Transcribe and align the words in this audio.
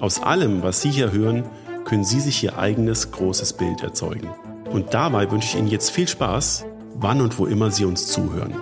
Aus 0.00 0.22
allem, 0.22 0.62
was 0.62 0.80
Sie 0.80 0.90
hier 0.90 1.12
hören, 1.12 1.44
können 1.84 2.04
Sie 2.04 2.20
sich 2.20 2.42
Ihr 2.42 2.58
eigenes 2.58 3.10
großes 3.10 3.52
Bild 3.52 3.82
erzeugen. 3.82 4.28
Und 4.70 4.94
dabei 4.94 5.30
wünsche 5.30 5.48
ich 5.48 5.56
Ihnen 5.56 5.68
jetzt 5.68 5.90
viel 5.90 6.08
Spaß 6.08 6.64
wann 6.94 7.20
und 7.20 7.38
wo 7.38 7.46
immer 7.46 7.70
Sie 7.70 7.84
uns 7.84 8.06
zuhören. 8.06 8.54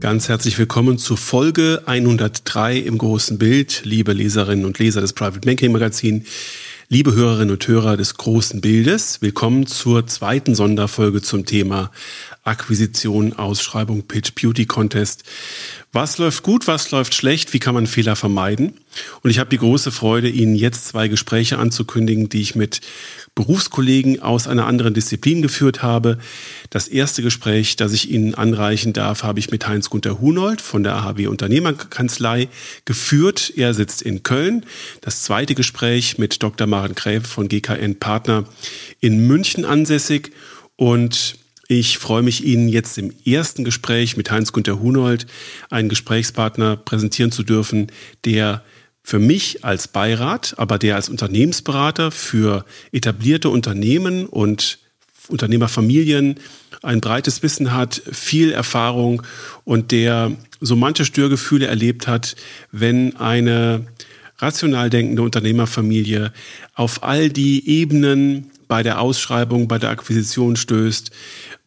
Ganz 0.00 0.28
herzlich 0.28 0.58
willkommen 0.58 0.98
zu 0.98 1.16
Folge 1.16 1.82
103 1.86 2.78
im 2.78 2.98
großen 2.98 3.38
Bild, 3.38 3.82
liebe 3.84 4.12
Leserinnen 4.12 4.64
und 4.64 4.78
Leser 4.78 5.00
des 5.00 5.12
Private 5.12 5.40
Banking 5.40 5.72
Magazin, 5.72 6.24
liebe 6.92 7.14
Hörerinnen 7.14 7.52
und 7.52 7.66
Hörer 7.66 7.96
des 7.96 8.18
großen 8.18 8.60
Bildes. 8.60 9.22
Willkommen 9.22 9.66
zur 9.66 10.06
zweiten 10.06 10.54
Sonderfolge 10.54 11.22
zum 11.22 11.46
Thema 11.46 11.90
Akquisition, 12.44 13.32
Ausschreibung, 13.32 14.02
Pitch, 14.02 14.34
Beauty 14.34 14.66
Contest. 14.66 15.24
Was 15.94 16.18
läuft 16.18 16.42
gut, 16.42 16.66
was 16.66 16.90
läuft 16.90 17.14
schlecht, 17.14 17.54
wie 17.54 17.60
kann 17.60 17.72
man 17.74 17.86
Fehler 17.86 18.14
vermeiden? 18.14 18.74
Und 19.22 19.30
ich 19.30 19.38
habe 19.38 19.48
die 19.48 19.56
große 19.56 19.90
Freude, 19.90 20.28
Ihnen 20.28 20.54
jetzt 20.54 20.88
zwei 20.88 21.08
Gespräche 21.08 21.56
anzukündigen, 21.56 22.28
die 22.28 22.42
ich 22.42 22.56
mit 22.56 22.82
Berufskollegen 23.34 24.20
aus 24.20 24.46
einer 24.46 24.66
anderen 24.66 24.92
Disziplin 24.92 25.40
geführt 25.40 25.82
habe. 25.82 26.18
Das 26.68 26.86
erste 26.86 27.22
Gespräch, 27.22 27.76
das 27.76 27.94
ich 27.94 28.10
Ihnen 28.10 28.34
anreichen 28.34 28.92
darf, 28.92 29.22
habe 29.22 29.38
ich 29.38 29.50
mit 29.50 29.66
Heinz-Gunther 29.66 30.20
Hunold 30.20 30.60
von 30.60 30.82
der 30.82 30.96
AHW 30.96 31.28
Unternehmerkanzlei 31.28 32.48
geführt. 32.84 33.52
Er 33.56 33.72
sitzt 33.72 34.02
in 34.02 34.22
Köln. 34.22 34.66
Das 35.00 35.22
zweite 35.22 35.54
Gespräch 35.54 36.18
mit 36.18 36.42
Dr. 36.42 36.66
Maren 36.66 36.94
Gräfe 36.94 37.26
von 37.26 37.48
GKN 37.48 37.98
Partner 37.98 38.44
in 39.00 39.26
München 39.26 39.64
ansässig. 39.64 40.32
Und 40.76 41.38
ich 41.68 41.96
freue 41.96 42.22
mich, 42.22 42.44
Ihnen 42.44 42.68
jetzt 42.68 42.98
im 42.98 43.14
ersten 43.24 43.64
Gespräch 43.64 44.18
mit 44.18 44.30
Heinz-Gunther 44.30 44.80
Hunold 44.80 45.26
einen 45.70 45.88
Gesprächspartner 45.88 46.76
präsentieren 46.76 47.32
zu 47.32 47.44
dürfen, 47.44 47.90
der 48.26 48.62
für 49.02 49.18
mich 49.18 49.64
als 49.64 49.88
Beirat, 49.88 50.54
aber 50.58 50.78
der 50.78 50.96
als 50.96 51.08
Unternehmensberater 51.08 52.10
für 52.10 52.64
etablierte 52.92 53.48
Unternehmen 53.48 54.26
und 54.26 54.78
Unternehmerfamilien 55.28 56.36
ein 56.82 57.00
breites 57.00 57.42
Wissen 57.42 57.72
hat, 57.72 58.02
viel 58.10 58.52
Erfahrung 58.52 59.22
und 59.64 59.92
der 59.92 60.32
so 60.60 60.76
manche 60.76 61.04
Störgefühle 61.04 61.66
erlebt 61.66 62.06
hat, 62.06 62.36
wenn 62.70 63.16
eine 63.16 63.86
rational 64.38 64.90
denkende 64.90 65.22
Unternehmerfamilie 65.22 66.32
auf 66.74 67.02
all 67.02 67.28
die 67.28 67.68
Ebenen 67.68 68.50
bei 68.66 68.82
der 68.82 69.00
Ausschreibung, 69.00 69.68
bei 69.68 69.78
der 69.78 69.90
Akquisition 69.90 70.56
stößt. 70.56 71.10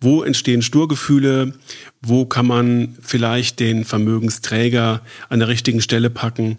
Wo 0.02 0.24
entstehen 0.24 0.62
Sturgefühle? 0.62 1.54
Wo 2.02 2.26
kann 2.26 2.48
man 2.48 2.98
vielleicht 3.02 3.60
den 3.60 3.86
Vermögensträger 3.86 5.02
an 5.30 5.40
der 5.40 5.48
richtigen 5.48 5.82
Stelle 5.82 6.10
packen? 6.10 6.58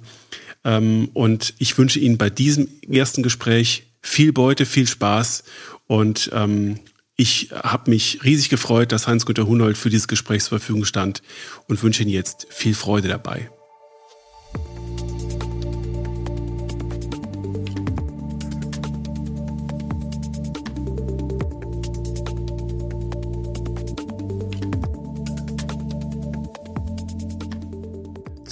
Ähm, 0.67 1.11
und 1.15 1.55
ich 1.59 1.79
wünsche 1.79 2.01
Ihnen 2.01 2.19
bei 2.19 2.29
diesem 2.29 2.69
ersten 2.91 3.23
Gespräch 3.23 3.85
viel 4.03 4.33
Beute, 4.33 4.67
viel 4.67 4.87
Spaß 4.87 5.45
und 5.87 6.31
ähm, 6.35 6.81
ich 7.15 7.51
habe 7.53 7.91
mich 7.91 8.25
riesig 8.25 8.51
gefreut, 8.51 8.93
dass 8.93 9.07
Hans-Günter 9.07 9.47
Hunold 9.47 9.79
für 9.79 9.89
dieses 9.89 10.09
Gespräch 10.09 10.43
zur 10.43 10.59
Verfügung 10.59 10.85
stand 10.85 11.23
und 11.67 11.83
wünsche 11.83 12.03
Ihnen 12.03 12.13
jetzt 12.13 12.47
viel 12.51 12.75
Freude 12.75 13.09
dabei. 13.09 13.49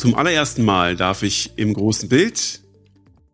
Zum 0.04 0.16
allerersten 0.16 0.66
Mal 0.66 0.96
darf 0.96 1.22
ich 1.22 1.52
im 1.56 1.72
großen 1.72 2.10
Bild 2.10 2.60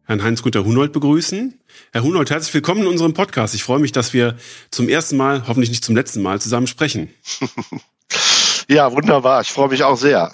Herrn 0.04 0.22
Heinz-Günter 0.22 0.64
Hunold 0.64 0.92
begrüßen. 0.92 1.58
Herr 1.90 2.04
Hunold, 2.04 2.30
herzlich 2.30 2.54
willkommen 2.54 2.82
in 2.82 2.86
unserem 2.86 3.12
Podcast. 3.12 3.56
Ich 3.56 3.64
freue 3.64 3.80
mich, 3.80 3.90
dass 3.90 4.12
wir 4.12 4.36
zum 4.70 4.88
ersten 4.88 5.16
Mal, 5.16 5.48
hoffentlich 5.48 5.70
nicht 5.70 5.82
zum 5.82 5.96
letzten 5.96 6.22
Mal, 6.22 6.40
zusammen 6.40 6.68
sprechen. 6.68 7.10
Ja, 8.68 8.92
wunderbar. 8.92 9.40
Ich 9.40 9.50
freue 9.50 9.68
mich 9.68 9.82
auch 9.82 9.96
sehr. 9.96 10.30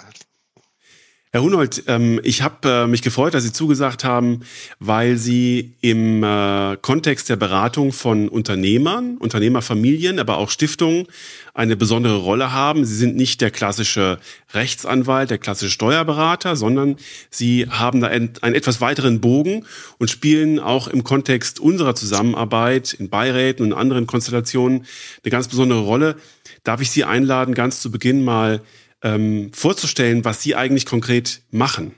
Herr 1.37 1.43
Hunold, 1.43 1.83
ähm, 1.85 2.19
ich 2.23 2.41
habe 2.41 2.67
äh, 2.67 2.87
mich 2.87 3.03
gefreut, 3.03 3.35
dass 3.35 3.43
Sie 3.43 3.53
zugesagt 3.53 4.03
haben, 4.03 4.39
weil 4.79 5.17
Sie 5.17 5.75
im 5.81 6.23
äh, 6.23 6.77
Kontext 6.81 7.29
der 7.29 7.35
Beratung 7.35 7.91
von 7.91 8.27
Unternehmern, 8.27 9.17
Unternehmerfamilien, 9.17 10.17
aber 10.17 10.37
auch 10.37 10.49
Stiftungen 10.49 11.05
eine 11.53 11.77
besondere 11.77 12.17
Rolle 12.17 12.53
haben. 12.53 12.85
Sie 12.85 12.95
sind 12.95 13.15
nicht 13.15 13.39
der 13.41 13.51
klassische 13.51 14.17
Rechtsanwalt, 14.55 15.29
der 15.29 15.37
klassische 15.37 15.69
Steuerberater, 15.69 16.55
sondern 16.55 16.95
Sie 17.29 17.67
haben 17.69 18.01
da 18.01 18.07
einen, 18.07 18.31
einen 18.41 18.55
etwas 18.55 18.81
weiteren 18.81 19.21
Bogen 19.21 19.63
und 19.99 20.09
spielen 20.09 20.57
auch 20.57 20.87
im 20.87 21.03
Kontext 21.03 21.59
unserer 21.59 21.93
Zusammenarbeit 21.93 22.93
in 22.93 23.09
Beiräten 23.09 23.63
und 23.63 23.73
anderen 23.73 24.07
Konstellationen 24.07 24.87
eine 25.23 25.29
ganz 25.29 25.47
besondere 25.47 25.81
Rolle. 25.81 26.15
Darf 26.63 26.81
ich 26.81 26.89
Sie 26.89 27.03
einladen, 27.03 27.53
ganz 27.53 27.79
zu 27.79 27.91
Beginn 27.91 28.25
mal 28.25 28.63
ähm, 29.03 29.51
vorzustellen, 29.53 30.25
was 30.25 30.41
Sie 30.41 30.55
eigentlich 30.55 30.85
konkret 30.85 31.41
machen. 31.49 31.95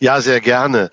Ja, 0.00 0.20
sehr 0.20 0.40
gerne. 0.40 0.90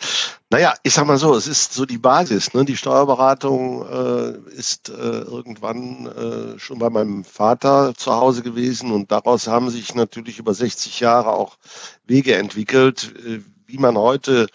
Naja, 0.50 0.74
ich 0.84 0.94
sag 0.94 1.08
mal 1.08 1.18
so, 1.18 1.34
es 1.34 1.48
ist 1.48 1.74
so 1.74 1.86
die 1.86 1.98
Basis. 1.98 2.54
Ne? 2.54 2.66
Die 2.66 2.76
Steuerberatung 2.76 3.86
äh, 3.88 4.52
ist 4.52 4.90
äh, 4.90 4.92
irgendwann 4.92 6.08
äh, 6.08 6.60
schon 6.60 6.78
bei 6.78 6.90
meinem 6.90 7.24
Vater 7.24 7.94
zu 7.96 8.14
Hause 8.14 8.42
gewesen 8.42 8.92
und 8.92 9.12
daraus 9.12 9.48
haben 9.48 9.70
sich 9.70 9.96
natürlich 9.96 10.40
über 10.40 10.54
60 10.54 11.00
Jahre 11.00 11.32
auch 11.32 11.58
Wege 12.06 12.36
entwickelt, 12.36 13.14
äh, 13.26 13.40
wie 13.66 13.78
man 13.78 13.98
heute 13.98 14.48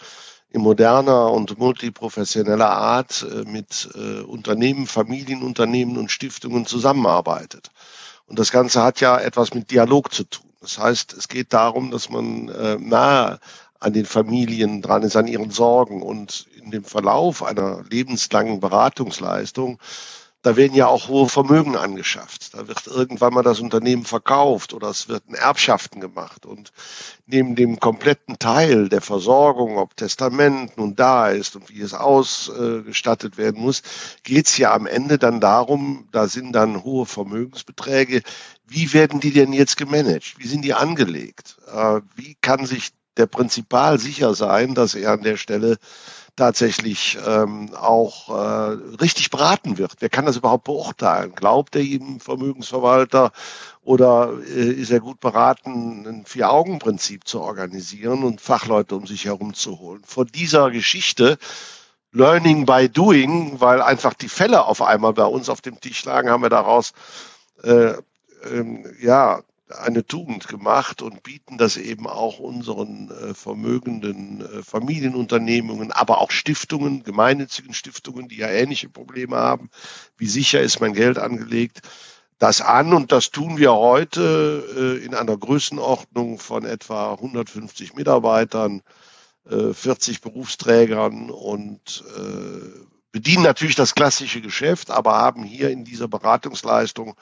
in 0.49 0.61
moderner 0.61 1.31
und 1.31 1.57
multiprofessioneller 1.57 2.69
Art 2.69 3.25
äh, 3.29 3.49
mit 3.49 3.89
äh, 3.95 4.21
Unternehmen, 4.21 4.87
Familienunternehmen 4.87 5.97
und 5.97 6.11
Stiftungen 6.11 6.67
zusammenarbeitet. 6.67 7.71
Und 8.27 8.39
das 8.39 8.51
Ganze 8.51 8.83
hat 8.83 8.99
ja 8.99 9.17
etwas 9.17 9.53
mit 9.53 9.71
Dialog 9.71 10.13
zu 10.13 10.23
tun. 10.25 10.45
Das 10.61 10.77
heißt, 10.77 11.13
es 11.13 11.27
geht 11.27 11.53
darum, 11.53 11.91
dass 11.91 12.09
man 12.09 12.49
äh, 12.49 12.75
nahe 12.75 13.39
an 13.79 13.93
den 13.93 14.05
Familien 14.05 14.81
dran 14.81 15.03
ist, 15.03 15.15
an 15.15 15.27
ihren 15.27 15.51
Sorgen 15.51 16.01
und 16.01 16.47
in 16.55 16.71
dem 16.71 16.83
Verlauf 16.83 17.43
einer 17.43 17.83
lebenslangen 17.89 18.59
Beratungsleistung 18.59 19.79
da 20.47 20.55
werden 20.55 20.75
ja 20.75 20.87
auch 20.87 21.09
hohe 21.09 21.27
Vermögen 21.27 21.75
angeschafft. 21.75 22.53
Da 22.53 22.69
wird 22.69 22.87
irgendwann 22.87 23.33
mal 23.33 23.43
das 23.43 23.59
Unternehmen 23.59 24.05
verkauft 24.05 24.73
oder 24.73 24.87
es 24.87 25.09
wird 25.09 25.23
in 25.27 25.35
Erbschaften 25.35 25.99
gemacht. 25.99 26.45
Und 26.45 26.71
neben 27.25 27.57
dem 27.57 27.81
kompletten 27.81 28.39
Teil 28.39 28.87
der 28.87 29.01
Versorgung, 29.01 29.77
ob 29.77 29.97
Testament 29.97 30.77
nun 30.77 30.95
da 30.95 31.27
ist 31.27 31.57
und 31.57 31.69
wie 31.69 31.81
es 31.81 31.93
ausgestattet 31.93 33.37
werden 33.37 33.61
muss, 33.61 33.81
geht 34.23 34.47
es 34.47 34.57
ja 34.57 34.73
am 34.73 34.87
Ende 34.87 35.17
dann 35.17 35.41
darum, 35.41 36.07
da 36.13 36.29
sind 36.29 36.53
dann 36.53 36.85
hohe 36.85 37.05
Vermögensbeträge. 37.05 38.21
Wie 38.65 38.93
werden 38.93 39.19
die 39.19 39.33
denn 39.33 39.51
jetzt 39.51 39.75
gemanagt? 39.75 40.35
Wie 40.37 40.47
sind 40.47 40.61
die 40.63 40.73
angelegt? 40.73 41.57
Äh, 41.69 41.99
wie 42.15 42.37
kann 42.39 42.65
sich 42.65 42.91
der 43.17 43.25
Prinzipal 43.25 43.99
sicher 43.99 44.33
sein, 44.33 44.75
dass 44.75 44.95
er 44.95 45.11
an 45.11 45.23
der 45.23 45.35
Stelle 45.35 45.77
tatsächlich 46.37 47.17
ähm, 47.25 47.73
auch 47.75 48.29
äh, 48.29 48.77
richtig 49.01 49.29
beraten 49.29 49.77
wird. 49.77 49.95
Wer 49.99 50.09
kann 50.09 50.25
das 50.25 50.37
überhaupt 50.37 50.63
beurteilen? 50.63 51.33
Glaubt 51.35 51.75
er 51.75 51.81
jedem 51.81 52.19
Vermögensverwalter 52.21 53.31
oder 53.83 54.31
äh, 54.47 54.71
ist 54.71 54.91
er 54.91 55.01
gut 55.01 55.19
beraten, 55.19 56.05
ein 56.07 56.25
Vier-Augen-Prinzip 56.25 57.27
zu 57.27 57.41
organisieren 57.41 58.23
und 58.23 58.39
Fachleute 58.39 58.95
um 58.95 59.07
sich 59.07 59.25
herum 59.25 59.53
zu 59.53 59.79
holen? 59.79 60.01
Vor 60.05 60.25
dieser 60.25 60.71
Geschichte 60.71 61.37
Learning 62.11 62.65
by 62.65 62.87
Doing, 62.87 63.59
weil 63.59 63.81
einfach 63.81 64.13
die 64.13 64.29
Fälle 64.29 64.65
auf 64.65 64.81
einmal 64.81 65.13
bei 65.13 65.25
uns 65.25 65.49
auf 65.49 65.61
dem 65.61 65.81
Tisch 65.81 66.05
lagen, 66.05 66.29
haben 66.29 66.43
wir 66.43 66.49
daraus 66.49 66.93
äh, 67.63 67.93
ähm, 68.49 68.85
ja 69.01 69.41
eine 69.69 70.05
Tugend 70.05 70.47
gemacht 70.47 71.01
und 71.01 71.23
bieten 71.23 71.57
das 71.57 71.77
eben 71.77 72.07
auch 72.07 72.39
unseren 72.39 73.11
äh, 73.11 73.33
vermögenden 73.33 74.41
äh, 74.41 74.63
Familienunternehmungen, 74.63 75.91
aber 75.91 76.19
auch 76.19 76.31
Stiftungen, 76.31 77.03
gemeinnützigen 77.03 77.73
Stiftungen, 77.73 78.29
die 78.29 78.37
ja 78.37 78.47
ähnliche 78.47 78.89
Probleme 78.89 79.35
haben. 79.35 79.69
Wie 80.17 80.27
sicher 80.27 80.61
ist 80.61 80.79
mein 80.79 80.93
Geld 80.93 81.17
angelegt? 81.17 81.81
Das 82.39 82.61
an 82.61 82.93
und 82.93 83.11
das 83.11 83.31
tun 83.31 83.57
wir 83.57 83.73
heute 83.73 84.99
äh, 85.01 85.05
in 85.05 85.15
einer 85.15 85.37
Größenordnung 85.37 86.39
von 86.39 86.65
etwa 86.65 87.13
150 87.13 87.95
Mitarbeitern, 87.95 88.83
40 89.49 90.17
äh, 90.17 90.19
Berufsträgern 90.21 91.29
und 91.29 92.03
äh, 92.15 92.85
bedienen 93.11 93.43
natürlich 93.43 93.75
das 93.75 93.95
klassische 93.95 94.41
Geschäft, 94.41 94.91
aber 94.91 95.13
haben 95.13 95.43
hier 95.43 95.71
in 95.71 95.83
dieser 95.83 96.07
Beratungsleistung 96.07 97.15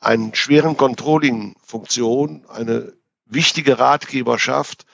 einen 0.00 0.34
schweren 0.34 0.76
Controlling-Funktion, 0.76 2.46
eine 2.48 2.94
wichtige 3.26 3.78
Ratgeberschaft, 3.78 4.86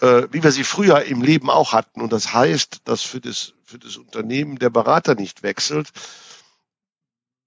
äh, 0.00 0.28
wie 0.30 0.42
wir 0.42 0.52
sie 0.52 0.64
früher 0.64 1.04
im 1.04 1.22
Leben 1.22 1.50
auch 1.50 1.72
hatten. 1.72 2.00
Und 2.00 2.12
das 2.12 2.32
heißt, 2.32 2.82
dass 2.84 3.02
für 3.02 3.20
das, 3.20 3.54
für 3.64 3.78
das 3.78 3.96
Unternehmen 3.96 4.58
der 4.58 4.70
Berater 4.70 5.14
nicht 5.14 5.42
wechselt. 5.42 5.90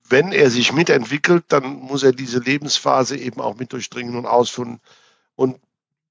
Wenn 0.07 0.31
er 0.31 0.51
sich 0.51 0.71
mitentwickelt, 0.71 1.45
dann 1.47 1.65
muss 1.65 2.03
er 2.03 2.11
diese 2.11 2.39
Lebensphase 2.39 3.17
eben 3.17 3.41
auch 3.41 3.55
mit 3.55 3.73
durchdringen 3.73 4.15
und 4.15 4.27
ausführen. 4.27 4.79
Und 5.35 5.59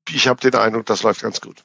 ich 0.09 0.27
habe 0.27 0.41
den 0.41 0.55
Eindruck, 0.59 0.87
das 0.87 1.03
läuft 1.03 1.23
ganz 1.23 1.41
gut. 1.41 1.65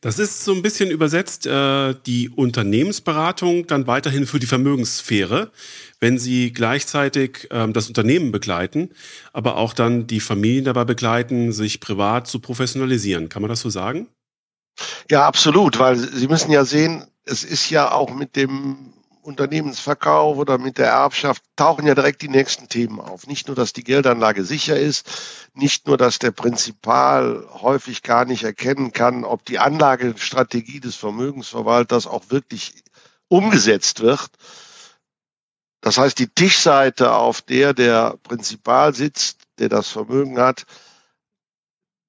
Das 0.00 0.20
ist 0.20 0.44
so 0.44 0.52
ein 0.52 0.62
bisschen 0.62 0.90
übersetzt 0.90 1.46
äh, 1.46 1.94
die 2.06 2.28
Unternehmensberatung 2.28 3.66
dann 3.66 3.88
weiterhin 3.88 4.26
für 4.26 4.38
die 4.38 4.46
Vermögenssphäre, 4.46 5.50
wenn 5.98 6.18
Sie 6.18 6.52
gleichzeitig 6.52 7.48
ähm, 7.50 7.72
das 7.72 7.88
Unternehmen 7.88 8.30
begleiten, 8.30 8.90
aber 9.32 9.56
auch 9.56 9.72
dann 9.72 10.06
die 10.06 10.20
Familien 10.20 10.64
dabei 10.64 10.84
begleiten, 10.84 11.52
sich 11.52 11.80
privat 11.80 12.28
zu 12.28 12.38
professionalisieren. 12.38 13.28
Kann 13.28 13.42
man 13.42 13.48
das 13.48 13.60
so 13.60 13.70
sagen? 13.70 14.06
Ja, 15.10 15.26
absolut, 15.26 15.80
weil 15.80 15.96
Sie 15.96 16.28
müssen 16.28 16.52
ja 16.52 16.64
sehen, 16.64 17.04
es 17.24 17.42
ist 17.42 17.68
ja 17.70 17.90
auch 17.90 18.14
mit 18.14 18.36
dem 18.36 18.92
Unternehmensverkauf 19.28 20.38
oder 20.38 20.58
mit 20.58 20.78
der 20.78 20.88
Erbschaft 20.88 21.42
tauchen 21.54 21.86
ja 21.86 21.94
direkt 21.94 22.22
die 22.22 22.28
nächsten 22.28 22.68
Themen 22.68 22.98
auf. 22.98 23.26
Nicht 23.26 23.46
nur, 23.46 23.54
dass 23.54 23.74
die 23.74 23.84
Geldanlage 23.84 24.42
sicher 24.42 24.78
ist, 24.78 25.06
nicht 25.54 25.86
nur, 25.86 25.98
dass 25.98 26.18
der 26.18 26.30
Prinzipal 26.30 27.46
häufig 27.52 28.02
gar 28.02 28.24
nicht 28.24 28.42
erkennen 28.42 28.92
kann, 28.92 29.24
ob 29.24 29.44
die 29.44 29.58
Anlagestrategie 29.58 30.80
des 30.80 30.96
Vermögensverwalters 30.96 32.06
auch 32.06 32.30
wirklich 32.30 32.82
umgesetzt 33.28 34.00
wird. 34.00 34.30
Das 35.82 35.98
heißt, 35.98 36.18
die 36.18 36.28
Tischseite, 36.28 37.12
auf 37.12 37.42
der 37.42 37.74
der 37.74 38.16
Prinzipal 38.22 38.94
sitzt, 38.94 39.42
der 39.58 39.68
das 39.68 39.88
Vermögen 39.88 40.38
hat, 40.38 40.64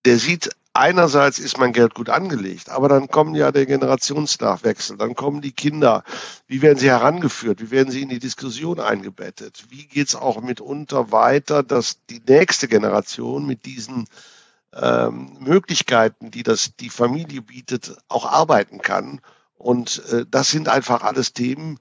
der 0.06 0.18
sieht 0.18 0.50
einerseits 0.80 1.38
ist 1.38 1.58
mein 1.58 1.74
Geld 1.74 1.94
gut 1.94 2.10
angelegt, 2.10 2.70
aber 2.70 2.90
dann 2.90 3.10
kommen 3.10 3.36
ja 3.36 3.52
der 3.52 3.66
Generationsnachwechsel, 3.66 4.98
dann 4.98 5.14
kommen 5.14 5.42
die 5.42 5.52
Kinder. 5.52 6.04
Wie 6.48 6.62
werden 6.62 6.80
sie 6.80 6.90
herangeführt? 6.90 7.62
Wie 7.62 7.72
werden 7.72 7.92
sie 7.92 8.02
in 8.02 8.10
die 8.10 8.20
Diskussion 8.20 8.80
eingebettet? 8.80 9.66
Wie 9.70 9.86
geht 9.86 10.08
es 10.08 10.16
auch 10.16 10.42
mitunter 10.42 11.12
weiter, 11.12 11.62
dass 11.62 12.06
die 12.10 12.22
nächste 12.26 12.68
Generation 12.68 13.46
mit 13.46 13.66
diesen 13.66 14.08
ähm, 14.74 15.38
Möglichkeiten, 15.40 16.32
die 16.32 16.44
das 16.44 16.76
die 16.80 16.90
Familie 16.90 17.42
bietet, 17.42 17.98
auch 18.08 18.26
arbeiten 18.26 18.82
kann? 18.82 19.22
Und 19.58 20.02
äh, 20.12 20.26
das 20.32 20.50
sind 20.50 20.70
einfach 20.70 21.04
alles 21.04 21.34
Themen, 21.34 21.78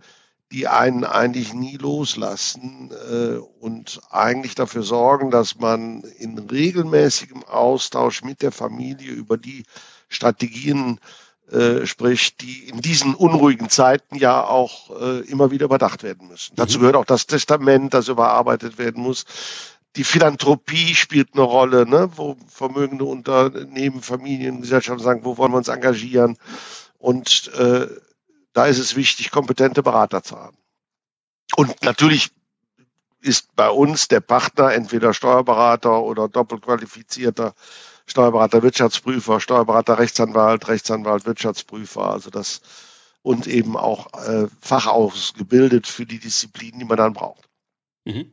die 0.53 0.67
einen 0.67 1.05
eigentlich 1.05 1.53
nie 1.53 1.77
loslassen 1.77 2.91
äh, 3.11 3.37
und 3.61 4.01
eigentlich 4.11 4.55
dafür 4.55 4.83
sorgen, 4.83 5.31
dass 5.31 5.59
man 5.59 6.03
in 6.19 6.39
regelmäßigem 6.39 7.45
Austausch 7.45 8.23
mit 8.23 8.41
der 8.41 8.53
Familie 8.53 9.13
über 9.13 9.37
die 9.37 9.65
Strategien 10.09 11.01
äh, 11.51 11.87
spricht, 11.87 12.41
die 12.41 12.69
in 12.69 12.81
diesen 12.81 13.15
unruhigen 13.15 13.69
Zeiten 13.69 14.17
ja 14.17 14.43
auch 14.43 14.91
äh, 15.01 15.21
immer 15.21 15.51
wieder 15.51 15.67
überdacht 15.67 16.03
werden 16.03 16.29
müssen. 16.29 16.53
Mhm. 16.53 16.57
Dazu 16.57 16.79
gehört 16.79 16.97
auch 16.97 17.05
das 17.05 17.27
Testament, 17.27 17.93
das 17.93 18.09
überarbeitet 18.09 18.79
werden 18.79 19.03
muss. 19.03 19.25
Die 19.97 20.05
Philanthropie 20.05 20.95
spielt 20.95 21.35
eine 21.35 21.43
Rolle, 21.43 21.87
ne, 21.87 22.11
wo 22.17 22.37
vermögende 22.49 23.05
Unternehmen, 23.05 24.03
Familien, 24.03 24.61
Gesellschaften 24.61 25.03
sagen, 25.03 25.25
wo 25.25 25.39
wollen 25.39 25.53
wir 25.53 25.57
uns 25.59 25.69
engagieren? 25.69 26.37
Und 26.99 27.51
äh, 27.59 27.87
da 28.59 28.67
ist 28.67 28.81
es 28.81 28.97
wichtig, 28.97 29.31
kompetente 29.31 29.85
Berater 29.85 30.25
zu 30.25 30.37
haben. 30.37 30.57
Und 31.55 31.81
natürlich 31.85 32.31
ist 33.21 33.55
bei 33.55 33.71
uns 33.71 34.09
der 34.09 34.19
Partner 34.19 34.73
entweder 34.73 35.15
Steuerberater 35.15 36.03
oder 36.03 36.29
doppelt 36.29 36.63
qualifizierter 36.63 37.55
Steuerberater, 38.07 38.65
Wirtschaftsprüfer, 38.65 39.39
Steuerberater, 39.39 40.01
Rechtsanwalt, 40.01 40.67
Rechtsanwalt, 40.67 41.25
Wirtschaftsprüfer, 41.25 42.11
also 42.11 42.31
das 42.31 42.61
und 43.23 43.47
eben 43.47 43.77
auch 43.77 44.13
äh, 44.27 44.49
fachausgebildet 44.61 45.87
für 45.87 46.05
die 46.05 46.19
Disziplinen, 46.19 46.81
die 46.81 46.85
man 46.85 46.97
dann 46.97 47.13
braucht. 47.13 47.49
Mhm. 48.07 48.33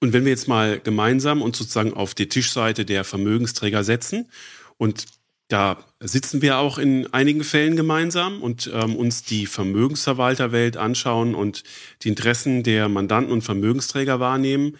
Und 0.00 0.14
wenn 0.14 0.24
wir 0.24 0.30
jetzt 0.30 0.48
mal 0.48 0.80
gemeinsam 0.80 1.42
uns 1.42 1.58
sozusagen 1.58 1.92
auf 1.92 2.14
die 2.14 2.30
Tischseite 2.30 2.86
der 2.86 3.04
Vermögensträger 3.04 3.84
setzen 3.84 4.30
und 4.78 5.04
da 5.48 5.78
sitzen 6.00 6.42
wir 6.42 6.58
auch 6.58 6.78
in 6.78 7.12
einigen 7.12 7.44
Fällen 7.44 7.76
gemeinsam 7.76 8.42
und 8.42 8.70
ähm, 8.74 8.96
uns 8.96 9.22
die 9.22 9.46
Vermögensverwalterwelt 9.46 10.76
anschauen 10.76 11.34
und 11.34 11.62
die 12.02 12.08
Interessen 12.08 12.62
der 12.62 12.88
Mandanten 12.88 13.32
und 13.32 13.42
Vermögensträger 13.42 14.18
wahrnehmen. 14.18 14.76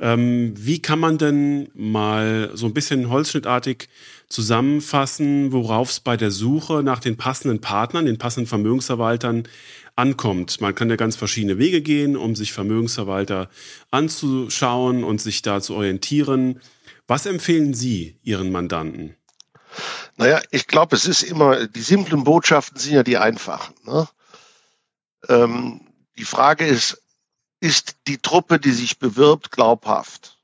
Ähm, 0.00 0.54
wie 0.56 0.80
kann 0.80 0.98
man 0.98 1.18
denn 1.18 1.70
mal 1.74 2.50
so 2.54 2.66
ein 2.66 2.72
bisschen 2.72 3.10
holzschnittartig 3.10 3.88
zusammenfassen, 4.28 5.52
worauf 5.52 5.90
es 5.90 6.00
bei 6.00 6.16
der 6.16 6.30
Suche 6.30 6.82
nach 6.82 7.00
den 7.00 7.16
passenden 7.16 7.60
Partnern, 7.60 8.06
den 8.06 8.16
passenden 8.16 8.46
Vermögensverwaltern 8.46 9.42
ankommt? 9.96 10.60
Man 10.60 10.74
kann 10.74 10.88
ja 10.88 10.96
ganz 10.96 11.16
verschiedene 11.16 11.58
Wege 11.58 11.82
gehen, 11.82 12.16
um 12.16 12.34
sich 12.34 12.52
Vermögensverwalter 12.52 13.50
anzuschauen 13.90 15.04
und 15.04 15.20
sich 15.20 15.42
da 15.42 15.60
zu 15.60 15.74
orientieren. 15.74 16.60
Was 17.06 17.26
empfehlen 17.26 17.74
Sie 17.74 18.16
Ihren 18.22 18.52
Mandanten? 18.52 19.16
Naja, 20.16 20.40
ich 20.50 20.66
glaube, 20.66 20.96
es 20.96 21.06
ist 21.06 21.22
immer, 21.22 21.66
die 21.66 21.82
simplen 21.82 22.24
Botschaften 22.24 22.78
sind 22.78 22.94
ja 22.94 23.02
die 23.02 23.18
einfachen. 23.18 23.74
Ne? 23.84 24.08
Ähm, 25.28 25.80
die 26.18 26.24
Frage 26.24 26.66
ist, 26.66 27.02
ist 27.60 27.96
die 28.06 28.18
Truppe, 28.18 28.58
die 28.58 28.72
sich 28.72 28.98
bewirbt, 28.98 29.50
glaubhaft? 29.52 30.38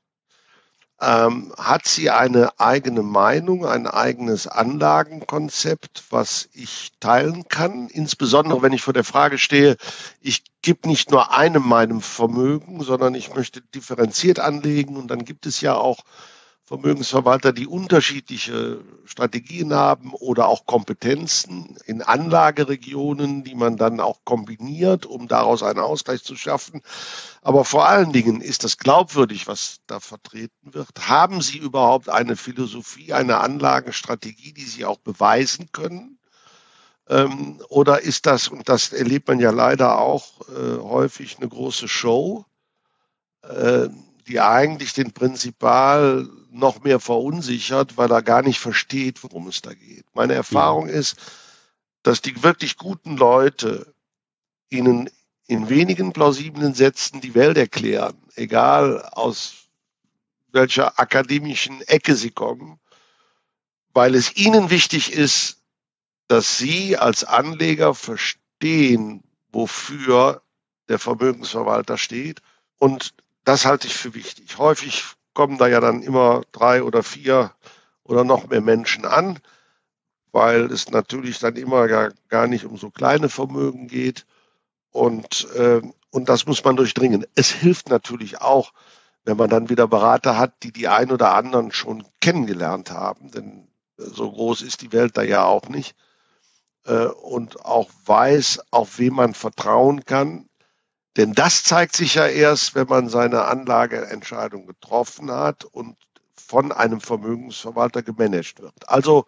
Ähm, 0.99 1.53
hat 1.59 1.87
sie 1.87 2.09
eine 2.09 2.59
eigene 2.59 3.03
Meinung, 3.03 3.67
ein 3.67 3.85
eigenes 3.85 4.47
Anlagenkonzept, 4.47 6.05
was 6.09 6.49
ich 6.53 6.91
teilen 6.99 7.47
kann? 7.47 7.87
Insbesondere 7.89 8.63
wenn 8.63 8.73
ich 8.73 8.81
vor 8.81 8.93
der 8.93 9.03
Frage 9.03 9.37
stehe, 9.37 9.77
ich 10.21 10.43
gebe 10.63 10.87
nicht 10.87 11.11
nur 11.11 11.33
einem 11.35 11.61
meinem 11.67 12.01
Vermögen, 12.01 12.81
sondern 12.81 13.13
ich 13.13 13.35
möchte 13.35 13.61
differenziert 13.61 14.39
anlegen 14.39 14.95
und 14.95 15.09
dann 15.09 15.23
gibt 15.23 15.45
es 15.45 15.61
ja 15.61 15.75
auch 15.75 15.99
Vermögensverwalter, 16.67 17.53
die 17.53 17.65
unterschiedliche 17.65 18.81
Strategien 19.05 19.73
haben 19.73 20.11
oder 20.11 20.49
auch 20.49 20.65
Kompetenzen 20.65 21.77
in 21.85 22.01
Anlageregionen, 22.01 23.45
die 23.45 23.55
man 23.55 23.77
dann 23.77 24.01
auch 24.01 24.25
kombiniert, 24.25 25.05
um 25.05 25.29
daraus 25.29 25.63
einen 25.63 25.79
Ausgleich 25.79 26.23
zu 26.23 26.35
schaffen. 26.35 26.81
Aber 27.41 27.63
vor 27.63 27.87
allen 27.87 28.11
Dingen 28.11 28.41
ist 28.41 28.65
das 28.65 28.77
glaubwürdig, 28.77 29.47
was 29.47 29.77
da 29.87 30.01
vertreten 30.01 30.73
wird. 30.73 30.89
Haben 31.07 31.41
Sie 31.41 31.57
überhaupt 31.57 32.09
eine 32.09 32.35
Philosophie, 32.35 33.13
eine 33.13 33.37
Anlagenstrategie, 33.37 34.51
die 34.51 34.65
Sie 34.65 34.83
auch 34.83 34.99
beweisen 34.99 35.71
können? 35.71 36.19
Ähm, 37.07 37.61
oder 37.69 38.01
ist 38.01 38.25
das, 38.25 38.49
und 38.49 38.67
das 38.67 38.91
erlebt 38.91 39.29
man 39.29 39.39
ja 39.39 39.51
leider 39.51 39.99
auch 39.99 40.41
äh, 40.49 40.79
häufig, 40.79 41.37
eine 41.37 41.47
große 41.47 41.87
Show? 41.87 42.43
Äh, 43.41 43.87
die 44.27 44.41
eigentlich 44.41 44.91
den 44.93 45.13
Prinzipal 45.13 46.27
noch 46.51 46.83
mehr 46.83 46.99
verunsichert, 46.99 47.97
weil 47.97 48.11
er 48.11 48.21
gar 48.21 48.41
nicht 48.41 48.59
versteht, 48.59 49.23
worum 49.23 49.47
es 49.47 49.61
da 49.61 49.73
geht. 49.73 50.05
Meine 50.13 50.33
Erfahrung 50.33 50.87
ist, 50.87 51.17
dass 52.03 52.21
die 52.21 52.43
wirklich 52.43 52.77
guten 52.77 53.17
Leute 53.17 53.93
ihnen 54.69 55.09
in 55.47 55.69
wenigen 55.69 56.13
plausiblen 56.13 56.73
Sätzen 56.73 57.21
die 57.21 57.35
Welt 57.35 57.57
erklären, 57.57 58.17
egal 58.35 59.01
aus 59.11 59.67
welcher 60.51 60.99
akademischen 60.99 61.81
Ecke 61.81 62.15
sie 62.15 62.31
kommen, 62.31 62.79
weil 63.93 64.15
es 64.15 64.35
ihnen 64.35 64.69
wichtig 64.69 65.13
ist, 65.13 65.57
dass 66.27 66.57
Sie 66.57 66.97
als 66.97 67.23
Anleger 67.23 67.95
verstehen, 67.95 69.23
wofür 69.51 70.41
der 70.89 70.99
Vermögensverwalter 70.99 71.97
steht. 71.97 72.41
Und 72.77 73.13
das 73.43 73.65
halte 73.65 73.87
ich 73.87 73.95
für 73.95 74.13
wichtig. 74.13 74.57
Häufig 74.57 75.03
kommen 75.37 75.59
da 75.59 75.67
ja 75.67 75.79
dann 75.79 76.01
immer 76.01 76.41
drei 76.51 76.81
oder 76.81 77.03
vier 77.03 77.51
oder 78.03 78.23
noch 78.23 78.47
mehr 78.47 78.59
Menschen 78.59 79.05
an, 79.05 79.37
weil 80.31 80.71
es 80.71 80.89
natürlich 80.89 81.37
dann 81.37 81.55
immer 81.57 81.87
gar, 81.87 82.09
gar 82.27 82.47
nicht 82.47 82.65
um 82.65 82.75
so 82.75 82.89
kleine 82.89 83.29
Vermögen 83.29 83.87
geht. 83.87 84.25
Und, 84.89 85.47
äh, 85.53 85.83
und 86.09 86.27
das 86.27 86.47
muss 86.47 86.63
man 86.63 86.75
durchdringen. 86.75 87.23
Es 87.35 87.51
hilft 87.51 87.87
natürlich 87.91 88.41
auch, 88.41 88.73
wenn 89.25 89.37
man 89.37 89.51
dann 89.51 89.69
wieder 89.69 89.87
Berater 89.87 90.39
hat, 90.39 90.63
die 90.63 90.71
die 90.71 90.87
ein 90.87 91.11
oder 91.11 91.35
anderen 91.35 91.71
schon 91.71 92.03
kennengelernt 92.19 92.89
haben, 92.89 93.29
denn 93.29 93.67
so 93.95 94.31
groß 94.31 94.63
ist 94.63 94.81
die 94.81 94.91
Welt 94.91 95.17
da 95.17 95.21
ja 95.21 95.45
auch 95.45 95.69
nicht 95.69 95.95
äh, 96.87 97.05
und 97.05 97.63
auch 97.63 97.91
weiß, 98.07 98.61
auf 98.71 98.97
wen 98.97 99.13
man 99.13 99.35
vertrauen 99.35 100.03
kann. 100.03 100.49
Denn 101.17 101.33
das 101.33 101.63
zeigt 101.63 101.95
sich 101.95 102.15
ja 102.15 102.27
erst, 102.27 102.75
wenn 102.75 102.87
man 102.87 103.09
seine 103.09 103.45
Anlageentscheidung 103.45 104.67
getroffen 104.67 105.31
hat 105.31 105.65
und 105.65 105.97
von 106.35 106.71
einem 106.71 107.01
Vermögensverwalter 107.01 108.03
gemanagt 108.03 108.61
wird. 108.61 108.87
Also 108.87 109.25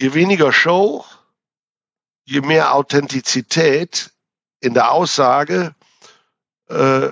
je 0.00 0.14
weniger 0.14 0.52
Show, 0.52 1.04
je 2.24 2.40
mehr 2.40 2.74
Authentizität 2.74 4.12
in 4.60 4.74
der 4.74 4.92
Aussage 4.92 5.74
äh, 6.68 7.08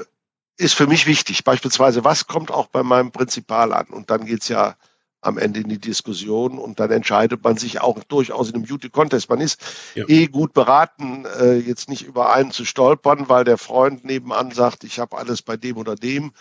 ist 0.57 0.75
für 0.75 0.87
mich 0.87 1.07
wichtig. 1.07 1.43
Beispielsweise, 1.43 2.05
was 2.05 2.29
kommt 2.29 2.53
auch 2.53 2.69
bei 2.69 2.85
meinem 2.85 3.11
Prinzipal 3.11 3.73
an? 3.73 3.87
Und 3.89 4.09
dann 4.11 4.25
geht's 4.25 4.49
ja 4.49 4.77
am 5.25 5.39
Ende 5.39 5.61
in 5.61 5.69
die 5.69 5.79
Diskussion 5.79 6.59
und 6.59 6.81
dann 6.81 6.91
entscheidet 6.91 7.43
man 7.43 7.57
sich 7.57 7.81
auch 7.81 8.03
durchaus 8.05 8.49
in 8.49 8.57
einem 8.57 8.65
Beauty-Contest. 8.65 9.29
Man 9.29 9.41
ist 9.41 9.61
ja. 9.95 10.05
eh 10.09 10.27
gut 10.27 10.53
beraten, 10.53 11.25
äh, 11.25 11.55
jetzt 11.55 11.89
nicht 11.89 12.03
über 12.03 12.33
einen 12.33 12.51
zu 12.51 12.65
stolpern, 12.65 13.29
weil 13.29 13.45
der 13.45 13.59
Freund 13.59 14.05
nebenan 14.05 14.51
sagt, 14.51 14.85
ich 14.85 14.99
habe 14.99 15.17
alles 15.17 15.43
bei 15.43 15.57
dem 15.57 15.77
oder 15.77 15.97
dem, 15.97 16.33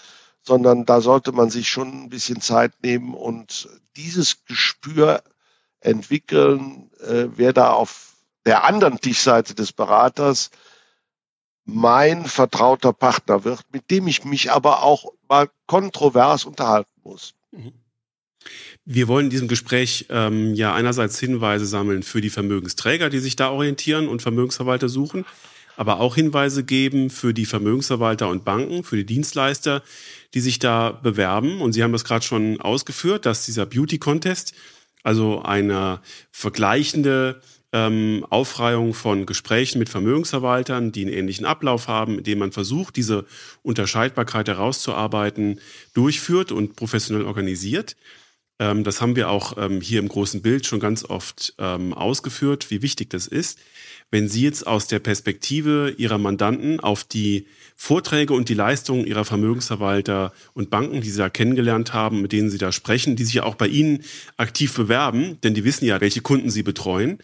sondern 0.41 0.85
da 0.85 1.01
sollte 1.01 1.31
man 1.31 1.49
sich 1.49 1.69
schon 1.69 2.03
ein 2.03 2.09
bisschen 2.09 2.41
Zeit 2.41 2.73
nehmen 2.83 3.13
und 3.13 3.69
dieses 3.95 4.45
Gespür 4.45 5.23
entwickeln, 5.79 6.91
äh, 6.99 7.27
wer 7.35 7.53
da 7.53 7.71
auf 7.71 8.13
der 8.45 8.65
anderen 8.65 8.99
Tischseite 8.99 9.55
des 9.55 9.71
Beraters 9.71 10.51
mein 11.65 12.25
vertrauter 12.25 12.91
Partner 12.91 13.45
wird, 13.45 13.61
mit 13.71 13.89
dem 13.89 14.07
ich 14.07 14.25
mich 14.25 14.51
aber 14.51 14.83
auch 14.83 15.13
mal 15.29 15.49
kontrovers 15.65 16.43
unterhalten 16.43 16.91
muss. 17.03 17.35
Mhm. 17.51 17.73
Wir 18.85 19.07
wollen 19.07 19.27
in 19.27 19.29
diesem 19.29 19.47
Gespräch 19.47 20.07
ähm, 20.09 20.53
ja 20.55 20.73
einerseits 20.73 21.17
Hinweise 21.17 21.65
sammeln 21.65 22.03
für 22.03 22.19
die 22.19 22.29
Vermögensträger, 22.29 23.09
die 23.09 23.19
sich 23.19 23.37
da 23.37 23.49
orientieren 23.49 24.09
und 24.09 24.21
Vermögensverwalter 24.21 24.89
suchen, 24.89 25.25
aber 25.77 26.01
auch 26.01 26.15
Hinweise 26.15 26.65
geben 26.65 27.09
für 27.09 27.33
die 27.33 27.45
Vermögensverwalter 27.45 28.27
und 28.27 28.43
Banken, 28.43 28.83
für 28.83 28.97
die 28.97 29.05
Dienstleister, 29.05 29.83
die 30.33 30.41
sich 30.41 30.59
da 30.59 30.91
bewerben. 30.91 31.61
Und 31.61 31.71
Sie 31.71 31.81
haben 31.81 31.93
das 31.93 32.03
gerade 32.03 32.25
schon 32.25 32.59
ausgeführt, 32.59 33.25
dass 33.25 33.45
dieser 33.45 33.65
Beauty 33.65 33.99
Contest, 33.99 34.53
also 35.01 35.41
eine 35.41 36.01
vergleichende 36.31 37.41
ähm, 37.71 38.25
Aufreihung 38.29 38.93
von 38.93 39.25
Gesprächen 39.25 39.79
mit 39.79 39.87
Vermögensverwaltern, 39.87 40.91
die 40.91 41.03
einen 41.03 41.13
ähnlichen 41.13 41.45
Ablauf 41.45 41.87
haben, 41.87 42.17
mit 42.17 42.27
dem 42.27 42.39
man 42.39 42.51
versucht, 42.51 42.97
diese 42.97 43.25
Unterscheidbarkeit 43.61 44.49
herauszuarbeiten, 44.49 45.61
durchführt 45.93 46.51
und 46.51 46.75
professionell 46.75 47.25
organisiert. 47.25 47.95
Ähm, 48.63 48.83
das 48.83 49.01
haben 49.01 49.15
wir 49.17 49.29
auch 49.29 49.57
ähm, 49.57 49.81
hier 49.81 49.99
im 49.99 50.07
großen 50.07 50.41
Bild 50.41 50.65
schon 50.65 50.79
ganz 50.79 51.03
oft 51.03 51.53
ähm, 51.57 51.93
ausgeführt, 51.93 52.71
wie 52.71 52.81
wichtig 52.81 53.09
das 53.09 53.27
ist. 53.27 53.59
Wenn 54.09 54.29
Sie 54.29 54.43
jetzt 54.43 54.65
aus 54.65 54.87
der 54.87 54.99
Perspektive 54.99 55.95
Ihrer 55.97 56.17
Mandanten 56.17 56.79
auf 56.79 57.03
die 57.03 57.47
Vorträge 57.75 58.33
und 58.33 58.47
die 58.47 58.53
Leistungen 58.53 59.05
Ihrer 59.05 59.25
Vermögensverwalter 59.25 60.31
und 60.53 60.69
Banken, 60.69 61.01
die 61.01 61.09
Sie 61.09 61.17
da 61.17 61.29
kennengelernt 61.29 61.93
haben, 61.93 62.21
mit 62.21 62.31
denen 62.31 62.49
Sie 62.49 62.59
da 62.59 62.71
sprechen, 62.71 63.15
die 63.15 63.25
sich 63.25 63.33
ja 63.33 63.43
auch 63.43 63.55
bei 63.55 63.67
Ihnen 63.67 64.03
aktiv 64.37 64.73
bewerben, 64.75 65.39
denn 65.43 65.55
die 65.55 65.65
wissen 65.65 65.85
ja, 65.85 65.99
welche 65.99 66.21
Kunden 66.21 66.51
Sie 66.51 66.63
betreuen. 66.63 67.17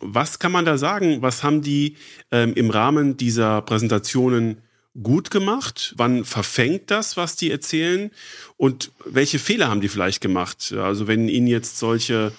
was 0.00 0.38
kann 0.38 0.52
man 0.52 0.66
da 0.66 0.76
sagen? 0.76 1.22
Was 1.22 1.42
haben 1.42 1.62
die 1.62 1.96
im 2.30 2.70
Rahmen 2.70 3.16
dieser 3.16 3.62
Präsentationen 3.62 4.58
gut 5.02 5.30
gemacht? 5.30 5.94
Wann 5.96 6.24
verfängt 6.24 6.90
das, 6.90 7.16
was 7.16 7.36
die 7.36 7.50
erzählen? 7.50 8.10
Und 8.56 8.92
welche 9.04 9.38
Fehler 9.38 9.68
haben 9.68 9.80
die 9.80 9.88
vielleicht 9.88 10.20
gemacht? 10.20 10.72
Also 10.72 11.06
wenn 11.06 11.28
Ihnen 11.28 11.46
jetzt 11.46 11.78
solche 11.78 12.32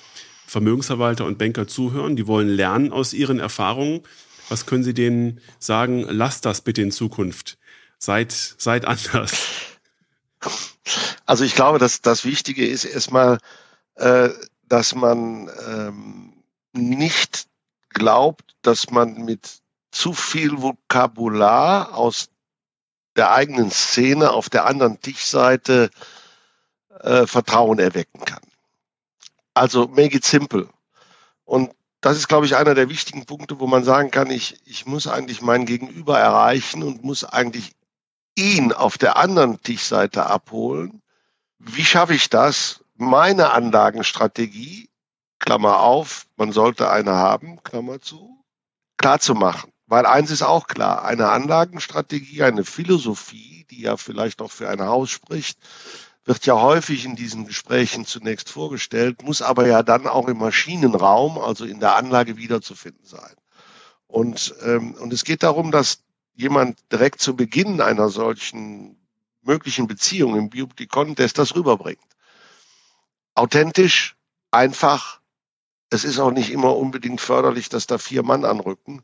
Vermögensverwalter 0.45 1.25
und 1.25 1.37
Banker 1.37 1.67
zuhören, 1.67 2.15
die 2.15 2.27
wollen 2.27 2.49
lernen 2.49 2.91
aus 2.91 3.13
ihren 3.13 3.39
Erfahrungen, 3.39 4.01
was 4.49 4.65
können 4.65 4.83
Sie 4.83 4.95
denen 4.95 5.41
sagen? 5.59 6.05
Lasst 6.09 6.45
das 6.45 6.61
bitte 6.61 6.81
in 6.81 6.91
Zukunft. 6.91 7.57
Seid, 7.99 8.31
seid 8.31 8.85
anders. 8.85 9.33
Also 11.25 11.43
ich 11.43 11.53
glaube, 11.53 11.77
dass 11.77 12.01
das 12.01 12.25
Wichtige 12.25 12.65
ist 12.65 12.85
erstmal, 12.85 13.37
äh, 13.95 14.29
dass 14.67 14.95
man 14.95 15.49
ähm, 15.67 16.33
nicht 16.73 17.47
glaubt, 17.89 18.55
dass 18.63 18.89
man 18.89 19.25
mit 19.25 19.59
zu 19.91 20.13
viel 20.13 20.61
Vokabular 20.61 21.93
aus 21.93 22.29
der 23.19 23.33
eigenen 23.33 23.69
Szene 23.69 24.31
auf 24.31 24.49
der 24.49 24.65
anderen 24.65 25.01
Tischseite 25.01 25.91
äh, 27.01 27.27
Vertrauen 27.27 27.77
erwecken 27.77 28.23
kann. 28.23 28.39
Also 29.53 29.89
make 29.89 30.15
it 30.15 30.23
simple. 30.23 30.69
Und 31.43 31.73
das 31.99 32.15
ist, 32.15 32.29
glaube 32.29 32.45
ich, 32.45 32.55
einer 32.55 32.75
der 32.75 32.87
wichtigen 32.87 33.25
Punkte, 33.25 33.59
wo 33.59 33.67
man 33.67 33.83
sagen 33.83 34.09
kann, 34.09 34.29
ich, 34.31 34.55
ich 34.63 34.85
muss 34.85 35.05
eigentlich 35.05 35.41
mein 35.41 35.65
Gegenüber 35.65 36.17
erreichen 36.17 36.81
und 36.81 37.03
muss 37.03 37.25
eigentlich 37.25 37.75
ihn 38.35 38.71
auf 38.71 38.97
der 38.97 39.17
anderen 39.17 39.61
Tischseite 39.61 40.27
abholen. 40.27 41.01
Wie 41.57 41.83
schaffe 41.83 42.13
ich 42.13 42.29
das? 42.29 42.85
Meine 42.95 43.51
Anlagenstrategie, 43.51 44.89
Klammer 45.39 45.81
auf, 45.81 46.25
man 46.37 46.53
sollte 46.53 46.89
eine 46.89 47.15
haben, 47.15 47.61
Klammer 47.63 47.99
zu, 47.99 48.45
klar 48.95 49.19
zu 49.19 49.35
machen. 49.35 49.73
Weil 49.89 50.05
eins 50.05 50.29
ist 50.29 50.43
auch 50.43 50.67
klar, 50.67 51.03
eine 51.03 51.29
Anlagenstrategie, 51.29 52.43
eine 52.43 52.63
Philosophie, 52.63 53.65
die 53.71 53.81
ja 53.81 53.97
vielleicht 53.97 54.39
auch 54.39 54.51
für 54.51 54.69
ein 54.69 54.83
Haus 54.83 55.09
spricht, 55.09 55.57
wird 56.25 56.45
ja 56.45 56.61
häufig 56.61 57.05
in 57.05 57.15
diesen 57.15 57.47
Gesprächen 57.47 58.05
zunächst 58.05 58.51
vorgestellt, 58.51 59.23
muss 59.23 59.41
aber 59.41 59.65
ja 59.65 59.81
dann 59.81 60.05
auch 60.05 60.27
im 60.27 60.37
Maschinenraum, 60.37 61.39
also 61.39 61.65
in 61.65 61.79
der 61.79 61.95
Anlage 61.95 62.37
wiederzufinden 62.37 63.03
sein. 63.03 63.33
Und, 64.05 64.53
ähm, 64.61 64.93
und 64.93 65.11
es 65.11 65.23
geht 65.23 65.41
darum, 65.41 65.71
dass 65.71 66.03
jemand 66.35 66.77
direkt 66.91 67.19
zu 67.19 67.35
Beginn 67.35 67.81
einer 67.81 68.09
solchen 68.09 68.95
möglichen 69.41 69.87
Beziehung 69.87 70.35
im 70.37 70.51
Beauty 70.51 70.85
Contest 70.85 71.39
das 71.39 71.55
rüberbringt. 71.55 71.97
Authentisch, 73.33 74.15
einfach. 74.51 75.19
Es 75.89 76.03
ist 76.03 76.19
auch 76.19 76.31
nicht 76.31 76.51
immer 76.51 76.77
unbedingt 76.77 77.21
förderlich, 77.21 77.69
dass 77.69 77.87
da 77.87 77.97
vier 77.97 78.21
Mann 78.21 78.45
anrücken. 78.45 79.03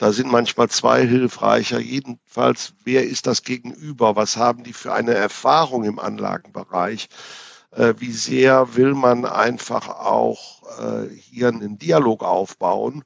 Da 0.00 0.14
sind 0.14 0.32
manchmal 0.32 0.70
zwei 0.70 1.06
hilfreicher. 1.06 1.78
Jedenfalls, 1.78 2.72
wer 2.84 3.06
ist 3.06 3.26
das 3.26 3.42
Gegenüber? 3.42 4.16
Was 4.16 4.38
haben 4.38 4.64
die 4.64 4.72
für 4.72 4.94
eine 4.94 5.12
Erfahrung 5.12 5.84
im 5.84 5.98
Anlagenbereich? 5.98 7.10
Äh, 7.72 7.92
wie 7.98 8.10
sehr 8.10 8.76
will 8.76 8.94
man 8.94 9.26
einfach 9.26 9.88
auch 9.88 10.62
äh, 10.80 11.14
hier 11.14 11.48
einen 11.48 11.76
Dialog 11.76 12.24
aufbauen? 12.24 13.04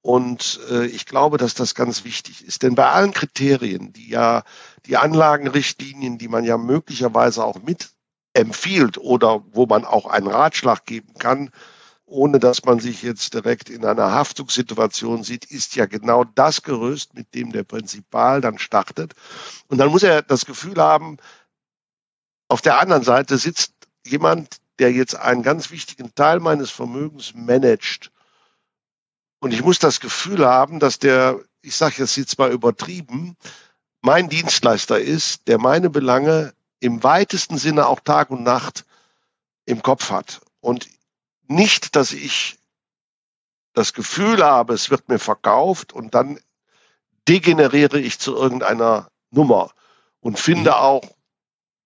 Und 0.00 0.60
äh, 0.70 0.86
ich 0.86 1.04
glaube, 1.04 1.36
dass 1.36 1.52
das 1.52 1.74
ganz 1.74 2.04
wichtig 2.04 2.42
ist. 2.42 2.62
Denn 2.62 2.74
bei 2.74 2.88
allen 2.88 3.12
Kriterien, 3.12 3.92
die 3.92 4.08
ja 4.08 4.42
die 4.86 4.96
Anlagenrichtlinien, 4.96 6.16
die 6.16 6.28
man 6.28 6.44
ja 6.44 6.56
möglicherweise 6.56 7.44
auch 7.44 7.60
mit 7.62 7.90
empfiehlt 8.32 8.96
oder 8.96 9.44
wo 9.52 9.66
man 9.66 9.84
auch 9.84 10.06
einen 10.06 10.28
Ratschlag 10.28 10.86
geben 10.86 11.12
kann, 11.18 11.50
ohne 12.10 12.40
dass 12.40 12.64
man 12.64 12.80
sich 12.80 13.02
jetzt 13.02 13.34
direkt 13.34 13.70
in 13.70 13.84
einer 13.84 14.12
Haftungssituation 14.12 15.22
sieht, 15.22 15.44
ist 15.44 15.76
ja 15.76 15.86
genau 15.86 16.24
das 16.24 16.62
Gerüst, 16.62 17.14
mit 17.14 17.34
dem 17.34 17.52
der 17.52 17.62
Prinzipal 17.62 18.40
dann 18.40 18.58
startet. 18.58 19.14
Und 19.68 19.78
dann 19.78 19.90
muss 19.90 20.02
er 20.02 20.22
das 20.22 20.44
Gefühl 20.44 20.76
haben, 20.76 21.18
auf 22.48 22.60
der 22.60 22.80
anderen 22.80 23.04
Seite 23.04 23.38
sitzt 23.38 23.72
jemand, 24.04 24.56
der 24.80 24.92
jetzt 24.92 25.14
einen 25.14 25.42
ganz 25.42 25.70
wichtigen 25.70 26.14
Teil 26.14 26.40
meines 26.40 26.70
Vermögens 26.70 27.32
managt. 27.34 28.10
Und 29.38 29.52
ich 29.52 29.62
muss 29.62 29.78
das 29.78 30.00
Gefühl 30.00 30.44
haben, 30.44 30.80
dass 30.80 30.98
der, 30.98 31.40
ich 31.62 31.76
sage 31.76 31.96
jetzt 31.98 32.16
jetzt 32.16 32.38
mal 32.38 32.50
übertrieben, 32.50 33.36
mein 34.02 34.28
Dienstleister 34.28 34.98
ist, 34.98 35.46
der 35.46 35.58
meine 35.58 35.90
Belange 35.90 36.54
im 36.80 37.02
weitesten 37.04 37.56
Sinne 37.56 37.86
auch 37.86 38.00
Tag 38.00 38.30
und 38.30 38.42
Nacht 38.42 38.84
im 39.64 39.82
Kopf 39.82 40.10
hat. 40.10 40.40
Und 40.60 40.88
nicht, 41.50 41.96
dass 41.96 42.12
ich 42.12 42.58
das 43.72 43.92
Gefühl 43.92 44.42
habe, 44.44 44.74
es 44.74 44.90
wird 44.90 45.08
mir 45.08 45.18
verkauft 45.18 45.92
und 45.92 46.14
dann 46.14 46.38
degeneriere 47.28 47.98
ich 47.98 48.18
zu 48.18 48.34
irgendeiner 48.34 49.10
Nummer 49.30 49.70
und 50.20 50.38
finde 50.38 50.70
mhm. 50.70 50.76
auch 50.76 51.02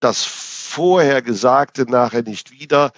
das 0.00 0.25
vorher 0.25 1.23
Gesagte 1.23 1.90
nachher 1.90 2.23
nicht 2.23 2.50
wieder. 2.50 2.92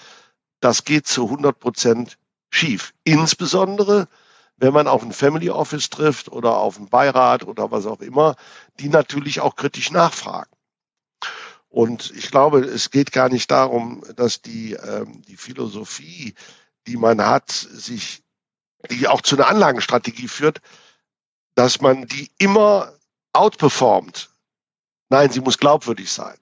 Das 0.61 0.85
geht 0.85 1.07
zu 1.07 1.25
100 1.25 1.59
Prozent 1.59 2.19
schief. 2.51 2.95
Insbesondere, 3.05 4.09
wenn 4.57 4.73
man 4.73 4.89
auf 4.89 5.03
ein 5.03 5.13
Family 5.13 5.51
Office 5.51 5.91
trifft 5.91 6.31
oder 6.31 6.57
auf 6.57 6.79
einen 6.79 6.89
Beirat 6.89 7.45
oder 7.45 7.71
was 7.71 7.87
auch 7.87 8.01
immer, 8.01 8.37
die 8.81 8.89
natürlich 8.89 9.41
auch 9.41 9.57
kritisch 9.57 9.91
nachfragen. 9.91 10.56
Und 11.77 12.11
ich 12.17 12.31
glaube, 12.31 12.61
es 12.61 12.91
geht 12.91 13.13
gar 13.13 13.29
nicht 13.29 13.51
darum, 13.51 14.03
dass 14.17 14.41
die, 14.41 14.73
ähm, 14.73 15.21
die 15.29 15.37
Philosophie, 15.37 16.35
die 16.87 16.97
man 16.97 17.21
hat, 17.21 17.51
sich, 17.51 18.25
die 18.89 19.07
auch 19.09 19.21
zu 19.21 19.37
einer 19.37 19.49
Anlagenstrategie 19.49 20.29
führt, 20.29 20.63
dass 21.55 21.83
man 21.83 22.07
die 22.07 22.31
immer 22.39 22.95
outperformt. 23.35 24.31
Nein, 25.11 25.31
sie 25.31 25.43
muss 25.43 25.59
glaubwürdig 25.59 26.11
sein. 26.11 26.39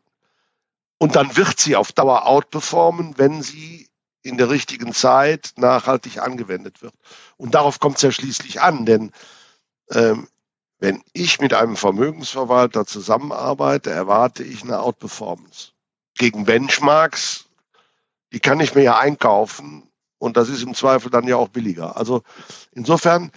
Und 0.98 1.16
dann 1.16 1.36
wird 1.36 1.58
sie 1.58 1.74
auf 1.74 1.90
Dauer 1.90 2.26
outperformen, 2.26 3.18
wenn 3.18 3.42
sie 3.42 3.88
in 4.22 4.38
der 4.38 4.50
richtigen 4.50 4.94
Zeit 4.94 5.54
nachhaltig 5.56 6.18
angewendet 6.22 6.80
wird. 6.80 6.94
Und 7.36 7.56
darauf 7.56 7.80
kommt 7.80 7.96
es 7.96 8.02
ja 8.02 8.12
schließlich 8.12 8.62
an, 8.62 8.86
denn 8.86 9.10
ähm, 9.90 10.28
wenn 10.84 11.02
ich 11.14 11.40
mit 11.40 11.54
einem 11.54 11.76
Vermögensverwalter 11.76 12.84
zusammenarbeite, 12.84 13.88
erwarte 13.88 14.44
ich 14.44 14.64
eine 14.64 14.80
Outperformance. 14.80 15.70
Gegen 16.14 16.44
Benchmarks, 16.44 17.46
die 18.34 18.38
kann 18.38 18.60
ich 18.60 18.74
mir 18.74 18.82
ja 18.82 18.98
einkaufen 18.98 19.88
und 20.18 20.36
das 20.36 20.50
ist 20.50 20.62
im 20.62 20.74
Zweifel 20.74 21.10
dann 21.10 21.26
ja 21.26 21.36
auch 21.36 21.48
billiger. 21.48 21.96
Also 21.96 22.22
insofern, 22.72 23.32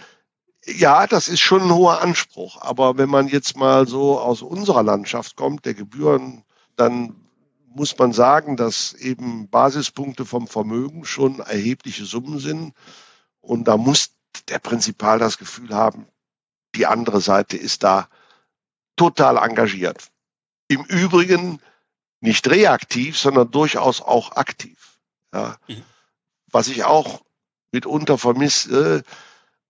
ja, 0.66 1.06
das 1.06 1.28
ist 1.28 1.40
schon 1.40 1.62
ein 1.62 1.74
hoher 1.74 2.02
Anspruch. 2.02 2.60
Aber 2.60 2.98
wenn 2.98 3.08
man 3.08 3.28
jetzt 3.28 3.56
mal 3.56 3.88
so 3.88 4.20
aus 4.20 4.42
unserer 4.42 4.82
Landschaft 4.82 5.34
kommt, 5.34 5.64
der 5.64 5.72
Gebühren, 5.72 6.44
dann 6.76 7.16
muss 7.64 7.96
man 7.96 8.12
sagen, 8.12 8.58
dass 8.58 8.92
eben 8.92 9.48
Basispunkte 9.48 10.26
vom 10.26 10.48
Vermögen 10.48 11.06
schon 11.06 11.40
erhebliche 11.40 12.04
Summen 12.04 12.40
sind. 12.40 12.74
Und 13.40 13.68
da 13.68 13.78
muss 13.78 14.10
der 14.50 14.58
Prinzipal 14.58 15.18
das 15.18 15.38
Gefühl 15.38 15.74
haben, 15.74 16.08
die 16.74 16.86
andere 16.86 17.20
Seite 17.20 17.56
ist 17.56 17.82
da 17.82 18.08
total 18.96 19.36
engagiert. 19.36 20.10
Im 20.68 20.84
Übrigen 20.84 21.60
nicht 22.20 22.48
reaktiv, 22.48 23.18
sondern 23.18 23.50
durchaus 23.50 24.00
auch 24.00 24.32
aktiv. 24.32 24.98
Ja. 25.32 25.56
Mhm. 25.68 25.82
Was 26.50 26.68
ich 26.68 26.84
auch 26.84 27.22
mitunter 27.72 28.18
vermisse. 28.18 29.02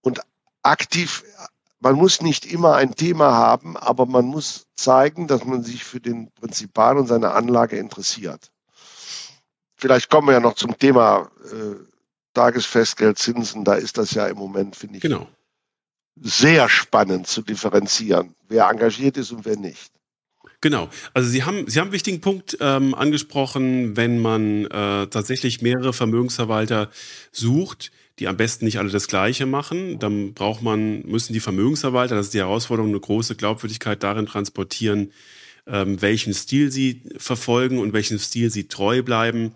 Und 0.00 0.20
aktiv 0.62 1.24
man 1.80 1.94
muss 1.94 2.20
nicht 2.20 2.44
immer 2.46 2.74
ein 2.74 2.94
Thema 2.94 3.32
haben, 3.32 3.76
aber 3.76 4.06
man 4.06 4.26
muss 4.26 4.66
zeigen, 4.74 5.26
dass 5.26 5.44
man 5.44 5.62
sich 5.62 5.84
für 5.84 6.00
den 6.00 6.30
Prinzipal 6.32 6.98
und 6.98 7.06
seine 7.06 7.32
Anlage 7.32 7.76
interessiert. 7.76 8.50
Vielleicht 9.76 10.10
kommen 10.10 10.28
wir 10.28 10.34
ja 10.34 10.40
noch 10.40 10.54
zum 10.54 10.76
Thema 10.76 11.30
äh, 11.44 11.76
Tagesfestgeldzinsen. 12.34 13.64
Da 13.64 13.74
ist 13.74 13.96
das 13.96 14.10
ja 14.10 14.26
im 14.26 14.36
Moment, 14.36 14.74
finde 14.74 14.96
ich, 14.96 15.02
genau. 15.02 15.28
Sehr 16.22 16.68
spannend 16.68 17.26
zu 17.26 17.42
differenzieren, 17.42 18.34
wer 18.48 18.68
engagiert 18.68 19.16
ist 19.16 19.32
und 19.32 19.44
wer 19.44 19.56
nicht. 19.56 19.90
Genau. 20.60 20.88
Also 21.14 21.28
Sie 21.28 21.44
haben, 21.44 21.68
Sie 21.68 21.78
haben 21.78 21.86
einen 21.86 21.92
wichtigen 21.92 22.20
Punkt 22.20 22.58
ähm, 22.60 22.94
angesprochen, 22.94 23.96
wenn 23.96 24.18
man 24.18 24.64
äh, 24.64 25.06
tatsächlich 25.06 25.62
mehrere 25.62 25.92
Vermögensverwalter 25.92 26.90
sucht, 27.30 27.92
die 28.18 28.26
am 28.26 28.36
besten 28.36 28.64
nicht 28.64 28.78
alle 28.78 28.90
das 28.90 29.06
Gleiche 29.06 29.46
machen. 29.46 30.00
Dann 30.00 30.34
braucht 30.34 30.62
man, 30.62 31.02
müssen 31.02 31.32
die 31.32 31.40
Vermögensverwalter, 31.40 32.16
das 32.16 32.26
ist 32.26 32.34
die 32.34 32.40
Herausforderung, 32.40 32.90
eine 32.90 33.00
große 33.00 33.36
Glaubwürdigkeit 33.36 34.02
darin 34.02 34.26
transportieren, 34.26 35.12
ähm, 35.68 36.02
welchen 36.02 36.34
Stil 36.34 36.72
sie 36.72 37.02
verfolgen 37.16 37.78
und 37.78 37.92
welchen 37.92 38.18
Stil 38.18 38.50
sie 38.50 38.66
treu 38.66 39.02
bleiben. 39.02 39.52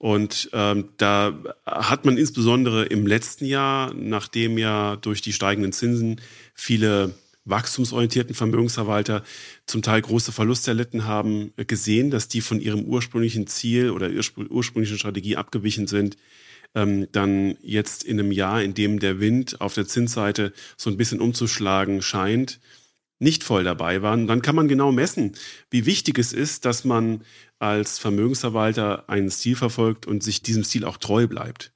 Und 0.00 0.48
ähm, 0.54 0.88
da 0.96 1.38
hat 1.66 2.06
man 2.06 2.16
insbesondere 2.16 2.86
im 2.86 3.06
letzten 3.06 3.44
Jahr, 3.44 3.92
nachdem 3.92 4.56
ja 4.56 4.96
durch 4.96 5.20
die 5.20 5.34
steigenden 5.34 5.72
Zinsen 5.72 6.22
viele 6.54 7.12
wachstumsorientierten 7.44 8.34
Vermögensverwalter 8.34 9.22
zum 9.66 9.82
Teil 9.82 10.00
große 10.00 10.32
Verluste 10.32 10.70
erlitten 10.70 11.04
haben, 11.04 11.52
gesehen, 11.66 12.10
dass 12.10 12.28
die 12.28 12.40
von 12.40 12.62
ihrem 12.62 12.84
ursprünglichen 12.84 13.46
Ziel 13.46 13.90
oder 13.90 14.08
ursprünglichen 14.48 14.96
Strategie 14.96 15.36
abgewichen 15.36 15.86
sind 15.86 16.16
ähm, 16.74 17.08
dann 17.12 17.56
jetzt 17.62 18.04
in 18.04 18.18
einem 18.18 18.32
Jahr, 18.32 18.62
in 18.62 18.74
dem 18.74 19.00
der 19.00 19.20
Wind 19.20 19.60
auf 19.60 19.74
der 19.74 19.86
Zinsseite 19.86 20.52
so 20.76 20.90
ein 20.90 20.96
bisschen 20.96 21.20
umzuschlagen 21.20 22.02
scheint, 22.02 22.60
nicht 23.20 23.44
voll 23.44 23.62
dabei 23.62 24.02
waren, 24.02 24.26
dann 24.26 24.42
kann 24.42 24.56
man 24.56 24.66
genau 24.66 24.90
messen, 24.90 25.36
wie 25.70 25.86
wichtig 25.86 26.18
es 26.18 26.32
ist, 26.32 26.64
dass 26.64 26.84
man 26.84 27.22
als 27.58 27.98
Vermögensverwalter 27.98 29.08
einen 29.08 29.30
Stil 29.30 29.54
verfolgt 29.54 30.06
und 30.06 30.22
sich 30.22 30.42
diesem 30.42 30.64
Stil 30.64 30.84
auch 30.84 30.96
treu 30.96 31.26
bleibt. 31.26 31.72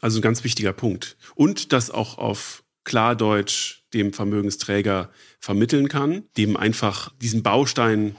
Also 0.00 0.18
ein 0.18 0.22
ganz 0.22 0.44
wichtiger 0.44 0.72
Punkt. 0.72 1.16
Und 1.34 1.72
das 1.72 1.90
auch 1.90 2.18
auf 2.18 2.62
Klardeutsch 2.84 3.82
dem 3.94 4.12
Vermögensträger 4.12 5.10
vermitteln 5.40 5.88
kann, 5.88 6.24
dem 6.36 6.56
einfach 6.56 7.12
diesen 7.20 7.42
Baustein 7.42 8.14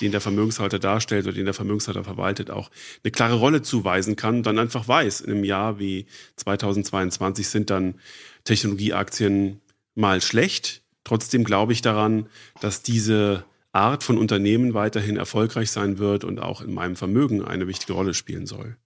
den 0.00 0.12
der 0.12 0.20
Vermögenshalter 0.20 0.78
darstellt 0.78 1.24
oder 1.24 1.34
den 1.34 1.44
der 1.44 1.54
Vermögenshalter 1.54 2.04
verwaltet, 2.04 2.50
auch 2.50 2.70
eine 3.02 3.10
klare 3.10 3.34
Rolle 3.34 3.62
zuweisen 3.62 4.16
kann, 4.16 4.42
dann 4.42 4.58
einfach 4.58 4.88
weiß, 4.88 5.20
in 5.20 5.32
einem 5.32 5.44
Jahr 5.44 5.78
wie 5.78 6.06
2022 6.36 7.48
sind 7.48 7.70
dann 7.70 8.00
Technologieaktien 8.44 9.60
mal 9.94 10.20
schlecht. 10.20 10.83
Trotzdem 11.04 11.44
glaube 11.44 11.72
ich 11.72 11.82
daran, 11.82 12.28
dass 12.60 12.82
diese 12.82 13.44
Art 13.72 14.02
von 14.02 14.18
Unternehmen 14.18 14.72
weiterhin 14.74 15.16
erfolgreich 15.16 15.70
sein 15.70 15.98
wird 15.98 16.24
und 16.24 16.40
auch 16.40 16.60
in 16.60 16.72
meinem 16.72 16.96
Vermögen 16.96 17.44
eine 17.44 17.66
wichtige 17.66 17.92
Rolle 17.92 18.14
spielen 18.14 18.46
soll. 18.46 18.76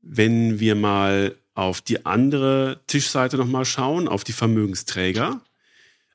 Wenn 0.00 0.60
wir 0.60 0.74
mal 0.74 1.36
auf 1.54 1.80
die 1.80 2.06
andere 2.06 2.80
Tischseite 2.86 3.36
nochmal 3.36 3.64
schauen, 3.64 4.08
auf 4.08 4.24
die 4.24 4.32
Vermögensträger, 4.32 5.42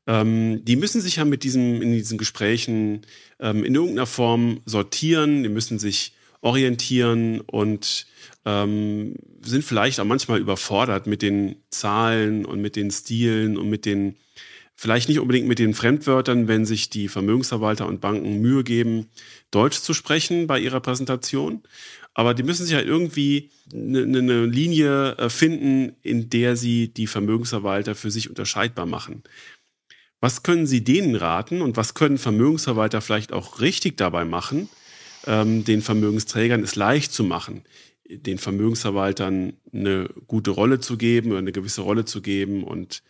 ähm, 0.07 0.63
die 0.63 0.77
müssen 0.77 1.01
sich 1.01 1.17
ja 1.17 1.25
mit 1.25 1.43
diesem, 1.43 1.81
in 1.81 1.91
diesen 1.91 2.17
Gesprächen 2.17 3.01
ähm, 3.39 3.63
in 3.63 3.75
irgendeiner 3.75 4.07
Form 4.07 4.61
sortieren, 4.65 5.43
die 5.43 5.49
müssen 5.49 5.79
sich 5.79 6.13
orientieren 6.41 7.41
und 7.41 8.07
ähm, 8.45 9.15
sind 9.41 9.65
vielleicht 9.65 9.99
auch 9.99 10.05
manchmal 10.05 10.39
überfordert 10.39 11.07
mit 11.07 11.21
den 11.21 11.57
Zahlen 11.69 12.45
und 12.45 12.61
mit 12.61 12.75
den 12.77 12.89
Stilen 12.89 13.57
und 13.57 13.69
mit 13.69 13.85
den, 13.85 14.15
vielleicht 14.77 15.09
nicht 15.09 15.19
unbedingt 15.19 15.47
mit 15.47 15.59
den 15.59 15.73
Fremdwörtern, 15.73 16.47
wenn 16.47 16.65
sich 16.65 16.89
die 16.89 17.07
Vermögensverwalter 17.07 17.87
und 17.87 17.99
Banken 17.99 18.39
Mühe 18.39 18.63
geben, 18.63 19.07
Deutsch 19.49 19.79
zu 19.79 19.93
sprechen 19.93 20.45
bei 20.45 20.59
ihrer 20.59 20.79
Präsentation. 20.79 21.63
Aber 22.13 22.33
die 22.33 22.43
müssen 22.43 22.65
sich 22.65 22.75
halt 22.75 22.87
irgendwie 22.87 23.49
eine, 23.73 24.01
eine 24.03 24.45
Linie 24.45 25.17
äh, 25.17 25.29
finden, 25.29 25.95
in 26.03 26.29
der 26.29 26.55
sie 26.55 26.93
die 26.93 27.07
Vermögensverwalter 27.07 27.95
für 27.95 28.11
sich 28.11 28.29
unterscheidbar 28.29 28.85
machen. 28.85 29.23
Was 30.19 30.41
können 30.41 30.65
Sie 30.65 30.83
denen 30.83 31.15
raten 31.15 31.61
und 31.61 31.77
was 31.77 31.93
können 31.93 32.17
Vermögensverwalter 32.17 33.01
vielleicht 33.01 33.33
auch 33.33 33.61
richtig 33.61 33.97
dabei 33.97 34.25
machen, 34.25 34.67
ähm, 35.27 35.63
den 35.63 35.81
Vermögensträgern 35.81 36.63
es 36.63 36.75
leicht 36.75 37.13
zu 37.13 37.23
machen, 37.23 37.63
den 38.09 38.39
Vermögensverwaltern 38.39 39.53
eine 39.71 40.09
gute 40.25 40.51
Rolle 40.51 40.79
zu 40.79 40.97
geben 40.97 41.29
oder 41.29 41.39
eine 41.39 41.51
gewisse 41.51 41.81
Rolle 41.81 42.05
zu 42.05 42.21
geben 42.21 42.63
und 42.63 43.03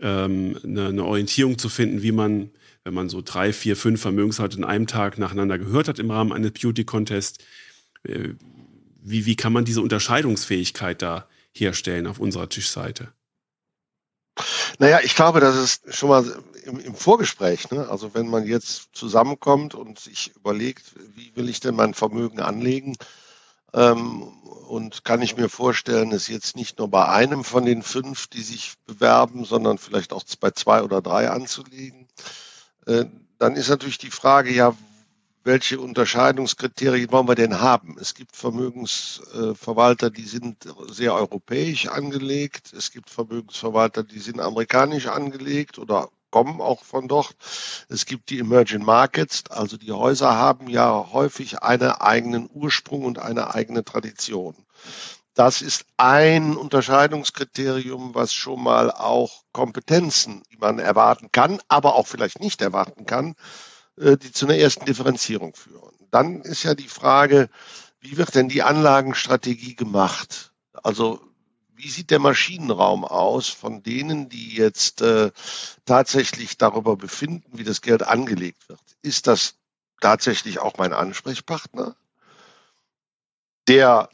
ähm, 0.00 0.58
eine, 0.62 0.88
eine 0.88 1.04
Orientierung 1.04 1.58
zu 1.58 1.68
finden, 1.68 2.02
wie 2.02 2.12
man, 2.12 2.50
wenn 2.84 2.94
man 2.94 3.08
so 3.08 3.22
drei, 3.22 3.52
vier, 3.52 3.76
fünf 3.76 4.00
Vermögensverwalter 4.00 4.58
in 4.58 4.64
einem 4.64 4.86
Tag 4.86 5.18
nacheinander 5.18 5.58
gehört 5.58 5.88
hat 5.88 5.98
im 5.98 6.10
Rahmen 6.10 6.32
eines 6.32 6.52
Beauty-Contests, 6.52 7.38
äh, 8.04 8.30
wie, 9.02 9.26
wie 9.26 9.36
kann 9.36 9.52
man 9.52 9.64
diese 9.64 9.82
Unterscheidungsfähigkeit 9.82 11.02
da 11.02 11.28
herstellen 11.52 12.06
auf 12.06 12.18
unserer 12.18 12.48
Tischseite? 12.48 13.12
Naja, 14.78 15.00
ich 15.04 15.14
glaube, 15.14 15.40
das 15.40 15.56
ist 15.56 15.94
schon 15.94 16.08
mal 16.08 16.24
im, 16.64 16.80
im 16.80 16.94
Vorgespräch. 16.94 17.70
Ne? 17.70 17.88
Also 17.88 18.14
wenn 18.14 18.28
man 18.28 18.46
jetzt 18.46 18.88
zusammenkommt 18.92 19.74
und 19.74 19.98
sich 19.98 20.32
überlegt, 20.34 20.94
wie 21.14 21.36
will 21.36 21.48
ich 21.48 21.60
denn 21.60 21.76
mein 21.76 21.94
Vermögen 21.94 22.40
anlegen? 22.40 22.96
Ähm, 23.74 24.22
und 24.68 25.04
kann 25.04 25.20
ich 25.20 25.36
mir 25.36 25.48
vorstellen, 25.48 26.12
es 26.12 26.28
jetzt 26.28 26.56
nicht 26.56 26.78
nur 26.78 26.88
bei 26.88 27.06
einem 27.08 27.44
von 27.44 27.64
den 27.64 27.82
fünf, 27.82 28.28
die 28.28 28.42
sich 28.42 28.74
bewerben, 28.86 29.44
sondern 29.44 29.78
vielleicht 29.78 30.12
auch 30.12 30.24
bei 30.40 30.50
zwei 30.52 30.82
oder 30.82 31.02
drei 31.02 31.28
anzulegen. 31.28 32.08
Äh, 32.86 33.04
dann 33.38 33.56
ist 33.56 33.68
natürlich 33.68 33.98
die 33.98 34.10
Frage, 34.10 34.52
ja, 34.52 34.74
welche 35.44 35.78
Unterscheidungskriterien 35.78 37.12
wollen 37.12 37.28
wir 37.28 37.34
denn 37.34 37.60
haben? 37.60 37.96
Es 38.00 38.14
gibt 38.14 38.34
Vermögensverwalter, 38.34 40.10
die 40.10 40.24
sind 40.24 40.56
sehr 40.88 41.14
europäisch 41.14 41.86
angelegt. 41.86 42.72
Es 42.72 42.90
gibt 42.90 43.10
Vermögensverwalter, 43.10 44.02
die 44.02 44.20
sind 44.20 44.40
amerikanisch 44.40 45.06
angelegt 45.06 45.78
oder 45.78 46.08
kommen 46.34 46.60
auch 46.60 46.82
von 46.82 47.06
dort. 47.06 47.36
Es 47.88 48.06
gibt 48.06 48.28
die 48.28 48.40
Emerging 48.40 48.84
Markets, 48.84 49.44
also 49.50 49.76
die 49.76 49.92
Häuser 49.92 50.34
haben 50.34 50.68
ja 50.68 51.12
häufig 51.12 51.62
einen 51.62 51.92
eigenen 51.92 52.50
Ursprung 52.52 53.04
und 53.04 53.20
eine 53.20 53.54
eigene 53.54 53.84
Tradition. 53.84 54.56
Das 55.34 55.62
ist 55.62 55.86
ein 55.96 56.56
Unterscheidungskriterium, 56.56 58.16
was 58.16 58.32
schon 58.32 58.60
mal 58.60 58.90
auch 58.90 59.44
Kompetenzen, 59.52 60.42
die 60.50 60.56
man 60.56 60.80
erwarten 60.80 61.28
kann, 61.30 61.60
aber 61.68 61.94
auch 61.94 62.08
vielleicht 62.08 62.40
nicht 62.40 62.60
erwarten 62.62 63.06
kann, 63.06 63.36
äh, 63.96 64.16
die 64.16 64.32
zu 64.32 64.46
einer 64.46 64.56
ersten 64.56 64.86
Differenzierung 64.86 65.54
führen. 65.54 65.94
Dann 66.10 66.40
ist 66.40 66.64
ja 66.64 66.74
die 66.74 66.88
Frage, 66.88 67.48
wie 68.00 68.16
wird 68.16 68.34
denn 68.34 68.48
die 68.48 68.64
Anlagenstrategie 68.64 69.76
gemacht? 69.76 70.52
Also 70.82 71.20
wie 71.84 71.90
sieht 71.90 72.10
der 72.10 72.18
Maschinenraum 72.18 73.04
aus 73.04 73.50
von 73.50 73.82
denen, 73.82 74.30
die 74.30 74.56
jetzt 74.56 75.02
äh, 75.02 75.30
tatsächlich 75.84 76.56
darüber 76.56 76.96
befinden, 76.96 77.58
wie 77.58 77.64
das 77.64 77.82
Geld 77.82 78.02
angelegt 78.02 78.70
wird? 78.70 78.80
Ist 79.02 79.26
das 79.26 79.56
tatsächlich 80.00 80.60
auch 80.60 80.78
mein 80.78 80.94
Ansprechpartner, 80.94 81.94
der 83.68 84.08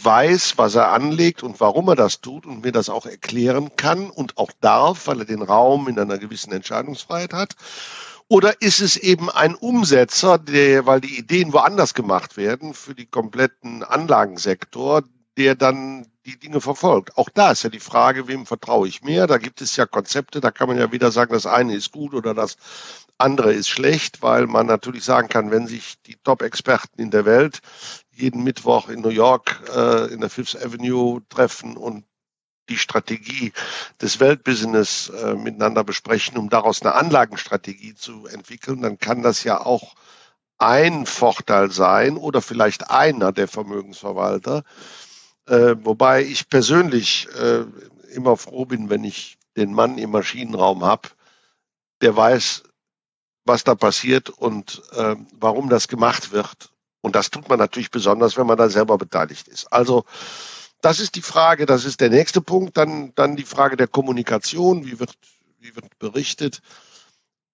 weiß, 0.00 0.58
was 0.58 0.76
er 0.76 0.92
anlegt 0.92 1.42
und 1.42 1.58
warum 1.58 1.88
er 1.88 1.96
das 1.96 2.20
tut 2.20 2.46
und 2.46 2.62
mir 2.62 2.70
das 2.70 2.88
auch 2.88 3.04
erklären 3.04 3.74
kann 3.74 4.10
und 4.10 4.38
auch 4.38 4.52
darf, 4.60 5.08
weil 5.08 5.18
er 5.18 5.24
den 5.24 5.42
Raum 5.42 5.88
in 5.88 5.98
einer 5.98 6.18
gewissen 6.18 6.52
Entscheidungsfreiheit 6.52 7.32
hat? 7.32 7.56
Oder 8.28 8.62
ist 8.62 8.80
es 8.80 8.96
eben 8.96 9.28
ein 9.28 9.56
Umsetzer, 9.56 10.38
der, 10.38 10.86
weil 10.86 11.00
die 11.00 11.18
Ideen 11.18 11.52
woanders 11.52 11.94
gemacht 11.94 12.36
werden, 12.36 12.74
für 12.74 12.94
die 12.94 13.06
kompletten 13.06 13.82
Anlagensektor, 13.82 15.02
der 15.36 15.56
dann 15.56 16.06
die 16.28 16.38
Dinge 16.38 16.60
verfolgt. 16.60 17.16
Auch 17.16 17.30
da 17.30 17.52
ist 17.52 17.62
ja 17.62 17.70
die 17.70 17.80
Frage, 17.80 18.28
wem 18.28 18.44
vertraue 18.44 18.86
ich 18.86 19.02
mehr? 19.02 19.26
Da 19.26 19.38
gibt 19.38 19.62
es 19.62 19.76
ja 19.76 19.86
Konzepte, 19.86 20.40
da 20.40 20.50
kann 20.50 20.68
man 20.68 20.76
ja 20.76 20.92
wieder 20.92 21.10
sagen, 21.10 21.32
das 21.32 21.46
eine 21.46 21.74
ist 21.74 21.90
gut 21.90 22.12
oder 22.12 22.34
das 22.34 22.56
andere 23.16 23.52
ist 23.52 23.68
schlecht, 23.68 24.22
weil 24.22 24.46
man 24.46 24.66
natürlich 24.66 25.04
sagen 25.04 25.28
kann, 25.28 25.50
wenn 25.50 25.66
sich 25.66 26.00
die 26.02 26.16
Top-Experten 26.16 27.00
in 27.00 27.10
der 27.10 27.24
Welt 27.24 27.60
jeden 28.12 28.44
Mittwoch 28.44 28.90
in 28.90 29.00
New 29.00 29.08
York 29.08 29.62
äh, 29.74 30.12
in 30.12 30.20
der 30.20 30.28
Fifth 30.28 30.62
Avenue 30.62 31.22
treffen 31.30 31.76
und 31.76 32.04
die 32.68 32.76
Strategie 32.76 33.54
des 34.02 34.20
Weltbusiness 34.20 35.08
äh, 35.08 35.34
miteinander 35.34 35.82
besprechen, 35.82 36.36
um 36.36 36.50
daraus 36.50 36.82
eine 36.82 36.94
Anlagenstrategie 36.94 37.94
zu 37.94 38.26
entwickeln, 38.26 38.82
dann 38.82 38.98
kann 38.98 39.22
das 39.22 39.44
ja 39.44 39.64
auch 39.64 39.94
ein 40.58 41.06
Vorteil 41.06 41.70
sein 41.70 42.18
oder 42.18 42.42
vielleicht 42.42 42.90
einer 42.90 43.32
der 43.32 43.48
Vermögensverwalter, 43.48 44.64
äh, 45.48 45.76
wobei 45.84 46.22
ich 46.22 46.48
persönlich 46.48 47.28
äh, 47.38 47.64
immer 48.14 48.36
froh 48.36 48.64
bin, 48.64 48.90
wenn 48.90 49.04
ich 49.04 49.38
den 49.56 49.72
Mann 49.72 49.98
im 49.98 50.10
Maschinenraum 50.10 50.84
habe, 50.84 51.08
der 52.00 52.16
weiß, 52.16 52.62
was 53.44 53.64
da 53.64 53.74
passiert 53.74 54.30
und 54.30 54.82
äh, 54.92 55.16
warum 55.32 55.68
das 55.68 55.88
gemacht 55.88 56.32
wird. 56.32 56.70
Und 57.00 57.16
das 57.16 57.30
tut 57.30 57.48
man 57.48 57.58
natürlich 57.58 57.90
besonders, 57.90 58.36
wenn 58.36 58.46
man 58.46 58.58
da 58.58 58.68
selber 58.68 58.98
beteiligt 58.98 59.48
ist. 59.48 59.72
Also 59.72 60.04
das 60.80 61.00
ist 61.00 61.14
die 61.14 61.22
Frage, 61.22 61.66
das 61.66 61.84
ist 61.84 62.00
der 62.00 62.10
nächste 62.10 62.40
Punkt. 62.40 62.76
Dann, 62.76 63.12
dann 63.14 63.36
die 63.36 63.44
Frage 63.44 63.76
der 63.76 63.88
Kommunikation, 63.88 64.84
wie 64.84 65.00
wird, 65.00 65.14
wie 65.58 65.74
wird 65.74 65.98
berichtet. 65.98 66.60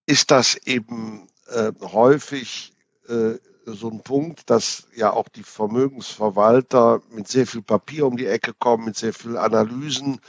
Ist 0.06 0.30
das 0.30 0.56
eben 0.56 1.28
äh, 1.46 1.72
häufig 1.80 2.72
äh, 3.08 3.34
so 3.66 3.88
ein 3.90 4.02
Punkt, 4.02 4.50
dass 4.50 4.86
ja 4.94 5.12
auch 5.12 5.28
die 5.28 5.42
Vermögensverwalter 5.42 7.00
mit 7.10 7.28
sehr 7.28 7.46
viel 7.46 7.62
Papier 7.62 8.06
um 8.06 8.16
die 8.16 8.26
Ecke 8.26 8.52
kommen, 8.54 8.84
mit 8.84 8.96
sehr 8.96 9.12
viel 9.12 9.36
Analysen. 9.36 10.20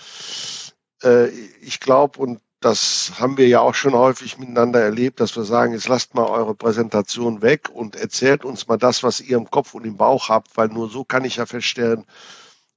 Äh, 1.04 1.30
ich 1.62 1.80
glaube, 1.80 2.20
und 2.20 2.40
das 2.62 3.14
haben 3.20 3.38
wir 3.38 3.48
ja 3.48 3.60
auch 3.60 3.76
schon 3.76 3.94
häufig 3.94 4.38
miteinander 4.40 4.82
erlebt, 4.82 5.20
dass 5.20 5.36
wir 5.36 5.44
sagen, 5.44 5.74
jetzt 5.74 5.88
lasst 5.88 6.16
mal 6.16 6.26
eure 6.26 6.56
Präsentation 6.56 7.42
weg 7.42 7.70
und 7.72 7.96
erzählt 7.96 8.44
uns 8.44 8.68
mal 8.68 8.78
das, 8.78 9.04
was 9.04 9.22
ihr 9.22 9.38
im 9.38 9.52
Kopf 9.52 9.76
und 9.76 9.86
im 9.86 9.98
Bauch 9.98 10.30
habt, 10.30 10.58
weil 10.58 10.70
nur 10.70 10.90
so 10.90 11.04
kann 11.04 11.26
ich 11.26 11.36
ja 11.36 11.46
feststellen, 11.46 12.06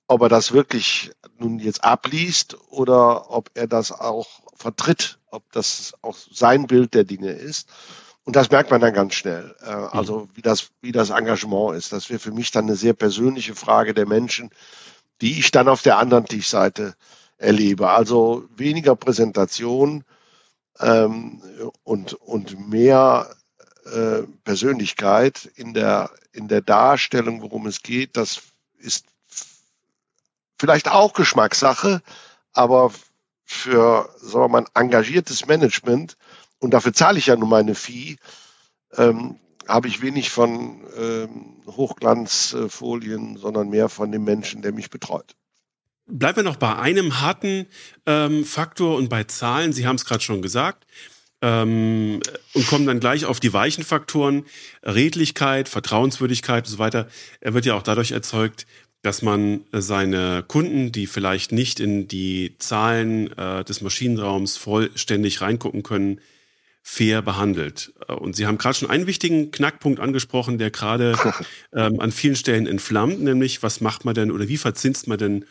ob 0.07 0.23
er 0.23 0.29
das 0.29 0.53
wirklich 0.53 1.13
nun 1.39 1.59
jetzt 1.59 1.85
abliest 1.85 2.57
oder 2.71 3.31
ob 3.31 3.51
er 3.55 3.67
das 3.67 3.93
auch 3.93 4.27
vertritt, 4.55 5.19
ob 5.31 5.51
das 5.53 5.95
auch 6.03 6.17
sein 6.17 6.67
Bild 6.67 6.95
der 6.95 7.05
Dinge 7.05 7.31
ist. 7.31 7.69
Und 8.29 8.37
das 8.37 8.51
merkt 8.51 8.71
man 8.71 8.83
dann 8.83 8.93
ganz 8.93 9.15
schnell. 9.15 9.57
Äh, 9.63 9.71
also 9.71 10.19
mhm. 10.19 10.29
wie 10.35 10.43
das, 10.43 10.69
wie 10.83 10.93
das 10.93 11.09
Engagement 11.09 11.75
ist. 11.75 11.95
Das 11.95 12.11
wäre 12.11 12.19
für 12.19 12.31
mich 12.31 12.51
dann 12.51 12.67
eine 12.67 12.77
sehr 12.77 12.93
persönliche 12.93 13.55
Frage 13.55 13.95
der 13.95 14.07
Menschen, 14.07 14.51
die 15.23 15.39
ich 15.39 15.51
dann 15.51 15.67
auf 15.67 15.81
der 15.81 15.97
anderen 15.97 16.27
Tischseite 16.27 16.95
erlebe. 17.39 17.89
Also 17.89 18.47
weniger 18.55 18.97
Präsentation 18.97 20.05
ähm, 20.79 21.41
und, 21.85 22.13
und 22.13 22.69
mehr 22.69 23.35
äh, 23.87 24.25
Persönlichkeit 24.45 25.51
in 25.55 25.73
der, 25.73 26.11
in 26.33 26.49
der 26.49 26.61
Darstellung, 26.61 27.41
worum 27.41 27.67
es 27.67 27.81
geht. 27.81 28.19
Das 28.19 28.43
ist 28.77 29.07
vielleicht 30.59 30.91
auch 30.91 31.15
Geschmackssache, 31.15 32.03
aber 32.53 32.93
für 33.47 34.11
sagen 34.19 34.45
wir 34.45 34.49
mal, 34.49 34.65
ein 34.75 34.85
engagiertes 34.85 35.47
Management 35.47 36.19
und 36.61 36.73
dafür 36.73 36.93
zahle 36.93 37.19
ich 37.19 37.27
ja 37.27 37.37
nur 37.37 37.49
meine 37.49 37.75
Fee, 37.75 38.17
ähm, 38.97 39.39
habe 39.67 39.89
ich 39.89 40.01
wenig 40.01 40.31
von 40.31 40.81
ähm, 40.97 41.63
Hochglanzfolien, 41.67 43.37
sondern 43.37 43.69
mehr 43.69 43.89
von 43.89 44.11
dem 44.11 44.25
Menschen, 44.25 44.63
der 44.63 44.73
mich 44.73 44.91
betreut. 44.91 45.35
Bleiben 46.07 46.37
wir 46.37 46.43
noch 46.43 46.57
bei 46.57 46.75
einem 46.77 47.21
harten 47.21 47.67
ähm, 48.07 48.45
Faktor 48.45 48.97
und 48.97 49.11
bei 49.11 49.25
Zahlen. 49.25 49.75
Sie 49.75 49.87
haben 49.87 49.97
es 49.97 50.07
gerade 50.07 50.23
schon 50.23 50.41
gesagt. 50.41 50.87
Ähm, 51.43 52.21
und 52.55 52.67
kommen 52.67 52.87
dann 52.87 52.99
gleich 52.99 53.27
auf 53.27 53.41
die 53.41 53.53
weichen 53.53 53.85
Faktoren. 53.85 54.45
Redlichkeit, 54.83 55.69
Vertrauenswürdigkeit 55.69 56.65
und 56.67 56.73
so 56.73 56.79
weiter. 56.79 57.09
Er 57.41 57.53
wird 57.53 57.67
ja 57.67 57.75
auch 57.75 57.83
dadurch 57.83 58.13
erzeugt, 58.13 58.67
dass 59.03 59.23
man 59.23 59.65
seine 59.71 60.43
Kunden, 60.49 60.91
die 60.93 61.07
vielleicht 61.07 61.53
nicht 61.53 61.79
in 61.79 62.09
die 62.09 62.57
Zahlen 62.59 63.31
äh, 63.37 63.63
des 63.65 63.83
Maschinenraums 63.83 64.57
vollständig 64.57 65.43
reingucken 65.43 65.83
können, 65.83 66.21
fair 66.91 67.21
behandelt. 67.21 67.93
Und 68.09 68.35
Sie 68.35 68.47
haben 68.47 68.57
gerade 68.57 68.79
schon 68.79 68.89
einen 68.89 69.07
wichtigen 69.07 69.51
Knackpunkt 69.51 70.01
angesprochen, 70.01 70.57
der 70.57 70.71
gerade 70.71 71.17
ähm, 71.75 72.01
an 72.01 72.11
vielen 72.11 72.35
Stellen 72.35 72.67
entflammt, 72.67 73.21
nämlich 73.21 73.63
was 73.63 73.83
macht 73.83 74.07
man 74.07 74.15
denn 74.15 74.31
oder 74.31 74.49
wie 74.49 74.57
verzinst 74.57 75.07
man 75.07 75.19
denn 75.19 75.45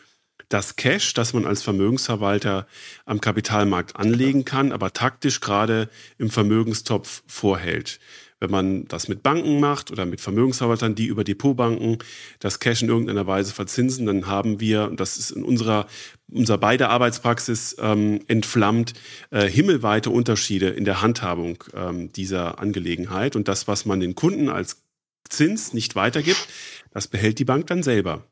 das 0.48 0.74
Cash, 0.74 1.14
das 1.14 1.34
man 1.34 1.46
als 1.46 1.62
Vermögensverwalter 1.62 2.66
am 3.04 3.20
Kapitalmarkt 3.20 3.94
anlegen 3.94 4.44
kann, 4.44 4.72
aber 4.72 4.92
taktisch 4.92 5.38
gerade 5.38 5.88
im 6.18 6.28
Vermögenstopf 6.28 7.22
vorhält. 7.28 8.00
Wenn 8.40 8.50
man 8.50 8.84
das 8.86 9.08
mit 9.08 9.22
Banken 9.22 9.58
macht 9.58 9.90
oder 9.90 10.06
mit 10.06 10.20
Vermögensverwaltern, 10.20 10.94
die 10.94 11.06
über 11.06 11.24
Depotbanken 11.24 11.98
das 12.38 12.60
Cash 12.60 12.82
in 12.82 12.88
irgendeiner 12.88 13.26
Weise 13.26 13.52
verzinsen, 13.52 14.06
dann 14.06 14.26
haben 14.26 14.60
wir, 14.60 14.84
und 14.88 15.00
das 15.00 15.18
ist 15.18 15.32
in 15.32 15.42
unserer, 15.42 15.86
unserer 16.30 16.58
beide 16.58 16.88
Arbeitspraxis 16.88 17.76
ähm, 17.80 18.20
entflammt, 18.28 18.94
äh, 19.30 19.48
himmelweite 19.48 20.10
Unterschiede 20.10 20.68
in 20.68 20.84
der 20.84 21.02
Handhabung 21.02 21.64
ähm, 21.74 22.12
dieser 22.12 22.60
Angelegenheit. 22.60 23.34
Und 23.34 23.48
das, 23.48 23.66
was 23.66 23.86
man 23.86 24.00
den 24.00 24.14
Kunden 24.14 24.48
als 24.48 24.82
Zins 25.28 25.74
nicht 25.74 25.96
weitergibt, 25.96 26.48
das 26.92 27.08
behält 27.08 27.38
die 27.38 27.44
Bank 27.44 27.66
dann 27.66 27.82
selber. 27.82 28.24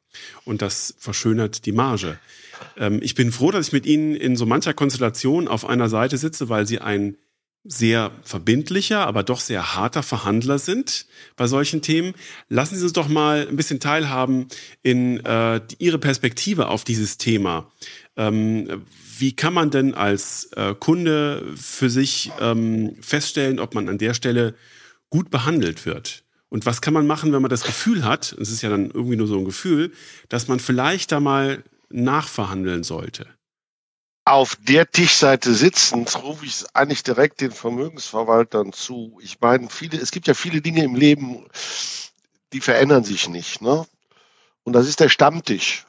Und 0.45 0.63
das 0.63 0.95
verschönert 0.99 1.67
die 1.67 1.73
Marge. 1.73 2.19
Ähm, 2.77 3.01
ich 3.03 3.15
bin 3.15 3.33
froh, 3.33 3.51
dass 3.51 3.69
ich 3.69 3.73
mit 3.73 3.87
Ihnen 3.87 4.15
in 4.15 4.37
so 4.37 4.47
mancher 4.47 4.73
Konstellation 4.73 5.49
auf 5.49 5.67
einer 5.67 5.89
Seite 5.89 6.17
sitze, 6.17 6.49
weil 6.49 6.67
Sie 6.67 6.81
ein 6.81 7.17
sehr 7.69 8.13
verbindlicher, 8.23 9.07
aber 9.07 9.23
doch 9.23 9.41
sehr 9.41 9.75
harter 9.75 10.03
Verhandler 10.03 10.59
sind 10.59 11.07
bei 11.37 11.47
solchen 11.47 11.83
Themen. 11.83 12.15
Lassen 12.49 12.77
Sie 12.77 12.83
uns 12.83 12.93
doch 12.93 13.09
mal 13.09 13.47
ein 13.49 13.57
bisschen 13.57 13.81
teilhaben 13.81 14.47
in 14.83 15.25
äh, 15.25 15.61
Ihre 15.79 15.99
Perspektive 15.99 16.69
auf 16.69 16.85
dieses 16.85 17.19
Thema. 17.19 17.71
Ähm, 18.17 18.85
wie 19.19 19.35
kann 19.35 19.55
man 19.55 19.71
denn 19.71 19.95
als 19.95 20.51
äh, 20.57 20.75
Kunde 20.75 21.45
für 21.57 21.91
sich 21.91 22.31
ähm, 22.41 22.97
feststellen, 23.01 23.59
ob 23.59 23.75
man 23.75 23.89
an 23.89 23.99
der 23.99 24.15
Stelle 24.15 24.55
gut 25.11 25.31
behandelt 25.31 25.87
wird? 25.87 26.25
Und 26.49 26.67
was 26.67 26.81
kann 26.81 26.95
man 26.95 27.07
machen, 27.07 27.33
wenn 27.33 27.43
man 27.43 27.51
das 27.51 27.65
Gefühl 27.65 28.05
hat, 28.05 28.37
es 28.41 28.51
ist 28.51 28.63
ja 28.63 28.71
dann 28.71 28.91
irgendwie 28.91 29.17
nur 29.17 29.27
so 29.27 29.39
ein 29.39 29.45
Gefühl, 29.45 29.93
dass 30.29 30.49
man 30.49 30.61
vielleicht 30.61 31.13
da 31.13 31.21
mal 31.21 31.65
nachverhandeln 31.91 32.85
sollte? 32.85 33.27
Auf 34.27 34.57
der 34.61 34.91
Tischseite 34.91 35.55
sitzend 35.55 36.21
rufe 36.21 36.45
ich 36.45 36.65
eigentlich 36.75 37.05
direkt 37.05 37.41
den 37.41 37.53
Vermögensverwaltern 37.53 38.73
zu. 38.73 39.19
Ich 39.23 39.41
meine, 39.41 39.71
viele, 39.71 39.99
es 39.99 40.11
gibt 40.11 40.27
ja 40.27 40.35
viele 40.35 40.61
Dinge 40.61 40.83
im 40.83 40.97
Leben, 40.97 41.47
die 42.53 42.61
verändern 42.61 43.05
sich 43.05 43.29
nicht. 43.29 43.63
Ne? 43.63 43.87
Und 44.65 44.73
das 44.73 44.89
ist 44.89 44.99
der 44.99 45.09
Stammtisch, 45.09 45.87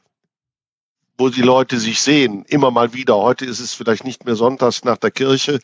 wo 1.17 1.29
die 1.29 1.41
Leute 1.41 1.79
sich 1.79 1.99
sehen, 1.99 2.45
immer 2.47 2.69
mal 2.69 2.93
wieder. 2.93 3.15
Heute 3.15 3.43
ist 3.43 3.59
es 3.59 3.73
vielleicht 3.73 4.03
nicht 4.03 4.23
mehr 4.23 4.35
sonntags 4.35 4.83
nach 4.83 4.97
der 4.97 5.09
Kirche, 5.09 5.59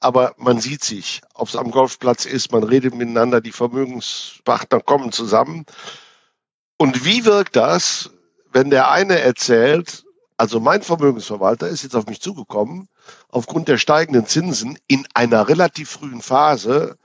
aber 0.00 0.34
man 0.38 0.60
sieht 0.60 0.84
sich, 0.84 1.20
ob 1.34 1.48
es 1.48 1.56
am 1.56 1.70
Golfplatz 1.70 2.24
ist, 2.24 2.52
man 2.52 2.64
redet 2.64 2.94
miteinander, 2.94 3.42
die 3.42 3.52
Vermögenspartner 3.52 4.80
kommen 4.80 5.12
zusammen. 5.12 5.66
Und 6.78 7.04
wie 7.04 7.26
wirkt 7.26 7.54
das, 7.54 8.10
wenn 8.50 8.70
der 8.70 8.90
eine 8.90 9.20
erzählt, 9.20 10.06
also 10.38 10.60
mein 10.60 10.82
Vermögensverwalter 10.82 11.68
ist 11.68 11.82
jetzt 11.82 11.96
auf 11.96 12.06
mich 12.06 12.20
zugekommen, 12.20 12.88
aufgrund 13.28 13.66
der 13.66 13.76
steigenden 13.76 14.24
Zinsen 14.24 14.78
in 14.86 15.04
einer 15.12 15.48
relativ 15.48 15.90
frühen 15.90 16.22
Phase 16.22 16.96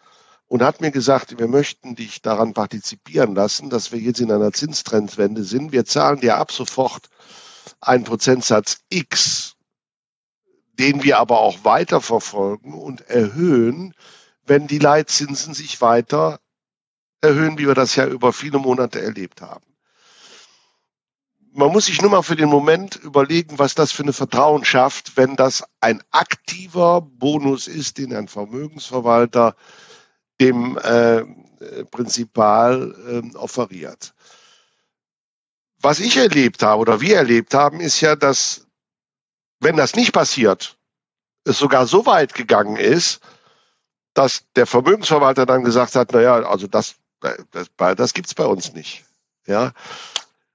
und 0.48 0.62
hat 0.62 0.82
mir 0.82 0.92
gesagt, 0.92 1.40
wir 1.40 1.48
möchten 1.48 1.96
dich 1.96 2.22
daran 2.22 2.54
partizipieren 2.54 3.34
lassen, 3.34 3.72
dass 3.72 3.92
wir 3.92 3.98
jetzt 4.00 4.22
in 4.22 4.32
einer 4.32 4.54
Zinstrendwende 4.54 5.44
sind. 5.44 5.72
Wir 5.72 5.84
zahlen 5.84 6.22
dir 6.22 6.38
ab 6.38 6.52
sofort 6.52 7.10
einen 7.82 8.04
Prozentsatz 8.04 8.82
X, 8.90 9.56
den 10.74 11.04
wir 11.04 11.18
aber 11.18 11.40
auch 11.40 11.64
weiter 11.64 12.02
verfolgen 12.02 12.76
und 12.76 13.02
erhöhen, 13.02 13.96
wenn 14.46 14.68
die 14.68 14.80
Leitzinsen 14.80 15.56
sich 15.56 15.82
weiter 15.82 16.40
erhöhen, 17.22 17.58
wie 17.58 17.66
wir 17.66 17.74
das 17.74 17.96
ja 17.96 18.06
über 18.06 18.32
viele 18.32 18.60
Monate 18.60 19.02
erlebt 19.02 19.42
haben 19.42 19.73
man 21.56 21.72
muss 21.72 21.86
sich 21.86 22.02
nur 22.02 22.12
mal 22.12 22.24
für 22.24 22.36
den 22.36 22.50
Moment 22.50 22.96
überlegen, 22.96 23.60
was 23.60 23.76
das 23.76 23.92
für 23.92 24.04
eine 24.04 24.14
Vertrauen 24.14 24.66
schafft, 24.66 25.18
wenn 25.18 25.36
das 25.36 25.64
ein 25.80 26.02
aktiver 26.12 27.02
Bonus 27.02 27.68
ist, 27.68 27.98
den 27.98 28.14
ein 28.14 28.28
Vermögensverwalter 28.28 29.56
dem 30.42 30.78
äh, 30.78 31.24
Prinzipal 31.92 32.96
äh, 33.08 33.38
offeriert. 33.38 34.14
Was 35.80 36.00
ich 36.00 36.18
erlebt 36.18 36.64
habe 36.64 36.82
oder 36.82 37.02
wir 37.02 37.18
erlebt 37.18 37.54
haben, 37.54 37.80
ist 37.80 38.02
ja, 38.02 38.16
dass 38.16 38.68
wenn 39.60 39.78
das 39.78 39.96
nicht 39.96 40.12
passiert, 40.12 40.78
es 41.46 41.58
sogar 41.58 41.88
so 41.88 42.06
weit 42.06 42.34
gegangen 42.34 42.78
ist, 42.78 43.20
dass 44.14 44.46
der 44.56 44.66
Vermögensverwalter 44.66 45.46
dann 45.46 45.64
gesagt 45.64 45.96
hat, 45.96 46.14
naja, 46.14 46.36
also 46.44 46.68
das, 46.68 46.96
das, 47.52 47.70
das 47.78 48.14
gibt's 48.14 48.34
bei 48.34 48.46
uns 48.46 48.74
nicht. 48.74 49.04
Ja. 49.46 49.74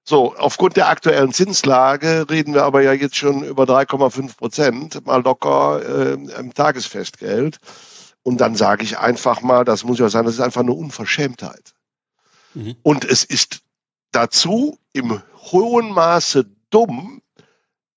So, 0.09 0.35
aufgrund 0.35 0.79
der 0.79 0.89
aktuellen 0.89 1.35
Zinslage 1.35 2.31
reden 2.31 2.55
wir 2.55 2.65
aber 2.65 2.81
ja 2.81 2.95
jetzt 2.95 3.17
schon 3.17 3.43
über 3.43 3.65
3,5 3.65 4.39
Prozent, 4.39 5.05
mal 5.05 5.23
locker 5.23 5.83
äh, 5.87 6.13
im 6.15 6.55
Tagesfestgeld. 6.55 7.59
Und 8.23 8.41
dann 8.41 8.55
sage 8.55 8.85
ich 8.85 8.97
einfach 8.99 9.43
mal, 9.43 9.67
das 9.67 9.85
muss 9.85 9.99
ja 9.99 10.09
sein, 10.09 10.25
das 10.25 10.37
ist 10.37 10.41
einfach 10.41 10.63
eine 10.63 10.73
Unverschämtheit. 10.73 11.75
Mhm. 12.55 12.77
Und 12.83 13.05
es 13.05 13.23
ist 13.23 13.61
dazu 14.11 14.79
im 14.95 15.23
hohen 15.53 15.93
Maße 15.93 16.47
dumm, 16.71 17.21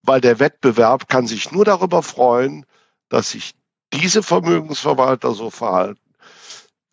weil 0.02 0.19
der 0.19 0.39
Wettbewerb 0.39 1.08
kann 1.08 1.28
sich 1.28 1.54
nur 1.54 1.63
darüber 1.63 2.04
freuen, 2.04 2.65
dass 3.08 3.30
sich 3.30 3.54
diese 3.93 4.21
Vermögensverwalter 4.21 5.32
so 5.32 5.50
verhalten. 5.50 6.02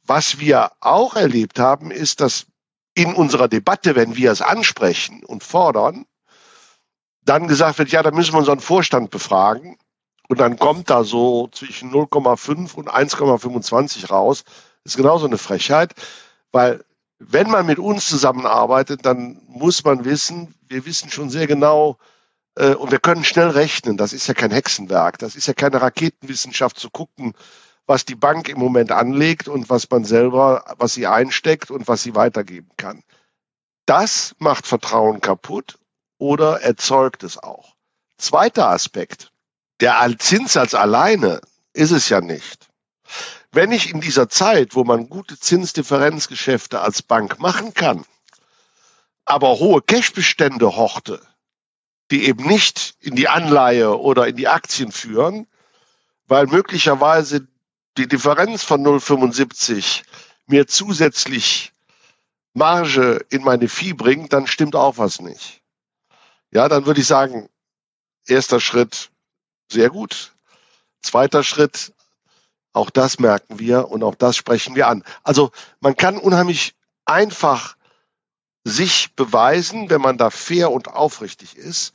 Was 0.06 0.38
wir 0.38 0.70
auch 0.78 1.16
erlebt 1.16 1.58
haben, 1.58 1.90
ist, 1.90 2.20
dass 2.20 2.46
in 2.98 3.14
unserer 3.14 3.46
Debatte, 3.46 3.94
wenn 3.94 4.16
wir 4.16 4.32
es 4.32 4.42
ansprechen 4.42 5.24
und 5.24 5.44
fordern, 5.44 6.04
dann 7.22 7.46
gesagt 7.46 7.78
wird, 7.78 7.90
ja, 7.90 8.02
da 8.02 8.10
müssen 8.10 8.32
wir 8.32 8.38
unseren 8.38 8.58
Vorstand 8.58 9.10
befragen. 9.10 9.78
Und 10.28 10.40
dann 10.40 10.58
kommt 10.58 10.90
da 10.90 11.04
so 11.04 11.48
zwischen 11.52 11.92
0,5 11.92 12.74
und 12.74 12.90
1,25 12.90 14.08
raus. 14.08 14.42
Das 14.82 14.94
ist 14.94 14.96
genauso 14.96 15.26
eine 15.26 15.38
Frechheit, 15.38 15.94
weil 16.50 16.84
wenn 17.20 17.48
man 17.48 17.66
mit 17.66 17.78
uns 17.78 18.08
zusammenarbeitet, 18.08 19.06
dann 19.06 19.40
muss 19.46 19.84
man 19.84 20.04
wissen, 20.04 20.54
wir 20.66 20.84
wissen 20.84 21.10
schon 21.10 21.30
sehr 21.30 21.46
genau, 21.46 21.98
äh, 22.56 22.74
und 22.74 22.90
wir 22.90 22.98
können 22.98 23.24
schnell 23.24 23.50
rechnen. 23.50 23.96
Das 23.96 24.12
ist 24.12 24.26
ja 24.26 24.34
kein 24.34 24.50
Hexenwerk. 24.50 25.18
Das 25.18 25.36
ist 25.36 25.46
ja 25.46 25.54
keine 25.54 25.80
Raketenwissenschaft 25.80 26.78
zu 26.78 26.90
gucken, 26.90 27.34
was 27.88 28.04
die 28.04 28.14
Bank 28.14 28.50
im 28.50 28.58
Moment 28.58 28.92
anlegt 28.92 29.48
und 29.48 29.70
was 29.70 29.90
man 29.90 30.04
selber, 30.04 30.76
was 30.76 30.92
sie 30.92 31.06
einsteckt 31.06 31.70
und 31.70 31.88
was 31.88 32.02
sie 32.02 32.14
weitergeben 32.14 32.70
kann. 32.76 33.02
Das 33.86 34.36
macht 34.38 34.66
Vertrauen 34.66 35.22
kaputt 35.22 35.78
oder 36.18 36.60
erzeugt 36.60 37.22
es 37.22 37.38
auch. 37.38 37.74
Zweiter 38.18 38.68
Aspekt. 38.68 39.32
Der 39.80 40.14
Zinssatz 40.18 40.74
alleine 40.74 41.40
ist 41.72 41.92
es 41.92 42.10
ja 42.10 42.20
nicht. 42.20 42.68
Wenn 43.52 43.72
ich 43.72 43.90
in 43.90 44.02
dieser 44.02 44.28
Zeit, 44.28 44.74
wo 44.74 44.84
man 44.84 45.08
gute 45.08 45.38
Zinsdifferenzgeschäfte 45.38 46.82
als 46.82 47.00
Bank 47.00 47.40
machen 47.40 47.72
kann, 47.72 48.04
aber 49.24 49.58
hohe 49.58 49.80
Cashbestände 49.80 50.76
horte, 50.76 51.22
die 52.10 52.26
eben 52.26 52.46
nicht 52.46 52.96
in 53.00 53.16
die 53.16 53.28
Anleihe 53.28 53.98
oder 53.98 54.26
in 54.26 54.36
die 54.36 54.48
Aktien 54.48 54.92
führen, 54.92 55.46
weil 56.26 56.46
möglicherweise 56.48 57.48
die 57.98 58.08
Differenz 58.08 58.62
von 58.62 58.82
0,75 58.82 60.04
mir 60.46 60.66
zusätzlich 60.66 61.72
Marge 62.54 63.26
in 63.28 63.42
meine 63.42 63.68
Vieh 63.68 63.92
bringt, 63.92 64.32
dann 64.32 64.46
stimmt 64.46 64.76
auch 64.76 64.98
was 64.98 65.20
nicht. 65.20 65.60
Ja, 66.50 66.68
dann 66.68 66.86
würde 66.86 67.00
ich 67.00 67.06
sagen, 67.06 67.48
erster 68.26 68.60
Schritt, 68.60 69.10
sehr 69.70 69.90
gut. 69.90 70.32
Zweiter 71.02 71.42
Schritt, 71.42 71.92
auch 72.72 72.90
das 72.90 73.18
merken 73.18 73.58
wir 73.58 73.88
und 73.88 74.02
auch 74.02 74.14
das 74.14 74.36
sprechen 74.36 74.74
wir 74.74 74.86
an. 74.88 75.04
Also 75.22 75.50
man 75.80 75.96
kann 75.96 76.16
unheimlich 76.16 76.74
einfach 77.04 77.76
sich 78.64 79.14
beweisen, 79.14 79.90
wenn 79.90 80.00
man 80.00 80.18
da 80.18 80.30
fair 80.30 80.70
und 80.70 80.88
aufrichtig 80.88 81.56
ist. 81.56 81.92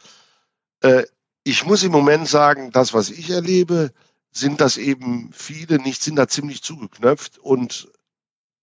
Äh, 0.82 1.04
ich 1.44 1.66
muss 1.66 1.84
im 1.84 1.92
Moment 1.92 2.28
sagen, 2.28 2.72
das, 2.72 2.94
was 2.94 3.10
ich 3.10 3.30
erlebe, 3.30 3.92
sind 4.34 4.62
das 4.62 4.78
eben 4.78 5.32
viele 5.32 5.80
nicht, 5.80 6.02
sind 6.02 6.16
da 6.16 6.28
ziemlich 6.28 6.62
zugeknöpft 6.64 7.38
und 7.38 7.88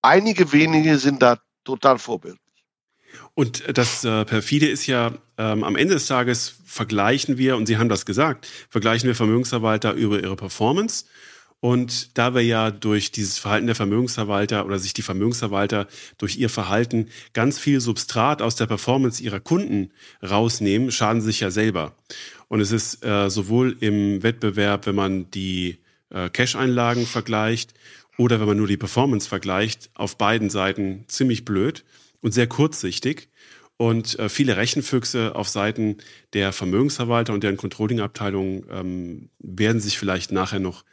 einige 0.03 0.53
wenige 0.53 0.99
sind 0.99 1.23
da 1.23 1.39
total 1.65 1.99
vorbildlich. 1.99 2.41
Und 3.35 3.77
das 3.77 4.05
äh, 4.05 4.25
perfide 4.25 4.69
ist 4.69 4.87
ja, 4.87 5.13
ähm, 5.39 5.65
am 5.65 5.77
Ende 5.77 5.95
des 5.95 6.07
Tages 6.07 6.55
vergleichen 6.65 7.39
wir, 7.39 7.57
und 7.57 7.67
Sie 7.67 7.79
haben 7.79 7.89
das 7.89 8.05
gesagt, 8.05 8.47
vergleichen 8.69 9.07
wir 9.07 9.15
Vermögensverwalter 9.15 9.93
über 9.93 10.21
ihre 10.21 10.37
Performance 10.37 11.07
und 11.61 12.17
da 12.17 12.35
wir 12.35 12.43
ja 12.43 12.71
durch 12.71 13.13
dieses 13.13 13.39
Verhalten 13.39 13.67
der 13.67 13.77
Vermögensverwalter 13.77 14.65
oder 14.65 14.79
sich 14.79 14.95
die 14.95 15.03
Vermögensverwalter 15.03 15.87
durch 16.17 16.39
ihr 16.39 16.49
Verhalten 16.49 17.09
ganz 17.35 17.59
viel 17.59 17.81
Substrat 17.81 18.41
aus 18.41 18.57
der 18.57 18.67
Performance 18.67 19.23
ihrer 19.23 19.41
Kunden 19.41 19.91
rausnehmen, 20.23 20.91
schaden 20.91 21.21
sie 21.21 21.27
sich 21.27 21.41
ja 21.41 21.51
selber. 21.51 21.95
Und 22.49 22.61
es 22.61 22.73
ist 22.73 23.05
äh, 23.05 23.29
sowohl 23.29 23.77
im 23.81 24.23
Wettbewerb, 24.23 24.87
wenn 24.87 24.95
man 24.95 25.31
die 25.31 25.79
äh, 26.09 26.31
Cash-Einlagen 26.31 27.07
vergleicht 27.07 27.75
oder 28.17 28.41
wenn 28.41 28.49
man 28.49 28.57
nur 28.57 28.67
die 28.67 28.79
Performance 28.79 29.29
vergleicht, 29.29 29.91
auf 29.95 30.17
beiden 30.17 30.49
Seiten 30.49 31.05
ziemlich 31.09 31.45
blöd 31.45 31.85
und 32.23 32.33
sehr 32.33 32.47
kurzsichtig. 32.47 33.29
Und 33.77 34.19
äh, 34.19 34.29
viele 34.31 34.57
Rechenfüchse 34.57 35.35
auf 35.35 35.49
Seiten 35.49 35.99
der 36.33 36.53
Vermögensverwalter 36.53 37.35
und 37.35 37.45
deren 37.45 37.57
Controlling-Abteilungen 37.57 38.65
ähm, 38.71 39.31
werden 39.39 39.81
sich 39.81 39.99
vielleicht 39.99 40.33
nachher 40.33 40.61
noch 40.61 40.85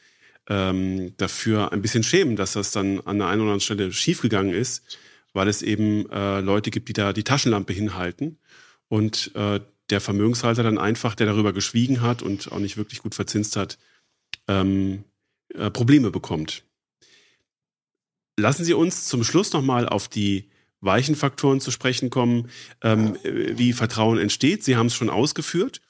ähm, 0.49 1.13
dafür 1.17 1.71
ein 1.71 1.81
bisschen 1.81 2.03
schämen, 2.03 2.35
dass 2.35 2.53
das 2.53 2.71
dann 2.71 3.01
an 3.01 3.17
der 3.19 3.27
einen 3.27 3.41
oder 3.41 3.51
anderen 3.51 3.61
Stelle 3.61 3.91
schiefgegangen 3.91 4.53
ist, 4.53 4.97
weil 5.33 5.47
es 5.47 5.61
eben 5.61 6.09
äh, 6.09 6.39
Leute 6.39 6.71
gibt, 6.71 6.89
die 6.89 6.93
da 6.93 7.13
die 7.13 7.23
Taschenlampe 7.23 7.73
hinhalten 7.73 8.39
und 8.87 9.31
äh, 9.35 9.59
der 9.89 10.01
Vermögenshalter 10.01 10.63
dann 10.63 10.77
einfach, 10.77 11.15
der 11.15 11.27
darüber 11.27 11.53
geschwiegen 11.53 12.01
hat 12.01 12.21
und 12.21 12.51
auch 12.51 12.59
nicht 12.59 12.77
wirklich 12.77 13.01
gut 13.01 13.15
verzinst 13.15 13.55
hat, 13.55 13.77
ähm, 14.47 15.03
äh, 15.53 15.69
Probleme 15.71 16.11
bekommt. 16.11 16.63
Lassen 18.39 18.65
Sie 18.65 18.73
uns 18.73 19.05
zum 19.05 19.23
Schluss 19.23 19.53
nochmal 19.53 19.87
auf 19.87 20.07
die 20.07 20.49
weichen 20.79 21.15
Faktoren 21.15 21.59
zu 21.59 21.71
sprechen 21.71 22.09
kommen, 22.09 22.49
ähm, 22.81 23.17
wie 23.23 23.73
Vertrauen 23.73 24.19
entsteht. 24.19 24.63
Sie 24.63 24.75
haben 24.75 24.87
es 24.87 24.95
schon 24.95 25.09
ausgeführt. 25.09 25.81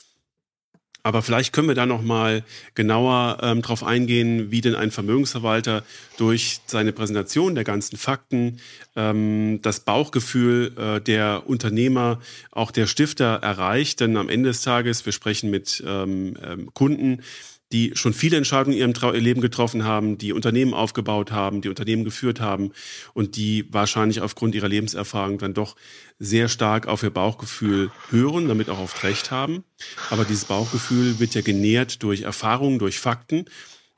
Aber 1.03 1.21
vielleicht 1.21 1.53
können 1.53 1.67
wir 1.67 1.75
da 1.75 1.86
noch 1.86 2.01
mal 2.01 2.43
genauer 2.75 3.38
ähm, 3.41 3.62
darauf 3.62 3.83
eingehen, 3.83 4.51
wie 4.51 4.62
denn 4.62 4.75
ein 4.75 4.91
Vermögensverwalter 4.91 5.83
durch 6.17 6.60
seine 6.65 6.91
Präsentation 6.91 7.55
der 7.55 7.63
ganzen 7.63 7.97
Fakten 7.97 8.60
ähm, 8.95 9.60
das 9.62 9.79
Bauchgefühl 9.81 10.73
äh, 10.77 10.99
der 10.99 11.43
Unternehmer, 11.45 12.19
auch 12.51 12.71
der 12.71 12.88
Stifter 12.88 13.36
erreicht. 13.41 14.01
Denn 14.01 14.17
am 14.17 14.27
Ende 14.27 14.49
des 14.49 14.62
Tages, 14.62 15.05
wir 15.05 15.13
sprechen 15.13 15.49
mit 15.49 15.81
ähm, 15.86 16.36
ähm 16.43 16.73
Kunden, 16.73 17.23
die 17.71 17.91
schon 17.95 18.13
viele 18.13 18.38
Entscheidungen 18.38 18.73
in 18.73 18.80
ihrem 18.80 18.93
Trau 18.93 19.12
Leben 19.12 19.41
getroffen 19.41 19.84
haben, 19.84 20.17
die 20.17 20.32
Unternehmen 20.32 20.73
aufgebaut 20.73 21.32
haben, 21.32 21.62
die 21.62 21.69
Unternehmen 21.69 22.06
geführt 22.06 22.39
haben 22.39 22.71
und 23.13 23.36
die 23.36 23.65
wahrscheinlich 23.71 24.21
aufgrund 24.21 24.56
ihrer 24.56 24.69
Lebenserfahrung 24.69 25.38
dann 25.38 25.53
doch 25.53 25.75
sehr 26.17 26.47
stark 26.47 26.88
auf 26.88 27.03
ihr 27.03 27.10
Bauchgefühl 27.10 27.91
hören, 28.10 28.47
damit 28.47 28.69
auch 28.69 28.80
oft 28.80 29.03
recht 29.03 29.32
haben. 29.32 29.63
Aber 30.10 30.23
dieses 30.23 30.45
Bauchgefühl 30.45 31.19
wird 31.19 31.36
ja 31.36 31.41
genährt 31.41 32.03
durch 32.03 32.21
Erfahrungen, 32.21 32.80
durch 32.80 32.99
Fakten 32.99 33.45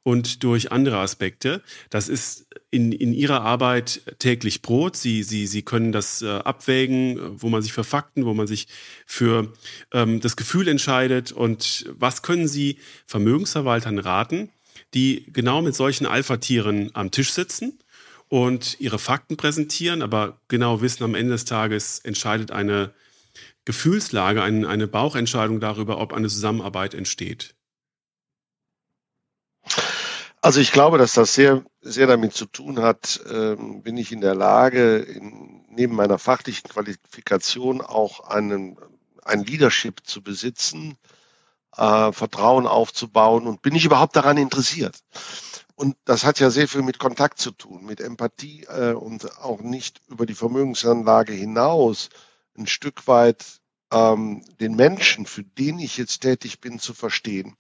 und 0.03 0.43
durch 0.43 0.71
andere 0.71 0.97
Aspekte. 0.97 1.61
Das 1.89 2.09
ist 2.09 2.47
in, 2.71 2.91
in 2.91 3.13
Ihrer 3.13 3.41
Arbeit 3.41 4.01
täglich 4.19 4.61
Brot. 4.61 4.95
Sie, 4.95 5.23
Sie, 5.23 5.47
Sie 5.47 5.61
können 5.61 5.91
das 5.91 6.21
äh, 6.21 6.29
abwägen, 6.29 7.19
wo 7.41 7.49
man 7.49 7.61
sich 7.61 7.73
für 7.73 7.83
Fakten, 7.83 8.25
wo 8.25 8.33
man 8.33 8.47
sich 8.47 8.67
für 9.05 9.53
ähm, 9.91 10.19
das 10.19 10.35
Gefühl 10.35 10.67
entscheidet. 10.67 11.31
Und 11.31 11.85
was 11.91 12.21
können 12.21 12.47
Sie 12.47 12.77
Vermögensverwaltern 13.05 13.99
raten, 13.99 14.49
die 14.93 15.25
genau 15.31 15.61
mit 15.61 15.75
solchen 15.75 16.05
Alpha-Tieren 16.05 16.91
am 16.93 17.11
Tisch 17.11 17.31
sitzen 17.31 17.79
und 18.29 18.79
ihre 18.79 18.99
Fakten 18.99 19.37
präsentieren, 19.37 20.01
aber 20.01 20.39
genau 20.47 20.81
wissen, 20.81 21.03
am 21.03 21.15
Ende 21.15 21.33
des 21.33 21.45
Tages 21.45 21.99
entscheidet 21.99 22.51
eine 22.51 22.93
Gefühlslage, 23.65 24.41
eine, 24.41 24.67
eine 24.67 24.87
Bauchentscheidung 24.87 25.59
darüber, 25.59 25.99
ob 25.99 26.13
eine 26.13 26.27
Zusammenarbeit 26.27 26.93
entsteht. 26.93 27.55
Also 30.41 30.61
ich 30.61 30.71
glaube, 30.71 30.97
dass 30.97 31.13
das 31.13 31.33
sehr, 31.33 31.65
sehr 31.81 32.07
damit 32.07 32.33
zu 32.33 32.45
tun 32.45 32.81
hat, 32.81 33.19
ähm, 33.29 33.81
bin 33.81 33.97
ich 33.97 34.11
in 34.11 34.21
der 34.21 34.35
Lage, 34.35 34.97
in, 34.97 35.65
neben 35.69 35.95
meiner 35.95 36.17
fachlichen 36.17 36.69
Qualifikation 36.69 37.81
auch 37.81 38.21
einen, 38.21 38.77
ein 39.23 39.43
Leadership 39.43 40.05
zu 40.05 40.23
besitzen, 40.23 40.97
äh, 41.75 42.11
Vertrauen 42.13 42.67
aufzubauen 42.67 43.47
und 43.47 43.61
bin 43.61 43.75
ich 43.75 43.85
überhaupt 43.85 44.15
daran 44.15 44.37
interessiert. 44.37 44.99
Und 45.75 45.95
das 46.05 46.23
hat 46.23 46.39
ja 46.39 46.49
sehr 46.49 46.67
viel 46.67 46.83
mit 46.83 46.99
Kontakt 46.99 47.39
zu 47.39 47.51
tun, 47.51 47.85
mit 47.85 47.99
Empathie 47.99 48.65
äh, 48.65 48.93
und 48.93 49.39
auch 49.39 49.61
nicht 49.61 50.01
über 50.07 50.25
die 50.25 50.35
Vermögensanlage 50.35 51.33
hinaus 51.33 52.09
ein 52.57 52.67
Stück 52.67 53.07
weit 53.07 53.45
ähm, 53.91 54.43
den 54.59 54.75
Menschen, 54.75 55.25
für 55.25 55.43
den 55.43 55.79
ich 55.79 55.97
jetzt 55.97 56.19
tätig 56.19 56.59
bin, 56.59 56.79
zu 56.79 56.93
verstehen. 56.93 57.55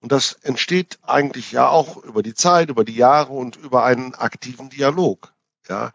Und 0.00 0.12
das 0.12 0.32
entsteht 0.42 0.98
eigentlich 1.02 1.52
ja 1.52 1.68
auch 1.68 1.98
über 1.98 2.22
die 2.22 2.34
Zeit, 2.34 2.70
über 2.70 2.84
die 2.84 2.96
Jahre 2.96 3.32
und 3.32 3.56
über 3.56 3.84
einen 3.84 4.14
aktiven 4.14 4.70
Dialog. 4.70 5.32
Ja, 5.68 5.92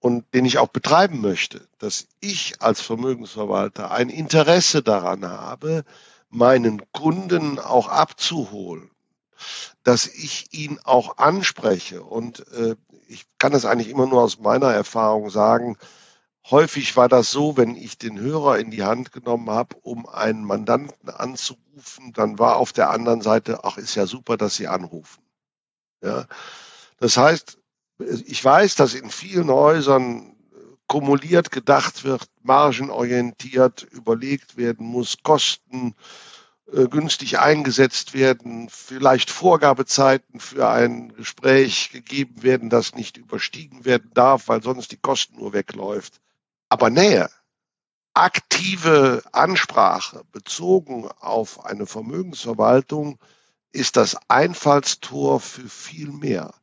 und 0.00 0.24
den 0.34 0.44
ich 0.44 0.58
auch 0.58 0.68
betreiben 0.68 1.20
möchte, 1.20 1.66
dass 1.78 2.06
ich 2.20 2.60
als 2.60 2.80
Vermögensverwalter 2.80 3.90
ein 3.90 4.08
Interesse 4.08 4.82
daran 4.82 5.26
habe, 5.26 5.84
meinen 6.30 6.90
Kunden 6.92 7.58
auch 7.58 7.88
abzuholen, 7.88 8.90
dass 9.84 10.06
ich 10.06 10.52
ihn 10.52 10.78
auch 10.84 11.18
anspreche. 11.18 12.02
Und 12.02 12.46
äh, 12.52 12.76
ich 13.08 13.26
kann 13.38 13.52
das 13.52 13.66
eigentlich 13.66 13.88
immer 13.88 14.06
nur 14.06 14.22
aus 14.22 14.38
meiner 14.38 14.72
Erfahrung 14.72 15.28
sagen, 15.28 15.76
Häufig 16.48 16.96
war 16.96 17.08
das 17.08 17.30
so, 17.30 17.56
wenn 17.56 17.76
ich 17.76 17.98
den 17.98 18.18
Hörer 18.18 18.58
in 18.58 18.70
die 18.70 18.82
Hand 18.82 19.12
genommen 19.12 19.50
habe, 19.50 19.76
um 19.82 20.08
einen 20.08 20.44
Mandanten 20.44 21.10
anzurufen, 21.10 22.12
dann 22.12 22.38
war 22.38 22.56
auf 22.56 22.72
der 22.72 22.90
anderen 22.90 23.20
Seite, 23.20 23.64
ach, 23.64 23.76
ist 23.76 23.94
ja 23.94 24.06
super, 24.06 24.36
dass 24.36 24.56
Sie 24.56 24.66
anrufen. 24.66 25.22
Ja. 26.02 26.26
Das 26.98 27.16
heißt, 27.16 27.58
ich 28.26 28.44
weiß, 28.44 28.76
dass 28.76 28.94
in 28.94 29.10
vielen 29.10 29.50
Häusern 29.50 30.36
kumuliert 30.86 31.50
gedacht 31.50 32.04
wird, 32.04 32.28
margenorientiert 32.42 33.82
überlegt 33.82 34.56
werden 34.56 34.86
muss, 34.86 35.18
Kosten 35.22 35.94
äh, 36.72 36.88
günstig 36.88 37.38
eingesetzt 37.38 38.12
werden, 38.14 38.68
vielleicht 38.68 39.30
Vorgabezeiten 39.30 40.40
für 40.40 40.68
ein 40.68 41.12
Gespräch 41.14 41.90
gegeben 41.92 42.42
werden, 42.42 42.70
das 42.70 42.94
nicht 42.94 43.18
überstiegen 43.18 43.84
werden 43.84 44.10
darf, 44.14 44.48
weil 44.48 44.62
sonst 44.62 44.90
die 44.90 44.96
Kosten 44.96 45.36
nur 45.36 45.52
wegläuft. 45.52 46.20
Aber 46.70 46.88
Nähe, 46.88 47.28
aktive 48.14 49.22
Ansprache 49.32 50.22
bezogen 50.30 51.08
auf 51.18 51.64
eine 51.64 51.84
Vermögensverwaltung 51.84 53.18
ist 53.72 53.96
das 53.96 54.16
Einfallstor 54.28 55.40
für 55.40 55.68
viel 55.68 56.12
mehr. 56.12 56.54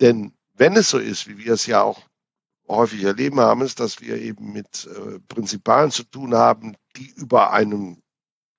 Denn 0.00 0.34
wenn 0.54 0.76
es 0.76 0.90
so 0.90 0.98
ist, 0.98 1.28
wie 1.28 1.38
wir 1.38 1.52
es 1.52 1.66
ja 1.66 1.82
auch 1.82 2.02
häufig 2.68 3.04
erleben 3.04 3.38
haben, 3.38 3.62
ist, 3.62 3.78
dass 3.78 4.00
wir 4.00 4.16
eben 4.16 4.52
mit 4.52 4.86
äh, 4.86 5.20
Prinzipalen 5.28 5.92
zu 5.92 6.02
tun 6.02 6.34
haben, 6.34 6.76
die 6.96 7.08
über 7.10 7.52
einen 7.52 8.02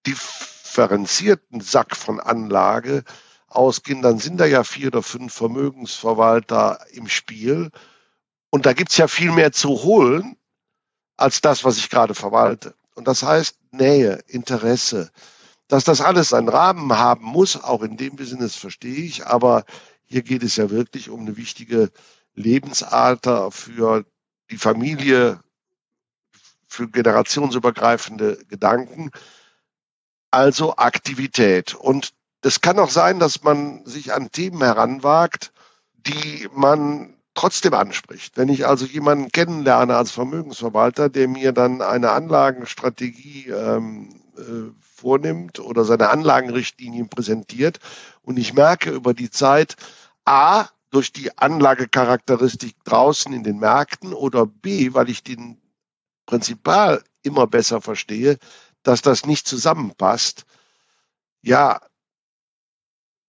differenzierten 0.06 1.60
Sack 1.60 1.98
von 1.98 2.22
Anlage 2.22 3.04
ausgehen, 3.48 4.02
dann 4.02 4.20
sind 4.20 4.38
da 4.38 4.46
ja 4.46 4.64
vier 4.64 4.88
oder 4.88 5.04
fünf 5.04 5.34
Vermögensverwalter 5.34 6.86
im 6.92 7.10
Spiel. 7.10 7.72
Und 8.50 8.66
da 8.66 8.72
gibt's 8.72 8.98
ja 8.98 9.08
viel 9.10 9.34
mehr 9.34 9.52
zu 9.52 9.70
holen, 9.84 10.38
als 11.18 11.42
das, 11.42 11.64
was 11.64 11.78
ich 11.78 11.90
gerade 11.90 12.16
verwalte. 12.16 12.76
Und 12.96 13.08
das 13.08 13.24
heißt 13.24 13.58
Nähe, 13.72 14.20
Interesse. 14.28 15.12
Dass 15.68 15.84
das 15.84 16.00
alles 16.00 16.30
seinen 16.30 16.50
Rahmen 16.50 16.98
haben 16.98 17.26
muss, 17.26 17.62
auch 17.62 17.82
in 17.82 17.98
dem 17.98 18.16
Business 18.16 18.56
verstehe 18.56 19.04
ich, 19.04 19.28
aber 19.28 19.66
hier 20.06 20.22
geht 20.22 20.44
es 20.44 20.56
ja 20.56 20.70
wirklich 20.70 21.10
um 21.10 21.22
eine 21.22 21.36
wichtige 21.36 21.92
Lebensalter 22.34 23.52
für 23.52 24.06
die 24.50 24.58
Familie, 24.58 25.42
für 26.68 26.88
generationsübergreifende 26.88 28.38
Gedanken. 28.48 29.12
Also 30.32 30.78
Aktivität. 30.78 31.74
Und 31.76 32.14
es 32.42 32.62
kann 32.62 32.80
auch 32.80 32.92
sein, 32.92 33.20
dass 33.20 33.44
man 33.44 33.86
sich 33.86 34.14
an 34.14 34.32
Themen 34.32 34.62
heranwagt, 34.62 35.52
die 35.94 36.48
man 36.54 37.17
trotzdem 37.38 37.74
anspricht. 37.76 38.36
Wenn 38.36 38.50
ich 38.50 38.66
also 38.68 38.86
jemanden 38.86 39.32
kennenlerne 39.32 39.96
als 39.96 40.12
Vermögensverwalter, 40.12 41.08
der 41.08 41.28
mir 41.28 41.52
dann 41.52 41.82
eine 41.82 42.12
Anlagenstrategie 42.12 43.50
ähm, 43.50 44.10
äh, 44.38 44.72
vornimmt 44.82 45.60
oder 45.60 45.86
seine 45.86 46.10
Anlagenrichtlinien 46.10 47.10
präsentiert 47.10 47.80
und 48.24 48.38
ich 48.38 48.54
merke 48.54 48.90
über 48.90 49.14
die 49.14 49.30
Zeit, 49.30 49.76
a, 50.26 50.66
durch 50.90 51.14
die 51.14 51.38
Anlagecharakteristik 51.38 52.76
draußen 52.84 53.32
in 53.32 53.44
den 53.44 53.60
Märkten 53.60 54.14
oder 54.14 54.48
b, 54.48 54.94
weil 54.94 55.10
ich 55.10 55.22
den 55.22 55.62
Prinzipal 56.26 57.04
immer 57.22 57.46
besser 57.46 57.82
verstehe, 57.82 58.40
dass 58.82 59.04
das 59.04 59.26
nicht 59.28 59.48
zusammenpasst, 59.48 60.46
ja, 61.44 61.82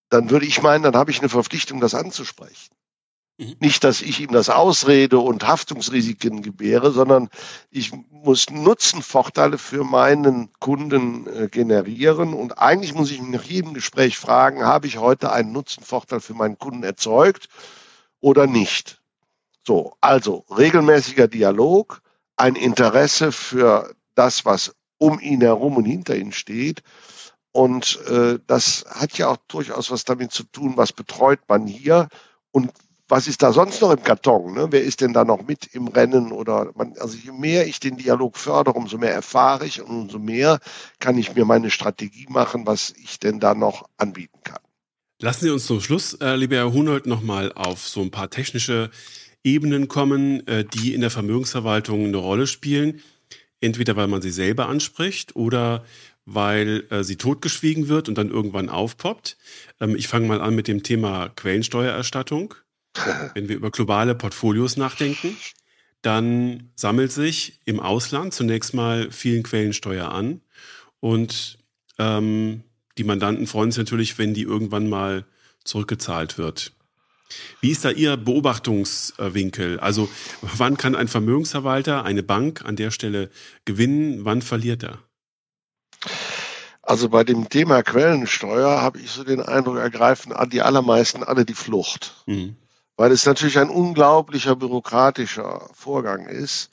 dann 0.08 0.30
würde 0.30 0.46
ich 0.46 0.62
meinen, 0.62 0.82
dann 0.82 0.96
habe 0.96 1.10
ich 1.10 1.18
eine 1.18 1.28
Verpflichtung, 1.28 1.80
das 1.80 1.94
anzusprechen. 1.94 2.77
Mhm. 3.38 3.54
Nicht, 3.60 3.84
dass 3.84 4.02
ich 4.02 4.20
ihm 4.20 4.32
das 4.32 4.50
ausrede 4.50 5.18
und 5.20 5.46
Haftungsrisiken 5.46 6.42
gebäre, 6.42 6.90
sondern 6.90 7.28
ich 7.70 7.92
muss 8.10 8.50
Nutzenvorteile 8.50 9.58
für 9.58 9.84
meinen 9.84 10.52
Kunden 10.58 11.26
äh, 11.28 11.48
generieren. 11.48 12.34
Und 12.34 12.58
eigentlich 12.58 12.94
muss 12.94 13.12
ich 13.12 13.22
mich 13.22 13.30
nach 13.30 13.44
jedem 13.44 13.74
Gespräch 13.74 14.18
fragen, 14.18 14.64
habe 14.64 14.88
ich 14.88 14.98
heute 14.98 15.30
einen 15.30 15.52
Nutzenvorteil 15.52 16.20
für 16.20 16.34
meinen 16.34 16.58
Kunden 16.58 16.82
erzeugt 16.82 17.48
oder 18.20 18.48
nicht? 18.48 19.00
So, 19.64 19.94
also 20.00 20.44
regelmäßiger 20.50 21.28
Dialog, 21.28 22.02
ein 22.36 22.56
Interesse 22.56 23.30
für 23.30 23.94
das, 24.16 24.44
was 24.44 24.74
um 24.98 25.20
ihn 25.20 25.42
herum 25.42 25.76
und 25.76 25.84
hinter 25.84 26.16
ihm 26.16 26.32
steht. 26.32 26.82
Und 27.52 28.00
äh, 28.08 28.40
das 28.48 28.84
hat 28.88 29.16
ja 29.16 29.28
auch 29.28 29.36
durchaus 29.46 29.92
was 29.92 30.04
damit 30.04 30.32
zu 30.32 30.42
tun, 30.42 30.76
was 30.76 30.92
betreut 30.92 31.40
man 31.48 31.66
hier 31.68 32.08
und 32.50 32.72
was 33.08 33.26
ist 33.26 33.42
da 33.42 33.52
sonst 33.52 33.80
noch 33.80 33.90
im 33.90 34.02
Karton? 34.02 34.54
Ne? 34.54 34.68
Wer 34.70 34.82
ist 34.82 35.00
denn 35.00 35.12
da 35.12 35.24
noch 35.24 35.46
mit 35.46 35.74
im 35.74 35.88
Rennen? 35.88 36.30
Oder 36.30 36.70
man, 36.74 36.94
also 36.98 37.16
je 37.16 37.32
mehr 37.32 37.66
ich 37.66 37.80
den 37.80 37.96
Dialog 37.96 38.36
fördere, 38.36 38.74
umso 38.74 38.98
mehr 38.98 39.12
erfahre 39.12 39.66
ich 39.66 39.80
und 39.80 39.88
umso 39.88 40.18
mehr 40.18 40.60
kann 40.98 41.16
ich 41.16 41.34
mir 41.34 41.44
meine 41.44 41.70
Strategie 41.70 42.26
machen, 42.28 42.66
was 42.66 42.92
ich 43.02 43.18
denn 43.18 43.40
da 43.40 43.54
noch 43.54 43.88
anbieten 43.96 44.38
kann. 44.44 44.60
Lassen 45.20 45.46
Sie 45.46 45.50
uns 45.50 45.66
zum 45.66 45.80
Schluss, 45.80 46.14
äh, 46.14 46.36
lieber 46.36 46.56
Herr 46.56 46.72
Hunold, 46.72 47.06
nochmal 47.06 47.52
auf 47.52 47.88
so 47.88 48.02
ein 48.02 48.10
paar 48.10 48.30
technische 48.30 48.90
Ebenen 49.42 49.88
kommen, 49.88 50.46
äh, 50.46 50.64
die 50.64 50.94
in 50.94 51.00
der 51.00 51.10
Vermögensverwaltung 51.10 52.04
eine 52.04 52.18
Rolle 52.18 52.46
spielen. 52.46 53.02
Entweder 53.60 53.96
weil 53.96 54.06
man 54.06 54.22
sie 54.22 54.30
selber 54.30 54.68
anspricht 54.68 55.34
oder 55.34 55.84
weil 56.24 56.84
äh, 56.90 57.02
sie 57.02 57.16
totgeschwiegen 57.16 57.88
wird 57.88 58.08
und 58.08 58.16
dann 58.16 58.30
irgendwann 58.30 58.68
aufpoppt. 58.68 59.36
Ähm, 59.80 59.96
ich 59.96 60.06
fange 60.06 60.28
mal 60.28 60.40
an 60.40 60.54
mit 60.54 60.68
dem 60.68 60.82
Thema 60.82 61.30
Quellensteuererstattung. 61.30 62.54
Wenn 63.34 63.48
wir 63.48 63.56
über 63.56 63.70
globale 63.70 64.14
Portfolios 64.14 64.76
nachdenken, 64.76 65.36
dann 66.02 66.70
sammelt 66.76 67.12
sich 67.12 67.60
im 67.64 67.80
Ausland 67.80 68.32
zunächst 68.34 68.74
mal 68.74 69.10
vielen 69.10 69.42
Quellensteuer 69.42 70.10
an 70.10 70.40
und 71.00 71.58
ähm, 71.98 72.62
die 72.96 73.04
Mandanten 73.04 73.46
freuen 73.46 73.70
sich 73.70 73.78
natürlich, 73.78 74.18
wenn 74.18 74.34
die 74.34 74.42
irgendwann 74.42 74.88
mal 74.88 75.24
zurückgezahlt 75.64 76.38
wird. 76.38 76.72
Wie 77.60 77.70
ist 77.70 77.84
da 77.84 77.90
Ihr 77.90 78.16
Beobachtungswinkel? 78.16 79.78
Also 79.80 80.08
wann 80.40 80.76
kann 80.76 80.94
ein 80.94 81.08
Vermögensverwalter, 81.08 82.04
eine 82.04 82.22
Bank 82.22 82.64
an 82.64 82.76
der 82.76 82.90
Stelle 82.90 83.30
gewinnen, 83.64 84.24
wann 84.24 84.40
verliert 84.40 84.82
er? 84.82 84.98
Also 86.80 87.10
bei 87.10 87.22
dem 87.24 87.50
Thema 87.50 87.82
Quellensteuer 87.82 88.80
habe 88.80 88.98
ich 88.98 89.10
so 89.10 89.24
den 89.24 89.42
Eindruck, 89.42 89.76
ergreifen 89.76 90.32
die 90.50 90.62
allermeisten 90.62 91.22
alle 91.22 91.44
die 91.44 91.54
Flucht. 91.54 92.14
Mhm 92.26 92.56
weil 92.98 93.12
es 93.12 93.24
natürlich 93.24 93.58
ein 93.60 93.70
unglaublicher 93.70 94.56
bürokratischer 94.56 95.70
Vorgang 95.72 96.26
ist, 96.26 96.70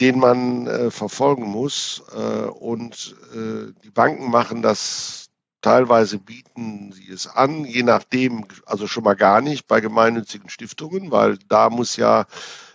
den 0.00 0.18
man 0.18 0.66
äh, 0.66 0.90
verfolgen 0.90 1.44
muss. 1.44 2.02
Äh, 2.16 2.46
und 2.46 3.14
äh, 3.34 3.72
die 3.84 3.90
Banken 3.90 4.30
machen 4.30 4.62
das 4.62 5.28
teilweise 5.60 6.18
bieten 6.18 6.92
sie 6.92 7.10
es 7.10 7.26
an, 7.26 7.64
je 7.64 7.82
nachdem, 7.82 8.46
also 8.66 8.86
schon 8.86 9.04
mal 9.04 9.16
gar 9.16 9.42
nicht 9.42 9.66
bei 9.66 9.80
gemeinnützigen 9.80 10.48
Stiftungen, 10.48 11.10
weil 11.10 11.38
da 11.48 11.70
muss 11.70 11.96
ja 11.96 12.26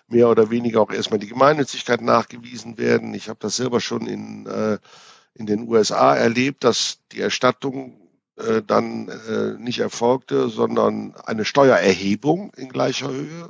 mehr 0.08 0.30
oder 0.30 0.50
weniger 0.52 0.82
auch 0.82 0.92
erstmal 0.92 1.20
die 1.20 1.28
Gemeinnützigkeit 1.28 2.02
nachgewiesen 2.02 2.78
werden. 2.78 3.16
Ich 3.16 3.30
habe 3.30 3.40
das 3.42 3.56
selber 3.56 3.80
schon 3.80 4.06
in, 4.06 4.46
äh, 4.46 4.78
in 5.34 5.48
den 5.48 5.68
USA 5.68 6.16
erlebt, 6.16 6.64
dass 6.64 7.00
die 7.12 7.22
Erstattung 7.22 7.99
äh, 8.40 8.62
dann 8.66 9.10
äh, 9.10 9.62
nicht 9.62 9.80
erfolgte, 9.80 10.50
sondern 10.50 11.16
eine 11.26 11.46
Steuererhebung 11.46 12.52
in 12.56 12.70
gleicher 12.70 13.10
Höhe. 13.10 13.50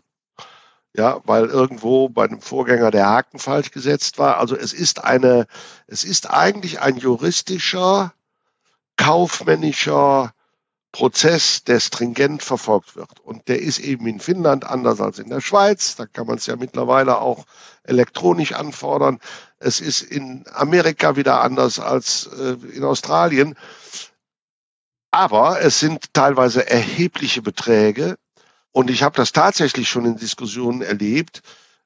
Ja, 0.96 1.22
weil 1.26 1.46
irgendwo 1.46 2.10
bei 2.10 2.26
einem 2.26 2.42
Vorgänger 2.42 2.90
der 2.90 3.08
Haken 3.08 3.38
falsch 3.40 3.72
gesetzt 3.72 4.18
war. 4.18 4.38
Also 4.38 4.56
es 4.56 4.74
ist 4.74 5.04
eine, 5.04 5.46
es 5.86 6.04
ist 6.04 6.30
eigentlich 6.30 6.82
ein 6.82 6.98
juristischer, 6.98 8.14
kaufmännischer 8.98 10.34
Prozess, 10.92 11.64
der 11.64 11.80
stringent 11.80 12.42
verfolgt 12.42 12.96
wird. 12.96 13.20
Und 13.24 13.48
der 13.48 13.62
ist 13.62 13.78
eben 13.80 14.08
in 14.08 14.20
Finnland 14.20 14.66
anders 14.66 15.00
als 15.00 15.20
in 15.20 15.30
der 15.30 15.42
Schweiz. 15.42 15.96
Da 15.96 16.08
kann 16.08 16.26
man 16.26 16.38
es 16.38 16.48
ja 16.48 16.56
mittlerweile 16.56 17.20
auch 17.20 17.46
elektronisch 17.84 18.54
anfordern. 18.54 19.20
Es 19.60 19.82
ist 19.82 20.02
in 20.02 20.46
Amerika 20.52 21.16
wieder 21.16 21.42
anders 21.42 21.80
als 21.80 22.28
äh, 22.28 22.56
in 22.76 22.84
Australien. 22.84 23.56
Aber 25.12 25.62
es 25.62 25.80
sind 25.80 26.14
teilweise 26.14 26.70
erhebliche 26.70 27.42
Beträge. 27.42 28.18
Und 28.72 28.90
ich 28.90 29.04
habe 29.04 29.16
das 29.16 29.32
tatsächlich 29.32 29.90
schon 29.90 30.06
in 30.06 30.18
Diskussionen 30.18 30.82
erlebt, 30.82 31.42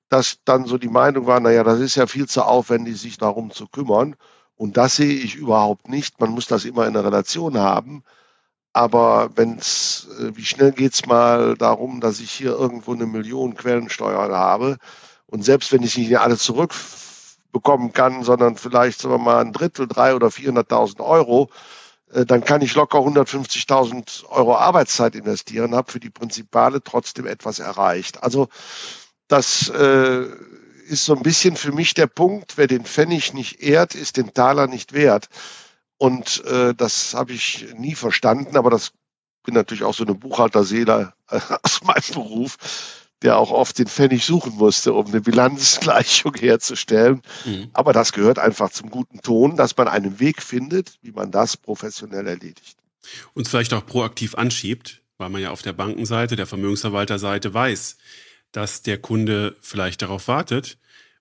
dass 0.10 0.40
dann 0.46 0.66
so 0.66 0.78
die 0.78 0.90
Meinung 0.90 1.26
war, 1.26 1.40
naja, 1.40 1.64
das 1.64 1.80
ist 1.80 1.96
ja 1.96 2.08
viel 2.08 2.28
zu 2.28 2.44
aufwendig, 2.44 3.00
sich 3.00 3.18
darum 3.18 3.52
zu 3.52 3.68
kümmern. 3.68 4.16
Und 4.56 4.78
das 4.78 4.98
sehe 4.98 5.14
ich 5.14 5.36
überhaupt 5.36 5.90
nicht. 5.90 6.20
Man 6.20 6.32
muss 6.32 6.46
das 6.48 6.66
immer 6.66 6.86
in 6.86 6.94
der 6.94 7.06
Relation 7.06 7.58
haben. 7.58 8.04
Aber 8.74 9.30
wenn's, 9.36 10.08
äh, 10.20 10.36
wie 10.36 10.46
schnell 10.46 10.72
geht's 10.72 11.06
mal 11.06 11.56
darum, 11.56 12.02
dass 12.02 12.20
ich 12.20 12.32
hier 12.32 12.52
irgendwo 12.52 12.94
eine 12.94 13.06
Million 13.06 13.56
Quellensteuern 13.56 14.34
habe 14.34 14.78
und 15.28 15.44
selbst 15.44 15.72
wenn 15.72 15.84
ich 15.84 15.98
nicht 15.98 16.20
alle 16.20 16.38
zurückbekommen 16.38 17.94
kann, 17.94 18.24
sondern 18.24 18.56
vielleicht 18.56 19.02
sagen 19.02 19.16
wir 19.16 19.20
mal 19.20 19.42
ein 19.42 19.54
Drittel, 19.54 19.88
drei 19.88 20.16
oder 20.16 20.28
400.000 20.28 21.02
Euro, 21.02 21.50
dann 22.26 22.44
kann 22.44 22.62
ich 22.62 22.76
locker 22.76 23.00
150.000 23.00 24.26
Euro 24.30 24.56
Arbeitszeit 24.56 25.16
investieren, 25.16 25.76
habe 25.76 25.92
für 25.92 26.00
die 26.00 26.10
Prinzipale 26.10 26.84
trotzdem 26.84 27.26
etwas 27.26 27.60
erreicht. 27.60 28.24
Also 28.24 28.50
das 29.28 29.70
äh, 29.70 30.26
ist 30.88 31.06
so 31.06 31.16
ein 31.16 31.24
bisschen 31.24 31.56
für 31.56 31.72
mich 31.72 31.94
der 31.94 32.08
Punkt, 32.08 32.58
wer 32.58 32.68
den 32.68 32.86
Pfennig 32.86 33.34
nicht 33.34 33.62
ehrt, 33.62 33.96
ist 33.96 34.18
den 34.18 34.34
Taler 34.34 34.68
nicht 34.68 34.94
wert. 34.94 35.30
Und 35.98 36.44
äh, 36.46 36.74
das 36.76 37.14
habe 37.14 37.34
ich 37.34 37.68
nie 37.78 37.96
verstanden, 37.96 38.58
aber 38.58 38.70
das 38.70 38.92
bin 39.44 39.54
natürlich 39.54 39.84
auch 39.84 39.94
so 39.94 40.04
eine 40.04 40.16
Buchhalterseele 40.16 41.14
äh, 41.30 41.40
aus 41.64 41.84
meinem 41.84 42.14
Beruf, 42.14 42.58
der 43.24 43.38
auch 43.38 43.52
oft 43.52 43.80
den 43.80 43.88
Pfennig 43.88 44.26
suchen 44.26 44.56
musste, 44.56 44.94
um 44.94 45.08
eine 45.08 45.22
Bilanzgleichung 45.22 46.36
herzustellen. 46.40 47.22
Mhm. 47.46 47.70
Aber 47.74 47.94
das 47.94 48.12
gehört 48.12 48.38
einfach 48.38 48.70
zum 48.70 48.90
guten 48.90 49.22
Ton, 49.22 49.56
dass 49.56 49.76
man 49.76 49.88
einen 49.88 50.20
Weg 50.20 50.42
findet, 50.42 50.98
wie 51.02 51.12
man 51.12 51.32
das 51.32 51.58
professionell 51.58 52.28
erledigt. 52.28 52.78
Und 53.34 53.48
vielleicht 53.48 53.74
auch 53.74 53.86
proaktiv 53.86 54.36
anschiebt, 54.36 55.02
weil 55.18 55.30
man 55.30 55.42
ja 55.42 55.52
auf 55.52 55.62
der 55.62 55.74
Bankenseite, 55.74 56.36
der 56.36 56.46
Vermögensverwalterseite 56.46 57.54
weiß, 57.54 57.98
dass 58.52 58.82
der 58.84 59.00
Kunde 59.00 59.56
vielleicht 59.62 60.02
darauf 60.02 60.28
wartet. 60.28 60.78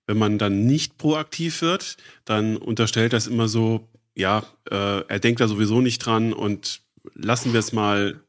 Wenn 0.07 0.18
man 0.18 0.38
dann 0.38 0.66
nicht 0.66 0.98
proaktiv 0.98 1.62
wird, 1.62 1.96
dann 2.24 2.57
unterstellt 2.57 3.12
das 3.12 3.26
immer 3.26 3.48
so, 3.48 3.88
ja, 4.14 4.44
äh, 4.70 5.00
er 5.07 5.18
denkt 5.20 5.40
da 5.40 5.48
sowieso 5.48 5.80
nicht 5.80 5.98
dran 5.98 6.32
und 6.32 6.82
lassen 7.14 7.53
wir 7.53 7.61
es 7.61 7.72
mal 7.72 8.20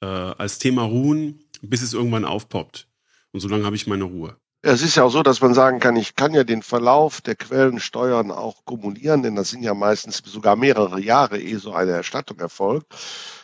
äh, 0.00 0.06
als 0.06 0.58
Thema 0.58 0.82
ruhen, 0.82 1.44
bis 1.62 1.82
es 1.82 1.94
irgendwann 1.94 2.24
aufpoppt. 2.24 2.86
Und 3.32 3.40
solange 3.40 3.64
habe 3.64 3.76
ich 3.76 3.86
meine 3.86 4.04
Ruhe. 4.04 4.36
Es 4.64 4.80
ist 4.80 4.94
ja 4.94 5.02
auch 5.02 5.10
so, 5.10 5.24
dass 5.24 5.40
man 5.40 5.54
sagen 5.54 5.80
kann, 5.80 5.96
ich 5.96 6.14
kann 6.14 6.34
ja 6.34 6.44
den 6.44 6.62
Verlauf 6.62 7.20
der 7.20 7.34
Quellensteuern 7.34 8.30
auch 8.30 8.64
kumulieren, 8.64 9.24
denn 9.24 9.34
das 9.34 9.50
sind 9.50 9.64
ja 9.64 9.74
meistens 9.74 10.22
sogar 10.24 10.54
mehrere 10.54 11.00
Jahre, 11.00 11.40
ehe 11.40 11.58
so 11.58 11.72
eine 11.72 11.90
Erstattung 11.90 12.38
erfolgt. 12.38 12.86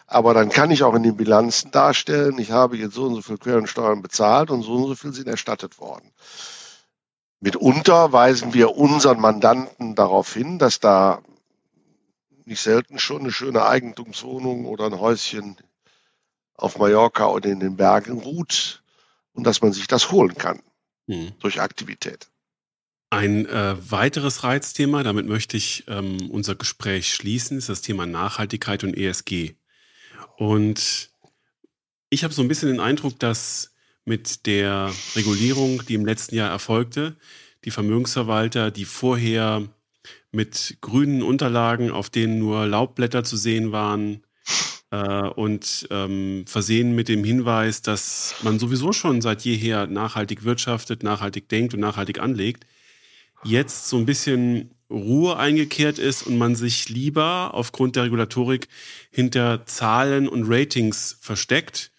Aber 0.06 0.32
dann 0.32 0.48
kann 0.48 0.70
ich 0.70 0.84
auch 0.84 0.94
in 0.94 1.02
den 1.02 1.16
Bilanzen 1.16 1.72
darstellen, 1.72 2.38
ich 2.38 2.52
habe 2.52 2.76
jetzt 2.76 2.94
so 2.94 3.04
und 3.04 3.16
so 3.16 3.22
viel 3.22 3.38
Quellensteuern 3.38 4.00
bezahlt 4.00 4.50
und 4.50 4.62
so 4.62 4.74
und 4.74 4.86
so 4.86 4.94
viel 4.94 5.12
sind 5.12 5.26
erstattet 5.26 5.80
worden. 5.80 6.12
Mitunter 7.40 8.12
weisen 8.12 8.54
wir 8.54 8.76
unseren 8.76 9.20
Mandanten 9.20 9.96
darauf 9.96 10.32
hin, 10.32 10.60
dass 10.60 10.78
da 10.78 11.20
nicht 12.44 12.62
selten 12.62 13.00
schon 13.00 13.22
eine 13.22 13.32
schöne 13.32 13.64
Eigentumswohnung 13.66 14.66
oder 14.66 14.86
ein 14.86 15.00
Häuschen 15.00 15.56
auf 16.54 16.78
Mallorca 16.78 17.26
oder 17.26 17.50
in 17.50 17.60
den 17.60 17.76
Bergen 17.76 18.20
ruht 18.20 18.77
und 19.38 19.44
dass 19.44 19.62
man 19.62 19.72
sich 19.72 19.86
das 19.86 20.10
holen 20.10 20.34
kann 20.34 20.60
mhm. 21.06 21.30
durch 21.38 21.60
Aktivität. 21.60 22.28
Ein 23.08 23.46
äh, 23.46 23.76
weiteres 23.88 24.42
Reizthema, 24.42 25.04
damit 25.04 25.26
möchte 25.26 25.56
ich 25.56 25.84
ähm, 25.86 26.28
unser 26.28 26.56
Gespräch 26.56 27.14
schließen, 27.14 27.56
ist 27.56 27.68
das 27.68 27.80
Thema 27.80 28.04
Nachhaltigkeit 28.04 28.82
und 28.82 28.96
ESG. 28.96 29.54
Und 30.36 31.10
ich 32.10 32.24
habe 32.24 32.34
so 32.34 32.42
ein 32.42 32.48
bisschen 32.48 32.68
den 32.68 32.80
Eindruck, 32.80 33.16
dass 33.20 33.74
mit 34.04 34.44
der 34.46 34.92
Regulierung, 35.14 35.86
die 35.86 35.94
im 35.94 36.04
letzten 36.04 36.34
Jahr 36.34 36.50
erfolgte, 36.50 37.16
die 37.64 37.70
Vermögensverwalter, 37.70 38.72
die 38.72 38.86
vorher 38.86 39.68
mit 40.32 40.78
grünen 40.80 41.22
Unterlagen, 41.22 41.92
auf 41.92 42.10
denen 42.10 42.40
nur 42.40 42.66
Laubblätter 42.66 43.22
zu 43.22 43.36
sehen 43.36 43.70
waren 43.70 44.24
äh, 44.90 45.28
und 45.28 45.86
ähm, 45.90 46.44
versehen 46.46 46.94
mit 46.94 47.08
dem 47.08 47.24
Hinweis, 47.24 47.82
dass 47.82 48.34
man 48.42 48.58
sowieso 48.58 48.92
schon 48.92 49.20
seit 49.20 49.42
jeher 49.42 49.86
nachhaltig 49.86 50.44
wirtschaftet, 50.44 51.02
nachhaltig 51.02 51.48
denkt 51.48 51.74
und 51.74 51.80
nachhaltig 51.80 52.20
anlegt, 52.20 52.66
jetzt 53.44 53.88
so 53.88 53.96
ein 53.98 54.06
bisschen 54.06 54.74
Ruhe 54.90 55.36
eingekehrt 55.36 55.98
ist 55.98 56.22
und 56.22 56.38
man 56.38 56.54
sich 56.54 56.88
lieber 56.88 57.52
aufgrund 57.52 57.96
der 57.96 58.04
Regulatorik 58.04 58.68
hinter 59.10 59.66
Zahlen 59.66 60.28
und 60.28 60.44
Ratings 60.48 61.18
versteckt 61.20 61.92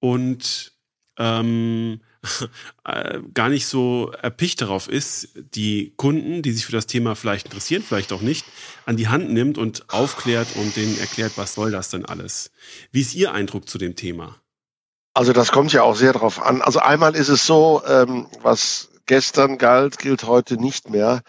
und 0.00 0.72
ähm, 1.16 2.00
äh, 2.84 3.20
gar 3.32 3.48
nicht 3.48 3.66
so 3.66 4.12
erpicht 4.22 4.60
darauf 4.60 4.88
ist, 4.88 5.28
die 5.54 5.92
Kunden, 5.96 6.42
die 6.42 6.52
sich 6.52 6.66
für 6.66 6.72
das 6.72 6.86
Thema 6.86 7.14
vielleicht 7.14 7.46
interessieren, 7.46 7.82
vielleicht 7.86 8.12
auch 8.12 8.20
nicht, 8.20 8.44
an 8.86 8.96
die 8.96 9.08
Hand 9.08 9.32
nimmt 9.32 9.58
und 9.58 9.84
aufklärt 9.92 10.48
und 10.56 10.76
denen 10.76 10.98
erklärt, 10.98 11.32
was 11.36 11.54
soll 11.54 11.70
das 11.70 11.90
denn 11.90 12.04
alles? 12.04 12.50
Wie 12.92 13.00
ist 13.00 13.14
Ihr 13.14 13.32
Eindruck 13.32 13.68
zu 13.68 13.78
dem 13.78 13.96
Thema? 13.96 14.36
Also 15.14 15.32
das 15.32 15.52
kommt 15.52 15.72
ja 15.72 15.82
auch 15.82 15.94
sehr 15.94 16.12
darauf 16.12 16.42
an. 16.42 16.60
Also 16.60 16.80
einmal 16.80 17.14
ist 17.14 17.28
es 17.28 17.46
so, 17.46 17.82
ähm, 17.86 18.26
was 18.42 18.90
gestern 19.06 19.58
galt, 19.58 19.98
gilt 19.98 20.24
heute 20.24 20.56
nicht 20.56 20.90
mehr 20.90 21.22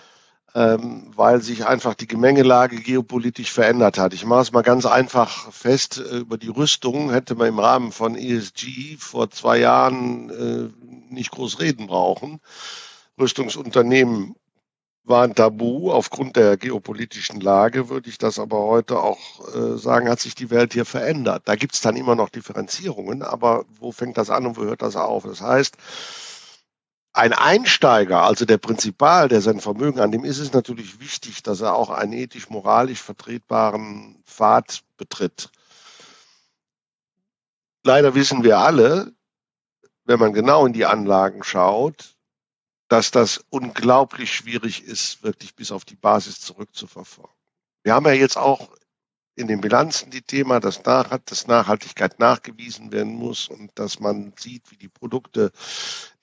ähm, 0.56 1.12
weil 1.14 1.42
sich 1.42 1.66
einfach 1.66 1.96
die 1.96 2.08
Gemengelage 2.08 2.78
geopolitisch 2.78 3.52
verändert 3.52 3.98
hat. 3.98 4.14
Ich 4.14 4.26
mache 4.26 4.42
es 4.42 4.54
mal 4.54 4.62
ganz 4.62 4.86
einfach 4.86 5.52
fest. 5.52 5.98
Äh, 5.98 6.20
über 6.20 6.38
die 6.38 6.48
Rüstung 6.48 7.12
hätte 7.12 7.36
man 7.36 7.50
im 7.50 7.60
Rahmen 7.60 7.92
von 7.92 8.16
ESG 8.16 8.96
vor 8.98 9.30
zwei 9.30 9.58
Jahren 9.58 10.30
äh, 10.30 11.14
nicht 11.14 11.32
groß 11.32 11.60
reden 11.60 11.88
brauchen. 11.88 12.40
Rüstungsunternehmen 13.20 14.36
waren 15.04 15.36
tabu. 15.36 15.92
Aufgrund 15.92 16.38
der 16.38 16.56
geopolitischen 16.56 17.42
Lage 17.42 17.90
würde 17.90 18.10
ich 18.10 18.18
das 18.18 18.40
aber 18.40 18.60
heute 18.60 19.02
auch 19.02 19.20
äh, 19.54 19.78
sagen, 19.78 20.10
hat 20.10 20.22
sich 20.22 20.36
die 20.36 20.52
Welt 20.52 20.72
hier 20.72 20.86
verändert. 20.86 21.44
Da 21.46 21.56
gibt 21.56 21.74
es 21.74 21.82
dann 21.82 21.98
immer 21.98 22.16
noch 22.16 22.30
Differenzierungen, 22.30 23.24
aber 23.24 23.66
wo 23.78 23.92
fängt 23.92 24.18
das 24.18 24.30
an 24.30 24.46
und 24.46 24.56
wo 24.56 24.64
hört 24.64 24.82
das 24.82 24.96
auf? 24.96 25.26
Das 25.26 25.42
heißt, 25.42 25.76
ein 27.16 27.32
Einsteiger, 27.32 28.24
also 28.24 28.44
der 28.44 28.58
Prinzipal, 28.58 29.30
der 29.30 29.40
sein 29.40 29.62
Vermögen 29.62 30.02
an 30.02 30.12
dem 30.12 30.26
ist 30.26 30.40
es 30.40 30.52
natürlich 30.52 31.00
wichtig, 31.00 31.44
dass 31.44 31.62
er 31.62 31.74
auch 31.74 31.90
einen 31.90 32.12
ethisch-moralisch 32.12 33.02
vertretbaren 33.02 34.22
Pfad 34.26 34.84
betritt. 34.98 35.50
Leider 37.84 38.16
wissen 38.16 38.44
wir 38.44 38.58
alle, 38.58 39.14
wenn 40.04 40.20
man 40.20 40.34
genau 40.34 40.66
in 40.66 40.74
die 40.74 40.86
Anlagen 40.86 41.44
schaut, 41.44 42.16
dass 42.90 43.12
das 43.12 43.46
unglaublich 43.50 44.36
schwierig 44.36 44.84
ist, 44.84 45.24
wirklich 45.24 45.56
bis 45.56 45.72
auf 45.72 45.86
die 45.86 45.96
Basis 45.96 46.42
zurückzuverfolgen. 46.42 47.34
Wir 47.84 47.94
haben 47.94 48.06
ja 48.06 48.12
jetzt 48.12 48.38
auch 48.38 48.76
in 49.36 49.48
den 49.48 49.62
Bilanzen 49.62 50.12
die 50.12 50.22
Thema, 50.22 50.60
dass, 50.60 50.84
nach, 50.86 51.18
dass 51.26 51.48
Nachhaltigkeit 51.48 52.20
nachgewiesen 52.20 52.92
werden 52.92 53.16
muss 53.16 53.50
und 53.50 53.72
dass 53.76 54.00
man 54.00 54.34
sieht, 54.38 54.72
wie 54.72 54.78
die 54.78 54.88
Produkte, 54.88 55.52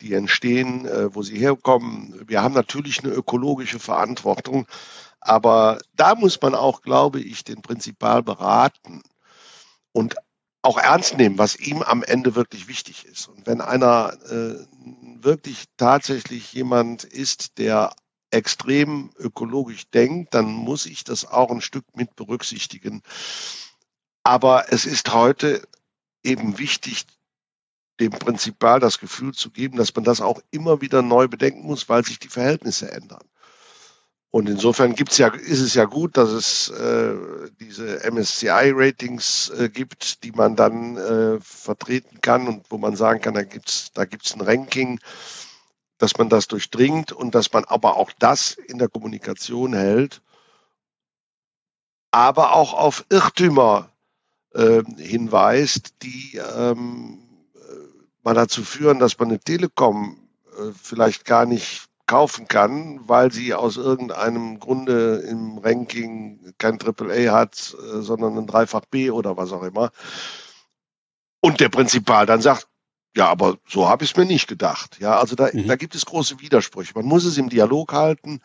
die 0.01 0.15
entstehen, 0.15 0.87
äh, 0.87 1.15
wo 1.15 1.23
sie 1.23 1.39
herkommen. 1.39 2.23
Wir 2.27 2.43
haben 2.43 2.55
natürlich 2.55 3.05
eine 3.05 3.13
ökologische 3.13 3.79
Verantwortung, 3.79 4.67
aber 5.21 5.79
da 5.95 6.15
muss 6.15 6.41
man 6.41 6.55
auch, 6.55 6.83
glaube 6.83 7.21
ich, 7.21 7.45
den 7.45 7.63
Prinzipal 7.63 8.23
beraten 8.23 9.03
und 9.93 10.17
auch 10.63 10.79
ernst 10.79 11.19
nehmen, 11.19 11.39
was 11.39 11.57
ihm 11.57 11.83
am 11.83 12.03
Ende 12.03 12.35
wirklich 12.35 12.69
wichtig 12.69 13.05
ist. 13.05 13.29
Und 13.29 13.47
wenn 13.47 13.61
einer 13.61 14.15
äh, 14.31 14.65
wirklich 15.21 15.65
tatsächlich 15.77 16.53
jemand 16.53 17.05
ist, 17.05 17.59
der 17.59 17.93
extrem 18.33 19.11
ökologisch 19.19 19.89
denkt, 19.91 20.35
dann 20.35 20.47
muss 20.47 20.87
ich 20.87 21.05
das 21.05 21.25
auch 21.25 21.51
ein 21.51 21.61
Stück 21.61 21.85
mit 21.95 22.17
berücksichtigen. 22.17 23.03
Aber 24.25 24.73
es 24.73 24.87
ist 24.87 25.13
heute 25.13 25.63
eben 26.23 26.59
wichtig, 26.59 27.07
dem 28.01 28.11
Prinzipal 28.11 28.81
das 28.81 28.99
Gefühl 28.99 29.35
zu 29.35 29.51
geben, 29.51 29.77
dass 29.77 29.95
man 29.95 30.05
das 30.05 30.21
auch 30.21 30.41
immer 30.51 30.81
wieder 30.81 31.03
neu 31.03 31.29
bedenken 31.29 31.67
muss, 31.67 31.89
weil 31.89 32.05
sich 32.05 32.19
die 32.19 32.29
Verhältnisse 32.29 32.91
ändern. 32.91 33.23
Und 34.31 34.49
insofern 34.49 34.95
gibt's 34.95 35.19
ja, 35.19 35.29
ist 35.29 35.61
es 35.61 35.75
ja 35.75 35.85
gut, 35.85 36.17
dass 36.17 36.31
es 36.31 36.71
äh, 36.71 37.15
diese 37.61 38.11
MSCI-Ratings 38.11 39.51
äh, 39.51 39.69
gibt, 39.69 40.25
die 40.25 40.33
man 40.33 40.57
dann 40.57 40.97
äh, 40.97 41.39
vertreten 41.43 42.23
kann 42.23 42.49
und 42.49 42.65
wo 42.71 42.79
man 42.79 42.97
sagen 42.97 43.21
kann, 43.21 43.35
da 43.35 43.43
gibt's 43.43 43.91
da 43.93 44.07
gibt's 44.07 44.35
ein 44.35 44.41
Ranking 44.41 44.99
dass 45.99 46.19
man 46.19 46.29
das 46.29 46.49
durchdringt 46.49 47.13
und 47.13 47.35
dass 47.35 47.53
man 47.53 47.65
aber 47.65 47.97
auch 47.97 48.11
das 48.19 48.55
in 48.55 48.79
der 48.79 48.89
Kommunikation 48.89 49.75
hält, 49.75 50.23
aber 52.11 52.55
auch 52.55 52.75
auf 52.75 53.05
Irrtümer 53.09 53.91
äh, 54.53 54.83
hinweist, 54.99 55.95
die 56.03 56.41
ähm, 56.57 57.23
mal 58.23 58.35
dazu 58.35 58.63
führen, 58.63 58.99
dass 58.99 59.19
man 59.19 59.29
eine 59.29 59.41
Telekom 59.41 60.29
äh, 60.57 60.73
vielleicht 60.81 61.25
gar 61.25 61.47
nicht 61.47 61.87
kaufen 62.07 62.49
kann, 62.49 63.01
weil 63.09 63.33
sie 63.33 63.55
aus 63.55 63.77
irgendeinem 63.77 64.59
Grunde 64.59 65.25
im 65.29 65.59
Ranking 65.59 66.53
kein 66.59 66.79
AAA 66.81 67.33
hat, 67.33 67.75
äh, 67.75 68.01
sondern 68.01 68.37
ein 68.39 68.47
Dreifach 68.47 68.85
B 68.91 69.11
oder 69.11 69.37
was 69.37 69.53
auch 69.53 69.63
immer. 69.63 69.91
Und 71.41 71.61
der 71.61 71.69
Prinzipal 71.69 72.27
dann 72.27 72.41
sagt, 72.41 72.69
Ja, 73.17 73.29
aber 73.29 73.59
so 73.69 73.89
habe 73.89 74.05
ich 74.05 74.13
es 74.13 74.17
mir 74.17 74.25
nicht 74.25 74.49
gedacht. 74.49 74.99
Ja, 75.01 75.19
also 75.19 75.37
da, 75.37 75.51
mhm. 75.53 75.67
da 75.67 75.77
gibt 75.77 75.95
es 75.95 76.07
große 76.07 76.41
Widersprüche. 76.41 76.93
Man 76.95 77.05
muss 77.05 77.25
es 77.25 77.37
im 77.37 77.51
Dialog 77.51 77.93
halten, 77.93 78.41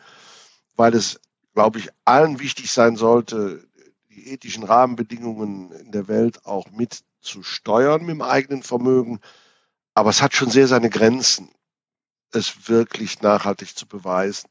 weil 0.76 0.93
es, 0.93 1.22
glaube 1.53 1.80
ich, 1.80 1.89
allen 2.05 2.39
wichtig 2.39 2.72
sein 2.72 2.97
sollte, 2.97 3.65
die 4.09 4.30
ethischen 4.30 4.63
Rahmenbedingungen 4.63 5.72
in 5.72 5.91
der 5.91 6.07
Welt 6.07 6.45
auch 6.45 6.70
mit 6.72 7.01
zu 7.22 7.43
steuern 7.43 8.01
mit 8.01 8.11
dem 8.11 8.22
eigenen 8.22 8.63
Vermögen. 8.63 9.20
Aber 9.93 10.09
es 10.09 10.22
hat 10.22 10.36
schon 10.36 10.49
sehr 10.49 10.68
seine 10.68 10.89
Grenzen, 10.89 11.49
es 12.32 12.68
wirklich 12.68 13.22
nachhaltig 13.22 13.76
zu 13.76 13.88
beweisen. 13.88 14.49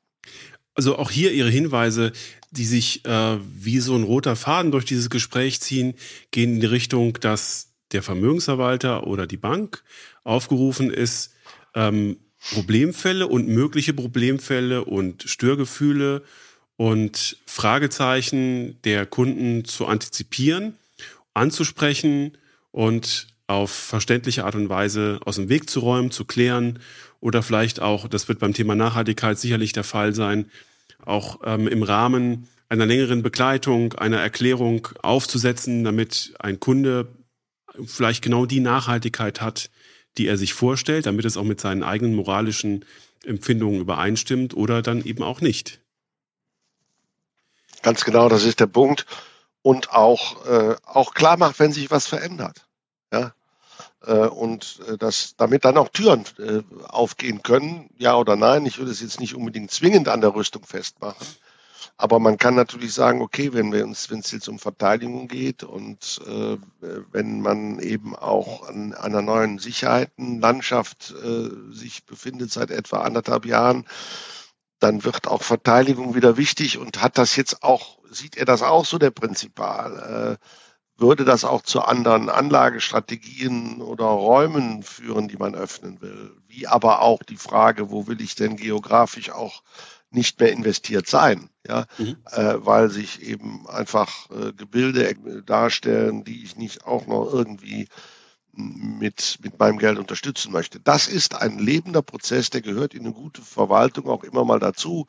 Also 0.74 0.98
auch 0.98 1.10
hier 1.10 1.32
Ihre 1.32 1.48
Hinweise, 1.48 2.12
die 2.50 2.66
sich 2.66 3.04
äh, 3.06 3.38
wie 3.40 3.80
so 3.80 3.94
ein 3.94 4.02
roter 4.02 4.36
Faden 4.36 4.72
durch 4.72 4.84
dieses 4.84 5.08
Gespräch 5.08 5.60
ziehen, 5.60 5.94
gehen 6.30 6.54
in 6.54 6.60
die 6.60 6.66
Richtung, 6.66 7.14
dass 7.14 7.72
der 7.92 8.02
Vermögensverwalter 8.02 9.06
oder 9.06 9.26
die 9.26 9.36
Bank 9.36 9.82
aufgerufen 10.24 10.90
ist, 10.90 11.34
ähm, 11.74 12.18
Problemfälle 12.52 13.26
und 13.26 13.48
mögliche 13.48 13.92
Problemfälle 13.92 14.84
und 14.84 15.24
Störgefühle 15.24 16.22
und 16.76 17.38
Fragezeichen 17.46 18.80
der 18.82 19.06
Kunden 19.06 19.64
zu 19.64 19.86
antizipieren, 19.86 20.74
anzusprechen 21.34 22.36
und 22.70 23.28
auf 23.46 23.70
verständliche 23.70 24.44
Art 24.44 24.54
und 24.54 24.68
Weise 24.68 25.20
aus 25.24 25.36
dem 25.36 25.48
Weg 25.48 25.70
zu 25.70 25.80
räumen, 25.80 26.10
zu 26.10 26.24
klären 26.24 26.78
oder 27.20 27.42
vielleicht 27.42 27.80
auch, 27.80 28.08
das 28.08 28.28
wird 28.28 28.38
beim 28.38 28.54
Thema 28.54 28.74
Nachhaltigkeit 28.74 29.38
sicherlich 29.38 29.72
der 29.72 29.84
Fall 29.84 30.14
sein, 30.14 30.50
auch 31.04 31.40
ähm, 31.44 31.68
im 31.68 31.82
Rahmen 31.82 32.48
einer 32.68 32.86
längeren 32.86 33.22
Begleitung, 33.22 33.94
einer 33.94 34.18
Erklärung 34.18 34.88
aufzusetzen, 35.02 35.84
damit 35.84 36.34
ein 36.40 36.58
Kunde 36.58 37.08
vielleicht 37.84 38.22
genau 38.22 38.46
die 38.46 38.60
Nachhaltigkeit 38.60 39.40
hat, 39.40 39.70
die 40.18 40.26
er 40.26 40.36
sich 40.36 40.54
vorstellt, 40.54 41.06
damit 41.06 41.24
es 41.24 41.36
auch 41.36 41.44
mit 41.44 41.60
seinen 41.60 41.82
eigenen 41.82 42.14
moralischen 42.14 42.84
Empfindungen 43.24 43.80
übereinstimmt 43.80 44.54
oder 44.54 44.82
dann 44.82 45.04
eben 45.04 45.22
auch 45.22 45.40
nicht. 45.40 45.80
Ganz 47.82 48.04
genau, 48.04 48.28
das 48.28 48.44
ist 48.44 48.60
der 48.60 48.66
Punkt. 48.66 49.06
Und 49.62 49.90
auch, 49.90 50.46
äh, 50.46 50.76
auch 50.84 51.12
klar 51.12 51.36
macht, 51.36 51.58
wenn 51.58 51.72
sich 51.72 51.90
was 51.90 52.06
verändert. 52.06 52.66
Ja? 53.12 53.34
Äh, 54.04 54.28
und 54.28 54.80
äh, 54.88 54.96
dass 54.96 55.34
damit 55.36 55.64
dann 55.64 55.76
auch 55.76 55.88
Türen 55.88 56.24
äh, 56.38 56.62
aufgehen 56.84 57.42
können, 57.42 57.90
ja 57.98 58.16
oder 58.16 58.36
nein. 58.36 58.64
Ich 58.66 58.78
würde 58.78 58.92
es 58.92 59.00
jetzt 59.00 59.20
nicht 59.20 59.34
unbedingt 59.34 59.70
zwingend 59.70 60.08
an 60.08 60.20
der 60.20 60.34
Rüstung 60.34 60.64
festmachen. 60.64 61.26
Aber 61.96 62.18
man 62.18 62.38
kann 62.38 62.54
natürlich 62.54 62.92
sagen, 62.94 63.20
okay, 63.20 63.52
wenn 63.52 63.72
wir 63.72 63.84
uns, 63.84 64.10
wenn 64.10 64.20
es 64.20 64.32
jetzt 64.32 64.48
um 64.48 64.58
Verteidigung 64.58 65.28
geht 65.28 65.62
und 65.62 66.20
äh, 66.26 66.56
wenn 67.12 67.40
man 67.40 67.78
eben 67.78 68.14
auch 68.14 68.68
an 68.68 68.94
einer 68.94 69.22
neuen 69.22 69.58
Sicherheitenlandschaft 69.58 71.14
äh, 71.22 71.74
sich 71.74 72.04
befindet 72.06 72.50
seit 72.50 72.70
etwa 72.70 72.98
anderthalb 73.02 73.46
Jahren, 73.46 73.86
dann 74.78 75.04
wird 75.04 75.26
auch 75.26 75.42
Verteidigung 75.42 76.14
wieder 76.14 76.36
wichtig 76.36 76.78
und 76.78 77.02
hat 77.02 77.18
das 77.18 77.36
jetzt 77.36 77.62
auch, 77.62 77.98
sieht 78.10 78.36
er 78.36 78.44
das 78.44 78.62
auch 78.62 78.84
so, 78.84 78.98
der 78.98 79.10
Prinzipal? 79.10 80.38
Äh, 80.38 80.46
würde 80.98 81.24
das 81.24 81.44
auch 81.44 81.62
zu 81.62 81.82
anderen 81.82 82.30
Anlagestrategien 82.30 83.82
oder 83.82 84.06
Räumen 84.06 84.82
führen, 84.82 85.28
die 85.28 85.36
man 85.36 85.54
öffnen 85.54 86.00
will? 86.00 86.34
Wie 86.46 86.66
aber 86.66 87.02
auch 87.02 87.22
die 87.22 87.36
Frage, 87.36 87.90
wo 87.90 88.06
will 88.06 88.20
ich 88.20 88.34
denn 88.34 88.56
geografisch 88.56 89.30
auch 89.30 89.62
nicht 90.10 90.40
mehr 90.40 90.52
investiert 90.52 91.08
sein, 91.08 91.50
ja, 91.66 91.86
mhm. 91.98 92.16
äh, 92.30 92.54
weil 92.58 92.90
sich 92.90 93.22
eben 93.22 93.66
einfach 93.68 94.30
äh, 94.30 94.52
Gebilde 94.52 95.14
darstellen, 95.44 96.24
die 96.24 96.44
ich 96.44 96.56
nicht 96.56 96.86
auch 96.86 97.06
noch 97.06 97.32
irgendwie 97.32 97.88
mit, 98.52 99.38
mit 99.42 99.58
meinem 99.58 99.78
Geld 99.78 99.98
unterstützen 99.98 100.52
möchte. 100.52 100.80
Das 100.80 101.08
ist 101.08 101.34
ein 101.34 101.58
lebender 101.58 102.02
Prozess, 102.02 102.50
der 102.50 102.62
gehört 102.62 102.94
in 102.94 103.04
eine 103.04 103.12
gute 103.12 103.42
Verwaltung 103.42 104.08
auch 104.08 104.24
immer 104.24 104.44
mal 104.44 104.58
dazu, 104.58 105.06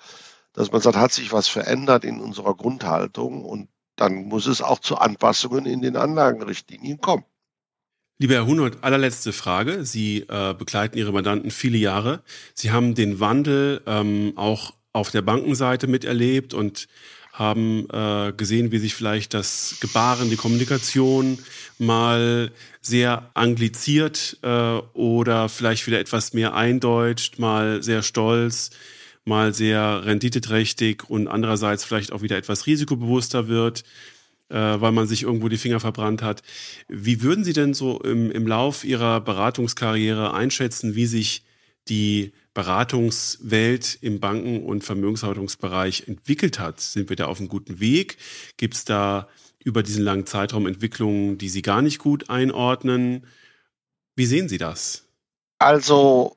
dass 0.53 0.71
man 0.71 0.81
sagt, 0.81 0.97
hat 0.97 1.13
sich 1.13 1.31
was 1.31 1.47
verändert 1.47 2.03
in 2.03 2.19
unserer 2.19 2.55
Grundhaltung 2.55 3.45
und 3.45 3.69
dann 3.95 4.25
muss 4.25 4.47
es 4.47 4.61
auch 4.61 4.79
zu 4.79 4.97
Anpassungen 4.97 5.65
in 5.65 5.81
den 5.81 5.95
Anlagenrichtlinien 5.95 6.99
kommen. 6.99 7.23
Lieber 8.19 8.33
Herr 8.33 8.47
Hunold, 8.47 8.83
allerletzte 8.83 9.31
Frage. 9.31 9.85
Sie 9.85 10.21
äh, 10.21 10.55
begleiten 10.55 10.97
Ihre 10.97 11.11
Mandanten 11.11 11.51
viele 11.51 11.77
Jahre. 11.77 12.23
Sie 12.55 12.71
haben 12.71 12.95
den 12.95 13.19
Wandel 13.19 13.81
ähm, 13.85 14.33
auch 14.35 14.73
auf 14.97 15.11
der 15.11 15.21
Bankenseite 15.21 15.87
miterlebt 15.87 16.53
und 16.53 16.87
haben 17.31 17.87
äh, 17.91 18.33
gesehen, 18.35 18.71
wie 18.71 18.79
sich 18.79 18.95
vielleicht 18.95 19.35
das 19.35 19.77
Gebaren, 19.79 20.31
die 20.31 20.37
Kommunikation 20.37 21.37
mal 21.77 22.51
sehr 22.81 23.29
angliziert 23.35 24.39
äh, 24.41 24.47
oder 24.93 25.47
vielleicht 25.47 25.85
wieder 25.85 25.99
etwas 25.99 26.33
mehr 26.33 26.55
eindeutscht, 26.55 27.37
mal 27.37 27.83
sehr 27.83 28.01
stolz, 28.01 28.71
mal 29.23 29.53
sehr 29.53 30.03
renditeträchtig 30.03 31.07
und 31.07 31.27
andererseits 31.27 31.83
vielleicht 31.83 32.11
auch 32.11 32.23
wieder 32.23 32.37
etwas 32.37 32.65
risikobewusster 32.65 33.47
wird, 33.47 33.83
äh, 34.49 34.55
weil 34.55 34.91
man 34.91 35.05
sich 35.05 35.21
irgendwo 35.21 35.47
die 35.47 35.57
Finger 35.57 35.79
verbrannt 35.79 36.23
hat. 36.23 36.41
Wie 36.87 37.21
würden 37.21 37.43
Sie 37.43 37.53
denn 37.53 37.75
so 37.75 37.99
im, 38.01 38.31
im 38.31 38.47
Lauf 38.47 38.83
Ihrer 38.83 39.21
Beratungskarriere 39.21 40.33
einschätzen, 40.33 40.95
wie 40.95 41.05
sich 41.05 41.43
die 41.87 42.31
Beratungswelt 42.57 43.99
im 44.01 44.19
Banken- 44.19 44.65
und 44.65 44.83
Vermögenshaltungsbereich 44.83 46.07
entwickelt 46.07 46.57
hat? 46.57 46.79
Sind 46.79 47.07
wir 47.07 47.15
da 47.15 47.27
auf 47.27 47.37
einem 47.37 47.49
guten 47.49 47.79
Weg? 47.79 48.17
Gibt 48.57 48.73
es 48.73 48.83
da 48.83 49.29
über 49.63 49.83
diesen 49.83 50.03
langen 50.03 50.25
Zeitraum 50.25 50.65
Entwicklungen, 50.65 51.37
die 51.37 51.49
Sie 51.49 51.61
gar 51.61 51.83
nicht 51.83 51.99
gut 51.99 52.31
einordnen? 52.31 53.27
Wie 54.15 54.25
sehen 54.25 54.49
Sie 54.49 54.57
das? 54.57 55.05
Also, 55.59 56.35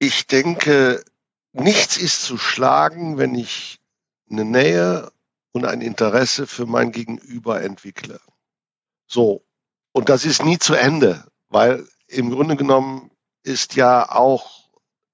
ich 0.00 0.26
denke, 0.26 1.04
nichts 1.52 1.98
ist 1.98 2.24
zu 2.24 2.36
schlagen, 2.36 3.16
wenn 3.16 3.36
ich 3.36 3.78
eine 4.28 4.44
Nähe 4.44 5.12
und 5.52 5.66
ein 5.66 5.82
Interesse 5.82 6.48
für 6.48 6.66
mein 6.66 6.90
Gegenüber 6.90 7.62
entwickle. 7.62 8.20
So. 9.06 9.44
Und 9.92 10.08
das 10.08 10.24
ist 10.24 10.42
nie 10.44 10.58
zu 10.58 10.74
Ende, 10.74 11.24
weil 11.48 11.86
im 12.08 12.30
Grunde 12.30 12.56
genommen 12.56 13.12
ist 13.44 13.76
ja 13.76 14.10
auch 14.10 14.63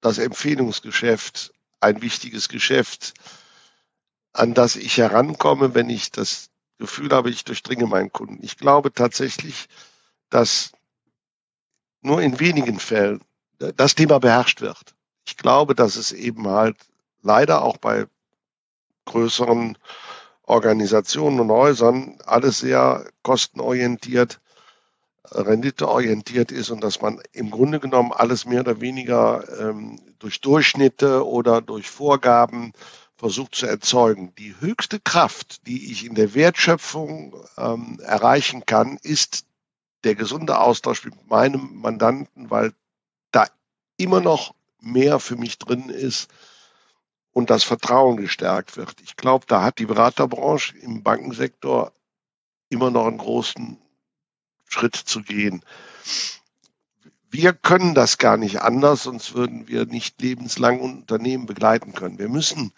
das 0.01 0.19
Empfehlungsgeschäft 0.19 1.53
ein 1.81 2.03
wichtiges 2.03 2.49
Geschäft, 2.49 3.15
an 4.33 4.55
das 4.55 4.77
ich 4.77 4.99
herankomme, 4.99 5.75
wenn 5.75 5.91
ich 5.91 6.11
das 6.11 6.51
Gefühl 6.79 7.11
habe, 7.11 7.31
ich 7.31 7.45
durchdringe 7.45 7.87
meinen 7.87 8.13
Kunden. 8.13 8.39
Ich 8.43 8.57
glaube 8.57 8.93
tatsächlich, 8.93 9.69
dass 10.31 10.73
nur 12.01 12.23
in 12.23 12.41
wenigen 12.41 12.79
Fällen 12.79 13.23
das 13.59 13.95
Thema 13.95 14.19
beherrscht 14.19 14.61
wird. 14.61 14.95
Ich 15.27 15.37
glaube, 15.37 15.75
dass 15.75 15.97
es 15.97 16.13
eben 16.13 16.49
halt 16.49 16.77
leider 17.23 17.63
auch 17.63 17.77
bei 17.77 18.07
größeren 19.05 19.77
Organisationen 20.43 21.41
und 21.41 21.51
Häusern 21.51 22.19
alles 22.25 22.61
sehr 22.61 23.07
kostenorientiert 23.23 24.41
renditeorientiert 25.33 26.53
ist 26.53 26.71
und 26.71 26.83
dass 26.83 27.01
man 27.01 27.21
im 27.33 27.51
Grunde 27.51 27.81
genommen 27.81 28.13
alles 28.13 28.45
mehr 28.45 28.61
oder 28.61 28.81
weniger 28.81 29.45
ähm, 29.61 30.01
durch 30.19 30.41
Durchschnitte 30.41 31.27
oder 31.27 31.61
durch 31.61 31.89
Vorgaben 31.89 32.73
versucht 33.17 33.55
zu 33.55 33.67
erzeugen. 33.67 34.35
Die 34.37 34.55
höchste 34.61 34.99
Kraft, 34.99 35.67
die 35.67 35.93
ich 35.93 36.07
in 36.07 36.15
der 36.15 36.35
Wertschöpfung 36.35 37.37
ähm, 37.59 38.01
erreichen 38.03 38.65
kann, 38.67 38.99
ist 39.03 39.45
der 40.05 40.15
gesunde 40.15 40.59
Austausch 40.59 41.05
mit 41.05 41.29
meinem 41.29 41.81
Mandanten, 41.81 42.51
weil 42.51 42.73
da 43.31 43.47
immer 43.99 44.21
noch 44.21 44.55
mehr 44.81 45.21
für 45.21 45.37
mich 45.37 45.59
drin 45.59 45.91
ist 45.91 46.31
und 47.33 47.51
das 47.51 47.63
Vertrauen 47.63 48.17
gestärkt 48.17 48.77
wird. 48.77 48.97
Ich 49.03 49.17
glaube, 49.17 49.45
da 49.47 49.63
hat 49.63 49.79
die 49.79 49.87
Beraterbranche 49.87 50.77
im 50.79 51.03
Bankensektor 51.03 51.93
immer 52.71 52.91
noch 52.91 53.07
einen 53.07 53.19
großen 53.19 53.79
Schritt 54.71 54.97
zu 54.97 55.23
gehen. 55.23 55.63
Wir 57.31 57.53
können 57.53 57.95
das 57.95 58.19
gar 58.19 58.37
nicht 58.37 58.63
anders, 58.63 59.05
sonst 59.05 59.35
würden 59.35 59.69
wir 59.69 59.87
nicht 59.87 60.21
lebenslang 60.21 60.81
Unternehmen 60.81 61.47
begleiten 61.47 61.93
können. 61.93 62.19
Wir 62.19 62.29
müssen 62.29 62.73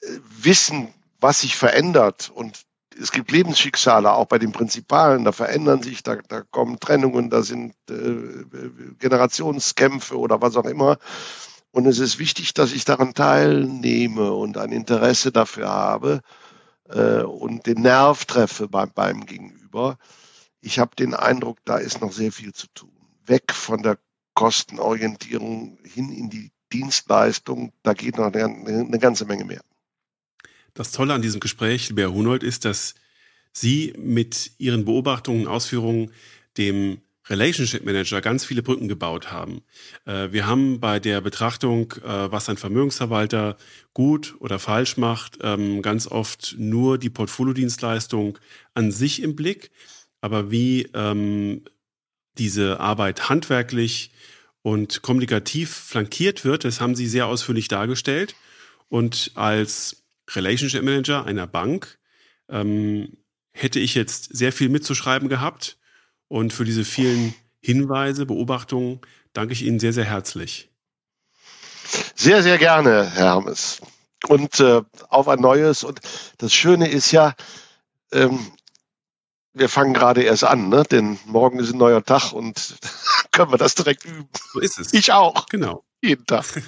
äh, 0.00 0.18
wissen, 0.40 0.94
was 1.20 1.40
sich 1.40 1.56
verändert 1.56 2.30
und 2.34 2.64
es 3.00 3.12
gibt 3.12 3.30
Lebensschicksale 3.30 4.12
auch 4.12 4.26
bei 4.26 4.38
den 4.38 4.52
Prinzipalen, 4.52 5.24
da 5.24 5.32
verändern 5.32 5.82
sich, 5.82 6.02
da, 6.02 6.16
da 6.28 6.42
kommen 6.42 6.80
Trennungen, 6.80 7.30
da 7.30 7.42
sind 7.42 7.74
äh, 7.90 8.44
Generationskämpfe 8.98 10.18
oder 10.18 10.40
was 10.42 10.56
auch 10.56 10.64
immer. 10.64 10.98
Und 11.70 11.86
es 11.86 11.98
ist 11.98 12.18
wichtig, 12.18 12.54
dass 12.54 12.72
ich 12.72 12.84
daran 12.84 13.14
teilnehme 13.14 14.32
und 14.32 14.56
ein 14.56 14.72
Interesse 14.72 15.32
dafür 15.32 15.68
habe 15.68 16.22
äh, 16.88 17.22
und 17.22 17.66
den 17.66 17.82
Nerv 17.82 18.24
treffe 18.24 18.68
beim, 18.68 18.90
beim 18.92 19.26
Gegenüber 19.26 19.98
ich 20.60 20.78
habe 20.78 20.96
den 20.96 21.14
Eindruck, 21.14 21.58
da 21.64 21.78
ist 21.78 22.00
noch 22.00 22.12
sehr 22.12 22.32
viel 22.32 22.52
zu 22.52 22.66
tun. 22.74 22.90
Weg 23.26 23.52
von 23.52 23.82
der 23.82 23.98
Kostenorientierung 24.34 25.78
hin 25.84 26.12
in 26.12 26.30
die 26.30 26.50
Dienstleistung, 26.72 27.72
da 27.82 27.94
geht 27.94 28.18
noch 28.18 28.32
eine, 28.32 28.44
eine 28.44 28.98
ganze 28.98 29.24
Menge 29.24 29.44
mehr. 29.44 29.62
Das 30.74 30.92
Tolle 30.92 31.14
an 31.14 31.22
diesem 31.22 31.40
Gespräch, 31.40 31.88
lieber 31.88 32.12
Hunold, 32.12 32.42
ist, 32.42 32.64
dass 32.64 32.94
Sie 33.52 33.94
mit 33.98 34.52
Ihren 34.58 34.84
Beobachtungen 34.84 35.42
und 35.42 35.48
Ausführungen 35.48 36.12
dem 36.56 37.00
Relationship 37.28 37.84
Manager 37.84 38.20
ganz 38.20 38.44
viele 38.44 38.62
Brücken 38.62 38.88
gebaut 38.88 39.30
haben. 39.30 39.62
Äh, 40.04 40.32
wir 40.32 40.46
haben 40.46 40.80
bei 40.80 40.98
der 40.98 41.20
Betrachtung, 41.20 41.92
äh, 42.04 42.30
was 42.30 42.48
ein 42.48 42.56
Vermögensverwalter 42.56 43.56
gut 43.92 44.36
oder 44.38 44.58
falsch 44.58 44.96
macht, 44.96 45.38
ähm, 45.42 45.82
ganz 45.82 46.06
oft 46.06 46.54
nur 46.58 46.98
die 46.98 47.10
Portfoliodienstleistung 47.10 48.38
an 48.74 48.92
sich 48.92 49.22
im 49.22 49.36
Blick. 49.36 49.70
Aber 50.20 50.50
wie 50.50 50.88
ähm, 50.94 51.64
diese 52.38 52.80
Arbeit 52.80 53.28
handwerklich 53.28 54.10
und 54.62 55.02
kommunikativ 55.02 55.72
flankiert 55.72 56.44
wird, 56.44 56.64
das 56.64 56.80
haben 56.80 56.94
Sie 56.94 57.06
sehr 57.06 57.26
ausführlich 57.26 57.68
dargestellt. 57.68 58.34
Und 58.88 59.32
als 59.34 60.02
Relationship 60.30 60.82
Manager 60.82 61.24
einer 61.24 61.46
Bank 61.46 61.98
ähm, 62.48 63.16
hätte 63.52 63.80
ich 63.80 63.94
jetzt 63.94 64.36
sehr 64.36 64.52
viel 64.52 64.68
mitzuschreiben 64.68 65.28
gehabt 65.28 65.78
und 66.28 66.52
für 66.52 66.64
diese 66.64 66.84
vielen 66.84 67.34
Hinweise, 67.60 68.26
Beobachtungen 68.26 69.00
danke 69.32 69.52
ich 69.52 69.62
Ihnen 69.62 69.80
sehr, 69.80 69.92
sehr 69.92 70.04
herzlich. 70.04 70.70
Sehr, 72.14 72.42
sehr 72.42 72.58
gerne, 72.58 73.10
Herr 73.14 73.30
Hammes. 73.30 73.80
Und 74.26 74.60
äh, 74.60 74.82
auf 75.08 75.28
ein 75.28 75.40
neues. 75.40 75.84
Und 75.84 76.00
das 76.38 76.52
Schöne 76.52 76.88
ist 76.88 77.12
ja, 77.12 77.34
ähm, 78.12 78.38
wir 79.58 79.68
fangen 79.68 79.94
gerade 79.94 80.22
erst 80.22 80.44
an, 80.44 80.68
ne? 80.68 80.84
denn 80.90 81.18
morgen 81.26 81.58
ist 81.58 81.72
ein 81.72 81.78
neuer 81.78 82.04
Tag 82.04 82.32
und 82.32 82.76
können 83.32 83.50
wir 83.50 83.58
das 83.58 83.74
direkt 83.74 84.04
üben. 84.04 84.28
So 84.52 84.60
ist 84.60 84.78
es. 84.78 84.94
Ich 84.94 85.12
auch. 85.12 85.46
Genau. 85.46 85.84
Jeden 86.02 86.26
Tag. 86.26 86.44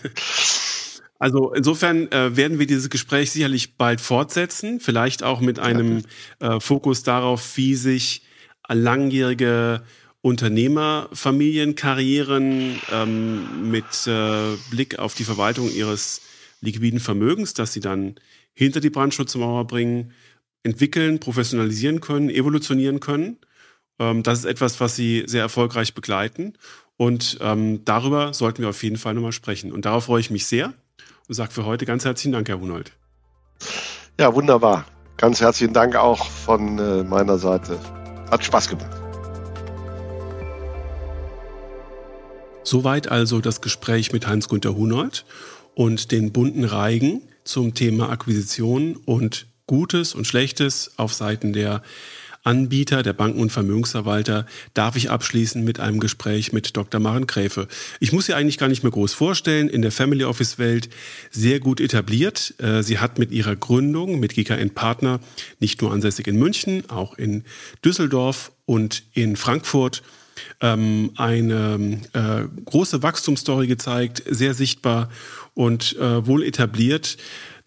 Also 1.23 1.53
insofern 1.53 2.11
äh, 2.13 2.35
werden 2.35 2.59
wir 2.59 2.67
dieses 2.67 2.89
Gespräch 2.89 3.31
sicherlich 3.31 3.77
bald 3.77 4.01
fortsetzen, 4.01 4.81
vielleicht 4.81 5.23
auch 5.23 5.43
mit 5.43 5.59
einem 5.59 6.03
äh, 6.39 6.61
Fokus 6.61 7.03
darauf, 7.03 7.59
wie 7.59 7.75
sich 7.75 8.23
langjährige 8.67 9.83
Unternehmerfamilienkarrieren 10.23 12.81
ähm, 12.91 13.71
mit 13.71 14.07
äh, 14.07 14.57
Blick 14.71 14.99
auf 14.99 15.15
die 15.15 15.25
Verwaltung 15.25 15.71
ihres 15.71 16.23
liquiden 16.63 17.01
Vermögens, 17.01 17.53
das 17.53 17.75
sie 17.75 17.81
dann 17.81 18.15
hinter 18.55 18.81
die 18.81 18.91
Brandschutzmauer 18.91 19.67
bringen, 19.67 20.15
entwickeln, 20.63 21.21
professionalisieren 21.21 22.01
können, 22.01 22.31
evolutionieren 22.31 23.01
können. 23.01 23.39
Ähm, 23.99 24.23
das 24.23 24.41
ist 24.41 24.45
etwas, 24.45 24.81
was 24.81 24.97
sie 24.97 25.25
sehr 25.27 25.43
erfolgreich 25.43 25.95
begleiten. 25.95 26.55
Und 26.97 27.39
ähm, 27.41 27.85
darüber 27.85 28.35
sollten 28.35 28.63
wir 28.63 28.69
auf 28.69 28.83
jeden 28.83 28.99
Fall 28.99 29.15
nochmal 29.15 29.33
sprechen. 29.33 29.73
Und 29.73 29.85
darauf 29.87 30.05
freue 30.05 30.21
ich 30.21 30.31
mich 30.31 30.47
sehr 30.47 30.75
und 31.29 31.35
sage 31.35 31.53
für 31.53 31.65
heute 31.65 31.87
ganz 31.87 32.05
herzlichen 32.05 32.33
Dank, 32.33 32.49
Herr 32.49 32.61
Hunold. 32.61 32.93
Ja, 34.19 34.35
wunderbar. 34.35 34.85
Ganz 35.17 35.41
herzlichen 35.41 35.73
Dank 35.73 35.97
auch 35.97 36.27
von 36.27 36.79
äh, 36.79 37.03
meiner 37.03 37.39
Seite. 37.39 37.79
Hat 38.31 38.45
Spaß 38.45 38.69
gemacht. 38.69 39.01
Soweit 42.63 43.11
also 43.11 43.41
das 43.41 43.61
Gespräch 43.61 44.13
mit 44.13 44.27
Hans-Günter 44.27 44.77
Hunold 44.77 45.25
und 45.75 46.13
den 46.13 46.33
bunten 46.33 46.65
Reigen 46.65 47.23
zum 47.45 47.75
Thema 47.75 48.11
Akquisition 48.11 48.97
und 48.97 49.47
Gutes 49.71 50.17
und 50.17 50.27
Schlechtes 50.27 50.91
auf 50.97 51.15
Seiten 51.15 51.53
der 51.53 51.81
Anbieter, 52.43 53.05
der 53.05 53.13
Banken 53.13 53.39
und 53.39 53.53
Vermögensverwalter, 53.53 54.45
darf 54.75 54.97
ich 54.97 55.11
abschließen 55.11 55.63
mit 55.63 55.79
einem 55.79 56.01
Gespräch 56.01 56.53
mit 56.53 56.77
Dr. 56.77 57.01
Maren 57.01 57.29
Gräfe. 57.29 57.69
Ich 58.01 58.11
muss 58.13 58.27
sie 58.27 58.35
eigentlich 58.35 58.59
gar 58.59 58.67
nicht 58.67 58.83
mehr 58.83 58.91
groß 58.91 59.15
vorstellen, 59.15 59.69
in 59.69 59.81
der 59.81 59.93
Family 59.93 60.25
Office 60.25 60.59
Welt 60.59 60.89
sehr 61.31 61.61
gut 61.61 61.81
etabliert. 61.81 62.53
Äh, 62.59 62.83
sie 62.83 62.99
hat 62.99 63.21
mit 63.21 63.31
ihrer 63.31 63.55
Gründung 63.55 64.19
mit 64.19 64.35
GKN 64.35 64.71
Partner 64.71 65.21
nicht 65.61 65.81
nur 65.83 65.93
ansässig 65.93 66.27
in 66.27 66.37
München, 66.37 66.91
auch 66.91 67.17
in 67.17 67.45
Düsseldorf 67.85 68.51
und 68.67 69.05
in 69.13 69.37
Frankfurt 69.37 70.03
ähm, 70.61 71.13
eine 71.15 72.01
äh, 72.13 72.63
große 72.65 73.05
Wachstumsstory 73.05 73.69
gezeigt, 73.69 74.25
sehr 74.29 74.55
sichtbar 74.55 75.11
und 75.55 75.97
äh, 75.97 76.27
wohl 76.27 76.43
etabliert. 76.43 77.19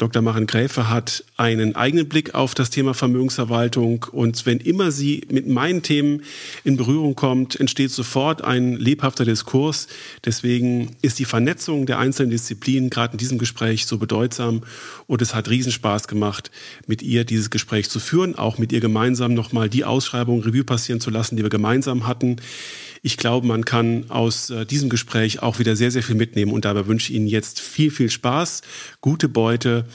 Dr. 0.04 0.22
Maren 0.22 0.47
Gräfe 0.47 0.89
hat 0.89 1.24
einen 1.38 1.78
eigenen 1.78 2.10
Blick 2.10 2.36
auf 2.36 2.56
das 2.56 2.70
Thema 2.70 2.93
Vermögensverwaltung 2.93 4.06
und 4.12 4.45
wenn 4.45 4.58
immer 4.58 4.91
sie 4.91 5.26
mit 5.32 5.47
meinen 5.47 5.82
Themen 5.82 6.24
in 6.66 6.76
Berührung 6.76 7.16
kommt, 7.16 7.58
entsteht 7.58 7.89
sofort 7.89 8.43
ein 8.43 8.76
lebhafter 8.76 9.24
Diskurs. 9.24 9.88
Deswegen 10.26 10.97
ist 11.01 11.20
die 11.20 11.26
Vernetzung 11.26 11.86
der 11.86 11.99
einzelnen 11.99 12.32
Disziplinen 12.32 12.89
gerade 12.89 13.14
in 13.14 13.18
diesem 13.18 13.38
Gespräch 13.38 13.86
so 13.86 13.97
bedeutsam 13.97 14.64
und 15.08 15.22
es 15.22 15.34
hat 15.34 15.49
Riesenspaß 15.49 16.10
gemacht, 16.10 16.51
mit 16.86 17.01
ihr 17.01 17.24
dieses 17.24 17.49
Gespräch 17.49 17.89
zu 17.89 18.01
führen, 18.01 18.38
auch 18.38 18.58
mit 18.58 18.74
ihr 18.74 18.82
gemeinsam 18.82 19.34
nochmal 19.34 19.70
die 19.70 19.86
Ausschreibung 19.86 20.41
Revue 20.41 20.66
passieren 20.66 20.99
zu 20.99 21.12
lassen, 21.12 21.38
die 21.38 21.43
wir 21.43 21.49
gemeinsam 21.49 22.08
hatten. 22.08 22.41
Ich 23.06 23.18
glaube, 23.18 23.45
man 23.45 23.66
kann 23.66 24.10
aus 24.10 24.49
äh, 24.49 24.66
diesem 24.66 24.89
Gespräch 24.89 25.43
auch 25.43 25.60
wieder 25.60 25.76
sehr, 25.76 25.91
sehr 25.91 26.04
viel 26.04 26.16
mitnehmen 26.16 26.54
und 26.54 26.64
dabei 26.64 26.88
wünsche 26.88 27.12
ich 27.12 27.18
Ihnen 27.18 27.28
jetzt 27.28 27.60
viel, 27.60 27.91
viel 27.91 28.10
Spaß, 28.10 28.62
gute 29.01 29.28
Beute 29.28 29.86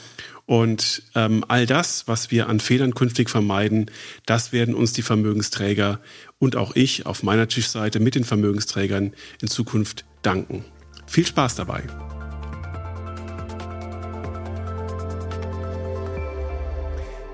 und 0.45 1.01
ähm, 1.15 1.43
all 1.47 1.65
das, 1.65 2.07
was 2.07 2.29
wir 2.29 2.47
an 2.47 2.59
Fehlern 2.59 2.93
künftig 2.93 3.31
vermeiden, 3.31 3.89
das 4.27 4.53
werden 4.53 4.75
uns 4.75 4.93
die 4.93 5.01
Vermögensträger 5.01 5.99
und 6.37 6.55
auch 6.55 6.75
ich 6.75 7.07
auf 7.07 7.23
meiner 7.23 7.47
Tischseite 7.47 7.99
mit 7.99 8.13
den 8.13 8.25
Vermögensträgern 8.25 9.13
in 9.41 9.47
Zukunft 9.47 10.05
danken. 10.21 10.63
Viel 11.07 11.25
Spaß 11.25 11.55
dabei. 11.55 11.81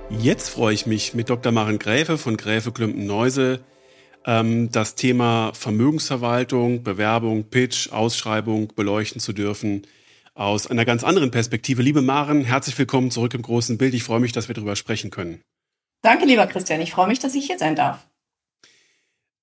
Jetzt 0.09 0.51
freue 0.51 0.73
ich 0.73 0.85
mich 0.85 1.13
mit 1.13 1.29
Dr. 1.29 1.51
Maren 1.51 1.79
Gräfe 1.79 2.17
von 2.17 2.37
Gräfe 2.37 2.71
Klümpen-Neusel 2.71 3.59
ähm, 4.25 4.71
das 4.71 4.95
Thema 4.95 5.53
Vermögensverwaltung, 5.53 6.83
Bewerbung, 6.83 7.45
Pitch, 7.45 7.91
Ausschreibung 7.91 8.73
beleuchten 8.75 9.21
zu 9.21 9.33
dürfen 9.33 9.83
aus 10.33 10.67
einer 10.67 10.85
ganz 10.85 11.03
anderen 11.03 11.31
Perspektive. 11.31 11.81
Liebe 11.81 12.01
Maren, 12.01 12.43
herzlich 12.43 12.77
willkommen 12.77 13.11
zurück 13.11 13.33
im 13.33 13.41
großen 13.41 13.77
Bild. 13.77 13.93
Ich 13.93 14.03
freue 14.03 14.19
mich, 14.19 14.33
dass 14.33 14.47
wir 14.47 14.55
darüber 14.55 14.75
sprechen 14.75 15.09
können. 15.09 15.41
Danke, 16.01 16.25
lieber 16.25 16.45
Christian. 16.47 16.81
Ich 16.81 16.91
freue 16.91 17.07
mich, 17.07 17.19
dass 17.19 17.35
ich 17.35 17.47
hier 17.47 17.57
sein 17.57 17.75
darf. 17.75 18.05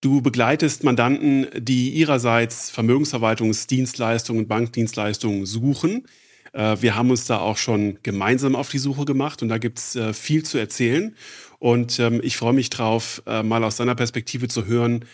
Du 0.03 0.21
begleitest 0.21 0.85
Mandanten, 0.85 1.47
die 1.57 1.91
ihrerseits 1.91 2.71
Vermögensverwaltungsdienstleistungen 2.71 4.43
und 4.43 4.49
Bankdienstleistungen 4.49 5.47
suchen. 5.47 6.07
Äh, 6.53 6.77
wir 6.81 6.97
haben 6.97 7.11
uns 7.11 7.25
da 7.25 7.39
auch 7.39 7.57
schon 7.57 7.99
gemeinsam 8.03 8.55
auf 8.55 8.71
die 8.71 8.79
Suche 8.79 9.05
gemacht 9.05 9.43
und 9.43 9.49
da 9.49 9.59
gibt 9.59 9.79
es 9.79 9.97
äh, 9.97 10.13
viel 10.13 10.45
zu 10.45 10.59
erzählen. 10.59 11.17
Und 11.59 11.99
ähm, 12.01 12.21
ich 12.23 12.37
freue 12.37 12.53
mich 12.53 12.71
drauf, 12.71 13.23
äh, 13.27 13.43
mal 13.43 13.63
aus 13.65 13.77
seiner 13.77 13.95
Perspektive 13.95 14.49
zu 14.49 14.67
hören, 14.67 15.05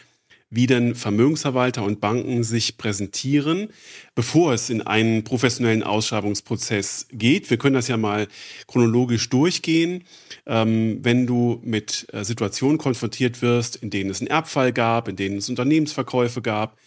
wie 0.51 0.67
denn 0.67 0.95
Vermögensverwalter 0.95 1.83
und 1.83 2.01
Banken 2.01 2.43
sich 2.43 2.79
präsentieren, 2.79 3.69
bevor 4.15 4.55
es 4.55 4.71
in 4.71 4.81
einen 4.81 5.23
professionellen 5.23 5.83
Ausschreibungsprozess 5.83 7.07
geht. 7.13 7.51
Wir 7.51 7.59
können 7.59 7.75
das 7.75 7.89
ja 7.89 7.99
mal 7.99 8.29
chronologisch 8.67 9.29
durchgehen. 9.29 10.05
Ähm, 10.47 11.01
wenn 11.03 11.27
du 11.27 11.61
mit 11.63 12.07
Situationen 12.15 12.79
konfrontiert 12.79 13.43
wirst, 13.43 13.77
in 13.77 13.91
denen 13.91 14.09
es 14.09 14.23
einen 14.23 14.29
Erbfall 14.29 14.73
gab, 14.73 15.09
in 15.09 15.17
denen 15.17 15.37
es 15.37 15.51
Unternehmensverkäufe 15.51 16.41
gab, 16.41 16.79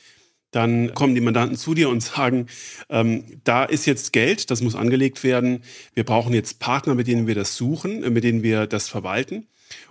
dann 0.51 0.93
kommen 0.93 1.15
die 1.15 1.21
Mandanten 1.21 1.57
zu 1.57 1.73
dir 1.73 1.89
und 1.89 2.01
sagen, 2.03 2.47
ähm, 2.89 3.23
da 3.43 3.63
ist 3.63 3.85
jetzt 3.85 4.13
Geld, 4.13 4.51
das 4.51 4.61
muss 4.61 4.75
angelegt 4.75 5.23
werden. 5.23 5.63
Wir 5.93 6.03
brauchen 6.03 6.33
jetzt 6.33 6.59
Partner, 6.59 6.95
mit 6.95 7.07
denen 7.07 7.27
wir 7.27 7.35
das 7.35 7.55
suchen, 7.55 8.03
äh, 8.03 8.09
mit 8.09 8.23
denen 8.23 8.43
wir 8.43 8.67
das 8.67 8.89
verwalten. 8.89 9.47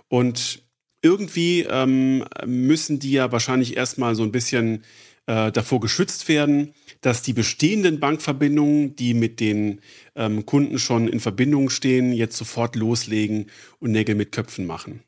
Und 0.07 0.63
irgendwie 1.01 1.65
ähm, 1.69 2.25
müssen 2.45 2.99
die 2.99 3.11
ja 3.11 3.31
wahrscheinlich 3.31 3.75
erstmal 3.75 4.15
so 4.15 4.23
ein 4.23 4.31
bisschen 4.31 4.83
äh, 5.25 5.51
davor 5.51 5.79
geschützt 5.79 6.27
werden, 6.27 6.73
dass 7.01 7.23
die 7.23 7.33
bestehenden 7.33 7.99
Bankverbindungen, 7.99 8.95
die 8.95 9.13
mit 9.13 9.39
den 9.39 9.81
ähm, 10.15 10.45
Kunden 10.45 10.77
schon 10.77 11.07
in 11.07 11.19
Verbindung 11.19 11.69
stehen, 11.69 12.13
jetzt 12.13 12.37
sofort 12.37 12.75
loslegen 12.75 13.47
und 13.79 13.91
Nägel 13.91 14.15
mit 14.15 14.31
Köpfen 14.31 14.67
machen. 14.67 15.03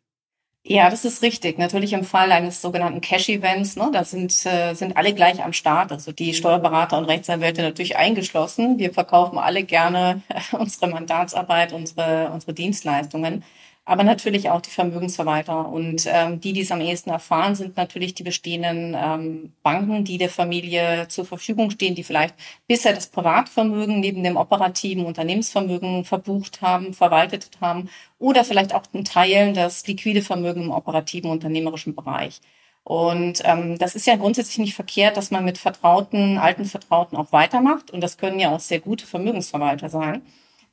Ja, 0.66 0.89
das 0.89 1.03
ist 1.03 1.22
richtig. 1.24 1.57
Natürlich 1.57 1.91
im 1.91 2.05
Fall 2.05 2.32
eines 2.32 2.61
sogenannten 2.61 3.01
Cash-Events, 3.01 3.76
ne, 3.76 3.89
da 3.91 4.05
sind, 4.05 4.32
äh, 4.45 4.74
sind 4.76 4.95
alle 4.95 5.14
gleich 5.14 5.43
am 5.43 5.51
Start. 5.51 5.91
Also 5.91 6.14
die 6.14 6.34
Steuerberater 6.34 6.97
und 6.97 7.03
Rechtsanwälte 7.05 7.61
natürlich 7.61 7.97
eingeschlossen. 7.97 8.80
Wir 8.80 8.93
verkaufen 8.93 9.38
alle 9.38 9.64
gerne 9.66 10.22
unsere 10.53 10.88
Mandatsarbeit, 10.88 11.74
unsere, 11.74 12.30
unsere 12.32 12.53
Dienstleistungen 12.53 13.43
aber 13.86 14.03
natürlich 14.03 14.49
auch 14.49 14.61
die 14.61 14.69
Vermögensverwalter. 14.69 15.67
Und 15.67 16.05
ähm, 16.07 16.39
die, 16.39 16.53
die 16.53 16.61
es 16.61 16.71
am 16.71 16.81
ehesten 16.81 17.09
erfahren, 17.09 17.55
sind 17.55 17.75
natürlich 17.75 18.13
die 18.13 18.23
bestehenden 18.23 18.95
ähm, 18.97 19.53
Banken, 19.61 20.05
die 20.05 20.17
der 20.17 20.29
Familie 20.29 21.07
zur 21.09 21.25
Verfügung 21.25 21.69
stehen, 21.69 21.95
die 21.95 22.03
vielleicht 22.03 22.36
bisher 22.67 22.93
das 22.93 23.07
Privatvermögen 23.07 23.99
neben 23.99 24.23
dem 24.23 24.38
operativen 24.38 25.05
Unternehmensvermögen 25.05 26.05
verbucht 26.05 26.61
haben, 26.61 26.93
verwaltet 26.93 27.49
haben 27.59 27.89
oder 28.19 28.45
vielleicht 28.45 28.73
auch 28.73 28.84
in 28.93 29.03
Teilen 29.03 29.53
das 29.53 29.86
liquide 29.88 30.21
Vermögen 30.21 30.63
im 30.63 30.71
operativen 30.71 31.29
unternehmerischen 31.29 31.95
Bereich. 31.95 32.39
Und 32.84 33.41
ähm, 33.45 33.77
das 33.77 33.95
ist 33.95 34.07
ja 34.07 34.15
grundsätzlich 34.17 34.57
nicht 34.57 34.75
verkehrt, 34.75 35.15
dass 35.17 35.31
man 35.31 35.45
mit 35.45 35.57
Vertrauten, 35.57 36.38
alten 36.38 36.65
Vertrauten 36.65 37.17
auch 37.17 37.31
weitermacht. 37.31 37.91
Und 37.91 38.01
das 38.01 38.17
können 38.17 38.39
ja 38.39 38.51
auch 38.53 38.59
sehr 38.59 38.79
gute 38.79 39.05
Vermögensverwalter 39.05 39.89
sein. 39.89 40.21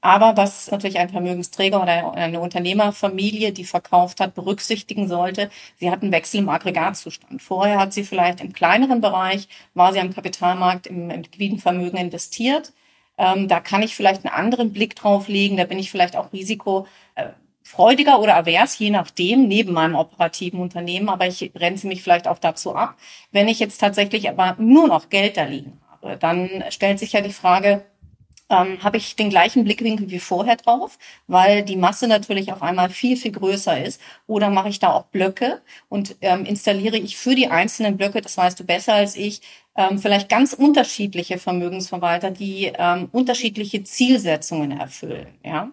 Aber 0.03 0.36
was 0.36 0.70
natürlich 0.70 0.98
ein 0.98 1.11
Vermögensträger 1.11 1.82
oder 1.82 2.14
eine 2.14 2.40
Unternehmerfamilie, 2.40 3.53
die 3.53 3.64
verkauft 3.64 4.20
hat, 4.20 4.34
berücksichtigen 4.34 5.09
sollte, 5.09 5.51
sie 5.76 5.90
hat 5.90 6.03
einen 6.03 6.12
Wechsel 6.12 6.38
im 6.40 6.48
Aggregatzustand. 6.48 7.42
Vorher 7.42 7.78
hat 7.78 7.92
sie 7.92 8.05
vielleicht 8.05 8.40
im 8.40 8.53
kleineren 8.55 9.03
Bereich, 9.03 9.48
war 9.74 9.92
sie 9.92 10.01
am 10.01 10.14
Kapitalmarkt 10.14 10.86
im, 10.86 11.11
im 11.11 11.24
investiert. 11.96 12.72
Ähm, 13.18 13.48
da 13.48 13.61
kann 13.61 13.82
ich 13.82 13.94
vielleicht 13.94 14.24
einen 14.24 14.34
anderen 14.34 14.72
Blick 14.72 14.96
drauf 14.96 15.28
legen. 15.28 15.59
Da 15.59 15.64
bin 15.64 15.78
ich 15.78 15.90
vielleicht 15.90 16.16
auch 16.16 16.32
risikofreudiger 16.32 18.18
oder 18.20 18.36
avers, 18.36 18.78
je 18.78 18.88
nachdem, 18.88 19.46
neben 19.48 19.72
meinem 19.74 19.96
operativen 19.96 20.61
Unternehmen. 20.61 21.11
Aber 21.11 21.26
ich 21.26 21.53
grenze 21.53 21.86
mich 21.86 22.03
vielleicht 22.03 22.26
auch 22.26 22.38
dazu 22.38 22.74
ab. 22.74 22.96
Wenn 23.32 23.48
ich 23.48 23.59
jetzt 23.59 23.78
tatsächlich 23.78 24.30
aber 24.30 24.57
nur 24.59 24.88
noch 24.88 25.11
Geld 25.11 25.36
da 25.36 25.44
liegen 25.44 25.78
habe, 25.90 26.16
dann 26.16 26.64
stellt 26.70 26.98
sich 26.98 27.12
ja 27.12 27.20
die 27.20 27.32
Frage, 27.32 27.84
ähm, 28.51 28.82
habe 28.82 28.96
ich 28.96 29.16
den 29.16 29.30
gleichen 29.30 29.64
Blickwinkel 29.64 30.11
wie 30.11 30.18
vorher 30.18 30.57
drauf, 30.57 30.98
weil 31.26 31.62
die 31.62 31.76
Masse 31.76 32.09
natürlich 32.09 32.53
auf 32.53 32.62
einmal 32.62 32.90
viel, 32.90 33.16
viel 33.16 33.32
größer 33.32 33.82
ist. 33.82 34.01
Oder 34.26 34.51
mache 34.51 34.68
ich 34.68 34.78
da 34.80 34.92
auch 34.92 35.05
Blöcke 35.07 35.62
und 35.88 36.16
ähm, 36.20 36.44
installiere 36.44 36.98
ich 36.98 37.16
für 37.16 37.34
die 37.34 37.48
einzelnen 37.48 37.96
Blöcke, 37.96 38.20
das 38.20 38.36
weißt 38.36 38.59
du 38.61 38.64
besser 38.64 38.94
als 38.94 39.16
ich, 39.16 39.40
ähm, 39.76 39.98
vielleicht 39.98 40.28
ganz 40.28 40.53
unterschiedliche 40.53 41.38
Vermögensverwalter, 41.38 42.30
die 42.30 42.72
ähm, 42.76 43.09
unterschiedliche 43.12 43.84
Zielsetzungen 43.84 44.72
erfüllen. 44.72 45.38
Ja? 45.44 45.70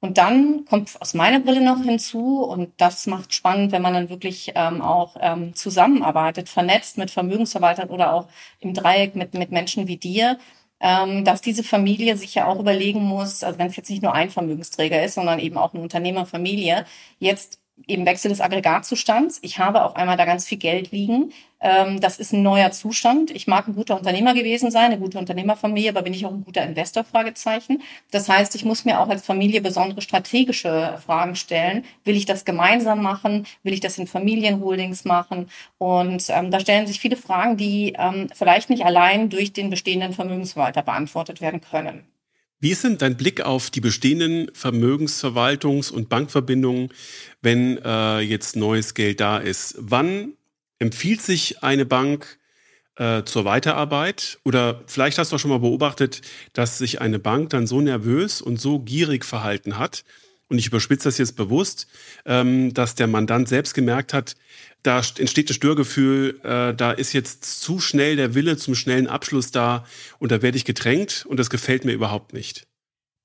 Und 0.00 0.16
dann 0.18 0.64
kommt 0.64 0.90
aus 1.00 1.14
meiner 1.14 1.40
Brille 1.40 1.60
noch 1.60 1.82
hinzu, 1.82 2.44
und 2.44 2.70
das 2.76 3.06
macht 3.08 3.34
spannend, 3.34 3.72
wenn 3.72 3.82
man 3.82 3.94
dann 3.94 4.10
wirklich 4.10 4.52
ähm, 4.54 4.80
auch 4.80 5.16
ähm, 5.20 5.56
zusammenarbeitet, 5.56 6.48
vernetzt 6.48 6.98
mit 6.98 7.10
Vermögensverwaltern 7.10 7.88
oder 7.88 8.12
auch 8.12 8.28
im 8.60 8.74
Dreieck 8.74 9.16
mit, 9.16 9.34
mit 9.34 9.50
Menschen 9.50 9.88
wie 9.88 9.96
dir, 9.96 10.38
ähm, 10.80 11.24
dass 11.24 11.40
diese 11.40 11.64
Familie 11.64 12.16
sich 12.16 12.34
ja 12.34 12.46
auch 12.46 12.60
überlegen 12.60 13.02
muss, 13.02 13.42
also 13.42 13.58
wenn 13.58 13.68
es 13.68 13.76
jetzt 13.76 13.90
nicht 13.90 14.02
nur 14.02 14.14
ein 14.14 14.30
Vermögensträger 14.30 15.02
ist, 15.04 15.14
sondern 15.14 15.38
eben 15.38 15.58
auch 15.58 15.74
eine 15.74 15.82
Unternehmerfamilie, 15.82 16.84
jetzt 17.18 17.57
eben 17.86 18.06
Wechsel 18.06 18.28
des 18.28 18.40
Aggregatzustands. 18.40 19.38
Ich 19.42 19.58
habe 19.58 19.84
auf 19.84 19.96
einmal 19.96 20.16
da 20.16 20.24
ganz 20.24 20.46
viel 20.46 20.58
Geld 20.58 20.90
liegen. 20.90 21.32
Ähm, 21.60 22.00
das 22.00 22.18
ist 22.18 22.32
ein 22.32 22.42
neuer 22.42 22.70
Zustand. 22.70 23.30
Ich 23.30 23.46
mag 23.46 23.66
ein 23.66 23.74
guter 23.74 23.96
Unternehmer 23.96 24.34
gewesen 24.34 24.70
sein, 24.70 24.86
eine 24.86 24.98
gute 24.98 25.18
Unternehmerfamilie, 25.18 25.90
aber 25.90 26.02
bin 26.02 26.14
ich 26.14 26.24
auch 26.24 26.32
ein 26.32 26.44
guter 26.44 26.62
Investor? 26.62 27.04
Fragezeichen. 27.04 27.82
Das 28.10 28.28
heißt, 28.28 28.54
ich 28.54 28.64
muss 28.64 28.84
mir 28.84 29.00
auch 29.00 29.08
als 29.08 29.24
Familie 29.24 29.60
besondere 29.60 30.02
strategische 30.02 30.98
Fragen 31.04 31.34
stellen. 31.36 31.84
Will 32.04 32.16
ich 32.16 32.26
das 32.26 32.44
gemeinsam 32.44 33.02
machen? 33.02 33.46
Will 33.62 33.72
ich 33.72 33.80
das 33.80 33.98
in 33.98 34.06
Familienholdings 34.06 35.04
machen? 35.04 35.48
Und 35.78 36.24
ähm, 36.28 36.50
da 36.50 36.60
stellen 36.60 36.86
sich 36.86 37.00
viele 37.00 37.16
Fragen, 37.16 37.56
die 37.56 37.94
ähm, 37.98 38.28
vielleicht 38.34 38.70
nicht 38.70 38.84
allein 38.84 39.28
durch 39.30 39.52
den 39.52 39.70
bestehenden 39.70 40.12
Vermögensverwalter 40.12 40.82
beantwortet 40.82 41.40
werden 41.40 41.60
können. 41.60 42.06
Wie 42.60 42.70
ist 42.70 42.82
denn 42.82 42.98
dein 42.98 43.16
Blick 43.16 43.40
auf 43.40 43.70
die 43.70 43.80
bestehenden 43.80 44.50
Vermögensverwaltungs- 44.50 45.92
und 45.92 46.08
Bankverbindungen, 46.08 46.88
wenn 47.40 47.78
äh, 47.84 48.18
jetzt 48.18 48.56
neues 48.56 48.94
Geld 48.94 49.20
da 49.20 49.38
ist? 49.38 49.76
Wann 49.78 50.32
empfiehlt 50.80 51.22
sich 51.22 51.62
eine 51.62 51.86
Bank 51.86 52.38
äh, 52.96 53.22
zur 53.22 53.44
Weiterarbeit? 53.44 54.40
Oder 54.44 54.82
vielleicht 54.86 55.18
hast 55.18 55.30
du 55.30 55.36
auch 55.36 55.40
schon 55.40 55.52
mal 55.52 55.60
beobachtet, 55.60 56.22
dass 56.52 56.78
sich 56.78 57.00
eine 57.00 57.20
Bank 57.20 57.50
dann 57.50 57.68
so 57.68 57.80
nervös 57.80 58.42
und 58.42 58.60
so 58.60 58.80
gierig 58.80 59.24
verhalten 59.24 59.78
hat, 59.78 60.04
und 60.48 60.58
ich 60.58 60.66
überspitze 60.66 61.08
das 61.08 61.18
jetzt 61.18 61.36
bewusst, 61.36 61.86
ähm, 62.24 62.72
dass 62.72 62.94
der 62.94 63.06
Mandant 63.06 63.48
selbst 63.48 63.74
gemerkt 63.74 64.14
hat, 64.14 64.34
da 64.82 64.98
entsteht 64.98 65.50
ein 65.50 65.54
Störgefühl, 65.54 66.40
äh, 66.44 66.74
da 66.74 66.92
ist 66.92 67.12
jetzt 67.12 67.60
zu 67.60 67.80
schnell 67.80 68.16
der 68.16 68.34
Wille 68.34 68.56
zum 68.56 68.74
schnellen 68.74 69.06
Abschluss 69.06 69.50
da 69.50 69.84
und 70.18 70.32
da 70.32 70.42
werde 70.42 70.56
ich 70.56 70.64
gedrängt 70.64 71.26
und 71.28 71.38
das 71.38 71.50
gefällt 71.50 71.84
mir 71.84 71.92
überhaupt 71.92 72.32
nicht. 72.32 72.66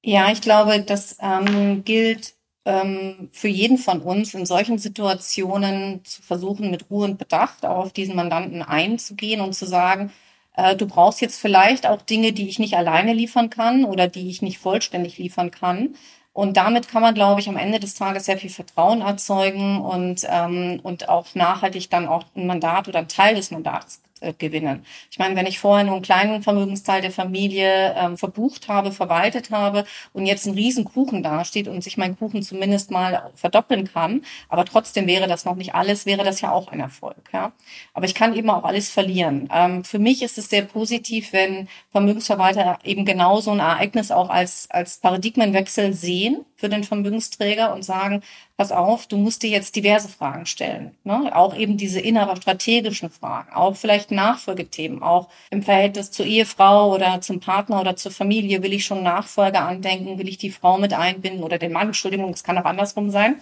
Ja, 0.04 0.32
ich 0.32 0.42
glaube, 0.42 0.82
das 0.82 1.18
ähm, 1.22 1.86
gilt 1.86 2.34
ähm, 2.66 3.30
für 3.32 3.48
jeden 3.48 3.78
von 3.78 4.02
uns 4.02 4.34
in 4.34 4.46
solchen 4.46 4.78
Situationen 4.78 6.04
zu 6.04 6.22
versuchen, 6.22 6.72
mit 6.72 6.90
Ruhe 6.90 7.06
und 7.06 7.18
Bedacht 7.18 7.66
auf 7.66 7.94
diesen 7.94 8.16
Mandanten 8.16 8.62
einzugehen 8.62 9.42
und 9.42 9.54
zu 9.54 9.66
sagen, 9.66 10.12
äh, 10.56 10.76
du 10.76 10.88
brauchst 10.88 11.22
jetzt 11.22 11.40
vielleicht 11.40 11.86
auch 11.88 12.02
Dinge, 12.02 12.34
die 12.34 12.48
ich 12.48 12.60
nicht 12.60 12.76
alleine 12.76 13.14
liefern 13.14 13.50
kann 13.50 13.86
oder 13.86 14.08
die 14.08 14.30
ich 14.30 14.42
nicht 14.42 14.60
vollständig 14.60 15.18
liefern 15.18 15.52
kann. 15.52 15.96
Und 16.34 16.58
damit 16.58 16.88
kann 16.88 17.04
man, 17.04 17.14
glaube 17.14 17.42
ich, 17.42 17.48
am 17.48 17.58
Ende 17.58 17.80
des 17.80 17.94
Tages 17.94 18.26
sehr 18.26 18.40
viel 18.40 18.50
Vertrauen 18.50 19.02
erzeugen 19.02 19.80
und, 19.82 20.26
ähm, 20.28 20.80
und 20.82 21.08
auch 21.08 21.28
nachhaltig 21.36 21.92
dann 21.92 22.08
auch 22.08 22.24
ein 22.36 22.48
Mandat 22.48 22.88
oder 22.88 23.00
ein 23.00 23.08
Teil 23.08 23.36
des 23.36 23.52
Mandats 23.52 24.02
äh, 24.24 24.34
gewinnen. 24.34 24.86
Ich 25.12 25.20
meine, 25.20 25.36
wenn 25.36 25.46
ich 25.46 25.60
vorher 25.60 25.86
nur 25.86 25.96
einen 25.96 26.04
kleinen 26.04 26.44
Vermögensteil 26.44 27.02
der 27.02 27.12
Familie 27.12 27.96
ähm, 27.98 28.18
verbucht 28.18 28.68
habe, 28.68 28.92
verwaltet 28.92 29.52
habe 29.52 29.86
und 30.14 30.26
jetzt 30.26 30.48
ein 30.48 30.54
Riesenkuchen 30.54 31.22
dasteht 31.22 31.68
und 31.68 31.84
sich 31.84 31.98
mein 31.98 32.18
Kuchen 32.18 32.42
zumindest 32.42 32.92
mal 32.92 33.32
verdoppeln 33.36 33.92
kann, 33.92 34.24
aber 34.50 34.66
trotzdem 34.66 35.08
wäre 35.08 35.28
das 35.28 35.46
noch 35.46 35.56
nicht 35.56 35.76
alles, 35.76 36.06
wäre 36.06 36.24
das 36.24 36.42
ja 36.42 36.52
auch 36.52 36.70
ein 36.70 36.80
Erfolg. 36.80 37.30
Ja? 37.34 37.52
Aber 37.94 38.06
ich 38.06 38.16
kann 38.16 38.36
eben 38.36 38.50
auch 38.50 38.64
alles 38.64 38.90
verlieren. 38.90 39.50
Ähm, 39.54 39.84
für 39.84 40.00
mich 40.00 40.24
ist 40.24 40.38
es 40.38 40.50
sehr 40.50 40.64
positiv, 40.64 41.34
wenn 41.34 41.68
Vermögensverwalter 41.92 42.80
eben 42.84 43.06
genau 43.06 43.42
so 43.42 43.52
ein 43.52 43.60
Ereignis 43.60 44.12
auch 44.12 44.30
als, 44.30 44.68
als 44.70 44.98
Paradigmenwechsel 45.00 45.94
sehen 45.94 46.46
für 46.56 46.70
den 46.70 46.84
Vermögensträger 46.84 47.74
und 47.74 47.84
sagen, 47.84 48.22
pass 48.58 48.72
auf, 48.72 49.08
du 49.08 49.18
musst 49.18 49.44
dir 49.44 49.50
jetzt 49.50 49.76
diverse 49.76 50.08
Fragen 50.08 50.46
stellen. 50.46 50.96
Ne? 51.04 51.36
Auch 51.36 51.56
eben 51.56 51.78
diese 51.78 52.00
innere 52.00 52.38
strategischen 52.38 53.10
Fragen, 53.10 53.52
auch 53.54 53.76
vielleicht 53.76 54.12
Nachfolgethemen, 54.12 55.02
auch 55.02 55.30
im 55.50 55.64
Verhältnis 55.64 56.12
zur 56.12 56.26
Ehefrau 56.26 56.94
oder 56.94 57.22
zum 57.22 57.40
Partner 57.40 57.82
oder 57.82 57.96
zur 57.96 58.12
Familie. 58.12 58.62
Will 58.62 58.74
ich 58.74 58.86
schon 58.86 59.04
Nachfolge 59.04 59.60
andenken? 59.60 60.20
Will 60.20 60.28
ich 60.28 60.38
die 60.38 60.52
Frau 60.52 60.78
mit 60.78 60.94
einbinden 60.94 61.44
oder 61.44 61.58
den 61.58 61.72
Mann? 61.72 61.88
Entschuldigung, 61.88 62.32
es 62.32 62.44
kann 62.44 62.58
auch 62.58 62.66
andersrum 62.66 63.10
sein. 63.10 63.42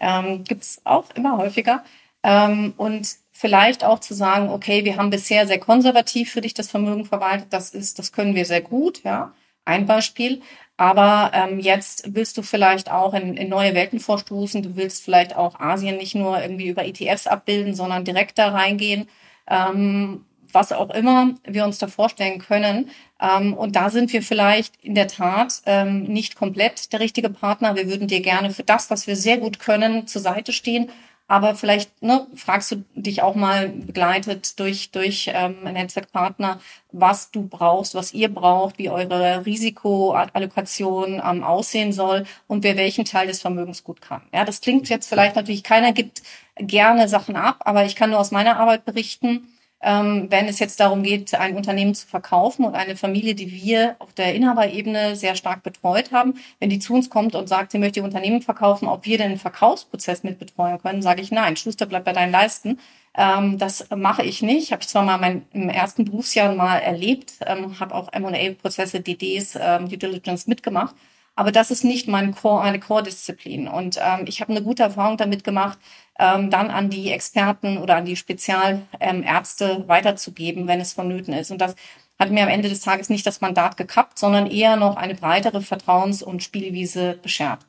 Ähm, 0.00 0.44
Gibt 0.44 0.64
es 0.64 0.80
auch 0.84 1.04
immer 1.14 1.38
häufiger. 1.38 1.84
Ähm, 2.24 2.74
und 2.76 3.08
vielleicht 3.32 3.84
auch 3.84 4.00
zu 4.00 4.14
sagen, 4.14 4.50
okay, 4.50 4.84
wir 4.84 4.96
haben 4.96 5.10
bisher 5.10 5.46
sehr 5.46 5.60
konservativ 5.60 6.32
für 6.32 6.40
dich 6.40 6.54
das 6.54 6.68
Vermögen 6.68 7.04
verwaltet. 7.04 7.52
Das 7.52 7.70
ist, 7.70 7.98
das 7.98 8.10
können 8.12 8.34
wir 8.34 8.44
sehr 8.44 8.60
gut, 8.62 9.04
ja. 9.04 9.32
Ein 9.64 9.86
Beispiel. 9.86 10.42
Aber 10.78 11.32
ähm, 11.34 11.58
jetzt 11.58 12.14
willst 12.14 12.38
du 12.38 12.42
vielleicht 12.42 12.90
auch 12.90 13.12
in, 13.12 13.36
in 13.36 13.48
neue 13.48 13.74
Welten 13.74 13.98
vorstoßen. 13.98 14.62
Du 14.62 14.76
willst 14.76 15.04
vielleicht 15.04 15.36
auch 15.36 15.58
Asien 15.58 15.96
nicht 15.96 16.14
nur 16.14 16.40
irgendwie 16.40 16.68
über 16.68 16.86
ETFs 16.86 17.26
abbilden, 17.26 17.74
sondern 17.74 18.04
direkt 18.04 18.38
da 18.38 18.50
reingehen. 18.50 19.08
Ähm, 19.48 20.24
was 20.52 20.72
auch 20.72 20.90
immer 20.90 21.34
wir 21.44 21.64
uns 21.64 21.78
da 21.78 21.88
vorstellen 21.88 22.38
können. 22.38 22.90
Ähm, 23.20 23.54
und 23.54 23.74
da 23.74 23.90
sind 23.90 24.12
wir 24.12 24.22
vielleicht 24.22 24.76
in 24.82 24.94
der 24.94 25.08
Tat 25.08 25.62
ähm, 25.66 26.04
nicht 26.04 26.36
komplett 26.36 26.92
der 26.92 27.00
richtige 27.00 27.28
Partner. 27.28 27.74
Wir 27.74 27.88
würden 27.88 28.06
dir 28.06 28.20
gerne 28.20 28.50
für 28.50 28.62
das, 28.62 28.88
was 28.88 29.08
wir 29.08 29.16
sehr 29.16 29.38
gut 29.38 29.58
können, 29.58 30.06
zur 30.06 30.22
Seite 30.22 30.52
stehen. 30.52 30.90
Aber 31.28 31.54
vielleicht 31.54 32.02
ne, 32.02 32.26
fragst 32.34 32.72
du 32.72 32.84
dich 32.94 33.22
auch 33.22 33.34
mal 33.34 33.68
begleitet 33.68 34.58
durch, 34.58 34.90
durch 34.90 35.30
ähm, 35.32 35.62
Netzwerkpartner, 35.62 36.58
was 36.90 37.30
du 37.30 37.46
brauchst, 37.46 37.94
was 37.94 38.14
ihr 38.14 38.32
braucht, 38.32 38.78
wie 38.78 38.88
eure 38.88 39.44
Risikoallokation 39.44 41.22
ähm, 41.22 41.44
aussehen 41.44 41.92
soll 41.92 42.24
und 42.46 42.64
wer 42.64 42.78
welchen 42.78 43.04
Teil 43.04 43.26
des 43.26 43.42
Vermögens 43.42 43.84
gut 43.84 44.00
kann. 44.00 44.22
Ja, 44.32 44.46
das 44.46 44.62
klingt 44.62 44.88
jetzt 44.88 45.06
vielleicht 45.06 45.36
natürlich, 45.36 45.62
keiner 45.62 45.92
gibt 45.92 46.22
gerne 46.56 47.08
Sachen 47.08 47.36
ab, 47.36 47.58
aber 47.60 47.84
ich 47.84 47.94
kann 47.94 48.10
nur 48.10 48.18
aus 48.18 48.30
meiner 48.30 48.58
Arbeit 48.58 48.86
berichten 48.86 49.46
wenn 49.80 50.48
es 50.48 50.58
jetzt 50.58 50.80
darum 50.80 51.04
geht, 51.04 51.34
ein 51.36 51.54
Unternehmen 51.54 51.94
zu 51.94 52.06
verkaufen 52.08 52.64
und 52.64 52.74
eine 52.74 52.96
Familie, 52.96 53.36
die 53.36 53.52
wir 53.52 53.94
auf 54.00 54.12
der 54.12 54.34
Inhaberebene 54.34 55.14
sehr 55.14 55.36
stark 55.36 55.62
betreut 55.62 56.10
haben, 56.10 56.34
wenn 56.58 56.68
die 56.68 56.80
zu 56.80 56.94
uns 56.94 57.10
kommt 57.10 57.36
und 57.36 57.48
sagt, 57.48 57.70
sie 57.70 57.78
möchte 57.78 58.00
ihr 58.00 58.04
Unternehmen 58.04 58.42
verkaufen, 58.42 58.88
ob 58.88 59.04
wir 59.06 59.18
den 59.18 59.38
Verkaufsprozess 59.38 60.24
mit 60.24 60.40
betreuen 60.40 60.80
können, 60.80 61.00
sage 61.00 61.22
ich 61.22 61.30
nein, 61.30 61.56
Schuster 61.56 61.86
bleibt 61.86 62.06
bei 62.06 62.12
deinen 62.12 62.32
Leisten. 62.32 62.80
Ähm, 63.14 63.58
das 63.58 63.88
mache 63.94 64.24
ich 64.24 64.42
nicht. 64.42 64.72
Habe 64.72 64.82
ich 64.82 64.88
zwar 64.88 65.04
mal 65.04 65.18
mein, 65.18 65.46
im 65.52 65.68
ersten 65.68 66.04
Berufsjahr 66.04 66.54
mal 66.54 66.78
erlebt, 66.78 67.34
ähm, 67.46 67.78
habe 67.80 67.94
auch 67.94 68.12
M&A-Prozesse, 68.12 69.00
DDs, 69.00 69.56
ähm, 69.60 69.88
Due 69.88 69.98
Diligence 69.98 70.46
mitgemacht, 70.46 70.94
aber 71.34 71.52
das 71.52 71.70
ist 71.70 71.84
nicht 71.84 72.08
mein 72.08 72.34
Core, 72.34 72.62
eine 72.62 72.80
Core-Disziplin. 72.80 73.68
Und 73.68 73.96
ähm, 74.02 74.24
ich 74.26 74.40
habe 74.40 74.50
eine 74.50 74.62
gute 74.62 74.82
Erfahrung 74.82 75.16
damit 75.16 75.44
gemacht, 75.44 75.78
ähm, 76.18 76.50
dann 76.50 76.70
an 76.70 76.90
die 76.90 77.10
Experten 77.10 77.78
oder 77.78 77.96
an 77.96 78.04
die 78.04 78.16
Spezialärzte 78.16 79.64
ähm, 79.64 79.88
weiterzugeben, 79.88 80.66
wenn 80.66 80.80
es 80.80 80.92
vonnöten 80.92 81.32
ist. 81.32 81.50
Und 81.50 81.58
das 81.58 81.74
hat 82.18 82.30
mir 82.30 82.42
am 82.42 82.48
Ende 82.48 82.68
des 82.68 82.80
Tages 82.80 83.08
nicht 83.08 83.26
das 83.26 83.40
Mandat 83.40 83.76
gekappt, 83.76 84.18
sondern 84.18 84.46
eher 84.46 84.76
noch 84.76 84.96
eine 84.96 85.14
breitere 85.14 85.60
Vertrauens- 85.62 86.22
und 86.22 86.42
Spielwiese 86.42 87.18
beschert. 87.22 87.60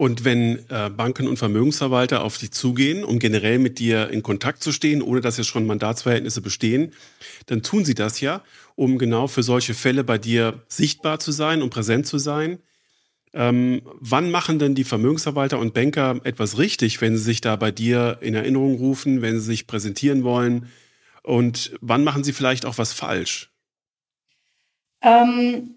Und 0.00 0.24
wenn 0.24 0.64
äh, 0.70 0.88
Banken 0.88 1.28
und 1.28 1.36
Vermögensverwalter 1.36 2.24
auf 2.24 2.38
dich 2.38 2.52
zugehen, 2.52 3.04
um 3.04 3.18
generell 3.18 3.58
mit 3.58 3.78
dir 3.78 4.08
in 4.08 4.22
Kontakt 4.22 4.62
zu 4.62 4.72
stehen, 4.72 5.02
ohne 5.02 5.20
dass 5.20 5.36
jetzt 5.36 5.48
schon 5.48 5.66
Mandatsverhältnisse 5.66 6.40
bestehen, 6.40 6.94
dann 7.46 7.62
tun 7.62 7.84
sie 7.84 7.94
das 7.94 8.18
ja, 8.22 8.42
um 8.76 8.96
genau 8.96 9.26
für 9.26 9.42
solche 9.42 9.74
Fälle 9.74 10.02
bei 10.02 10.16
dir 10.16 10.62
sichtbar 10.68 11.18
zu 11.18 11.32
sein 11.32 11.60
und 11.60 11.68
präsent 11.68 12.06
zu 12.06 12.16
sein. 12.16 12.60
Ähm, 13.32 13.82
wann 14.00 14.30
machen 14.30 14.58
denn 14.58 14.74
die 14.74 14.84
Vermögensverwalter 14.84 15.58
und 15.58 15.74
Banker 15.74 16.20
etwas 16.24 16.58
richtig, 16.58 17.00
wenn 17.00 17.16
sie 17.16 17.22
sich 17.22 17.40
da 17.40 17.56
bei 17.56 17.70
dir 17.70 18.18
in 18.20 18.34
Erinnerung 18.34 18.76
rufen, 18.76 19.22
wenn 19.22 19.34
sie 19.40 19.46
sich 19.46 19.66
präsentieren 19.66 20.24
wollen? 20.24 20.68
Und 21.22 21.72
wann 21.80 22.04
machen 22.04 22.24
sie 22.24 22.32
vielleicht 22.32 22.66
auch 22.66 22.78
was 22.78 22.92
falsch? 22.92 23.50
Ähm, 25.02 25.76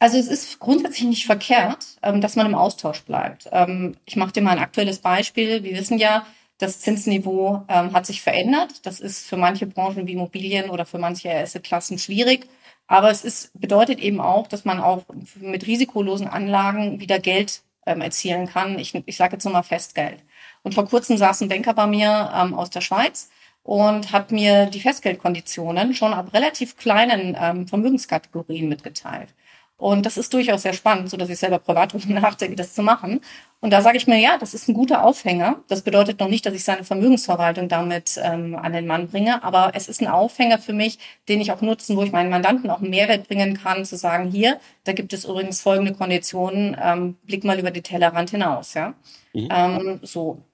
Also 0.00 0.18
es 0.18 0.26
ist 0.28 0.58
grundsätzlich 0.58 1.08
nicht 1.08 1.26
verkehrt, 1.26 1.86
ähm, 2.02 2.20
dass 2.20 2.36
man 2.36 2.46
im 2.46 2.54
Austausch 2.56 3.02
bleibt. 3.02 3.48
Ähm, 3.52 3.96
ich 4.04 4.16
mache 4.16 4.32
dir 4.32 4.42
mal 4.42 4.52
ein 4.52 4.58
aktuelles 4.58 4.98
Beispiel. 5.00 5.62
Wir 5.62 5.76
wissen 5.78 5.98
ja, 5.98 6.26
das 6.58 6.80
Zinsniveau 6.80 7.64
ähm, 7.68 7.92
hat 7.92 8.06
sich 8.06 8.20
verändert. 8.22 8.84
Das 8.86 9.00
ist 9.00 9.26
für 9.26 9.36
manche 9.36 9.66
Branchen 9.66 10.06
wie 10.06 10.12
Immobilien 10.14 10.70
oder 10.70 10.86
für 10.86 10.98
manche 10.98 11.30
Assetklassen 11.32 11.98
schwierig. 11.98 12.48
Aber 12.86 13.10
es 13.10 13.24
ist, 13.24 13.58
bedeutet 13.58 14.00
eben 14.00 14.20
auch, 14.20 14.46
dass 14.46 14.64
man 14.64 14.80
auch 14.80 15.04
mit 15.36 15.66
risikolosen 15.66 16.28
Anlagen 16.28 17.00
wieder 17.00 17.18
Geld 17.18 17.62
erzielen 17.84 18.46
kann. 18.46 18.78
Ich, 18.78 18.94
ich 18.94 19.16
sage 19.16 19.34
jetzt 19.34 19.44
nochmal 19.44 19.62
Festgeld. 19.62 20.22
Und 20.62 20.74
vor 20.74 20.86
kurzem 20.86 21.16
saß 21.16 21.40
ein 21.40 21.48
Banker 21.48 21.74
bei 21.74 21.86
mir 21.86 22.52
aus 22.54 22.70
der 22.70 22.80
Schweiz 22.80 23.30
und 23.64 24.12
hat 24.12 24.32
mir 24.32 24.66
die 24.66 24.80
Festgeldkonditionen 24.80 25.94
schon 25.94 26.12
ab 26.14 26.32
relativ 26.32 26.76
kleinen 26.76 27.36
ähm, 27.40 27.68
Vermögenskategorien 27.68 28.68
mitgeteilt. 28.68 29.34
Und 29.82 30.06
das 30.06 30.16
ist 30.16 30.32
durchaus 30.32 30.62
sehr 30.62 30.74
spannend, 30.74 31.10
so 31.10 31.16
dass 31.16 31.28
ich 31.28 31.38
selber 31.38 31.58
privat 31.58 31.92
darüber 31.94 32.20
nachdenke, 32.20 32.54
das 32.54 32.72
zu 32.72 32.84
machen. 32.84 33.20
Und 33.58 33.72
da 33.72 33.82
sage 33.82 33.96
ich 33.96 34.06
mir, 34.06 34.16
ja, 34.16 34.38
das 34.38 34.54
ist 34.54 34.68
ein 34.68 34.74
guter 34.74 35.04
Aufhänger. 35.04 35.56
Das 35.66 35.82
bedeutet 35.82 36.20
noch 36.20 36.28
nicht, 36.28 36.46
dass 36.46 36.54
ich 36.54 36.62
seine 36.62 36.84
Vermögensverwaltung 36.84 37.68
damit 37.68 38.16
ähm, 38.22 38.54
an 38.54 38.72
den 38.72 38.86
Mann 38.86 39.08
bringe, 39.08 39.42
aber 39.42 39.72
es 39.74 39.88
ist 39.88 40.00
ein 40.00 40.06
Aufhänger 40.06 40.58
für 40.58 40.72
mich, 40.72 41.00
den 41.28 41.40
ich 41.40 41.50
auch 41.50 41.62
nutzen, 41.62 41.96
wo 41.96 42.04
ich 42.04 42.12
meinen 42.12 42.30
Mandanten 42.30 42.70
auch 42.70 42.78
einen 42.78 42.90
Mehrwert 42.90 43.26
bringen 43.26 43.60
kann, 43.60 43.84
zu 43.84 43.96
sagen, 43.96 44.30
hier, 44.30 44.60
da 44.84 44.92
gibt 44.92 45.12
es 45.12 45.24
übrigens 45.24 45.60
folgende 45.60 45.94
Konditionen, 45.94 46.76
ähm, 46.80 47.16
blick 47.24 47.42
mal 47.42 47.58
über 47.58 47.72
die 47.72 47.82
Tellerrand 47.82 48.30
hinaus. 48.30 48.74
Ja, 48.74 48.94
mhm. 49.32 49.48
ähm, 49.50 50.00
so 50.02 50.44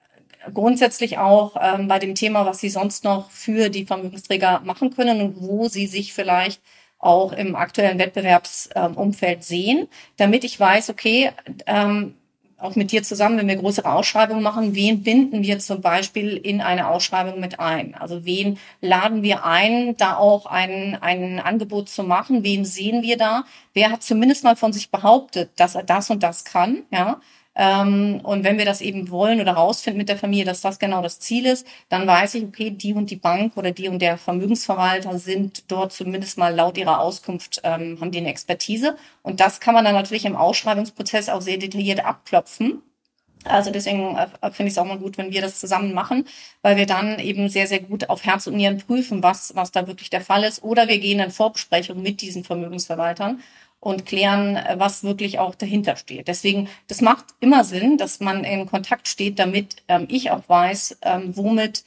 grundsätzlich 0.55 1.19
auch 1.19 1.55
ähm, 1.61 1.87
bei 1.87 1.99
dem 1.99 2.15
Thema, 2.15 2.47
was 2.47 2.59
Sie 2.59 2.69
sonst 2.69 3.03
noch 3.03 3.29
für 3.29 3.69
die 3.69 3.85
Vermögensträger 3.85 4.61
machen 4.63 4.95
können 4.95 5.21
und 5.21 5.41
wo 5.41 5.67
Sie 5.67 5.85
sich 5.85 6.13
vielleicht 6.13 6.61
auch 6.99 7.31
im 7.31 7.55
aktuellen 7.55 7.97
Wettbewerbsumfeld 7.97 9.43
sehen, 9.43 9.87
damit 10.17 10.43
ich 10.43 10.59
weiß, 10.59 10.89
okay, 10.89 11.31
ähm, 11.65 12.15
auch 12.59 12.75
mit 12.75 12.91
dir 12.91 13.03
zusammen, 13.03 13.37
wenn 13.37 13.47
wir 13.47 13.55
größere 13.55 13.91
Ausschreibungen 13.91 14.43
machen, 14.43 14.75
wen 14.75 15.01
binden 15.01 15.43
wir 15.43 15.59
zum 15.59 15.81
Beispiel 15.81 16.35
in 16.35 16.61
eine 16.61 16.89
Ausschreibung 16.89 17.39
mit 17.39 17.59
ein? 17.59 17.95
Also 17.95 18.25
wen 18.25 18.59
laden 18.81 19.23
wir 19.23 19.45
ein, 19.45 19.95
da 19.95 20.17
auch 20.17 20.45
ein, 20.45 20.97
ein 21.01 21.39
Angebot 21.39 21.89
zu 21.89 22.03
machen? 22.03 22.43
Wen 22.43 22.65
sehen 22.65 23.01
wir 23.01 23.17
da? 23.17 23.45
Wer 23.73 23.91
hat 23.91 24.03
zumindest 24.03 24.43
mal 24.43 24.57
von 24.57 24.73
sich 24.73 24.91
behauptet, 24.91 25.51
dass 25.55 25.75
er 25.75 25.83
das 25.83 26.09
und 26.09 26.21
das 26.21 26.43
kann? 26.43 26.83
Ja, 26.91 27.21
und 27.59 28.45
wenn 28.45 28.57
wir 28.57 28.63
das 28.63 28.79
eben 28.79 29.09
wollen 29.09 29.41
oder 29.41 29.51
rausfinden 29.51 29.97
mit 29.97 30.07
der 30.07 30.17
Familie, 30.17 30.45
dass 30.45 30.61
das 30.61 30.79
genau 30.79 31.01
das 31.01 31.19
Ziel 31.19 31.45
ist, 31.45 31.67
dann 31.89 32.07
weiß 32.07 32.35
ich, 32.35 32.45
okay, 32.45 32.69
die 32.71 32.93
und 32.93 33.11
die 33.11 33.17
Bank 33.17 33.57
oder 33.57 33.71
die 33.71 33.89
und 33.89 34.01
der 34.01 34.17
Vermögensverwalter 34.17 35.19
sind 35.19 35.69
dort 35.69 35.91
zumindest 35.91 36.37
mal 36.37 36.55
laut 36.55 36.77
ihrer 36.77 37.01
Auskunft, 37.01 37.59
ähm, 37.65 37.97
haben 37.99 38.11
die 38.11 38.19
eine 38.19 38.29
Expertise. 38.29 38.95
Und 39.23 39.41
das 39.41 39.59
kann 39.59 39.73
man 39.73 39.83
dann 39.83 39.93
natürlich 39.93 40.23
im 40.23 40.37
Ausschreibungsprozess 40.37 41.27
auch 41.27 41.41
sehr 41.41 41.57
detailliert 41.57 42.05
abklopfen. 42.05 42.81
Also 43.43 43.71
deswegen 43.71 44.15
äh, 44.15 44.27
finde 44.51 44.67
ich 44.67 44.73
es 44.73 44.77
auch 44.77 44.85
mal 44.85 44.97
gut, 44.97 45.17
wenn 45.17 45.31
wir 45.33 45.41
das 45.41 45.59
zusammen 45.59 45.93
machen, 45.93 46.25
weil 46.61 46.77
wir 46.77 46.85
dann 46.85 47.19
eben 47.19 47.49
sehr, 47.49 47.67
sehr 47.67 47.81
gut 47.81 48.09
auf 48.09 48.23
Herz 48.23 48.47
und 48.47 48.55
Nieren 48.55 48.77
prüfen, 48.77 49.21
was, 49.21 49.53
was 49.55 49.71
da 49.71 49.85
wirklich 49.85 50.09
der 50.09 50.21
Fall 50.21 50.45
ist. 50.45 50.63
Oder 50.63 50.87
wir 50.87 50.99
gehen 50.99 51.19
in 51.19 51.31
Vorbesprechungen 51.31 52.03
mit 52.03 52.21
diesen 52.21 52.45
Vermögensverwaltern 52.45 53.41
und 53.79 54.05
klären, 54.05 54.59
was 54.75 55.03
wirklich 55.03 55.39
auch 55.39 55.55
dahinter 55.55 55.95
steht. 55.95 56.27
Deswegen, 56.27 56.67
das 56.87 57.01
macht 57.01 57.25
immer 57.39 57.63
Sinn, 57.63 57.97
dass 57.97 58.19
man 58.19 58.43
in 58.43 58.65
Kontakt 58.65 59.07
steht, 59.07 59.39
damit 59.39 59.77
ähm, 59.87 60.05
ich 60.09 60.31
auch 60.31 60.47
weiß, 60.47 60.97
ähm, 61.01 61.35
womit 61.35 61.83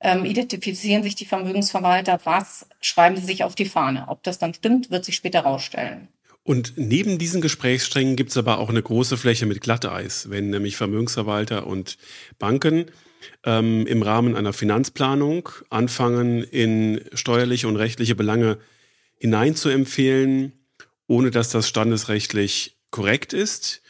ähm, 0.00 0.24
identifizieren 0.24 1.02
sich 1.02 1.14
die 1.14 1.26
Vermögensverwalter, 1.26 2.20
was 2.24 2.66
schreiben 2.80 3.16
sie 3.16 3.24
sich 3.24 3.44
auf 3.44 3.54
die 3.54 3.64
Fahne. 3.64 4.06
Ob 4.08 4.22
das 4.22 4.38
dann 4.38 4.54
stimmt, 4.54 4.90
wird 4.90 5.04
sich 5.04 5.16
später 5.16 5.40
rausstellen. 5.40 6.08
Und 6.44 6.74
neben 6.76 7.18
diesen 7.18 7.40
Gesprächssträngen 7.40 8.16
gibt 8.16 8.30
es 8.30 8.36
aber 8.36 8.58
auch 8.58 8.68
eine 8.68 8.82
große 8.82 9.16
Fläche 9.16 9.46
mit 9.46 9.60
Glatteis, 9.60 10.28
wenn 10.28 10.50
nämlich 10.50 10.76
Vermögensverwalter 10.76 11.66
und 11.68 11.98
Banken 12.38 12.86
ähm, 13.44 13.86
im 13.86 14.02
Rahmen 14.02 14.34
einer 14.34 14.52
Finanzplanung 14.52 15.48
anfangen, 15.70 16.42
in 16.42 17.00
steuerliche 17.12 17.68
und 17.68 17.76
rechtliche 17.76 18.16
Belange 18.16 18.58
hineinzuempfehlen, 19.18 20.52
ohne 21.12 21.30
dass 21.30 21.50
das 21.50 21.68
standesrechtlich 21.68 22.78
korrekt 22.90 23.34
ist 23.34 23.82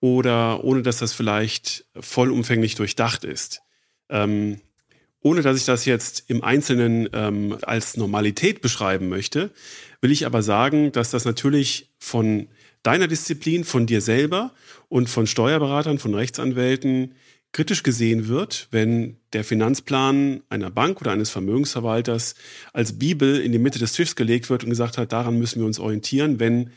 oder 0.00 0.64
ohne 0.64 0.80
dass 0.80 0.96
das 0.96 1.12
vielleicht 1.12 1.84
vollumfänglich 1.94 2.74
durchdacht 2.74 3.22
ist. 3.24 3.60
Ähm, 4.08 4.62
ohne 5.20 5.42
dass 5.42 5.58
ich 5.58 5.66
das 5.66 5.84
jetzt 5.84 6.24
im 6.28 6.42
Einzelnen 6.42 7.06
ähm, 7.12 7.58
als 7.60 7.98
Normalität 7.98 8.62
beschreiben 8.62 9.10
möchte, 9.10 9.50
will 10.00 10.10
ich 10.10 10.24
aber 10.24 10.42
sagen, 10.42 10.90
dass 10.90 11.10
das 11.10 11.26
natürlich 11.26 11.90
von 11.98 12.48
deiner 12.82 13.08
Disziplin, 13.08 13.64
von 13.64 13.84
dir 13.84 14.00
selber 14.00 14.54
und 14.88 15.10
von 15.10 15.26
Steuerberatern, 15.26 15.98
von 15.98 16.14
Rechtsanwälten 16.14 17.14
kritisch 17.52 17.82
gesehen 17.82 18.28
wird, 18.28 18.68
wenn 18.70 19.16
der 19.32 19.44
Finanzplan 19.44 20.42
einer 20.48 20.70
Bank 20.70 21.00
oder 21.00 21.12
eines 21.12 21.30
Vermögensverwalters 21.30 22.34
als 22.72 22.98
Bibel 22.98 23.40
in 23.40 23.52
die 23.52 23.58
Mitte 23.58 23.78
des 23.78 23.92
Tisches 23.92 24.16
gelegt 24.16 24.50
wird 24.50 24.62
und 24.64 24.70
gesagt 24.70 24.98
hat, 24.98 25.12
daran 25.12 25.38
müssen 25.38 25.60
wir 25.60 25.66
uns 25.66 25.80
orientieren, 25.80 26.38
wenn 26.38 26.70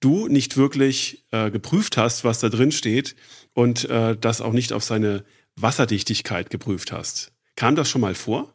du 0.00 0.28
nicht 0.28 0.56
wirklich 0.56 1.24
äh, 1.30 1.50
geprüft 1.50 1.96
hast, 1.96 2.24
was 2.24 2.40
da 2.40 2.48
drin 2.48 2.72
steht 2.72 3.16
und 3.54 3.88
äh, 3.88 4.16
das 4.16 4.40
auch 4.40 4.52
nicht 4.52 4.72
auf 4.72 4.84
seine 4.84 5.24
Wasserdichtigkeit 5.56 6.50
geprüft 6.50 6.92
hast. 6.92 7.32
Kam 7.56 7.76
das 7.76 7.88
schon 7.90 8.00
mal 8.00 8.14
vor? 8.14 8.54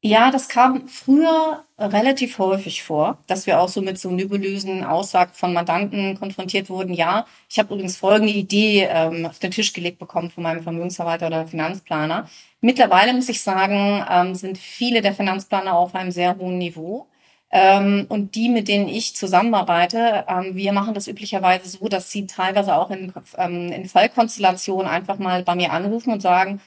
Ja, 0.00 0.30
das 0.30 0.48
kam 0.48 0.86
früher 0.86 1.64
relativ 1.76 2.38
häufig 2.38 2.84
vor, 2.84 3.18
dass 3.26 3.46
wir 3.46 3.60
auch 3.60 3.68
so 3.68 3.82
mit 3.82 3.98
so 3.98 4.10
nebulösen 4.12 4.84
Aussagen 4.84 5.32
von 5.34 5.52
Mandanten 5.52 6.16
konfrontiert 6.18 6.70
wurden. 6.70 6.94
Ja, 6.94 7.26
ich 7.48 7.58
habe 7.58 7.74
übrigens 7.74 7.96
folgende 7.96 8.32
Idee 8.32 8.84
ähm, 8.88 9.26
auf 9.26 9.40
den 9.40 9.50
Tisch 9.50 9.72
gelegt 9.72 9.98
bekommen 9.98 10.30
von 10.30 10.44
meinem 10.44 10.62
Vermögensverwalter 10.62 11.26
oder 11.26 11.48
Finanzplaner. 11.48 12.28
Mittlerweile 12.60 13.12
muss 13.12 13.28
ich 13.28 13.42
sagen, 13.42 14.04
ähm, 14.08 14.36
sind 14.36 14.56
viele 14.56 15.02
der 15.02 15.14
Finanzplaner 15.14 15.76
auf 15.76 15.94
einem 15.96 16.12
sehr 16.12 16.36
hohen 16.38 16.58
Niveau. 16.58 17.08
Ähm, 17.50 18.06
und 18.08 18.34
die, 18.36 18.50
mit 18.50 18.68
denen 18.68 18.88
ich 18.88 19.16
zusammenarbeite, 19.16 20.24
ähm, 20.28 20.54
wir 20.54 20.72
machen 20.72 20.94
das 20.94 21.08
üblicherweise 21.08 21.68
so, 21.68 21.88
dass 21.88 22.10
sie 22.12 22.26
teilweise 22.26 22.76
auch 22.76 22.90
in, 22.90 23.12
ähm, 23.36 23.72
in 23.72 23.88
Fallkonstellationen 23.88 24.86
einfach 24.86 25.18
mal 25.18 25.42
bei 25.42 25.54
mir 25.56 25.72
anrufen 25.72 26.12
und 26.12 26.20
sagen, 26.20 26.60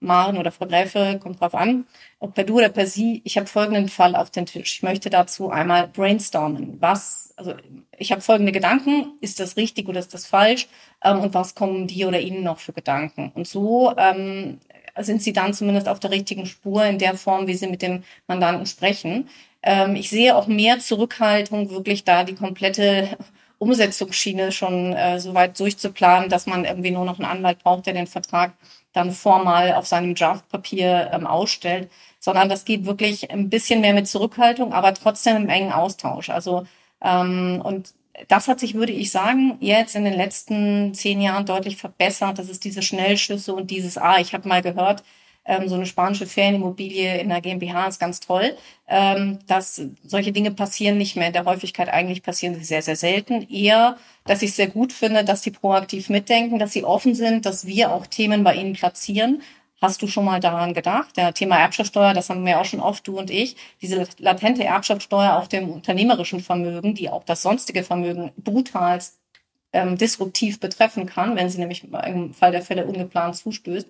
Maren 0.00 0.36
oder 0.36 0.52
Frau 0.52 0.66
Gräfe, 0.66 1.18
kommt 1.22 1.40
drauf 1.40 1.54
an, 1.54 1.86
ob 2.18 2.34
per 2.34 2.44
du 2.44 2.58
oder 2.58 2.68
per 2.68 2.86
sie, 2.86 3.22
ich 3.24 3.36
habe 3.36 3.46
folgenden 3.46 3.88
Fall 3.88 4.14
auf 4.14 4.30
den 4.30 4.46
Tisch. 4.46 4.76
Ich 4.76 4.82
möchte 4.82 5.10
dazu 5.10 5.50
einmal 5.50 5.88
brainstormen. 5.88 6.76
Was, 6.80 7.32
also 7.36 7.54
ich 7.96 8.12
habe 8.12 8.20
folgende 8.20 8.52
Gedanken, 8.52 9.12
ist 9.20 9.40
das 9.40 9.56
richtig 9.56 9.88
oder 9.88 10.00
ist 10.00 10.12
das 10.14 10.26
falsch? 10.26 10.68
Ähm, 11.02 11.20
und 11.20 11.34
was 11.34 11.54
kommen 11.54 11.86
die 11.86 12.04
oder 12.04 12.20
ihnen 12.20 12.42
noch 12.42 12.58
für 12.58 12.72
Gedanken? 12.72 13.32
Und 13.34 13.48
so 13.48 13.94
ähm, 13.96 14.60
sind 14.98 15.22
sie 15.22 15.32
dann 15.32 15.54
zumindest 15.54 15.88
auf 15.88 16.00
der 16.00 16.10
richtigen 16.10 16.46
Spur 16.46 16.84
in 16.84 16.98
der 16.98 17.16
Form, 17.16 17.46
wie 17.46 17.54
sie 17.54 17.66
mit 17.66 17.82
dem 17.82 18.02
Mandanten 18.26 18.66
sprechen. 18.66 19.28
Ähm, 19.62 19.96
ich 19.96 20.10
sehe 20.10 20.36
auch 20.36 20.46
mehr 20.46 20.78
Zurückhaltung, 20.78 21.70
wirklich 21.70 22.04
da 22.04 22.24
die 22.24 22.34
komplette 22.34 23.16
Umsetzungsschiene 23.58 24.52
schon 24.52 24.92
äh, 24.92 25.18
so 25.18 25.34
weit 25.34 25.58
durchzuplanen, 25.58 26.28
dass 26.28 26.46
man 26.46 26.64
irgendwie 26.64 26.90
nur 26.90 27.04
noch 27.04 27.18
einen 27.18 27.28
Anwalt 27.28 27.58
braucht, 27.62 27.86
der 27.86 27.94
den 27.94 28.06
Vertrag 28.06 28.52
dann 28.96 29.12
formal 29.12 29.74
auf 29.74 29.86
seinem 29.86 30.14
Draftpapier 30.14 31.10
ähm, 31.12 31.26
ausstellt, 31.26 31.90
sondern 32.18 32.48
das 32.48 32.64
geht 32.64 32.86
wirklich 32.86 33.30
ein 33.30 33.50
bisschen 33.50 33.80
mehr 33.80 33.94
mit 33.94 34.08
Zurückhaltung, 34.08 34.72
aber 34.72 34.94
trotzdem 34.94 35.36
im 35.36 35.48
engen 35.48 35.72
Austausch. 35.72 36.30
Also 36.30 36.66
ähm, 37.02 37.60
und 37.62 37.94
das 38.28 38.48
hat 38.48 38.60
sich, 38.60 38.74
würde 38.74 38.92
ich 38.92 39.10
sagen, 39.10 39.58
jetzt 39.60 39.94
in 39.94 40.04
den 40.04 40.14
letzten 40.14 40.94
zehn 40.94 41.20
Jahren 41.20 41.44
deutlich 41.46 41.76
verbessert. 41.76 42.38
Das 42.38 42.48
ist 42.48 42.64
diese 42.64 42.82
Schnellschüsse 42.82 43.54
und 43.54 43.70
dieses, 43.70 43.98
ah, 43.98 44.18
ich 44.18 44.32
habe 44.32 44.48
mal 44.48 44.62
gehört, 44.62 45.02
ähm, 45.46 45.68
so 45.68 45.74
eine 45.76 45.86
spanische 45.86 46.26
Ferienimmobilie 46.26 47.18
in 47.18 47.28
der 47.28 47.40
GmbH 47.40 47.88
ist 47.88 48.00
ganz 48.00 48.20
toll. 48.20 48.56
Ähm, 48.88 49.38
dass 49.46 49.82
solche 50.04 50.32
Dinge 50.32 50.50
passieren 50.50 50.98
nicht 50.98 51.16
mehr. 51.16 51.28
In 51.28 51.32
der 51.32 51.44
Häufigkeit 51.44 51.88
eigentlich 51.88 52.22
passieren 52.22 52.54
sie 52.54 52.64
sehr, 52.64 52.82
sehr 52.82 52.96
selten. 52.96 53.46
Eher, 53.50 53.96
dass 54.24 54.42
ich 54.42 54.54
sehr 54.54 54.68
gut 54.68 54.92
finde, 54.92 55.24
dass 55.24 55.42
sie 55.42 55.50
proaktiv 55.50 56.08
mitdenken, 56.08 56.58
dass 56.58 56.72
sie 56.72 56.84
offen 56.84 57.14
sind, 57.14 57.46
dass 57.46 57.66
wir 57.66 57.92
auch 57.92 58.06
Themen 58.06 58.44
bei 58.44 58.54
ihnen 58.54 58.74
platzieren. 58.74 59.42
Hast 59.82 60.00
du 60.00 60.06
schon 60.06 60.24
mal 60.24 60.40
daran 60.40 60.72
gedacht? 60.72 61.16
Der 61.16 61.34
Thema 61.34 61.58
Erbschaftssteuer, 61.58 62.14
das 62.14 62.30
haben 62.30 62.46
wir 62.46 62.60
auch 62.60 62.64
schon 62.64 62.80
oft, 62.80 63.06
du 63.06 63.18
und 63.18 63.30
ich. 63.30 63.56
Diese 63.82 64.06
latente 64.18 64.64
Erbschaftssteuer 64.64 65.36
auf 65.36 65.48
dem 65.48 65.68
unternehmerischen 65.68 66.40
Vermögen, 66.40 66.94
die 66.94 67.10
auch 67.10 67.24
das 67.24 67.42
sonstige 67.42 67.82
Vermögen 67.82 68.32
brutal 68.36 69.00
ähm, 69.72 69.98
disruptiv 69.98 70.60
betreffen 70.60 71.06
kann, 71.06 71.36
wenn 71.36 71.50
sie 71.50 71.58
nämlich 71.58 71.84
im 71.84 72.32
Fall 72.32 72.52
der 72.52 72.62
Fälle 72.62 72.86
ungeplant 72.86 73.36
zustößt. 73.36 73.88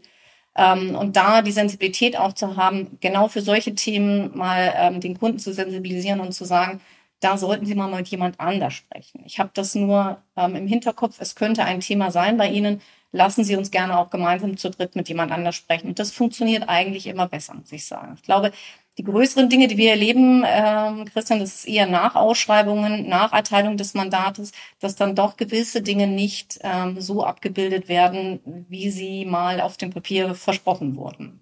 Ähm, 0.57 0.95
und 0.97 1.17
da 1.17 1.43
die 1.43 1.53
Sensibilität 1.53 2.19
auch 2.19 2.33
zu 2.33 2.57
haben, 2.57 2.99
genau 3.01 3.29
für 3.29 3.43
solche 3.43 3.75
Themen 3.75 4.37
mal 4.37 4.73
ähm, 4.77 5.01
den 5.01 5.19
Kunden 5.19 5.39
zu 5.39 5.53
sensibilisieren 5.53 6.21
und 6.21 6.33
zu 6.33 6.45
sagen, 6.45 6.81
da 7.21 7.37
sollten 7.39 7.67
Sie 7.67 7.75
mal 7.75 7.89
mit 7.89 8.09
jemand 8.09 8.41
anders 8.41 8.75
sprechen. 8.75 9.23
Ich 9.27 9.39
habe 9.39 9.51
das 9.55 9.75
nur 9.75 10.23
ähm, 10.37 10.57
im 10.57 10.67
Hinterkopf, 10.67 11.17
es 11.21 11.35
könnte 11.35 11.65
ein 11.65 11.81
Thema 11.81 12.11
sein 12.11 12.37
bei 12.37 12.49
Ihnen. 12.49 12.81
Lassen 13.13 13.45
Sie 13.45 13.57
uns 13.57 13.71
gerne 13.71 13.99
auch 13.99 14.11
gemeinsam 14.11 14.57
zu 14.57 14.71
dritt 14.71 14.97
mit 14.97 15.09
jemand 15.09 15.33
anders 15.33 15.55
sprechen. 15.57 15.89
Und 15.89 15.99
das 15.99 16.11
funktioniert 16.11 16.69
eigentlich 16.69 17.07
immer 17.07 17.29
besser, 17.29 17.55
muss 17.55 17.73
ich 17.73 17.87
sagen. 17.87 18.15
Ich 18.17 18.23
glaube, 18.23 18.53
Die 18.99 19.05
größeren 19.05 19.51
Dinge, 19.51 19.69
die 19.69 19.77
wir 19.77 19.91
erleben, 19.91 20.43
ähm, 20.47 21.05
Christian, 21.13 21.39
das 21.39 21.55
ist 21.55 21.69
eher 21.69 21.87
nach 21.87 22.15
Ausschreibungen, 22.15 23.07
nach 23.07 23.33
Erteilung 23.33 23.77
des 23.77 23.93
Mandates, 23.93 24.53
dass 24.81 24.97
dann 24.97 25.15
doch 25.15 25.37
gewisse 25.37 25.83
Dinge 25.83 26.07
nicht 26.07 26.59
ähm, 26.63 26.99
so 26.99 27.23
abgebildet 27.23 27.89
werden, 27.89 28.41
wie 28.69 28.91
sie 28.91 29.27
mal 29.27 29.61
auf 29.61 29.77
dem 29.77 29.91
Papier 29.91 30.35
versprochen 30.35 30.97
wurden. 30.97 31.41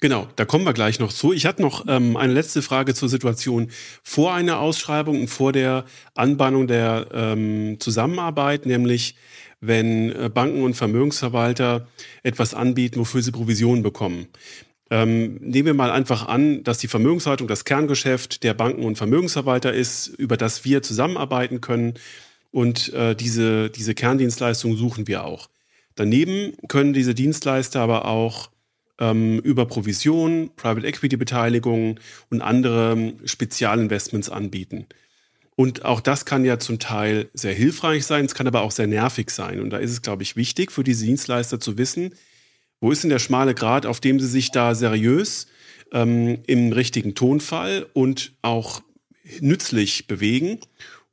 Genau, 0.00 0.26
da 0.36 0.44
kommen 0.44 0.64
wir 0.64 0.72
gleich 0.72 0.98
noch 0.98 1.12
zu. 1.12 1.32
Ich 1.32 1.46
hatte 1.46 1.62
noch 1.62 1.86
ähm, 1.88 2.16
eine 2.16 2.32
letzte 2.32 2.62
Frage 2.62 2.94
zur 2.94 3.08
Situation 3.08 3.70
vor 4.02 4.34
einer 4.34 4.58
Ausschreibung 4.58 5.20
und 5.20 5.28
vor 5.28 5.52
der 5.52 5.84
Anbahnung 6.14 6.66
der 6.66 7.06
ähm, 7.12 7.76
Zusammenarbeit, 7.78 8.66
nämlich 8.66 9.14
wenn 9.60 10.12
äh, 10.12 10.30
Banken 10.32 10.62
und 10.62 10.74
Vermögensverwalter 10.74 11.88
etwas 12.22 12.54
anbieten, 12.54 13.00
wofür 13.00 13.22
sie 13.22 13.32
Provisionen 13.32 13.82
bekommen. 13.82 14.28
Ähm, 14.90 15.34
nehmen 15.36 15.66
wir 15.66 15.74
mal 15.74 15.90
einfach 15.90 16.26
an, 16.28 16.64
dass 16.64 16.78
die 16.78 16.88
Vermögenshaltung 16.88 17.46
das 17.46 17.64
Kerngeschäft 17.64 18.42
der 18.42 18.54
Banken 18.54 18.84
und 18.84 18.96
Vermögensverwalter 18.96 19.72
ist, 19.72 20.06
über 20.06 20.36
das 20.36 20.64
wir 20.64 20.82
zusammenarbeiten 20.82 21.60
können. 21.60 21.94
Und 22.50 22.92
äh, 22.94 23.14
diese, 23.14 23.68
diese 23.68 23.94
Kerndienstleistung 23.94 24.76
suchen 24.76 25.06
wir 25.06 25.24
auch. 25.24 25.50
Daneben 25.94 26.52
können 26.68 26.92
diese 26.92 27.14
Dienstleister 27.14 27.80
aber 27.80 28.06
auch 28.06 28.50
ähm, 28.98 29.40
über 29.40 29.66
Provision, 29.66 30.50
Private 30.56 30.86
Equity 30.86 31.16
Beteiligungen 31.16 32.00
und 32.30 32.40
andere 32.40 33.14
Spezialinvestments 33.24 34.30
anbieten. 34.30 34.86
Und 35.54 35.84
auch 35.84 36.00
das 36.00 36.24
kann 36.24 36.44
ja 36.44 36.60
zum 36.60 36.78
Teil 36.78 37.28
sehr 37.34 37.52
hilfreich 37.52 38.06
sein, 38.06 38.24
es 38.24 38.34
kann 38.36 38.46
aber 38.46 38.62
auch 38.62 38.70
sehr 38.70 38.86
nervig 38.86 39.30
sein. 39.30 39.60
Und 39.60 39.70
da 39.70 39.78
ist 39.78 39.90
es, 39.90 40.02
glaube 40.02 40.22
ich, 40.22 40.36
wichtig 40.36 40.70
für 40.70 40.84
diese 40.84 41.04
Dienstleister 41.04 41.58
zu 41.58 41.76
wissen, 41.76 42.14
wo 42.80 42.92
ist 42.92 43.02
denn 43.02 43.10
der 43.10 43.18
schmale 43.18 43.54
Grad, 43.54 43.86
auf 43.86 44.00
dem 44.00 44.20
sie 44.20 44.26
sich 44.26 44.50
da 44.50 44.74
seriös 44.74 45.46
ähm, 45.92 46.38
im 46.46 46.72
richtigen 46.72 47.14
Tonfall 47.14 47.86
und 47.92 48.32
auch 48.42 48.82
nützlich 49.40 50.06
bewegen, 50.06 50.60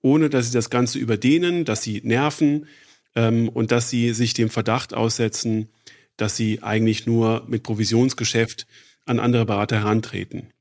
ohne 0.02 0.30
dass 0.30 0.48
sie 0.48 0.54
das 0.54 0.70
Ganze 0.70 1.00
überdehnen, 1.00 1.66
dass 1.66 1.82
sie 1.82 2.02
nerven 2.04 2.68
ähm, 3.16 3.50
und 3.50 3.72
dass 3.72 3.90
sie 3.90 4.14
sich 4.14 4.34
dem 4.34 4.50
Verdacht 4.50 4.94
aussetzen, 4.94 5.70
dass 6.18 6.36
sie 6.36 6.62
eigentlich 6.64 7.06
nur 7.06 7.44
mit 7.48 7.64
Provisionsgeschäft 7.64 8.68
an 9.06 9.20
andere 9.20 9.46
Berater 9.46 9.80
herantreten. 9.80 10.52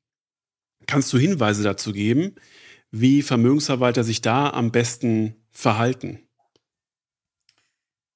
Kannst 0.87 1.13
du 1.13 1.19
Hinweise 1.19 1.63
dazu 1.63 1.93
geben, 1.93 2.35
wie 2.91 3.23
Vermögensverwalter 3.23 4.05
sich 4.05 4.21
da 4.21 4.51
am 4.51 4.71
besten 4.71 5.35
verhalten? 5.51 6.21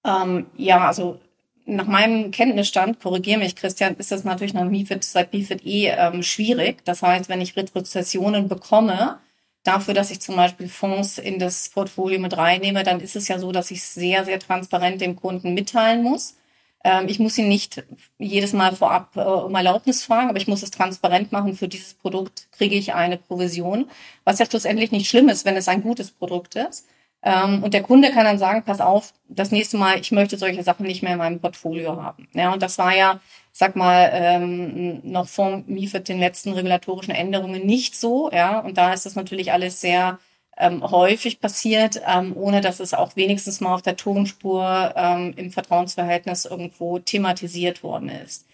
Ähm, 0.04 0.46
ja, 0.56 0.86
also 0.86 1.20
nach 1.68 1.86
meinem 1.86 2.30
Kenntnisstand, 2.30 3.00
korrigiere 3.00 3.38
mich 3.38 3.54
Christian, 3.54 3.96
ist 3.96 4.10
das 4.10 4.24
natürlich 4.24 4.54
nach 4.54 4.64
MIFID, 4.64 5.04
seit 5.04 5.32
MIFID 5.32 5.64
eh 5.66 5.88
ähm, 5.88 6.22
schwierig. 6.22 6.84
Das 6.84 7.02
heißt, 7.02 7.28
wenn 7.28 7.40
ich 7.40 7.56
Retrozessionen 7.56 8.48
bekomme, 8.48 9.18
dafür, 9.64 9.92
dass 9.92 10.10
ich 10.10 10.20
zum 10.20 10.36
Beispiel 10.36 10.68
Fonds 10.68 11.18
in 11.18 11.38
das 11.38 11.68
Portfolio 11.68 12.18
mit 12.20 12.36
reinnehme, 12.36 12.84
dann 12.84 13.00
ist 13.00 13.16
es 13.16 13.28
ja 13.28 13.38
so, 13.38 13.52
dass 13.52 13.70
ich 13.70 13.82
sehr, 13.84 14.24
sehr 14.24 14.40
transparent 14.40 15.00
dem 15.00 15.14
Kunden 15.16 15.52
mitteilen 15.52 16.02
muss. 16.02 16.36
Ähm, 16.84 17.06
ich 17.06 17.18
muss 17.18 17.36
ihn 17.36 17.48
nicht 17.48 17.84
jedes 18.18 18.54
Mal 18.54 18.74
vorab 18.74 19.16
äh, 19.16 19.20
um 19.20 19.54
Erlaubnis 19.54 20.02
fragen, 20.02 20.30
aber 20.30 20.38
ich 20.38 20.48
muss 20.48 20.62
es 20.62 20.70
transparent 20.70 21.32
machen. 21.32 21.54
Für 21.54 21.68
dieses 21.68 21.94
Produkt 21.94 22.48
kriege 22.52 22.76
ich 22.76 22.94
eine 22.94 23.18
Provision, 23.18 23.90
was 24.24 24.38
ja 24.38 24.46
schlussendlich 24.46 24.90
nicht 24.90 25.08
schlimm 25.08 25.28
ist, 25.28 25.44
wenn 25.44 25.56
es 25.56 25.68
ein 25.68 25.82
gutes 25.82 26.12
Produkt 26.12 26.54
ist. 26.54 26.86
Ähm, 27.22 27.62
und 27.64 27.74
der 27.74 27.82
Kunde 27.82 28.10
kann 28.12 28.24
dann 28.24 28.38
sagen, 28.38 28.62
pass 28.64 28.80
auf, 28.80 29.12
das 29.28 29.50
nächste 29.50 29.76
Mal, 29.76 30.00
ich 30.00 30.12
möchte 30.12 30.38
solche 30.38 30.62
Sachen 30.62 30.86
nicht 30.86 31.02
mehr 31.02 31.12
in 31.12 31.18
meinem 31.18 31.40
Portfolio 31.40 32.00
haben. 32.00 32.28
Ja, 32.32 32.52
und 32.52 32.62
das 32.62 32.78
war 32.78 32.94
ja, 32.94 33.20
sag 33.52 33.76
mal, 33.76 34.10
ähm, 34.12 35.00
noch 35.02 35.28
vor 35.28 35.62
MIFID 35.66 36.08
den 36.08 36.20
letzten 36.20 36.52
regulatorischen 36.52 37.14
Änderungen 37.14 37.66
nicht 37.66 37.96
so. 37.96 38.30
Ja, 38.30 38.60
und 38.60 38.78
da 38.78 38.92
ist 38.92 39.04
das 39.06 39.16
natürlich 39.16 39.52
alles 39.52 39.80
sehr 39.80 40.18
ähm, 40.58 40.82
häufig 40.90 41.40
passiert, 41.40 42.00
ähm, 42.06 42.36
ohne 42.36 42.60
dass 42.60 42.80
es 42.80 42.94
auch 42.94 43.16
wenigstens 43.16 43.60
mal 43.60 43.74
auf 43.74 43.82
der 43.82 43.96
Tonspur 43.96 44.92
ähm, 44.96 45.32
im 45.36 45.50
Vertrauensverhältnis 45.52 46.44
irgendwo 46.44 46.98
thematisiert 46.98 47.82
worden 47.82 48.08
ist. 48.10 48.46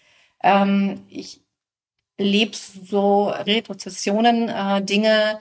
Ähm, 0.42 1.02
ich 1.08 1.40
lebe 2.18 2.52
so 2.54 3.28
Retrozessionen, 3.28 4.48
äh, 4.48 4.82
Dinge, 4.82 5.40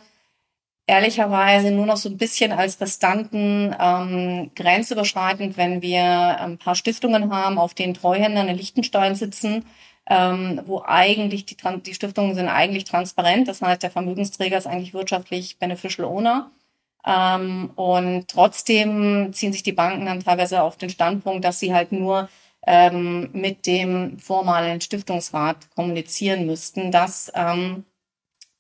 ehrlicherweise 0.88 1.72
nur 1.72 1.86
noch 1.86 1.98
so 1.98 2.10
ein 2.10 2.18
bisschen 2.18 2.52
als 2.52 2.80
Restanten 2.82 3.76
ähm, 3.80 4.52
grenzüberschreitend, 4.56 5.58
wenn 5.58 5.82
wir 5.82 6.04
ein 6.04 6.58
paar 6.58 6.76
Stiftungen 6.76 7.32
haben, 7.34 7.58
auf 7.58 7.74
denen 7.74 7.94
Treuhänder 7.94 8.48
in 8.48 8.58
Liechtenstein 8.58 9.16
sitzen, 9.16 9.66
ähm, 10.10 10.62
wo 10.66 10.84
eigentlich 10.86 11.46
die, 11.46 11.56
die 11.86 11.94
Stiftungen 11.94 12.36
sind 12.36 12.50
eigentlich 12.50 12.84
transparent. 12.86 13.48
Das 13.48 13.62
heißt, 13.62 13.84
der 13.84 13.92
Vermögensträger 13.92 14.58
ist 14.58 14.68
eigentlich 14.68 14.94
wirtschaftlich 14.94 15.58
beneficial 15.60 16.08
owner. 16.08 16.52
Ähm, 17.06 17.72
und 17.76 18.28
trotzdem 18.30 19.32
ziehen 19.34 19.54
sich 19.54 19.64
die 19.64 19.74
Banken 19.74 20.06
dann 20.06 20.22
teilweise 20.22 20.64
auf 20.64 20.78
den 20.78 20.90
Standpunkt, 20.90 21.44
dass 21.46 21.60
sie 21.60 21.74
halt 21.74 21.92
nur 21.92 22.30
ähm, 22.66 23.30
mit 23.34 23.66
dem 23.68 24.20
formalen 24.20 24.82
Stiftungsrat 24.82 25.70
kommunizieren 25.76 26.46
müssten. 26.46 26.92
Das 26.92 27.32
ähm, 27.36 27.86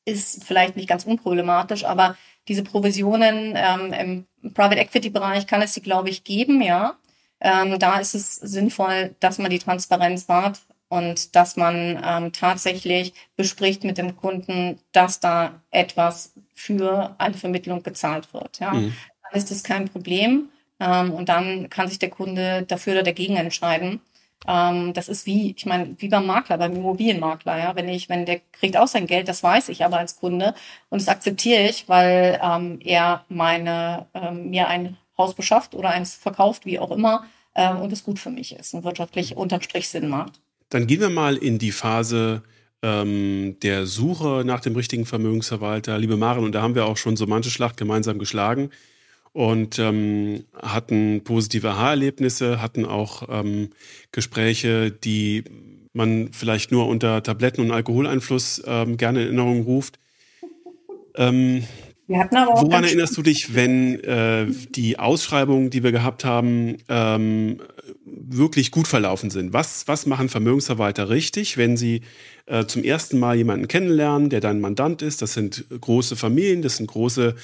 ist 0.05 0.43
vielleicht 0.43 0.75
nicht 0.75 0.89
ganz 0.89 1.05
unproblematisch, 1.05 1.85
aber 1.85 2.17
diese 2.47 2.63
Provisionen 2.63 3.53
ähm, 3.55 4.25
im 4.41 4.53
Private 4.53 4.79
Equity 4.79 5.09
Bereich 5.09 5.47
kann 5.47 5.61
es 5.61 5.73
sie, 5.73 5.81
glaube 5.81 6.09
ich, 6.09 6.23
geben, 6.23 6.61
ja. 6.61 6.97
Ähm, 7.39 7.77
da 7.79 7.99
ist 7.99 8.15
es 8.15 8.35
sinnvoll, 8.35 9.15
dass 9.19 9.37
man 9.37 9.51
die 9.51 9.59
Transparenz 9.59 10.29
wahrt 10.29 10.61
und 10.89 11.35
dass 11.35 11.57
man 11.57 12.01
ähm, 12.05 12.31
tatsächlich 12.31 13.13
bespricht 13.35 13.83
mit 13.83 13.97
dem 13.97 14.15
Kunden, 14.15 14.79
dass 14.91 15.19
da 15.19 15.61
etwas 15.71 16.33
für 16.53 17.15
eine 17.17 17.33
Vermittlung 17.33 17.83
gezahlt 17.83 18.33
wird. 18.33 18.59
Ja. 18.59 18.73
Mhm. 18.73 18.93
Dann 19.23 19.39
ist 19.39 19.51
das 19.51 19.63
kein 19.63 19.89
Problem 19.89 20.49
ähm, 20.79 21.11
und 21.11 21.29
dann 21.29 21.69
kann 21.69 21.87
sich 21.87 21.99
der 21.99 22.09
Kunde 22.09 22.63
dafür 22.67 22.93
oder 22.93 23.03
dagegen 23.03 23.37
entscheiden. 23.37 24.01
Ähm, 24.47 24.93
das 24.93 25.09
ist 25.09 25.25
wie, 25.25 25.53
ich 25.55 25.65
meine, 25.65 25.95
wie 25.99 26.09
beim 26.09 26.25
Makler, 26.25 26.57
beim 26.57 26.75
Immobilienmakler, 26.75 27.57
ja. 27.57 27.75
Wenn 27.75 27.87
ich, 27.87 28.09
wenn 28.09 28.25
der 28.25 28.41
kriegt 28.51 28.77
auch 28.77 28.87
sein 28.87 29.07
Geld, 29.07 29.27
das 29.27 29.43
weiß 29.43 29.69
ich 29.69 29.85
aber 29.85 29.97
als 29.97 30.17
Kunde 30.17 30.53
und 30.89 31.01
das 31.01 31.07
akzeptiere 31.07 31.67
ich, 31.67 31.87
weil 31.87 32.39
ähm, 32.43 32.79
er 32.83 33.25
meine, 33.29 34.07
ähm, 34.13 34.49
mir 34.49 34.67
ein 34.67 34.97
Haus 35.17 35.33
beschafft 35.33 35.75
oder 35.75 35.89
eins 35.89 36.15
verkauft, 36.15 36.65
wie 36.65 36.79
auch 36.79 36.91
immer, 36.91 37.25
ähm, 37.55 37.77
und 37.77 37.93
es 37.93 38.03
gut 38.03 38.19
für 38.19 38.31
mich 38.31 38.55
ist 38.55 38.73
und 38.73 38.83
wirtschaftlich 38.83 39.37
unterm 39.37 39.61
Strich 39.61 39.89
Sinn 39.89 40.09
macht. 40.09 40.41
Dann 40.69 40.87
gehen 40.87 41.01
wir 41.01 41.09
mal 41.09 41.37
in 41.37 41.59
die 41.59 41.71
Phase 41.71 42.41
ähm, 42.81 43.57
der 43.61 43.85
Suche 43.85 44.43
nach 44.45 44.59
dem 44.59 44.75
richtigen 44.75 45.05
Vermögensverwalter. 45.05 45.97
Liebe 45.97 46.17
Maren, 46.17 46.43
und 46.43 46.53
da 46.53 46.61
haben 46.61 46.75
wir 46.75 46.85
auch 46.85 46.97
schon 46.97 47.15
so 47.15 47.27
manche 47.27 47.51
Schlacht 47.51 47.77
gemeinsam 47.77 48.17
geschlagen 48.17 48.71
und 49.33 49.79
ähm, 49.79 50.45
hatten 50.61 51.23
positive 51.23 51.71
Aha-Erlebnisse, 51.71 52.61
hatten 52.61 52.85
auch 52.85 53.27
ähm, 53.29 53.71
Gespräche, 54.11 54.91
die 54.91 55.43
man 55.91 56.29
vielleicht 56.31 56.71
nur 56.71 56.87
unter 56.87 57.21
Tabletten- 57.21 57.61
und 57.61 57.71
Alkoholeinfluss 57.71 58.63
ähm, 58.65 58.97
gerne 58.97 59.21
in 59.21 59.25
Erinnerung 59.27 59.63
ruft. 59.63 59.99
Ähm, 61.15 61.63
woran 62.07 62.83
erinnerst 62.83 63.17
du 63.17 63.21
dich, 63.21 63.55
wenn 63.55 64.03
äh, 64.03 64.47
die 64.69 64.99
Ausschreibungen, 64.99 65.69
die 65.69 65.83
wir 65.83 65.91
gehabt 65.91 66.25
haben, 66.25 66.77
ähm, 66.89 67.59
wirklich 68.05 68.71
gut 68.71 68.87
verlaufen 68.87 69.29
sind? 69.29 69.53
Was, 69.53 69.87
was 69.87 70.05
machen 70.05 70.29
Vermögensverwalter 70.29 71.09
richtig, 71.09 71.57
wenn 71.57 71.77
sie 71.77 72.01
äh, 72.45 72.65
zum 72.65 72.83
ersten 72.83 73.19
Mal 73.19 73.35
jemanden 73.35 73.67
kennenlernen, 73.67 74.29
der 74.29 74.41
dein 74.41 74.61
Mandant 74.61 75.01
ist? 75.01 75.21
Das 75.21 75.33
sind 75.33 75.65
große 75.79 76.15
Familien, 76.15 76.61
das 76.61 76.77
sind 76.77 76.87
große 76.87 77.35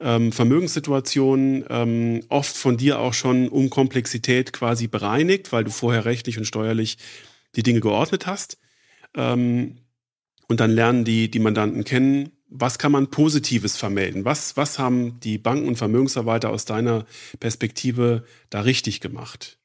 ähm, 0.00 0.32
Vermögenssituation 0.32 1.64
ähm, 1.68 2.20
oft 2.28 2.56
von 2.56 2.76
dir 2.76 2.98
auch 2.98 3.14
schon 3.14 3.48
um 3.48 3.70
Komplexität 3.70 4.52
quasi 4.52 4.86
bereinigt, 4.88 5.52
weil 5.52 5.64
du 5.64 5.70
vorher 5.70 6.04
rechtlich 6.04 6.38
und 6.38 6.44
steuerlich 6.44 6.98
die 7.54 7.62
Dinge 7.62 7.80
geordnet 7.80 8.26
hast. 8.26 8.58
Ähm, 9.14 9.78
und 10.48 10.60
dann 10.60 10.70
lernen 10.70 11.04
die, 11.04 11.30
die 11.30 11.38
Mandanten 11.40 11.84
kennen, 11.84 12.30
was 12.48 12.78
kann 12.78 12.92
man 12.92 13.10
Positives 13.10 13.76
vermelden? 13.76 14.24
Was, 14.24 14.56
was 14.56 14.78
haben 14.78 15.18
die 15.20 15.38
Banken 15.38 15.68
und 15.68 15.76
Vermögensverwalter 15.76 16.50
aus 16.50 16.64
deiner 16.64 17.04
Perspektive 17.40 18.24
da 18.50 18.60
richtig 18.60 19.00
gemacht? 19.00 19.58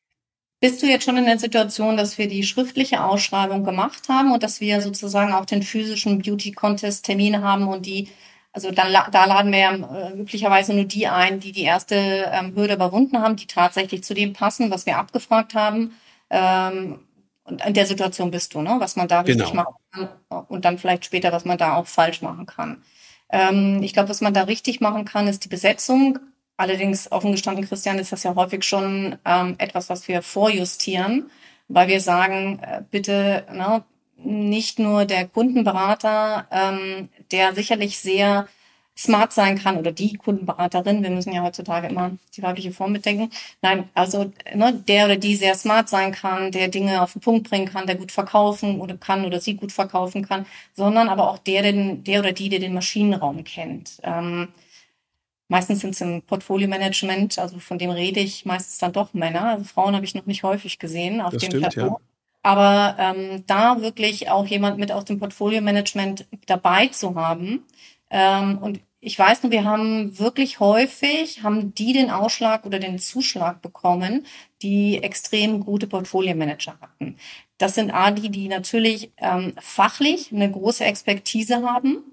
Bist 0.59 0.81
du 0.81 0.87
jetzt 0.87 1.05
schon 1.05 1.17
in 1.17 1.25
der 1.25 1.39
Situation, 1.39 1.97
dass 1.97 2.17
wir 2.17 2.27
die 2.27 2.43
schriftliche 2.43 3.03
Ausschreibung 3.03 3.63
gemacht 3.63 4.09
haben 4.09 4.31
und 4.31 4.43
dass 4.43 4.61
wir 4.61 4.81
sozusagen 4.81 5.33
auch 5.33 5.45
den 5.45 5.63
physischen 5.63 6.19
Beauty 6.21 6.51
Contest 6.51 7.05
Termin 7.05 7.41
haben 7.41 7.67
und 7.67 7.85
die 7.85 8.09
also 8.53 8.71
dann, 8.71 8.91
da 9.11 9.25
laden 9.25 9.51
wir 9.51 9.59
ja 9.59 9.73
äh, 9.73 10.13
üblicherweise 10.13 10.73
nur 10.73 10.85
die 10.85 11.07
ein, 11.07 11.39
die 11.39 11.51
die 11.53 11.63
erste 11.63 11.95
ähm, 11.95 12.53
Hürde 12.55 12.73
überwunden 12.73 13.21
haben, 13.21 13.37
die 13.37 13.47
tatsächlich 13.47 14.03
zu 14.03 14.13
dem 14.13 14.33
passen, 14.33 14.71
was 14.71 14.85
wir 14.85 14.97
abgefragt 14.97 15.55
haben. 15.55 15.93
Ähm, 16.29 16.99
und 17.43 17.65
in 17.65 17.73
der 17.73 17.85
Situation 17.85 18.31
bist 18.31 18.53
du, 18.53 18.61
ne? 18.61 18.75
was 18.79 18.95
man 18.95 19.07
da 19.07 19.21
richtig 19.21 19.51
genau. 19.51 19.63
machen 19.63 20.09
kann 20.29 20.45
und 20.47 20.65
dann 20.65 20.77
vielleicht 20.77 21.05
später, 21.05 21.31
was 21.31 21.45
man 21.45 21.57
da 21.57 21.75
auch 21.75 21.87
falsch 21.87 22.21
machen 22.21 22.45
kann. 22.45 22.83
Ähm, 23.29 23.81
ich 23.81 23.93
glaube, 23.93 24.09
was 24.09 24.21
man 24.21 24.33
da 24.33 24.43
richtig 24.43 24.81
machen 24.81 25.05
kann, 25.05 25.27
ist 25.27 25.43
die 25.45 25.49
Besetzung. 25.49 26.19
Allerdings, 26.57 27.11
offen 27.11 27.31
gestanden, 27.31 27.67
Christian, 27.67 27.99
ist 27.99 28.11
das 28.11 28.23
ja 28.23 28.35
häufig 28.35 28.63
schon 28.63 29.17
ähm, 29.25 29.55
etwas, 29.57 29.89
was 29.89 30.07
wir 30.07 30.21
vorjustieren, 30.21 31.31
weil 31.67 31.87
wir 31.87 32.01
sagen, 32.01 32.59
äh, 32.59 32.83
bitte, 32.89 33.45
ne, 33.51 33.83
nicht 34.17 34.77
nur 34.77 35.05
der 35.05 35.27
Kundenberater, 35.27 36.47
ähm, 36.51 37.09
der 37.31 37.53
sicherlich 37.55 37.99
sehr 37.99 38.47
smart 38.97 39.33
sein 39.33 39.57
kann 39.57 39.77
oder 39.77 39.91
die 39.91 40.13
Kundenberaterin, 40.17 41.01
wir 41.01 41.09
müssen 41.09 41.33
ja 41.33 41.41
heutzutage 41.43 41.87
immer 41.87 42.11
die 42.35 42.43
weibliche 42.43 42.71
Form 42.71 42.91
mitdenken. 42.91 43.29
Nein, 43.61 43.89
also 43.93 44.31
ne, 44.53 44.73
der 44.87 45.05
oder 45.05 45.15
die 45.17 45.35
sehr 45.35 45.55
smart 45.55 45.89
sein 45.89 46.11
kann, 46.11 46.51
der 46.51 46.67
Dinge 46.67 47.01
auf 47.01 47.13
den 47.13 47.21
Punkt 47.21 47.49
bringen 47.49 47.67
kann, 47.67 47.87
der 47.87 47.95
gut 47.95 48.11
verkaufen 48.11 48.79
oder 48.81 48.97
kann 48.97 49.25
oder 49.25 49.39
sie 49.39 49.55
gut 49.55 49.71
verkaufen 49.71 50.27
kann, 50.27 50.45
sondern 50.75 51.09
aber 51.09 51.29
auch 51.31 51.37
der, 51.39 51.63
den, 51.63 52.03
der 52.03 52.19
oder 52.19 52.33
die, 52.33 52.49
der 52.49 52.59
den 52.59 52.73
Maschinenraum 52.73 53.43
kennt. 53.43 53.99
Ähm, 54.03 54.49
meistens 55.49 55.81
sind 55.81 55.91
es 55.95 56.01
im 56.01 56.21
Portfolio-Management, 56.23 57.37
also 57.39 57.59
von 57.59 57.77
dem 57.77 57.89
rede 57.91 58.19
ich 58.19 58.45
meistens 58.45 58.77
dann 58.79 58.93
doch 58.93 59.13
Männer. 59.13 59.45
Also 59.49 59.65
Frauen 59.65 59.95
habe 59.95 60.05
ich 60.05 60.15
noch 60.15 60.25
nicht 60.25 60.43
häufig 60.43 60.79
gesehen 60.79 61.21
auf 61.21 61.35
das 61.35 61.41
dem 61.41 61.51
stimmt, 61.51 61.53
Plateau. 61.53 61.97
ja. 61.99 62.10
Aber 62.43 62.95
ähm, 62.97 63.43
da 63.47 63.81
wirklich 63.81 64.29
auch 64.29 64.47
jemand 64.47 64.77
mit 64.77 64.91
aus 64.91 65.05
dem 65.05 65.19
Portfolio-Management 65.19 66.25
dabei 66.47 66.87
zu 66.87 67.15
haben. 67.15 67.65
Ähm, 68.09 68.57
und 68.57 68.79
ich 68.99 69.17
weiß 69.17 69.41
nur, 69.41 69.51
wir 69.51 69.63
haben 69.63 70.19
wirklich 70.19 70.59
häufig, 70.59 71.41
haben 71.43 71.73
die 71.73 71.91
den 71.91 72.11
Ausschlag 72.11 72.65
oder 72.65 72.77
den 72.77 72.99
Zuschlag 72.99 73.61
bekommen, 73.61 74.27
die 74.61 75.01
extrem 75.01 75.61
gute 75.61 75.87
Portfolio-Manager 75.87 76.77
hatten. 76.79 77.17
Das 77.57 77.75
sind 77.75 77.91
A, 77.91 78.11
die, 78.11 78.29
die 78.29 78.47
natürlich 78.47 79.11
ähm, 79.17 79.53
fachlich 79.59 80.31
eine 80.31 80.49
große 80.51 80.83
Expertise 80.83 81.63
haben, 81.63 82.03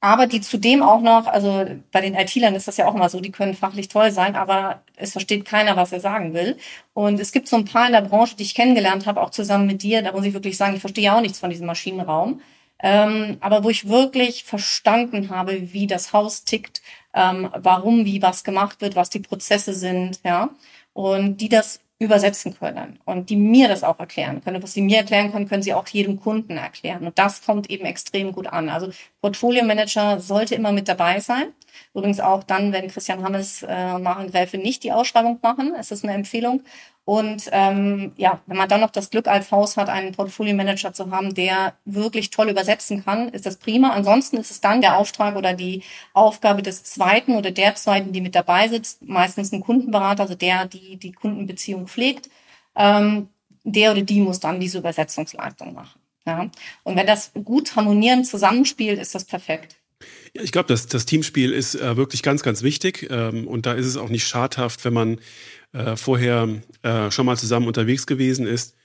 aber 0.00 0.26
die 0.26 0.40
zudem 0.40 0.82
auch 0.82 1.02
noch, 1.02 1.26
also 1.26 1.66
bei 1.92 2.00
den 2.00 2.14
IT-Lern 2.14 2.54
ist 2.54 2.68
das 2.68 2.78
ja 2.78 2.86
auch 2.86 2.94
mal 2.94 3.10
so, 3.10 3.20
die 3.20 3.32
können 3.32 3.54
fachlich 3.54 3.88
toll 3.88 4.10
sein, 4.10 4.34
aber 4.34 4.82
es 4.96 5.12
versteht 5.12 5.44
keiner, 5.44 5.76
was 5.76 5.92
er 5.92 6.00
sagen 6.00 6.32
will. 6.32 6.56
Und 6.94 7.20
es 7.20 7.32
gibt 7.32 7.48
so 7.48 7.56
ein 7.56 7.66
paar 7.66 7.86
in 7.86 7.92
der 7.92 8.00
Branche, 8.00 8.36
die 8.36 8.44
ich 8.44 8.54
kennengelernt 8.54 9.06
habe, 9.06 9.20
auch 9.20 9.30
zusammen 9.30 9.66
mit 9.66 9.82
dir, 9.82 10.02
da 10.02 10.12
muss 10.12 10.24
ich 10.24 10.32
wirklich 10.32 10.56
sagen, 10.56 10.74
ich 10.74 10.80
verstehe 10.80 11.04
ja 11.04 11.16
auch 11.16 11.20
nichts 11.20 11.38
von 11.38 11.50
diesem 11.50 11.66
Maschinenraum. 11.66 12.40
Ähm, 12.82 13.36
aber 13.40 13.62
wo 13.62 13.70
ich 13.70 13.88
wirklich 13.88 14.44
verstanden 14.44 15.28
habe, 15.30 15.72
wie 15.72 15.86
das 15.86 16.12
Haus 16.14 16.44
tickt, 16.44 16.80
ähm, 17.14 17.50
warum, 17.54 18.06
wie 18.06 18.22
was 18.22 18.42
gemacht 18.44 18.80
wird, 18.80 18.96
was 18.96 19.10
die 19.10 19.20
Prozesse 19.20 19.74
sind, 19.74 20.20
ja, 20.24 20.50
und 20.94 21.38
die 21.38 21.48
das 21.50 21.80
übersetzen 22.00 22.58
können 22.58 22.98
und 23.04 23.28
die 23.28 23.36
mir 23.36 23.68
das 23.68 23.84
auch 23.84 24.00
erklären 24.00 24.42
können. 24.42 24.62
Was 24.62 24.72
sie 24.72 24.80
mir 24.80 24.98
erklären 24.98 25.30
können, 25.30 25.46
können 25.46 25.62
sie 25.62 25.74
auch 25.74 25.86
jedem 25.86 26.18
Kunden 26.18 26.56
erklären. 26.56 27.06
Und 27.06 27.18
das 27.18 27.44
kommt 27.44 27.68
eben 27.68 27.84
extrem 27.84 28.32
gut 28.32 28.46
an. 28.46 28.70
Also 28.70 28.90
Portfolio 29.20 29.64
Manager 29.64 30.18
sollte 30.18 30.54
immer 30.54 30.72
mit 30.72 30.88
dabei 30.88 31.20
sein. 31.20 31.48
Übrigens 31.92 32.18
auch 32.18 32.42
dann, 32.42 32.72
wenn 32.72 32.88
Christian 32.88 33.22
Hammes 33.22 33.62
äh, 33.62 33.98
Maren 33.98 34.30
Gräfe 34.30 34.56
nicht 34.56 34.82
die 34.82 34.92
Ausschreibung 34.92 35.38
machen. 35.42 35.74
Es 35.78 35.90
ist 35.90 36.02
eine 36.02 36.14
Empfehlung. 36.14 36.62
Und 37.04 37.48
ähm, 37.50 38.12
ja, 38.16 38.40
wenn 38.46 38.56
man 38.56 38.68
dann 38.68 38.80
noch 38.80 38.90
das 38.90 39.10
Glück 39.10 39.26
als 39.26 39.50
Haus 39.50 39.76
hat, 39.76 39.88
einen 39.88 40.12
Portfolio-Manager 40.12 40.92
zu 40.92 41.10
haben, 41.10 41.34
der 41.34 41.74
wirklich 41.84 42.30
toll 42.30 42.50
übersetzen 42.50 43.04
kann, 43.04 43.30
ist 43.30 43.46
das 43.46 43.56
prima. 43.56 43.90
Ansonsten 43.90 44.36
ist 44.36 44.50
es 44.50 44.60
dann 44.60 44.80
der 44.80 44.96
Auftrag 44.96 45.34
oder 45.34 45.54
die 45.54 45.82
Aufgabe 46.12 46.62
des 46.62 46.84
Zweiten 46.84 47.34
oder 47.36 47.50
der 47.50 47.74
Zweiten, 47.74 48.12
die 48.12 48.20
mit 48.20 48.34
dabei 48.34 48.68
sitzt, 48.68 49.02
meistens 49.02 49.52
ein 49.52 49.60
Kundenberater, 49.60 50.22
also 50.22 50.34
der, 50.34 50.66
die 50.66 50.98
die 50.98 51.12
Kundenbeziehung 51.12 51.88
pflegt, 51.88 52.28
ähm, 52.76 53.28
der 53.64 53.92
oder 53.92 54.02
die 54.02 54.20
muss 54.20 54.40
dann 54.40 54.60
diese 54.60 54.78
Übersetzungsleistung 54.78 55.74
machen. 55.74 56.00
Ja? 56.26 56.50
Und 56.84 56.96
wenn 56.96 57.06
das 57.06 57.32
gut 57.44 57.74
harmonierend 57.76 58.26
zusammenspielt, 58.26 58.98
ist 58.98 59.14
das 59.14 59.24
perfekt. 59.24 59.76
Ja, 60.34 60.42
ich 60.42 60.52
glaube, 60.52 60.68
das, 60.68 60.86
das 60.86 61.06
Teamspiel 61.06 61.52
ist 61.52 61.74
äh, 61.74 61.96
wirklich 61.96 62.22
ganz, 62.22 62.42
ganz 62.42 62.62
wichtig. 62.62 63.08
Ähm, 63.10 63.46
und 63.46 63.66
da 63.66 63.72
ist 63.72 63.86
es 63.86 63.96
auch 63.96 64.08
nicht 64.08 64.26
schadhaft, 64.26 64.84
wenn 64.84 64.94
man 64.94 65.20
äh, 65.72 65.96
vorher 65.96 66.48
äh, 66.82 67.10
schon 67.10 67.26
mal 67.26 67.36
zusammen 67.36 67.66
unterwegs 67.66 68.06
gewesen 68.06 68.46
ist. 68.46 68.76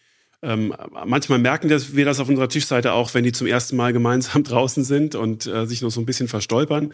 Ähm, 0.41 0.75
manchmal 1.05 1.39
merken 1.39 1.69
wir 1.69 2.05
das 2.05 2.19
auf 2.19 2.29
unserer 2.29 2.49
Tischseite 2.49 2.93
auch, 2.93 3.13
wenn 3.13 3.23
die 3.23 3.31
zum 3.31 3.47
ersten 3.47 3.75
Mal 3.75 3.93
gemeinsam 3.93 4.43
draußen 4.45 4.83
sind 4.83 5.15
und 5.15 5.47
äh, 5.47 5.65
sich 5.65 5.81
noch 5.81 5.89
so 5.89 6.01
ein 6.01 6.05
bisschen 6.05 6.27
verstolpern. 6.27 6.93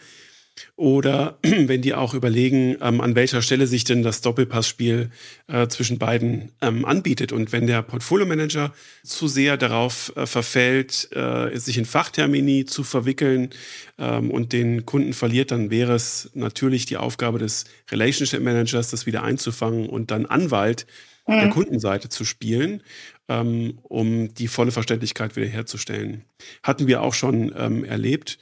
Oder 0.76 1.38
wenn 1.44 1.82
die 1.82 1.94
auch 1.94 2.14
überlegen, 2.14 2.78
ähm, 2.82 3.02
an 3.02 3.16
welcher 3.16 3.42
Stelle 3.42 3.68
sich 3.68 3.84
denn 3.84 4.04
das 4.04 4.22
Doppelpassspiel 4.22 5.10
äh, 5.48 5.68
zwischen 5.68 5.98
beiden 5.98 6.52
ähm, 6.62 6.86
anbietet. 6.86 7.32
Und 7.32 7.52
wenn 7.52 7.68
der 7.68 7.82
Portfolio-Manager 7.82 8.74
zu 9.04 9.28
sehr 9.28 9.58
darauf 9.58 10.14
äh, 10.16 10.26
verfällt, 10.26 11.10
äh, 11.16 11.58
sich 11.58 11.78
in 11.78 11.86
Fachtermini 11.86 12.66
zu 12.66 12.84
verwickeln 12.84 13.50
ähm, 13.98 14.32
und 14.32 14.54
den 14.54 14.86
Kunden 14.86 15.14
verliert, 15.14 15.52
dann 15.52 15.70
wäre 15.70 15.94
es 15.94 16.32
natürlich 16.34 16.86
die 16.86 16.98
Aufgabe 16.98 17.40
des 17.40 17.66
Relationship 17.90 18.42
Managers, 18.42 18.90
das 18.90 19.06
wieder 19.06 19.24
einzufangen 19.24 19.88
und 19.90 20.12
dann 20.12 20.26
Anwalt 20.26 20.86
mhm. 21.28 21.40
der 21.40 21.50
Kundenseite 21.50 22.10
zu 22.10 22.26
spielen, 22.26 22.84
ähm, 23.28 23.80
um 23.84 24.34
die 24.34 24.48
volle 24.48 24.72
Verständlichkeit 24.72 25.36
wiederherzustellen. 25.36 26.26
Hatten 26.64 26.88
wir 26.88 27.02
auch 27.02 27.14
schon 27.14 27.54
ähm, 27.58 27.84
erlebt 27.84 28.38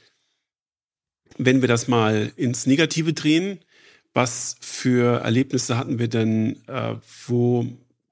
wenn 1.38 1.60
wir 1.60 1.68
das 1.68 1.88
mal 1.88 2.32
ins 2.36 2.66
Negative 2.66 3.12
drehen, 3.12 3.60
was 4.12 4.56
für 4.60 5.20
Erlebnisse 5.22 5.76
hatten 5.76 5.98
wir 5.98 6.08
denn, 6.08 6.56
äh, 6.66 6.96
wo 7.26 7.66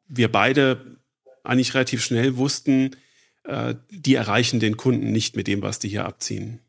wir 0.07 0.31
beide 0.31 0.99
eigentlich 1.43 1.75
relativ 1.75 2.05
schnell 2.05 2.37
wussten, 2.37 2.97
äh, 3.45 3.75
die 3.91 4.15
erreichen 4.15 4.61
den 4.61 4.77
Kunden 4.77 5.11
nicht 5.11 5.37
mit 5.37 5.47
dem, 5.47 5.63
was 5.63 5.79
die 5.79 5.89
hier 5.89 6.05
abziehen? 6.05 6.61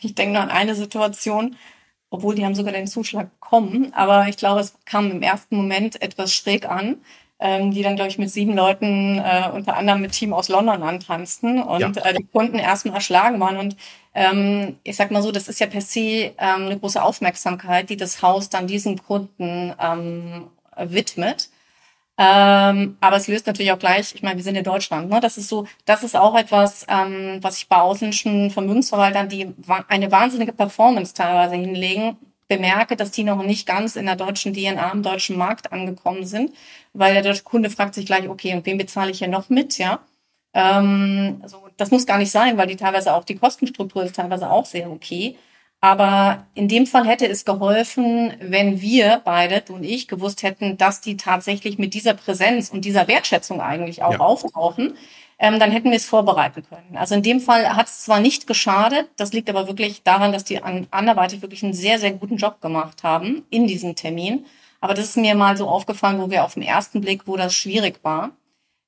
Ich 0.00 0.14
denke 0.14 0.34
nur 0.34 0.42
an 0.42 0.50
eine 0.50 0.74
Situation, 0.74 1.56
obwohl 2.10 2.34
die 2.34 2.44
haben 2.44 2.54
sogar 2.54 2.72
den 2.72 2.86
Zuschlag 2.86 3.30
bekommen, 3.40 3.92
aber 3.94 4.28
ich 4.28 4.36
glaube, 4.36 4.60
es 4.60 4.74
kam 4.84 5.10
im 5.10 5.22
ersten 5.22 5.56
Moment 5.56 6.00
etwas 6.00 6.32
schräg 6.32 6.66
an 6.66 6.98
ähm, 7.38 7.70
die 7.70 7.82
dann, 7.82 7.96
glaube 7.96 8.10
ich, 8.10 8.18
mit 8.18 8.30
sieben 8.30 8.54
Leuten, 8.54 9.18
äh, 9.18 9.50
unter 9.52 9.76
anderem 9.76 10.00
mit 10.00 10.12
Team 10.12 10.32
aus 10.32 10.48
London 10.48 10.82
antanzten 10.82 11.62
und 11.62 11.80
ja. 11.80 12.04
äh, 12.04 12.14
die 12.14 12.24
Kunden 12.24 12.58
erstmal 12.58 12.94
erschlagen 12.94 13.38
waren. 13.40 13.58
Und 13.58 13.76
ähm, 14.14 14.78
ich 14.84 14.96
sag 14.96 15.10
mal 15.10 15.22
so, 15.22 15.32
das 15.32 15.48
ist 15.48 15.60
ja 15.60 15.66
per 15.66 15.82
se 15.82 16.00
ähm, 16.00 16.32
eine 16.38 16.78
große 16.78 17.02
Aufmerksamkeit, 17.02 17.90
die 17.90 17.96
das 17.96 18.22
Haus 18.22 18.48
dann 18.48 18.66
diesen 18.66 19.02
Kunden 19.02 19.74
ähm, 19.78 20.48
widmet. 20.78 21.50
Ähm, 22.18 22.96
aber 23.00 23.16
es 23.16 23.28
löst 23.28 23.46
natürlich 23.46 23.72
auch 23.72 23.78
gleich, 23.78 24.14
ich 24.14 24.22
meine, 24.22 24.36
wir 24.36 24.44
sind 24.44 24.56
in 24.56 24.64
Deutschland, 24.64 25.10
ne? 25.10 25.20
Das 25.20 25.36
ist 25.36 25.48
so, 25.48 25.66
das 25.84 26.02
ist 26.02 26.16
auch 26.16 26.34
etwas, 26.34 26.86
ähm, 26.88 27.38
was 27.42 27.58
ich 27.58 27.68
bei 27.68 27.76
ausländischen 27.76 28.50
Vermögensverwaltern, 28.50 29.28
die 29.28 29.54
eine 29.88 30.10
wahnsinnige 30.10 30.52
Performance 30.54 31.12
teilweise 31.12 31.56
hinlegen, 31.56 32.16
bemerke, 32.48 32.96
dass 32.96 33.10
die 33.10 33.24
noch 33.24 33.42
nicht 33.42 33.66
ganz 33.66 33.96
in 33.96 34.06
der 34.06 34.16
deutschen 34.16 34.54
DNA, 34.54 34.90
im 34.92 35.02
deutschen 35.02 35.36
Markt 35.36 35.72
angekommen 35.72 36.26
sind, 36.26 36.52
weil 36.92 37.14
der 37.14 37.22
deutsche 37.22 37.42
Kunde 37.42 37.70
fragt 37.70 37.94
sich 37.94 38.06
gleich, 38.06 38.28
okay, 38.28 38.54
und 38.54 38.66
wen 38.66 38.78
bezahle 38.78 39.10
ich 39.10 39.18
hier 39.18 39.28
noch 39.28 39.48
mit, 39.48 39.78
ja? 39.78 40.00
Ähm, 40.54 41.40
also 41.42 41.68
das 41.76 41.90
muss 41.90 42.06
gar 42.06 42.18
nicht 42.18 42.30
sein, 42.30 42.56
weil 42.56 42.66
die 42.66 42.76
teilweise 42.76 43.14
auch, 43.14 43.24
die 43.24 43.36
Kostenstruktur 43.36 44.04
ist 44.04 44.16
teilweise 44.16 44.50
auch 44.50 44.66
sehr 44.66 44.90
okay. 44.90 45.36
Aber 45.80 46.46
in 46.54 46.68
dem 46.68 46.86
Fall 46.86 47.06
hätte 47.06 47.28
es 47.28 47.44
geholfen, 47.44 48.32
wenn 48.40 48.80
wir 48.80 49.20
beide, 49.24 49.60
du 49.60 49.74
und 49.74 49.84
ich, 49.84 50.08
gewusst 50.08 50.42
hätten, 50.42 50.78
dass 50.78 51.00
die 51.02 51.16
tatsächlich 51.16 51.78
mit 51.78 51.94
dieser 51.94 52.14
Präsenz 52.14 52.70
und 52.70 52.84
dieser 52.84 53.08
Wertschätzung 53.08 53.60
eigentlich 53.60 54.02
auch 54.02 54.14
ja. 54.14 54.20
auftauchen 54.20 54.94
ähm, 55.38 55.58
dann 55.60 55.70
hätten 55.70 55.90
wir 55.90 55.96
es 55.96 56.06
vorbereiten 56.06 56.62
können. 56.68 56.96
Also 56.96 57.14
in 57.14 57.22
dem 57.22 57.40
Fall 57.40 57.76
hat 57.76 57.86
es 57.86 58.04
zwar 58.04 58.20
nicht 58.20 58.46
geschadet, 58.46 59.08
das 59.16 59.32
liegt 59.32 59.50
aber 59.50 59.66
wirklich 59.66 60.02
daran, 60.02 60.32
dass 60.32 60.44
die 60.44 60.62
an 60.62 60.86
anderweitig 60.90 61.42
wirklich 61.42 61.62
einen 61.62 61.74
sehr, 61.74 61.98
sehr 61.98 62.12
guten 62.12 62.36
Job 62.36 62.60
gemacht 62.60 63.02
haben 63.02 63.44
in 63.50 63.66
diesem 63.66 63.96
Termin. 63.96 64.46
Aber 64.80 64.94
das 64.94 65.06
ist 65.06 65.16
mir 65.16 65.34
mal 65.34 65.56
so 65.56 65.68
aufgefallen, 65.68 66.20
wo 66.20 66.30
wir 66.30 66.44
auf 66.44 66.54
den 66.54 66.62
ersten 66.62 67.00
Blick, 67.00 67.22
wo 67.26 67.36
das 67.36 67.54
schwierig 67.54 68.00
war. 68.02 68.30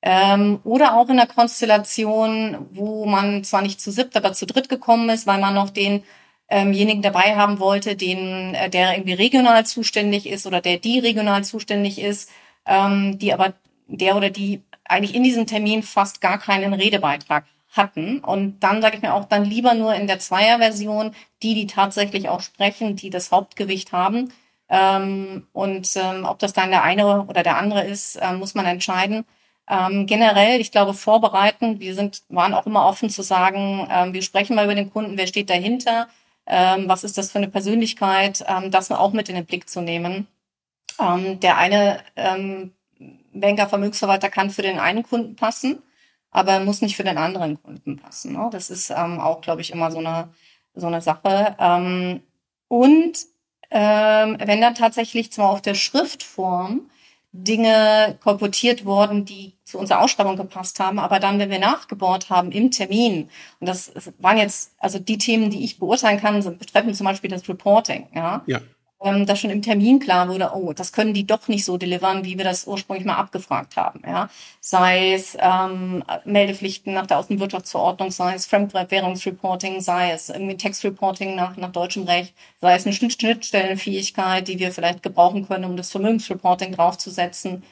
Ähm, 0.01 0.61
oder 0.65 0.97
auch 0.97 1.09
in 1.09 1.17
der 1.17 1.27
Konstellation, 1.27 2.69
wo 2.73 3.05
man 3.05 3.45
zwar 3.45 3.63
nicht 3.63 3.81
zu 3.81 3.91
siebt, 3.91 4.17
aber 4.17 4.33
zu 4.33 4.47
dritt 4.47 4.69
gekommen 4.69 5.09
ist, 5.11 5.27
weil 5.27 5.41
man 5.41 5.55
noch 5.55 5.71
denjenigen 5.71 6.05
ähm 6.51 7.03
dabei 7.03 7.37
haben 7.37 7.59
wollte, 7.59 7.97
den, 7.97 8.55
äh, 8.55 8.71
der 8.71 8.95
irgendwie 8.95 9.15
regional 9.15 9.67
zuständig 9.67 10.27
ist 10.27 10.47
oder 10.47 10.61
der 10.61 10.79
die 10.79 11.01
regional 11.01 11.45
zuständig 11.45 11.99
ist, 12.01 12.31
ähm, 12.67 13.19
die 13.19 13.33
aber 13.35 13.55
der 13.89 14.17
oder 14.17 14.31
die 14.31 14.63
eigentlich 14.89 15.15
in 15.15 15.25
diesem 15.25 15.47
Termin 15.47 15.83
fast 15.83 16.21
gar 16.21 16.39
keinen 16.39 16.75
Redebeitrag 16.75 17.45
hatten. 17.71 18.21
Und 18.21 18.61
dann 18.61 18.83
sage 18.83 18.97
ich 18.97 19.03
mir 19.03 19.15
auch 19.15 19.27
dann 19.27 19.45
lieber 19.45 19.75
nur 19.75 19.95
in 19.95 20.07
der 20.07 20.19
Zweierversion, 20.19 21.15
die, 21.43 21.55
die 21.55 21.67
tatsächlich 21.67 22.29
auch 22.29 22.41
sprechen, 22.41 22.97
die 22.97 23.11
das 23.11 23.31
Hauptgewicht 23.31 23.93
haben. 23.93 24.33
Ähm, 24.69 25.47
und 25.53 25.91
ähm, 25.97 26.25
ob 26.25 26.39
das 26.39 26.53
dann 26.53 26.71
der 26.71 26.83
eine 26.83 27.23
oder 27.23 27.43
der 27.43 27.57
andere 27.57 27.85
ist, 27.85 28.17
äh, 28.17 28.33
muss 28.33 28.55
man 28.55 28.67
entscheiden. 28.67 29.25
Ähm, 29.69 30.07
generell, 30.07 30.61
ich 30.61 30.73
glaube, 30.73 30.95
vorbereiten, 30.95 31.81
wir 31.81 31.95
sind, 31.95 32.23
waren 32.29 32.55
auch 32.55 32.67
immer 32.67 32.87
offen 32.87 33.11
zu 33.11 33.23
sagen, 33.23 33.87
ähm, 33.91 34.13
wir 34.15 34.23
sprechen 34.23 34.57
mal 34.57 34.65
über 34.65 34.75
den 34.75 34.91
Kunden, 34.91 35.19
wer 35.19 35.27
steht 35.27 35.51
dahinter, 35.51 36.09
ähm, 36.47 36.89
was 36.89 37.05
ist 37.05 37.19
das 37.19 37.31
für 37.33 37.39
eine 37.39 37.49
Persönlichkeit, 37.49 38.45
ähm, 38.49 38.71
das 38.71 38.91
auch 38.91 39.13
mit 39.13 39.29
in 39.29 39.35
den 39.35 39.47
Blick 39.47 39.69
zu 39.69 39.81
nehmen. 39.81 40.27
Der 41.01 41.57
eine 41.59 42.03
Banker, 43.41 43.69
Vermögensverwalter 43.69 44.29
kann 44.29 44.51
für 44.51 44.63
den 44.63 44.79
einen 44.79 45.03
Kunden 45.03 45.37
passen, 45.37 45.83
aber 46.31 46.61
muss 46.61 46.83
nicht 46.83 46.97
für 46.97 47.05
den 47.05 47.19
anderen 47.19 47.63
Kunden 47.63 47.97
passen. 47.97 48.33
Ne? 48.33 48.49
Das 48.53 48.71
ist 48.71 48.91
ähm, 48.91 49.21
auch, 49.21 49.41
glaube 49.41 49.61
ich, 49.61 49.73
immer 49.73 49.91
so 49.91 49.99
eine, 49.99 50.29
so 50.75 50.87
eine 50.87 51.01
Sache. 51.01 51.57
Ähm, 51.59 52.23
und 52.69 53.19
ähm, 53.71 54.37
wenn 54.45 54.61
dann 54.61 54.75
tatsächlich 54.75 55.33
zwar 55.33 55.51
auf 55.51 55.63
der 55.63 55.75
Schriftform 55.75 56.91
Dinge 57.33 58.19
kolportiert 58.23 58.87
worden, 58.87 59.27
die 59.27 59.53
zu 59.65 59.79
unserer 59.79 60.01
Ausschreibung 60.01 60.37
gepasst 60.37 60.81
haben. 60.81 60.99
Aber 60.99 61.21
dann, 61.21 61.39
wenn 61.39 61.51
wir 61.51 61.59
nachgebohrt 61.59 62.31
haben 62.31 62.53
im 62.53 62.71
Termin, 62.71 63.29
und 63.61 63.69
das 63.69 63.93
waren 64.19 64.39
jetzt, 64.39 64.73
also 64.79 64.99
die 64.99 65.19
Themen, 65.19 65.51
die 65.51 65.63
ich 65.63 65.79
beurteilen 65.79 66.19
kann, 66.19 66.43
betreffen 66.59 66.95
zum 66.95 67.05
Beispiel 67.05 67.31
das 67.31 67.47
Reporting, 67.49 68.09
ja. 68.15 68.43
Ja 68.47 68.61
ähm, 69.03 69.27
dass 69.27 69.41
schon 69.41 69.51
im 69.51 69.63
Termin 69.63 70.01
klar 70.01 70.29
wurde, 70.29 70.51
oh, 70.55 70.73
das 70.73 70.93
können 70.93 71.15
die 71.15 71.27
doch 71.27 71.47
nicht 71.49 71.65
so 71.65 71.77
delivern, 71.79 72.25
wie 72.25 72.37
wir 72.37 72.45
das 72.45 72.67
ursprünglich 72.67 73.07
mal 73.07 73.17
abgefragt 73.17 73.77
haben. 73.77 74.03
Ja? 74.07 74.29
Sei 74.61 75.15
es 75.15 75.37
ähm, 75.41 76.03
Meldepflichten 76.25 76.95
nach 76.95 77.07
der 77.07 77.19
Außenwirtschaftsverordnung, 77.19 78.11
sei 78.11 78.35
es 78.35 78.47
Fremdwährungsreporting, 78.47 79.81
sei 79.81 80.13
es 80.13 80.29
irgendwie 80.31 80.57
Textreporting 80.57 81.37
nach, 81.37 81.57
nach 81.57 81.73
deutschem 81.73 82.05
Recht, 82.05 82.35
sei 82.61 82.75
es 82.75 82.87
eine 82.87 82.95
Schnittstellenfähigkeit, 82.95 84.49
die 84.49 84.59
wir 84.59 84.73
vielleicht 84.73 85.03
gebrauchen 85.03 85.47
können, 85.47 85.65
um 85.65 85.77
das 85.77 85.91
Vermögensreporting 85.93 86.73
draufzusetzen. 86.73 87.63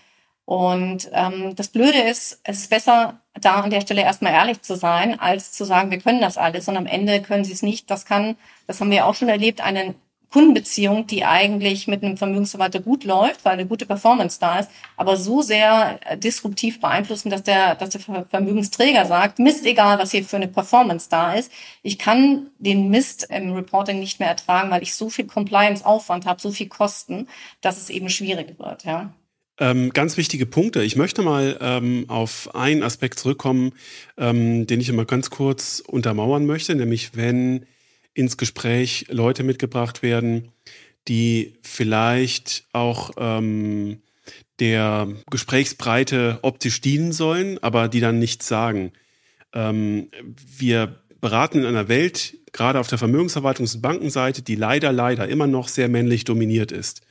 Und 0.44 1.11
ähm, 1.12 1.57
das 1.57 1.69
Blöde 1.69 1.98
ist, 1.98 2.40
es 2.44 2.61
ist 2.61 2.70
besser, 2.70 3.20
da 3.35 3.62
an 3.62 3.70
der 3.70 3.81
Stelle 3.81 4.03
erstmal 4.03 4.32
ehrlich 4.32 4.62
zu 4.62 4.77
sein, 4.77 5.19
als 5.19 5.51
zu 5.53 5.65
sagen, 5.65 5.90
wir 5.90 5.98
können 5.98 6.20
das 6.20 6.39
alles 6.39 6.69
und 6.69 6.77
am 6.77 6.86
Ende 6.86 7.20
können 7.20 7.44
sie 7.44 7.53
es 7.53 7.62
nicht. 7.62 7.90
Das 7.90 8.05
kann, 8.05 8.36
das 8.69 8.81
haben 8.81 8.93
wir 8.93 9.07
auch 9.07 9.16
schon 9.16 9.28
erlebt, 9.28 9.61
einen 9.61 9.97
Kundenbeziehung, 10.37 11.07
die 11.07 11.25
eigentlich 11.25 11.89
mit 11.89 12.03
einem 12.03 12.19
Vermögensverwalter 12.19 12.81
gut 12.81 13.05
läuft, 13.05 13.47
weil 13.47 13.55
eine 13.55 13.65
gute 13.65 13.87
Performance 13.87 14.39
da 14.39 14.59
ist, 14.59 14.69
aber 14.99 15.17
so 15.17 15.41
sehr 15.41 15.99
äh, 16.05 16.19
disruptiv 16.19 16.79
beeinflussen, 16.79 17.31
dass 17.31 17.43
der, 17.43 17.75
dass 17.75 17.89
der 17.89 18.03
Vermögensträger 18.03 19.07
sagt, 19.07 19.39
Mist, 19.39 19.65
egal, 19.65 19.99
was 19.99 20.11
hier 20.11 20.25
für 20.25 20.37
eine 20.37 20.49
Performance 20.49 21.09
da 21.09 21.33
ist. 21.33 21.51
Ich 21.83 21.99
kann 21.99 22.49
den 22.59 22.91
Mist 22.91 23.29
im 23.31 23.55
Reporting 23.55 23.99
nicht 23.99 24.21
mehr 24.21 24.29
ertragen, 24.29 24.71
weil 24.71 24.83
ich 24.83 24.95
so 24.95 25.09
viel 25.09 25.27
Compliance-Aufwand 25.27 26.27
habe, 26.27 26.39
so 26.39 26.51
viel 26.51 26.69
Kosten, 26.69 27.29
dass 27.63 27.81
es 27.81 27.89
eben 27.89 28.11
schwierig 28.11 28.59
wird, 28.59 28.85
ja. 28.85 29.15
Ähm, 29.59 29.91
ganz 29.95 30.19
wichtige 30.19 30.45
Punkte. 30.45 30.83
Ich 30.83 30.97
möchte 30.97 31.23
mal 31.23 31.57
ähm, 31.63 32.05
auf 32.09 32.55
einen 32.55 32.83
Aspekt 32.83 33.19
zurückkommen, 33.21 33.73
ähm, 34.19 34.67
den 34.67 34.83
ich 34.83 34.91
immer 34.91 35.07
ganz 35.07 35.31
kurz 35.31 35.83
untermauern 35.87 36.45
möchte, 36.45 36.75
nämlich 36.75 37.17
wenn 37.17 37.65
ins 38.17 38.37
Gespräch 38.37 39.07
Leute 39.09 39.45
mitgebracht 39.45 40.03
werden, 40.03 40.49
die 41.07 41.55
vielleicht 41.63 42.65
auch 42.73 43.11
ähm, 43.19 43.99
der 44.59 45.09
Gesprächsbreite 45.31 46.39
optisch 46.43 46.81
dienen 46.81 47.13
sollen, 47.13 47.59
aber 47.63 47.89
die 47.89 48.01
dann 48.01 48.19
nichts 48.19 48.49
sagen. 48.49 48.93
Ähm, 49.53 50.09
wir 50.59 51.01
beraten 51.21 51.59
in 51.59 51.67
einer 51.67 51.89
Welt, 51.89 52.39
gerade 52.53 52.81
auf 52.81 52.89
der 52.89 52.99
Vermögensverwaltungs- 52.99 53.75
und 53.75 53.83
Bankenseite, 53.83 54.43
die 54.43 54.55
leider, 54.55 54.93
leider 54.93 55.29
immer 55.29 55.47
noch 55.47 55.69
sehr 55.69 55.89
männlich 55.89 56.25
dominiert 56.25 56.73
ist. 56.73 57.03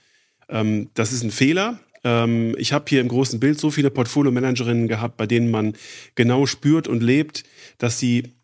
Ähm, 0.49 0.89
das 0.95 1.13
ist 1.13 1.23
ein 1.23 1.31
Fehler. 1.31 1.79
Ähm, 2.03 2.55
ich 2.57 2.73
habe 2.73 2.85
hier 2.87 3.01
im 3.01 3.07
großen 3.07 3.39
Bild 3.39 3.59
so 3.59 3.69
viele 3.69 3.91
Portfolio-Managerinnen 3.91 4.87
gehabt, 4.87 5.17
bei 5.17 5.27
denen 5.27 5.51
man 5.51 5.73
genau 6.15 6.47
spürt 6.47 6.87
und 6.87 7.03
lebt, 7.03 7.43
dass 7.77 7.99
sie 7.99 8.34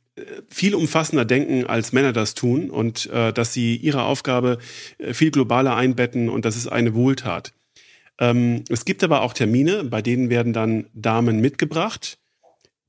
viel 0.50 0.76
umfassender 0.76 1.26
denken, 1.26 1.66
als 1.66 1.94
Männer 1.94 2.14
das 2.14 2.34
tun 2.34 2.70
und 2.70 3.08
äh, 3.08 3.32
dass 3.32 3.54
sie 3.54 3.76
ihre 3.78 4.04
Aufgabe 4.04 4.58
äh, 4.98 5.14
viel 5.14 5.32
globaler 5.32 5.76
einbetten 5.76 6.30
und 6.30 6.46
das 6.46 6.58
ist 6.58 6.68
eine 6.68 6.94
Wohltat. 6.94 7.54
Ähm, 8.20 8.64
es 8.70 8.86
gibt 8.86 9.04
aber 9.04 9.22
auch 9.22 9.34
Termine, 9.34 9.86
bei 9.86 10.02
denen 10.02 10.30
werden 10.30 10.54
dann 10.54 10.88
Damen 10.94 11.40
mitgebracht, 11.40 12.20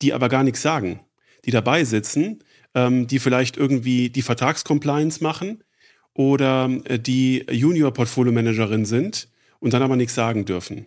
die 0.02 0.12
aber 0.12 0.28
gar 0.28 0.42
nichts 0.42 0.62
sagen, 0.62 1.00
die 1.44 1.52
dabei 1.52 1.84
sitzen, 1.84 2.42
ähm, 2.74 3.06
die 3.06 3.20
vielleicht 3.20 3.56
irgendwie 3.56 4.10
die 4.10 4.22
Vertragscompliance 4.22 5.22
machen 5.22 5.62
oder 6.14 6.68
äh, 6.84 6.98
die 6.98 7.46
Junior 7.50 7.92
Portfolio 7.92 8.32
Managerin 8.32 8.84
sind 8.84 9.28
und 9.60 9.74
dann 9.74 9.82
aber 9.82 9.96
nichts 9.96 10.14
sagen 10.14 10.44
dürfen. 10.44 10.86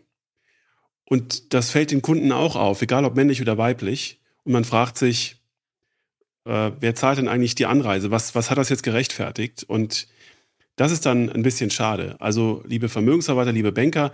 Und 1.06 1.54
das 1.54 1.72
fällt 1.72 1.92
den 1.92 2.02
Kunden 2.02 2.32
auch 2.32 2.56
auf, 2.56 2.82
egal 2.82 3.06
ob 3.06 3.16
männlich 3.16 3.42
oder 3.42 3.58
weiblich. 3.58 4.20
Und 4.44 4.54
man 4.54 4.66
fragt 4.66 4.98
sich, 4.98 5.38
äh, 6.46 6.72
wer 6.80 6.96
zahlt 6.96 7.18
denn 7.18 7.28
eigentlich 7.28 7.56
die 7.56 7.66
Anreise? 7.66 8.12
Was, 8.12 8.36
was 8.36 8.50
hat 8.50 8.58
das 8.58 8.70
jetzt 8.70 8.84
gerechtfertigt? 8.84 9.64
Und 9.64 10.08
das 10.76 10.92
ist 10.92 11.06
dann 11.06 11.30
ein 11.30 11.44
bisschen 11.44 11.70
schade. 11.70 12.16
Also, 12.20 12.64
liebe 12.66 12.90
Vermögensverwalter, 12.90 13.52
liebe 13.52 13.72
Banker, 13.72 14.12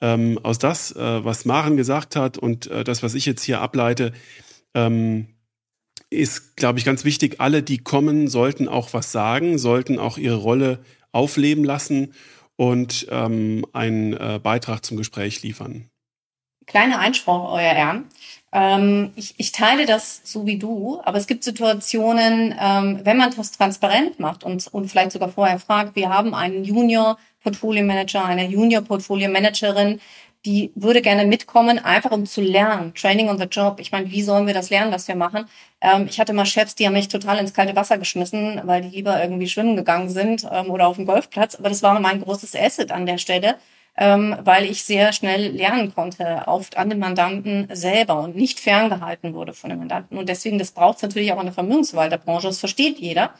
ähm, 0.00 0.38
aus 0.42 0.58
das, 0.58 0.94
äh, 0.96 1.24
was 1.24 1.44
Maren 1.44 1.76
gesagt 1.76 2.16
hat 2.16 2.38
und 2.38 2.66
äh, 2.68 2.84
das, 2.84 3.02
was 3.02 3.14
ich 3.14 3.26
jetzt 3.26 3.42
hier 3.42 3.60
ableite, 3.60 4.12
ähm, 4.74 5.28
ist, 6.10 6.56
glaube 6.56 6.78
ich, 6.78 6.84
ganz 6.84 7.04
wichtig. 7.04 7.40
Alle, 7.40 7.62
die 7.62 7.78
kommen, 7.78 8.28
sollten 8.28 8.68
auch 8.68 8.92
was 8.92 9.12
sagen, 9.12 9.58
sollten 9.58 9.98
auch 9.98 10.18
ihre 10.18 10.36
Rolle 10.36 10.80
aufleben 11.12 11.64
lassen 11.64 12.14
und 12.56 13.06
ähm, 13.10 13.64
einen 13.72 14.14
äh, 14.14 14.40
Beitrag 14.42 14.84
zum 14.84 14.96
Gespräch 14.96 15.42
liefern. 15.42 15.88
Kleiner 16.66 16.98
Einspruch, 16.98 17.52
Euer 17.52 17.72
Ehren. 17.72 18.04
Ähm, 18.52 19.12
ich, 19.14 19.34
ich 19.38 19.52
teile 19.52 19.86
das 19.86 20.22
so 20.24 20.44
wie 20.46 20.58
du, 20.58 21.00
aber 21.04 21.18
es 21.18 21.26
gibt 21.26 21.44
Situationen, 21.44 22.54
ähm, 22.60 23.00
wenn 23.04 23.16
man 23.16 23.32
das 23.36 23.52
transparent 23.52 24.18
macht 24.18 24.42
und, 24.42 24.66
und 24.68 24.88
vielleicht 24.88 25.12
sogar 25.12 25.28
vorher 25.28 25.60
fragt, 25.60 25.94
wir 25.94 26.08
haben 26.08 26.34
einen 26.34 26.64
Junior 26.64 27.16
Portfolio 27.42 27.84
Manager, 27.84 28.24
eine 28.24 28.46
Junior 28.46 28.82
Portfolio 28.82 29.30
Managerin, 29.30 30.00
die 30.46 30.72
würde 30.74 31.02
gerne 31.02 31.26
mitkommen, 31.26 31.78
einfach 31.78 32.12
um 32.12 32.24
zu 32.24 32.40
lernen. 32.40 32.94
Training 32.94 33.28
on 33.28 33.38
the 33.38 33.44
Job. 33.44 33.78
Ich 33.78 33.92
meine, 33.92 34.10
wie 34.10 34.22
sollen 34.22 34.46
wir 34.46 34.54
das 34.54 34.70
lernen, 34.70 34.90
was 34.90 35.06
wir 35.06 35.14
machen? 35.14 35.44
Ähm, 35.82 36.06
ich 36.08 36.18
hatte 36.18 36.32
mal 36.32 36.46
Chefs, 36.46 36.74
die 36.74 36.86
haben 36.86 36.94
mich 36.94 37.08
total 37.08 37.38
ins 37.38 37.52
kalte 37.52 37.76
Wasser 37.76 37.98
geschmissen, 37.98 38.60
weil 38.64 38.82
die 38.82 38.88
lieber 38.88 39.22
irgendwie 39.22 39.48
schwimmen 39.48 39.76
gegangen 39.76 40.08
sind 40.08 40.46
ähm, 40.50 40.70
oder 40.70 40.88
auf 40.88 40.96
dem 40.96 41.06
Golfplatz. 41.06 41.56
Aber 41.56 41.68
das 41.68 41.82
war 41.82 41.98
mein 42.00 42.22
großes 42.22 42.56
Asset 42.56 42.90
an 42.90 43.06
der 43.06 43.18
Stelle 43.18 43.56
ähm, 44.00 44.34
weil 44.42 44.64
ich 44.64 44.82
sehr 44.82 45.12
schnell 45.12 45.48
lernen 45.48 45.94
konnte, 45.94 46.44
oft 46.46 46.78
an 46.78 46.88
den 46.88 46.98
Mandanten 46.98 47.68
selber 47.70 48.22
und 48.22 48.34
nicht 48.34 48.58
ferngehalten 48.58 49.34
wurde 49.34 49.52
von 49.52 49.68
den 49.68 49.78
Mandanten. 49.78 50.16
Und 50.16 50.30
deswegen, 50.30 50.58
das 50.58 50.72
braucht 50.72 50.96
es 50.96 51.02
natürlich 51.02 51.32
auch 51.32 51.38
in 51.38 51.44
der 51.44 51.52
Vermögensverwalterbranche, 51.52 52.46
das 52.46 52.58
versteht 52.58 52.98
jeder. 52.98 53.34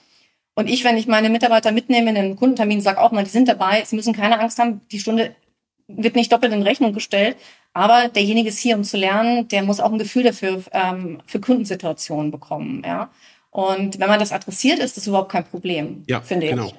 Und 0.55 0.69
ich, 0.69 0.85
wenn 0.85 0.99
ich 0.99 1.07
meine 1.07 1.31
Mitarbeiter 1.31 1.73
mitnehme 1.73 2.11
in 2.11 2.15
den 2.15 2.37
Kundentermin, 2.37 2.83
sage 2.83 3.01
auch 3.01 3.11
mal, 3.11 3.25
die 3.25 3.31
sind 3.31 3.49
dabei, 3.49 3.83
sie 3.87 3.97
müssen 3.97 4.13
keine 4.13 4.39
Angst 4.39 4.59
haben, 4.59 4.83
die 4.93 5.01
Stunde 5.01 5.35
wird 5.89 6.15
nicht 6.15 6.31
doppelt 6.31 6.53
in 6.53 6.63
Rechnung 6.63 6.93
gestellt, 6.93 7.39
aber 7.73 8.09
derjenige 8.09 8.51
ist 8.51 8.59
hier, 8.59 8.77
um 8.77 8.85
zu 8.85 8.99
lernen, 8.99 9.49
der 9.49 9.63
muss 9.63 9.81
auch 9.81 9.91
ein 9.91 9.99
Gefühl 9.99 10.25
dafür 10.25 10.63
ähm, 10.73 11.23
für 11.25 11.41
Kundensituationen 11.41 12.31
bekommen, 12.31 12.83
ja. 12.85 13.11
Und 13.51 13.99
wenn 13.99 14.09
man 14.09 14.21
das 14.21 14.31
adressiert, 14.31 14.79
ist 14.79 14.97
das 14.97 15.07
überhaupt 15.07 15.33
kein 15.33 15.45
Problem, 15.45 16.05
ja, 16.07 16.21
finde 16.21 16.49
genau. 16.49 16.67
ich. 16.67 16.75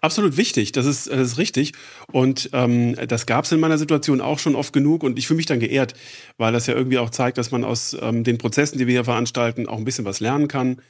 Absolut 0.00 0.36
wichtig, 0.36 0.72
das 0.72 0.86
ist, 0.86 1.10
das 1.10 1.32
ist 1.32 1.38
richtig. 1.38 1.72
Und 2.12 2.50
ähm, 2.52 2.96
das 3.08 3.26
gab 3.26 3.44
es 3.44 3.52
in 3.52 3.60
meiner 3.60 3.78
Situation 3.78 4.20
auch 4.20 4.38
schon 4.38 4.54
oft 4.54 4.72
genug 4.72 5.02
und 5.02 5.18
ich 5.18 5.26
fühle 5.26 5.38
mich 5.38 5.46
dann 5.46 5.60
geehrt, 5.60 5.94
weil 6.36 6.52
das 6.52 6.66
ja 6.66 6.74
irgendwie 6.74 6.98
auch 6.98 7.10
zeigt, 7.10 7.38
dass 7.38 7.50
man 7.50 7.64
aus 7.64 7.96
ähm, 8.00 8.24
den 8.24 8.38
Prozessen, 8.38 8.78
die 8.78 8.86
wir 8.86 8.92
hier 8.92 9.04
veranstalten, 9.04 9.68
auch 9.68 9.78
ein 9.78 9.84
bisschen 9.84 10.04
was 10.04 10.20
lernen 10.20 10.48
kann. 10.48 10.80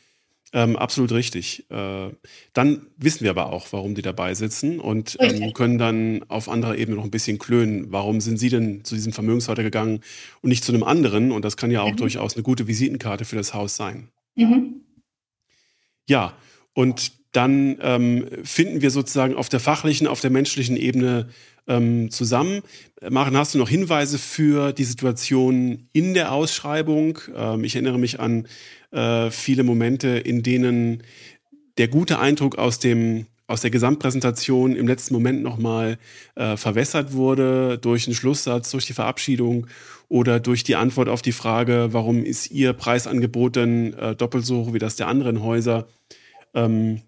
Ähm, 0.52 0.76
absolut 0.76 1.10
richtig. 1.10 1.68
Äh, 1.68 2.10
dann 2.52 2.86
wissen 2.96 3.24
wir 3.24 3.30
aber 3.30 3.52
auch, 3.52 3.66
warum 3.72 3.96
die 3.96 4.02
dabei 4.02 4.34
sitzen 4.34 4.78
und 4.78 5.16
ähm, 5.18 5.52
können 5.52 5.78
dann 5.78 6.24
auf 6.28 6.48
anderer 6.48 6.76
Ebene 6.76 6.96
noch 6.96 7.02
ein 7.04 7.10
bisschen 7.10 7.40
klönen. 7.40 7.90
Warum 7.90 8.20
sind 8.20 8.38
Sie 8.38 8.50
denn 8.50 8.84
zu 8.84 8.94
diesem 8.94 9.12
Vermögenshalter 9.12 9.64
gegangen 9.64 10.00
und 10.42 10.50
nicht 10.50 10.62
zu 10.62 10.72
einem 10.72 10.84
anderen? 10.84 11.32
Und 11.32 11.44
das 11.44 11.56
kann 11.56 11.72
ja 11.72 11.82
auch 11.82 11.90
mhm. 11.90 11.96
durchaus 11.96 12.34
eine 12.34 12.44
gute 12.44 12.68
Visitenkarte 12.68 13.24
für 13.24 13.34
das 13.34 13.52
Haus 13.52 13.74
sein. 13.74 14.10
Mhm. 14.36 14.82
Ja, 16.08 16.36
und 16.72 17.12
dann 17.34 17.76
ähm, 17.80 18.26
finden 18.44 18.80
wir 18.80 18.90
sozusagen 18.90 19.34
auf 19.34 19.48
der 19.48 19.60
fachlichen, 19.60 20.06
auf 20.06 20.20
der 20.20 20.30
menschlichen 20.30 20.76
Ebene 20.76 21.28
ähm, 21.66 22.10
zusammen. 22.10 22.62
Maren, 23.08 23.36
hast 23.36 23.54
du 23.54 23.58
noch 23.58 23.68
Hinweise 23.68 24.18
für 24.18 24.72
die 24.72 24.84
Situation 24.84 25.88
in 25.92 26.14
der 26.14 26.32
Ausschreibung? 26.32 27.18
Ähm, 27.34 27.64
ich 27.64 27.74
erinnere 27.74 27.98
mich 27.98 28.20
an 28.20 28.46
äh, 28.92 29.30
viele 29.30 29.64
Momente, 29.64 30.08
in 30.08 30.42
denen 30.42 31.02
der 31.76 31.88
gute 31.88 32.18
Eindruck 32.18 32.56
aus 32.56 32.78
dem 32.78 33.26
aus 33.46 33.60
der 33.60 33.70
Gesamtpräsentation 33.70 34.74
im 34.74 34.88
letzten 34.88 35.12
Moment 35.12 35.42
nochmal 35.42 35.98
äh, 36.34 36.56
verwässert 36.56 37.12
wurde 37.12 37.76
durch 37.76 38.06
einen 38.06 38.14
Schlusssatz, 38.14 38.70
durch 38.70 38.86
die 38.86 38.94
Verabschiedung 38.94 39.66
oder 40.08 40.40
durch 40.40 40.64
die 40.64 40.76
Antwort 40.76 41.10
auf 41.10 41.20
die 41.20 41.32
Frage, 41.32 41.88
warum 41.90 42.24
ist 42.24 42.50
Ihr 42.50 42.72
Preisangebot 42.72 43.56
denn 43.56 43.92
äh, 43.94 44.16
doppelt 44.16 44.46
so 44.46 44.64
hoch 44.64 44.72
wie 44.72 44.78
das 44.78 44.96
der 44.96 45.08
anderen 45.08 45.42
Häuser? 45.42 45.86
Ähm, 46.54 47.02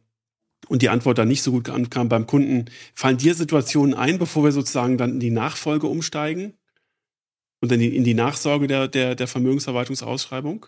und 0.68 0.82
die 0.82 0.88
Antwort 0.88 1.18
dann 1.18 1.28
nicht 1.28 1.42
so 1.42 1.52
gut 1.52 1.68
ankam 1.68 2.08
beim 2.08 2.26
Kunden, 2.26 2.66
fallen 2.94 3.18
dir 3.18 3.34
Situationen 3.34 3.94
ein, 3.94 4.18
bevor 4.18 4.44
wir 4.44 4.52
sozusagen 4.52 4.98
dann 4.98 5.12
in 5.12 5.20
die 5.20 5.30
Nachfolge 5.30 5.86
umsteigen 5.86 6.54
und 7.60 7.70
dann 7.70 7.80
in 7.80 8.04
die 8.04 8.14
Nachsorge 8.14 8.66
der, 8.66 8.88
der, 8.88 9.14
der 9.14 9.28
Vermögensverwaltungsausschreibung? 9.28 10.66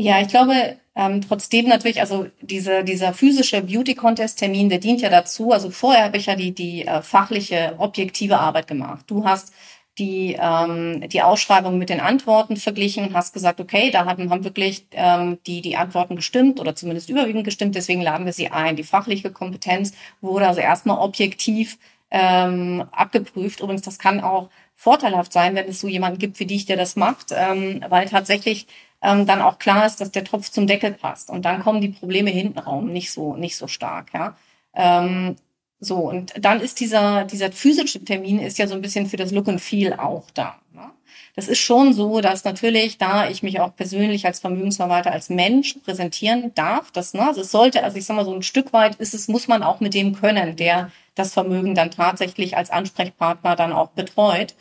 Ja, 0.00 0.20
ich 0.20 0.28
glaube, 0.28 0.76
ähm, 0.94 1.22
trotzdem 1.22 1.66
natürlich, 1.66 2.00
also 2.00 2.28
diese, 2.40 2.84
dieser 2.84 3.12
physische 3.12 3.62
Beauty-Contest-Termin, 3.62 4.68
der 4.68 4.78
dient 4.78 5.00
ja 5.00 5.10
dazu. 5.10 5.50
Also 5.50 5.70
vorher 5.70 6.04
habe 6.04 6.18
ich 6.18 6.26
ja 6.26 6.36
die, 6.36 6.52
die 6.52 6.86
äh, 6.86 7.02
fachliche, 7.02 7.74
objektive 7.78 8.38
Arbeit 8.38 8.68
gemacht. 8.68 9.04
Du 9.08 9.24
hast 9.24 9.52
die, 9.98 10.36
ähm, 10.40 11.08
die 11.08 11.22
Ausschreibung 11.22 11.78
mit 11.78 11.90
den 11.90 12.00
Antworten 12.00 12.56
verglichen 12.56 13.04
und 13.04 13.14
hast 13.14 13.32
gesagt, 13.32 13.60
okay, 13.60 13.90
da 13.90 14.04
haben, 14.06 14.30
haben 14.30 14.44
wirklich 14.44 14.86
ähm, 14.92 15.38
die, 15.46 15.60
die 15.60 15.76
Antworten 15.76 16.16
gestimmt 16.16 16.60
oder 16.60 16.74
zumindest 16.74 17.10
überwiegend 17.10 17.44
gestimmt, 17.44 17.74
deswegen 17.74 18.02
laden 18.02 18.26
wir 18.26 18.32
sie 18.32 18.48
ein. 18.48 18.76
Die 18.76 18.84
fachliche 18.84 19.30
Kompetenz 19.30 19.92
wurde 20.20 20.46
also 20.46 20.60
erstmal 20.60 20.98
objektiv 20.98 21.78
ähm, 22.10 22.84
abgeprüft. 22.92 23.60
Übrigens, 23.60 23.82
das 23.82 23.98
kann 23.98 24.20
auch 24.20 24.48
vorteilhaft 24.74 25.32
sein, 25.32 25.54
wenn 25.54 25.68
es 25.68 25.80
so 25.80 25.88
jemanden 25.88 26.18
gibt 26.18 26.38
wie 26.40 26.46
dich, 26.46 26.66
der 26.66 26.76
das 26.76 26.96
macht, 26.96 27.32
ähm, 27.32 27.84
weil 27.88 28.08
tatsächlich 28.08 28.66
ähm, 29.02 29.26
dann 29.26 29.42
auch 29.42 29.58
klar 29.58 29.86
ist, 29.86 30.00
dass 30.00 30.10
der 30.10 30.24
Topf 30.24 30.50
zum 30.50 30.66
Deckel 30.66 30.92
passt. 30.92 31.30
Und 31.30 31.44
dann 31.44 31.62
kommen 31.62 31.80
die 31.80 31.88
Probleme 31.88 32.30
hinten 32.30 32.58
raum 32.58 32.92
nicht 32.92 33.12
so, 33.12 33.36
nicht 33.36 33.56
so 33.56 33.66
stark. 33.66 34.12
Ja? 34.14 34.36
Ähm, 34.74 35.36
so, 35.80 35.96
und 35.96 36.32
dann 36.38 36.60
ist 36.60 36.80
dieser, 36.80 37.24
dieser 37.24 37.52
physische 37.52 38.04
Termin 38.04 38.40
ist 38.40 38.58
ja 38.58 38.66
so 38.66 38.74
ein 38.74 38.80
bisschen 38.80 39.06
für 39.06 39.16
das 39.16 39.30
Look 39.30 39.48
and 39.48 39.60
Feel 39.60 39.92
auch 39.92 40.28
da. 40.32 40.56
Ne? 40.74 40.90
Das 41.36 41.46
ist 41.46 41.60
schon 41.60 41.92
so, 41.92 42.20
dass 42.20 42.42
natürlich, 42.44 42.98
da 42.98 43.28
ich 43.28 43.44
mich 43.44 43.60
auch 43.60 43.76
persönlich 43.76 44.26
als 44.26 44.40
Vermögensverwalter, 44.40 45.12
als 45.12 45.28
Mensch 45.30 45.74
präsentieren 45.84 46.52
darf, 46.56 46.90
das, 46.90 47.14
ne, 47.14 47.28
also 47.28 47.42
es 47.42 47.52
sollte, 47.52 47.84
also 47.84 47.96
ich 47.96 48.06
sag 48.06 48.16
mal 48.16 48.24
so 48.24 48.34
ein 48.34 48.42
Stück 48.42 48.72
weit 48.72 48.96
ist 48.96 49.14
es, 49.14 49.28
muss 49.28 49.46
man 49.46 49.62
auch 49.62 49.78
mit 49.78 49.94
dem 49.94 50.16
können, 50.16 50.56
der 50.56 50.90
das 51.14 51.32
Vermögen 51.32 51.76
dann 51.76 51.92
tatsächlich 51.92 52.56
als 52.56 52.70
Ansprechpartner 52.70 53.54
dann 53.54 53.72
auch 53.72 53.90
betreut. 53.90 54.54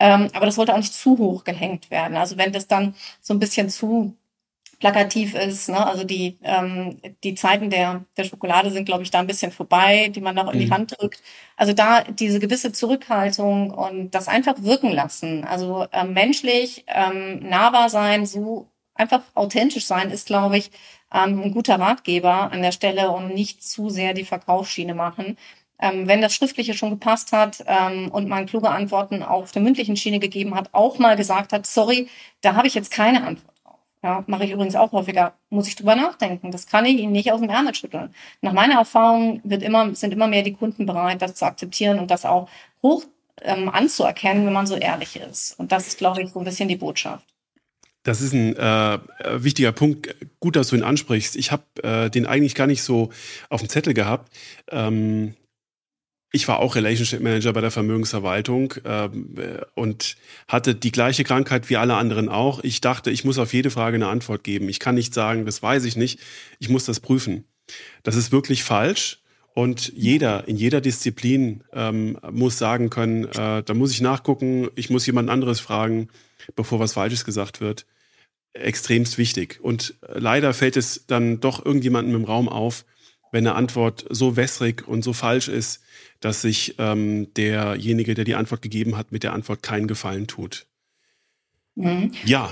Ähm, 0.00 0.28
aber 0.34 0.46
das 0.46 0.56
sollte 0.56 0.74
auch 0.74 0.78
nicht 0.78 0.94
zu 0.94 1.18
hoch 1.18 1.44
gehängt 1.44 1.90
werden. 1.90 2.16
Also 2.16 2.36
wenn 2.36 2.52
das 2.52 2.68
dann 2.68 2.94
so 3.20 3.34
ein 3.34 3.38
bisschen 3.40 3.70
zu 3.70 4.14
plakativ 4.78 5.34
ist, 5.34 5.68
ne? 5.68 5.84
also 5.84 6.04
die, 6.04 6.38
ähm, 6.42 7.00
die 7.24 7.34
Zeiten 7.34 7.70
der, 7.70 8.04
der 8.16 8.24
Schokolade 8.24 8.70
sind, 8.70 8.84
glaube 8.84 9.02
ich, 9.02 9.10
da 9.10 9.18
ein 9.20 9.26
bisschen 9.26 9.50
vorbei, 9.50 10.08
die 10.08 10.20
man 10.20 10.36
noch 10.36 10.52
in 10.52 10.60
die 10.60 10.66
mhm. 10.66 10.74
Hand 10.74 10.94
drückt. 10.98 11.22
Also 11.56 11.72
da 11.72 12.02
diese 12.04 12.38
gewisse 12.38 12.72
Zurückhaltung 12.72 13.70
und 13.70 14.12
das 14.12 14.28
einfach 14.28 14.62
wirken 14.62 14.92
lassen. 14.92 15.44
Also 15.44 15.86
ähm, 15.92 16.12
menschlich 16.12 16.84
ähm, 16.88 17.40
nahbar 17.48 17.90
sein, 17.90 18.24
so 18.26 18.70
einfach 18.94 19.22
authentisch 19.34 19.86
sein, 19.86 20.10
ist, 20.10 20.26
glaube 20.26 20.58
ich, 20.58 20.70
ähm, 21.12 21.40
ein 21.42 21.52
guter 21.52 21.78
Ratgeber 21.80 22.52
an 22.52 22.62
der 22.62 22.72
Stelle 22.72 23.10
und 23.10 23.34
nicht 23.34 23.62
zu 23.62 23.90
sehr 23.90 24.14
die 24.14 24.24
Verkaufsschiene 24.24 24.94
machen. 24.94 25.36
Ähm, 25.80 26.08
wenn 26.08 26.20
das 26.20 26.34
Schriftliche 26.34 26.74
schon 26.74 26.90
gepasst 26.90 27.32
hat 27.32 27.64
ähm, 27.66 28.10
und 28.10 28.28
man 28.28 28.46
kluge 28.46 28.68
Antworten 28.70 29.22
auf 29.22 29.52
der 29.52 29.62
mündlichen 29.62 29.96
Schiene 29.96 30.18
gegeben 30.18 30.54
hat, 30.54 30.70
auch 30.72 30.98
mal 30.98 31.16
gesagt 31.16 31.52
hat, 31.52 31.66
sorry, 31.66 32.08
da 32.40 32.54
habe 32.56 32.66
ich 32.66 32.74
jetzt 32.74 32.90
keine 32.90 33.24
Antwort. 33.24 33.57
Ja, 34.02 34.22
mache 34.28 34.44
ich 34.44 34.52
übrigens 34.52 34.76
auch 34.76 34.92
häufiger, 34.92 35.34
muss 35.50 35.66
ich 35.66 35.74
drüber 35.74 35.96
nachdenken. 35.96 36.52
Das 36.52 36.66
kann 36.66 36.84
ich 36.84 36.98
Ihnen 36.98 37.12
nicht 37.12 37.32
aus 37.32 37.40
dem 37.40 37.50
Ärmel 37.50 37.74
schütteln. 37.74 38.14
Nach 38.40 38.52
meiner 38.52 38.74
Erfahrung 38.74 39.40
wird 39.42 39.62
immer, 39.62 39.94
sind 39.94 40.12
immer 40.12 40.28
mehr 40.28 40.42
die 40.42 40.52
Kunden 40.52 40.86
bereit, 40.86 41.20
das 41.20 41.34
zu 41.34 41.44
akzeptieren 41.44 41.98
und 41.98 42.10
das 42.10 42.24
auch 42.24 42.48
hoch 42.82 43.04
ähm, 43.42 43.68
anzuerkennen, 43.68 44.46
wenn 44.46 44.52
man 44.52 44.66
so 44.66 44.76
ehrlich 44.76 45.16
ist. 45.16 45.58
Und 45.58 45.72
das 45.72 45.88
ist, 45.88 45.98
glaube 45.98 46.22
ich, 46.22 46.30
so 46.30 46.38
ein 46.38 46.44
bisschen 46.44 46.68
die 46.68 46.76
Botschaft. 46.76 47.24
Das 48.04 48.20
ist 48.20 48.32
ein 48.32 48.56
äh, 48.56 48.98
wichtiger 49.34 49.72
Punkt. 49.72 50.14
Gut, 50.40 50.56
dass 50.56 50.68
du 50.68 50.76
ihn 50.76 50.84
ansprichst. 50.84 51.36
Ich 51.36 51.50
habe 51.50 51.64
äh, 51.82 52.08
den 52.08 52.26
eigentlich 52.26 52.54
gar 52.54 52.66
nicht 52.66 52.82
so 52.82 53.10
auf 53.50 53.60
dem 53.60 53.68
Zettel 53.68 53.94
gehabt. 53.94 54.32
Ähm, 54.70 55.34
ich 56.30 56.46
war 56.46 56.58
auch 56.60 56.76
Relationship 56.76 57.20
Manager 57.20 57.52
bei 57.52 57.60
der 57.60 57.70
Vermögensverwaltung 57.70 58.74
ähm, 58.84 59.34
äh, 59.38 59.64
und 59.74 60.16
hatte 60.46 60.74
die 60.74 60.92
gleiche 60.92 61.24
Krankheit 61.24 61.70
wie 61.70 61.76
alle 61.76 61.94
anderen 61.94 62.28
auch. 62.28 62.62
Ich 62.62 62.80
dachte, 62.80 63.10
ich 63.10 63.24
muss 63.24 63.38
auf 63.38 63.54
jede 63.54 63.70
Frage 63.70 63.94
eine 63.94 64.08
Antwort 64.08 64.44
geben. 64.44 64.68
Ich 64.68 64.78
kann 64.78 64.94
nicht 64.94 65.14
sagen, 65.14 65.46
das 65.46 65.62
weiß 65.62 65.84
ich 65.84 65.96
nicht. 65.96 66.20
Ich 66.58 66.68
muss 66.68 66.84
das 66.84 67.00
prüfen. 67.00 67.44
Das 68.02 68.14
ist 68.14 68.30
wirklich 68.30 68.62
falsch. 68.62 69.22
Und 69.54 69.92
jeder 69.96 70.46
in 70.46 70.56
jeder 70.56 70.80
Disziplin 70.80 71.64
ähm, 71.72 72.18
muss 72.30 72.58
sagen 72.58 72.90
können, 72.90 73.24
äh, 73.24 73.62
da 73.62 73.74
muss 73.74 73.90
ich 73.90 74.00
nachgucken, 74.00 74.68
ich 74.76 74.90
muss 74.90 75.06
jemand 75.06 75.30
anderes 75.30 75.60
fragen, 75.60 76.08
bevor 76.54 76.78
was 76.78 76.92
Falsches 76.92 77.24
gesagt 77.24 77.60
wird. 77.60 77.86
Extremst 78.52 79.18
wichtig. 79.18 79.58
Und 79.62 79.94
leider 80.06 80.52
fällt 80.52 80.76
es 80.76 81.06
dann 81.06 81.40
doch 81.40 81.64
irgendjemandem 81.64 82.14
im 82.14 82.24
Raum 82.24 82.48
auf, 82.48 82.84
wenn 83.32 83.46
eine 83.46 83.56
Antwort 83.56 84.04
so 84.10 84.36
wässrig 84.36 84.86
und 84.86 85.02
so 85.02 85.12
falsch 85.12 85.48
ist, 85.48 85.80
dass 86.20 86.42
sich 86.42 86.74
ähm, 86.78 87.32
derjenige, 87.34 88.14
der 88.14 88.24
die 88.24 88.34
Antwort 88.34 88.62
gegeben 88.62 88.96
hat, 88.96 89.12
mit 89.12 89.22
der 89.22 89.32
Antwort 89.32 89.62
keinen 89.62 89.86
Gefallen 89.86 90.26
tut. 90.26 90.66
Mhm. 91.74 92.12
Ja. 92.24 92.50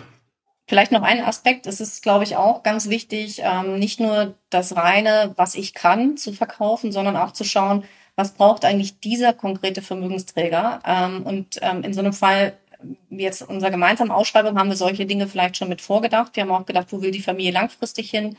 Vielleicht 0.69 0.91
noch 0.93 1.03
ein 1.03 1.23
Aspekt, 1.23 1.67
es 1.67 1.81
ist, 1.81 2.03
glaube 2.03 2.25
ich, 2.25 2.37
auch 2.37 2.63
ganz 2.65 2.89
wichtig, 2.89 3.41
ähm, 3.43 3.79
nicht 3.79 4.01
nur 4.01 4.35
das 4.51 4.75
reine, 4.75 5.33
was 5.37 5.55
ich 5.55 5.75
kann, 5.75 6.17
zu 6.17 6.33
verkaufen, 6.33 6.91
sondern 6.91 7.17
auch 7.17 7.33
zu 7.33 7.45
schauen, 7.45 7.85
was 8.17 8.33
braucht 8.33 8.65
eigentlich 8.65 8.99
dieser 8.99 9.33
konkrete 9.33 9.83
Vermögensträger. 9.83 10.81
Ähm, 10.85 11.23
und 11.23 11.59
ähm, 11.63 11.83
in 11.85 11.95
so 11.95 12.01
einem 12.01 12.13
Fall, 12.13 12.57
wie 13.11 13.23
jetzt 13.23 13.43
unserer 13.43 13.71
gemeinsamen 13.71 14.11
Ausschreibung, 14.11 14.59
haben 14.59 14.71
wir 14.71 14.77
solche 14.77 15.07
Dinge 15.07 15.29
vielleicht 15.29 15.57
schon 15.57 15.69
mit 15.69 15.81
vorgedacht. 15.81 16.35
Wir 16.35 16.43
haben 16.43 16.51
auch 16.51 16.67
gedacht, 16.67 16.89
wo 16.91 17.01
will 17.01 17.11
die 17.11 17.23
Familie 17.23 17.53
langfristig 17.53 18.11
hin? 18.11 18.37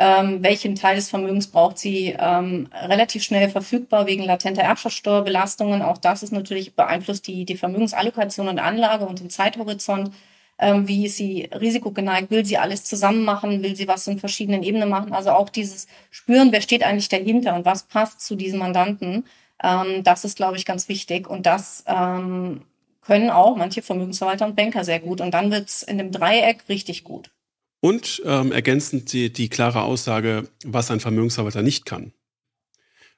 Ähm, 0.00 0.44
welchen 0.44 0.76
Teil 0.76 0.94
des 0.94 1.10
Vermögens 1.10 1.48
braucht 1.48 1.76
sie 1.76 2.14
ähm, 2.16 2.68
relativ 2.72 3.24
schnell 3.24 3.50
verfügbar 3.50 4.06
wegen 4.06 4.22
latenter 4.22 4.62
Erbschaftssteuerbelastungen. 4.62 5.82
Auch 5.82 5.98
das 5.98 6.22
ist 6.22 6.32
natürlich 6.32 6.76
beeinflusst 6.76 7.26
die, 7.26 7.44
die 7.44 7.56
Vermögensallokation 7.56 8.46
und 8.46 8.60
Anlage 8.60 9.06
und 9.06 9.18
den 9.18 9.28
Zeithorizont. 9.28 10.12
Ähm, 10.60 10.86
wie 10.86 11.06
ist 11.06 11.16
sie 11.16 11.50
risikogeneigt? 11.52 12.30
Will 12.30 12.44
sie 12.44 12.58
alles 12.58 12.84
zusammen 12.84 13.24
machen? 13.24 13.60
Will 13.64 13.74
sie 13.74 13.88
was 13.88 14.06
in 14.06 14.20
verschiedenen 14.20 14.62
Ebenen 14.62 14.88
machen? 14.88 15.12
Also 15.12 15.30
auch 15.30 15.48
dieses 15.48 15.88
Spüren, 16.10 16.52
wer 16.52 16.60
steht 16.60 16.84
eigentlich 16.84 17.08
dahinter 17.08 17.56
und 17.56 17.64
was 17.64 17.82
passt 17.82 18.20
zu 18.20 18.36
diesem 18.36 18.60
Mandanten, 18.60 19.24
ähm, 19.62 20.04
das 20.04 20.24
ist, 20.24 20.36
glaube 20.36 20.56
ich, 20.56 20.64
ganz 20.64 20.88
wichtig. 20.88 21.28
Und 21.28 21.46
das 21.46 21.82
ähm, 21.88 22.62
können 23.02 23.30
auch 23.30 23.56
manche 23.56 23.82
Vermögensverwalter 23.82 24.46
und 24.46 24.54
Banker 24.54 24.84
sehr 24.84 25.00
gut. 25.00 25.20
Und 25.20 25.32
dann 25.34 25.50
wird's 25.50 25.82
in 25.82 25.98
dem 25.98 26.12
Dreieck 26.12 26.68
richtig 26.68 27.02
gut. 27.02 27.30
Und 27.80 28.22
ähm, 28.24 28.50
ergänzend 28.50 29.12
die, 29.12 29.32
die 29.32 29.48
klare 29.48 29.82
Aussage, 29.82 30.48
was 30.64 30.90
ein 30.90 31.00
Vermögensverwalter 31.00 31.62
nicht 31.62 31.86
kann. 31.86 32.12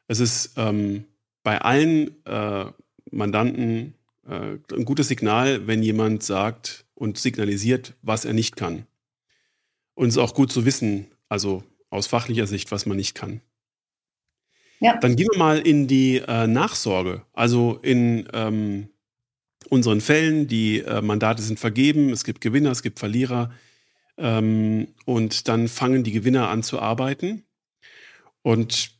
Es 0.07 0.21
ist 0.21 0.53
ähm, 0.57 1.05
bei 1.43 1.61
allen 1.61 2.25
äh, 2.27 2.67
Mandanten 3.11 3.95
äh, 4.27 4.59
ein 4.73 4.85
gutes 4.85 5.09
Signal, 5.09 5.67
wenn 5.67 5.83
jemand 5.83 6.23
sagt 6.23 6.85
und 6.95 7.17
signalisiert, 7.17 7.95
was 8.03 8.25
er 8.25 8.35
nicht 8.35 8.57
kann. 8.57 8.87
Und 9.95 10.09
es 10.09 10.15
ist 10.15 10.23
auch 10.23 10.35
gut 10.35 10.53
zu 10.53 10.65
wissen, 10.65 11.07
also 11.29 11.63
aus 11.89 12.07
fachlicher 12.07 12.47
Sicht, 12.47 12.71
was 12.71 12.87
man 12.87 12.97
nicht 12.97 13.15
kann. 13.15 13.41
Ja. 14.81 14.97
Dann 14.99 15.17
gehen 15.17 15.29
wir 15.31 15.39
mal 15.39 15.59
in 15.59 15.87
die 15.89 16.19
äh, 16.19 16.47
Nachsorge. 16.47 17.23
Also 17.33 17.79
in 17.83 18.29
ähm, 18.33 18.89
unseren 19.69 20.01
Fällen, 20.01 20.47
die 20.49 20.81
äh, 20.81 21.03
Mandate 21.03 21.43
sind 21.43 21.61
vergeben, 21.61 22.11
es 22.11 22.25
gibt 22.25 22.41
Gewinner, 22.41 22.71
es 22.71 22.83
gibt 22.83 22.99
Verlierer. 22.99 23.51
Ähm, 24.21 24.89
und 25.07 25.49
dann 25.49 25.67
fangen 25.67 26.05
die 26.05 26.13
Gewinner 26.13 26.49
an 26.49 26.63
zu 26.63 26.79
arbeiten. 26.79 27.45
Und 28.43 28.93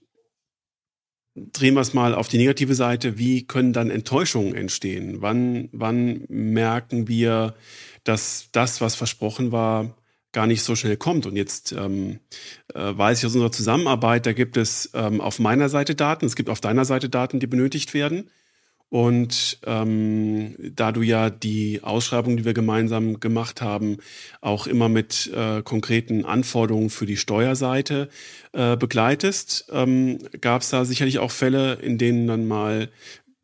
drehen 1.35 1.75
wir 1.75 1.81
es 1.81 1.95
mal 1.95 2.15
auf 2.15 2.29
die 2.29 2.39
negative 2.39 2.75
Seite. 2.75 3.19
Wie 3.19 3.47
können 3.47 3.73
dann 3.73 3.91
Enttäuschungen 3.91 4.55
entstehen? 4.55 5.23
Wann, 5.23 5.69
wann 5.73 6.25
merken 6.29 7.07
wir, 7.07 7.55
dass 8.05 8.49
das, 8.53 8.81
was 8.81 8.95
versprochen 8.95 9.53
war, 9.53 9.97
gar 10.33 10.47
nicht 10.47 10.63
so 10.63 10.77
schnell 10.77 10.97
kommt. 10.97 11.27
Und 11.27 11.37
jetzt 11.37 11.73
ähm, 11.73 12.21
äh, 12.75 12.97
weiß 12.97 13.19
ich 13.19 13.27
aus 13.27 13.35
unserer 13.35 13.53
Zusammenarbeit, 13.53 14.27
da 14.27 14.33
gibt 14.33 14.57
es 14.57 14.91
ähm, 14.95 15.21
auf 15.21 15.39
meiner 15.39 15.69
Seite 15.69 15.95
Daten, 15.95 16.27
es 16.27 16.37
gibt 16.37 16.49
auf 16.51 16.61
deiner 16.61 16.85
Seite 16.85 17.09
Daten, 17.09 17.41
die 17.41 17.47
benötigt 17.47 17.95
werden. 17.95 18.31
Und 18.91 19.59
ähm, 19.67 20.57
da 20.59 20.91
du 20.91 21.03
ja 21.03 21.31
die 21.31 21.81
Ausschreibung, 21.83 22.37
die 22.37 22.45
wir 22.45 22.55
gemeinsam 22.55 23.21
gemacht 23.21 23.63
haben, 23.63 23.99
auch 24.41 24.67
immer 24.67 24.89
mit 24.89 25.31
äh, 25.33 25.63
konkreten 25.63 26.25
Anforderungen 26.25 26.91
für 26.91 27.07
die 27.07 27.17
Steuerseite 27.17 28.09
äh, 28.53 28.77
begleitest, 28.77 29.67
ähm, 29.73 30.19
gab 30.41 30.63
es 30.63 30.71
da 30.71 30.85
sicherlich 30.85 31.21
auch 31.21 31.31
Fälle, 31.31 31.75
in 31.75 31.99
denen 31.99 32.27
dann 32.27 32.49
mal 32.49 32.91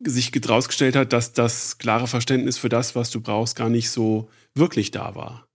sich 0.03 0.31
herausgestellt 0.33 0.97
hat, 0.97 1.13
dass 1.13 1.31
das 1.31 1.77
klare 1.77 2.07
Verständnis 2.07 2.57
für 2.57 2.69
das, 2.69 2.93
was 2.93 3.09
du 3.09 3.21
brauchst, 3.21 3.55
gar 3.55 3.69
nicht 3.69 3.89
so 3.89 4.29
wirklich 4.53 4.91
da 4.91 5.15
war. 5.15 5.47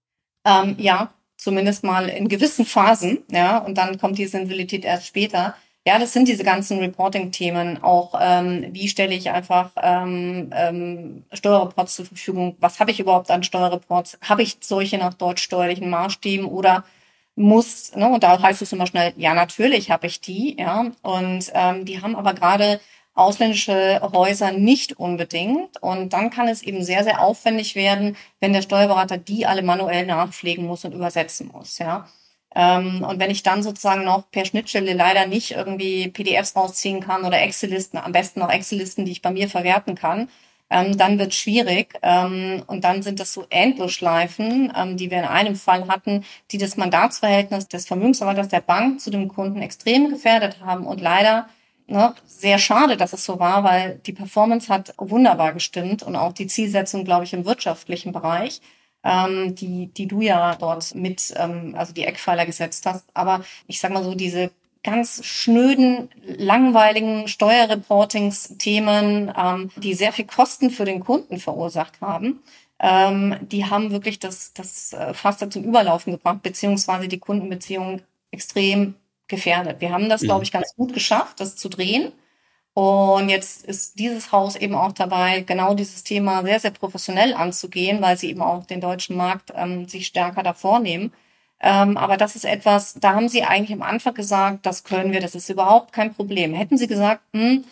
Ähm, 0.47 0.75
ja, 0.79 1.13
zumindest 1.37 1.85
mal 1.85 2.09
in 2.09 2.29
gewissen 2.29 2.65
Phasen, 2.65 3.19
ja, 3.31 3.59
und 3.59 3.77
dann 3.77 3.99
kommt 3.99 4.19
die 4.19 4.27
Sensibilität 4.27 4.85
erst 4.85 5.07
später. 5.07 5.55
Ja, 5.85 5.99
das 5.99 6.13
sind 6.13 6.29
diese 6.29 6.45
ganzen 6.45 6.79
Reporting-Themen. 6.79 7.83
Auch 7.83 8.15
ähm, 8.21 8.69
wie 8.73 8.87
stelle 8.89 9.15
ich 9.15 9.31
einfach 9.31 9.73
ähm, 9.83 10.51
ähm, 10.55 11.25
Steuerreports 11.33 11.97
zur 11.97 12.07
Verfügung? 12.07 12.57
Was 12.61 12.79
habe 12.79 12.93
ich 12.93 13.01
überhaupt 13.01 13.31
an 13.33 13.43
Steuerreports? 13.43 14.17
Habe 14.23 14.43
ich 14.45 14.59
solche 14.61 14.97
nach 14.99 15.15
deutschsteuerlichen 15.15 15.91
Maßstäben 15.91 16.47
oder 16.47 16.85
muss, 17.35 17.95
ne, 17.97 18.09
und 18.09 18.23
da 18.23 18.41
heißt 18.41 18.63
es 18.63 18.73
immer 18.73 18.87
schnell, 18.87 19.13
ja, 19.17 19.35
natürlich 19.35 19.91
habe 19.91 20.07
ich 20.07 20.21
die, 20.21 20.57
ja. 20.59 20.93
Und 21.03 21.51
ähm, 21.55 21.85
die 21.85 22.01
haben 22.01 22.15
aber 22.15 22.35
gerade 22.35 22.81
ausländische 23.15 24.01
Häuser 24.13 24.53
nicht 24.53 24.99
unbedingt. 24.99 25.83
Und 25.83 26.13
dann 26.13 26.31
kann 26.31 26.47
es 26.49 26.63
eben 26.63 26.85
sehr, 26.85 27.03
sehr 27.05 27.21
aufwendig 27.21 27.75
werden, 27.75 28.17
wenn 28.41 28.53
der 28.53 28.63
Steuerberater 28.63 29.19
die 29.19 29.47
alle 29.47 29.63
manuell 29.63 30.07
nachpflegen 30.07 30.65
muss 30.67 30.85
und 30.85 30.93
übersetzen 30.95 31.49
muss, 31.53 31.79
ja. 31.79 32.07
Ähm, 32.55 33.05
und 33.09 33.19
wenn 33.19 33.31
ich 33.31 33.43
dann 33.43 33.63
sozusagen 33.63 34.05
noch 34.05 34.31
per 34.31 34.45
Schnittstelle 34.45 34.93
leider 34.95 35.27
nicht 35.27 35.53
irgendwie 35.53 36.09
PDFs 36.09 36.57
rausziehen 36.57 37.01
kann 37.01 37.25
oder 37.25 37.41
Excel-Listen, 37.41 37.99
am 37.99 38.13
besten 38.13 38.41
noch 38.41 38.51
Excel-Listen, 38.51 39.05
die 39.05 39.13
ich 39.13 39.23
bei 39.23 39.31
mir 39.31 39.49
verwerten 39.49 39.95
kann, 39.95 40.29
ähm, 40.71 40.97
dann 40.97 41.19
wird 41.19 41.35
schwierig. 41.35 41.95
Ähm, 42.03 42.63
und 42.67 42.85
dann 42.85 43.03
sind 43.03 43.21
das 43.21 43.33
so 43.33 43.47
Endlosschleifen, 43.51 44.73
die 44.97 45.11
wir 45.11 45.19
in 45.19 45.25
einem 45.25 45.57
Fall 45.57 45.89
hatten, 45.89 46.25
die 46.51 46.59
das 46.59 46.77
Mandatsverhältnis 46.77 47.69
des 47.69 47.87
Vermögensverwalters 47.87 48.49
der 48.49 48.61
Bank 48.61 49.01
zu 49.01 49.11
dem 49.11 49.29
Kunden 49.29 49.63
extrem 49.63 50.11
gefährdet 50.11 50.59
haben 50.61 50.87
und 50.87 51.01
leider 51.01 51.49
ne, 51.87 52.15
sehr 52.27 52.59
schade, 52.59 52.97
dass 52.97 53.13
es 53.13 53.25
so 53.25 53.39
war, 53.39 53.65
weil 53.65 54.01
die 54.07 54.13
Performance 54.13 54.73
hat 54.73 54.95
wunderbar 54.99 55.53
gestimmt 55.53 56.03
und 56.03 56.17
auch 56.17 56.33
die 56.33 56.47
Zielsetzung, 56.47 57.05
glaube 57.05 57.25
ich, 57.25 57.33
im 57.33 57.45
wirtschaftlichen 57.45 58.13
Bereich, 58.13 58.61
ähm, 59.05 59.55
die, 59.55 59.89
die 59.89 60.07
du 60.07 60.21
ja 60.21 60.55
dort 60.57 60.95
mit, 60.95 61.33
ähm, 61.37 61.75
also 61.77 61.93
die 61.93 62.05
Eckpfeiler 62.05 62.47
gesetzt 62.47 62.87
hast. 62.87 63.07
Aber 63.15 63.45
ich 63.67 63.81
sag 63.81 63.93
mal 63.93 64.05
so, 64.05 64.15
diese 64.15 64.51
ganz 64.85 65.25
schnöden, 65.25 66.09
langweiligen 66.25 67.29
Steuerreportingsthemen, 67.29 69.33
ähm, 69.37 69.71
die 69.77 69.95
sehr 69.95 70.13
viel 70.13 70.27
Kosten 70.27 70.71
für 70.71 70.85
den 70.85 71.01
Kunden 71.01 71.39
verursacht 71.39 72.01
haben, 72.01 72.41
ähm, 72.81 73.37
die 73.43 73.67
haben 73.67 73.93
wirklich 73.93 74.19
das, 74.19 74.53
das 74.55 74.93
äh, 74.93 75.15
Faster 75.15 75.49
zum 75.49 75.63
Überlaufen 75.63 76.13
gebracht, 76.13 76.43
beziehungsweise 76.43 77.07
die 77.07 77.21
Kundenbeziehungen 77.21 78.03
extrem 78.33 78.95
gefährdet. 79.29 79.81
Wir 79.81 79.93
haben 79.93 80.09
das, 80.09 80.23
mhm. 80.23 80.27
glaube 80.27 80.45
ich, 80.45 80.51
ganz 80.51 80.75
gut 80.75 80.93
geschafft, 80.93 81.41
das 81.41 81.55
zu 81.55 81.69
drehen. 81.69 82.13
Und 82.75 83.29
jetzt 83.29 83.67
ist 83.67 83.99
dieses 83.99 84.33
Haus 84.33 84.57
eben 84.57 84.75
auch 84.75 84.93
dabei, 84.93 85.41
genau 85.41 85.75
dieses 85.75 86.05
Thema 86.05 86.43
sehr, 86.43 86.59
sehr 86.59 86.71
professionell 86.71 87.35
anzugehen, 87.35 88.01
weil 88.01 88.17
sie 88.17 88.31
eben 88.31 88.41
auch 88.41 88.65
den 88.65 88.81
deutschen 88.81 89.17
Markt 89.17 89.53
ähm, 89.55 89.87
sich 89.89 90.07
stärker 90.07 90.43
davor 90.43 90.79
nehmen. 90.81 91.13
Ähm, 91.61 91.97
aber 91.97 92.17
das 92.17 92.35
ist 92.35 92.45
etwas, 92.45 92.95
da 92.95 93.15
haben 93.15 93.29
sie 93.29 93.45
eigentlich 93.45 93.73
am 93.73 93.83
Anfang 93.83 94.15
gesagt, 94.15 94.67
das 94.67 94.85
können 94.85 95.13
wir, 95.13 95.21
das 95.21 95.35
ist 95.35 95.51
überhaupt 95.51 95.93
kein 95.93 96.15
Problem. 96.15 96.55
Hätten 96.55 96.79
sie 96.79 96.87
gesagt, 96.89 97.23
hm, 97.35 97.65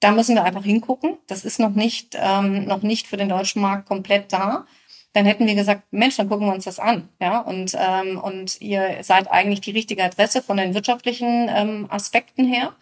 da 0.00 0.12
müssen 0.12 0.34
wir 0.34 0.44
einfach 0.44 0.64
hingucken, 0.64 1.16
das 1.26 1.44
ist 1.44 1.58
noch 1.58 1.70
nicht, 1.74 2.16
ähm, 2.20 2.66
noch 2.66 2.82
nicht 2.82 3.06
für 3.06 3.16
den 3.16 3.30
deutschen 3.30 3.62
Markt 3.62 3.88
komplett 3.88 4.32
da, 4.32 4.66
dann 5.14 5.24
hätten 5.24 5.46
wir 5.46 5.54
gesagt, 5.54 5.84
Mensch, 5.92 6.16
dann 6.16 6.28
gucken 6.28 6.46
wir 6.46 6.52
uns 6.54 6.64
das 6.64 6.78
an. 6.78 7.08
Ja, 7.20 7.38
und, 7.40 7.74
ähm, 7.74 8.18
und 8.20 8.60
ihr 8.60 8.98
seid 9.02 9.30
eigentlich 9.30 9.62
die 9.62 9.70
richtige 9.70 10.04
Adresse 10.04 10.42
von 10.42 10.58
den 10.58 10.74
wirtschaftlichen 10.74 11.48
ähm, 11.50 11.86
Aspekten 11.90 12.44
her 12.44 12.74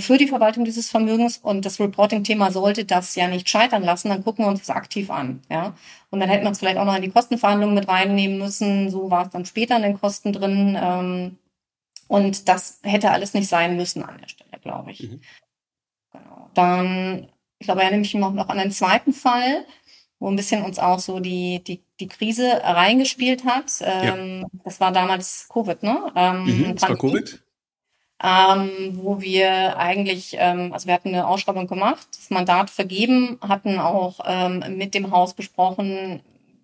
für 0.00 0.18
die 0.18 0.26
Verwaltung 0.26 0.64
dieses 0.64 0.90
Vermögens. 0.90 1.38
Und 1.38 1.64
das 1.64 1.78
Reporting-Thema 1.78 2.50
sollte 2.50 2.84
das 2.84 3.14
ja 3.14 3.28
nicht 3.28 3.48
scheitern 3.48 3.82
lassen. 3.82 4.08
Dann 4.08 4.24
gucken 4.24 4.44
wir 4.44 4.50
uns 4.50 4.60
das 4.60 4.70
aktiv 4.70 5.10
an. 5.10 5.42
Ja, 5.50 5.74
und 6.10 6.20
dann 6.20 6.28
hätten 6.28 6.44
wir 6.44 6.50
es 6.50 6.58
vielleicht 6.58 6.78
auch 6.78 6.84
noch 6.84 6.96
in 6.96 7.02
die 7.02 7.10
Kostenverhandlungen 7.10 7.74
mit 7.74 7.88
reinnehmen 7.88 8.38
müssen. 8.38 8.90
So 8.90 9.10
war 9.10 9.26
es 9.26 9.30
dann 9.30 9.44
später 9.44 9.76
in 9.76 9.82
den 9.82 10.00
Kosten 10.00 10.32
drin. 10.32 10.76
Ähm, 10.80 11.38
und 12.08 12.48
das 12.48 12.80
hätte 12.82 13.10
alles 13.10 13.34
nicht 13.34 13.48
sein 13.48 13.76
müssen 13.76 14.02
an 14.02 14.18
der 14.18 14.28
Stelle, 14.28 14.58
glaube 14.62 14.92
ich. 14.92 15.02
Mhm. 15.02 15.20
Genau. 16.12 16.50
Dann, 16.54 17.28
ich 17.58 17.66
glaube, 17.66 17.82
erinnere 17.82 18.00
mich 18.00 18.14
noch 18.14 18.48
an 18.48 18.58
den 18.58 18.72
zweiten 18.72 19.12
Fall 19.12 19.64
wo 20.18 20.28
ein 20.28 20.36
bisschen 20.36 20.64
uns 20.64 20.78
auch 20.78 20.98
so 20.98 21.20
die, 21.20 21.62
die, 21.62 21.82
die 22.00 22.08
Krise 22.08 22.60
reingespielt 22.62 23.44
hat. 23.44 23.66
Ähm, 23.80 24.40
ja. 24.40 24.48
Das 24.64 24.80
war 24.80 24.92
damals 24.92 25.46
Covid, 25.48 25.82
ne? 25.82 26.12
Ähm, 26.14 26.44
mhm, 26.44 26.74
das 26.74 26.88
war 26.88 26.96
Covid. 26.96 27.42
Ähm, 28.22 28.98
wo 29.00 29.20
wir 29.20 29.76
eigentlich, 29.78 30.36
ähm, 30.38 30.72
also 30.72 30.86
wir 30.88 30.94
hatten 30.94 31.10
eine 31.10 31.28
Ausschreibung 31.28 31.68
gemacht, 31.68 32.08
das 32.16 32.30
Mandat 32.30 32.68
vergeben, 32.68 33.38
hatten 33.40 33.78
auch 33.78 34.18
ähm, 34.26 34.64
mit 34.76 34.94
dem 34.94 35.12
Haus 35.12 35.34
besprochen, 35.34 36.20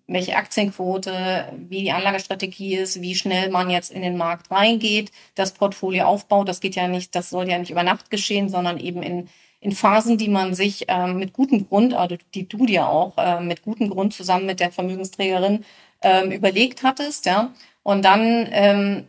welche 0.07 0.35
Aktienquote, 0.35 1.45
wie 1.69 1.81
die 1.83 1.91
Anlagestrategie 1.93 2.75
ist, 2.75 3.01
wie 3.01 3.15
schnell 3.15 3.49
man 3.51 3.69
jetzt 3.69 3.91
in 3.91 4.01
den 4.01 4.17
Markt 4.17 4.51
reingeht, 4.51 5.11
das 5.35 5.53
Portfolio 5.53 6.05
aufbaut. 6.05 6.49
Das 6.49 6.59
geht 6.59 6.75
ja 6.75 6.87
nicht, 6.89 7.15
das 7.15 7.29
soll 7.29 7.49
ja 7.49 7.57
nicht 7.57 7.71
über 7.71 7.83
Nacht 7.83 8.09
geschehen, 8.11 8.49
sondern 8.49 8.77
eben 8.77 9.01
in 9.01 9.29
in 9.65 9.71
Phasen, 9.71 10.19
die 10.19 10.29
man 10.29 10.53
sich 10.53 10.85
ähm, 10.89 11.17
mit 11.17 11.33
gutem 11.33 11.67
Grund, 11.67 11.95
also 11.95 12.17
die 12.35 12.47
du 12.47 12.67
dir 12.67 12.87
auch 12.87 13.17
äh, 13.17 13.41
mit 13.41 13.63
gutem 13.63 13.89
Grund 13.89 14.13
zusammen 14.13 14.45
mit 14.45 14.59
der 14.59 14.71
Vermögensträgerin 14.71 15.65
ähm, 16.03 16.31
überlegt 16.31 16.83
hattest, 16.83 17.25
ja. 17.25 17.51
Und 17.81 18.05
dann 18.05 18.47
ähm, 18.51 19.05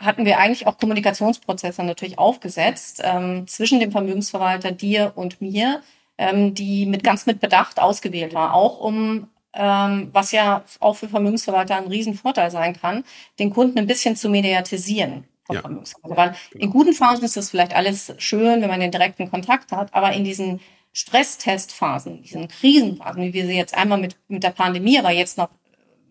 hatten 0.00 0.24
wir 0.24 0.38
eigentlich 0.38 0.66
auch 0.66 0.78
Kommunikationsprozesse 0.78 1.82
natürlich 1.84 2.18
aufgesetzt 2.18 3.00
ähm, 3.04 3.46
zwischen 3.46 3.80
dem 3.80 3.92
Vermögensverwalter, 3.92 4.72
dir 4.72 5.12
und 5.14 5.40
mir, 5.40 5.82
ähm, 6.18 6.54
die 6.54 6.86
mit 6.86 7.04
ganz 7.04 7.26
mit 7.26 7.40
Bedacht 7.40 7.80
ausgewählt 7.80 8.34
war, 8.34 8.54
auch 8.54 8.80
um 8.80 9.28
ähm, 9.52 10.10
was 10.12 10.30
ja 10.32 10.62
auch 10.78 10.94
für 10.94 11.08
Vermögensverwalter 11.08 11.76
ein 11.76 11.88
Riesenvorteil 11.88 12.50
sein 12.50 12.74
kann, 12.80 13.04
den 13.38 13.50
Kunden 13.50 13.78
ein 13.78 13.86
bisschen 13.88 14.14
zu 14.14 14.28
mediatisieren 14.28 15.24
ja. 15.52 15.62
Weil 16.02 16.34
genau. 16.50 16.64
in 16.64 16.70
guten 16.70 16.92
Phasen 16.92 17.24
ist 17.24 17.36
das 17.36 17.50
vielleicht 17.50 17.74
alles 17.74 18.12
schön, 18.18 18.62
wenn 18.62 18.70
man 18.70 18.80
den 18.80 18.90
direkten 18.90 19.30
Kontakt 19.30 19.72
hat, 19.72 19.92
aber 19.94 20.12
in 20.12 20.24
diesen 20.24 20.60
Stresstestphasen, 20.92 22.22
diesen 22.22 22.48
Krisenphasen, 22.48 23.22
wie 23.22 23.32
wir 23.32 23.46
sie 23.46 23.56
jetzt 23.56 23.76
einmal 23.76 23.98
mit, 23.98 24.16
mit 24.28 24.42
der 24.42 24.50
Pandemie, 24.50 24.98
aber 24.98 25.10
jetzt 25.10 25.38
noch 25.38 25.48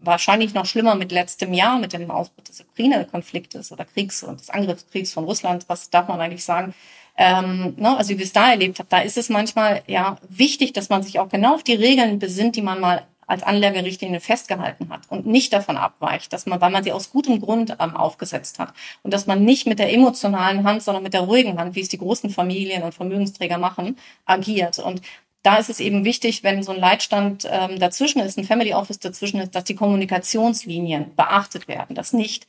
wahrscheinlich 0.02 0.54
noch 0.54 0.66
schlimmer 0.66 0.96
mit 0.96 1.12
letztem 1.12 1.54
Jahr, 1.54 1.80
mit 1.80 1.94
dem 1.94 2.10
Ausbruch 2.12 2.44
des 2.44 2.62
Ukraine-Konfliktes 2.62 3.72
oder 3.72 3.86
Kriegs 3.86 4.24
und 4.24 4.40
des 4.40 4.50
Angriffskriegs 4.50 5.14
von 5.14 5.26
Russland, 5.26 5.66
was 5.68 5.90
darf 5.90 6.08
man 6.08 6.20
eigentlich 6.20 6.44
sagen? 6.44 6.74
Ähm, 7.18 7.74
ne, 7.78 7.98
also 7.98 8.12
wie 8.12 8.18
wir 8.18 8.26
es 8.26 8.32
da 8.32 8.52
erlebt 8.52 8.80
haben, 8.80 8.88
da 8.90 9.00
ist 9.00 9.18
es 9.18 9.30
manchmal 9.30 9.84
ja 9.88 10.18
wichtig, 10.30 10.72
dass 10.74 10.90
man 10.90 11.04
sich 11.04 11.20
auch 11.20 11.30
genau 11.30 11.56
auf 11.56 11.64
die 11.64 11.74
Regeln 11.74 12.18
besinnt, 12.18 12.56
die 12.56 12.62
man 12.62 12.80
mal 12.80 13.06
als 13.30 13.44
Anlagerichtlinie 13.44 14.20
festgehalten 14.20 14.90
hat 14.90 15.02
und 15.10 15.28
nicht 15.28 15.54
davon 15.54 15.78
abweicht, 15.78 16.34
dass 16.34 16.48
man, 16.48 16.60
weil 16.62 16.72
man 16.72 16.84
sie 16.84 16.92
aus 16.92 17.12
gutem 17.12 17.40
Grund 17.40 17.76
ähm, 17.80 17.96
aufgesetzt 17.96 18.58
hat 18.58 18.74
und 19.04 19.14
dass 19.14 19.28
man 19.28 19.46
nicht 19.46 19.68
mit 19.68 19.78
der 19.78 19.94
emotionalen 19.94 20.64
Hand, 20.64 20.82
sondern 20.82 21.04
mit 21.04 21.14
der 21.14 21.22
ruhigen 21.22 21.60
Hand, 21.60 21.76
wie 21.76 21.82
es 21.82 21.90
die 21.90 22.00
großen 22.00 22.32
Familien 22.32 22.82
und 22.82 22.96
Vermögensträger 22.96 23.60
machen, 23.60 23.98
agiert. 24.26 24.80
Und 24.80 25.02
da 25.44 25.58
ist 25.58 25.70
es 25.70 25.80
eben 25.80 26.04
wichtig, 26.04 26.44
wenn 26.44 26.64
so 26.64 26.72
ein 26.72 26.80
Leitstand 26.80 27.48
ähm, 27.50 27.80
dazwischen 27.80 28.20
ist, 28.20 28.38
ein 28.38 28.44
Family 28.44 28.74
Office 28.74 29.00
dazwischen 29.00 29.40
ist, 29.40 29.56
dass 29.56 29.64
die 29.64 29.76
Kommunikationslinien 29.76 31.16
beachtet 31.16 31.68
werden, 31.68 31.96
dass 31.96 32.14
nicht 32.14 32.48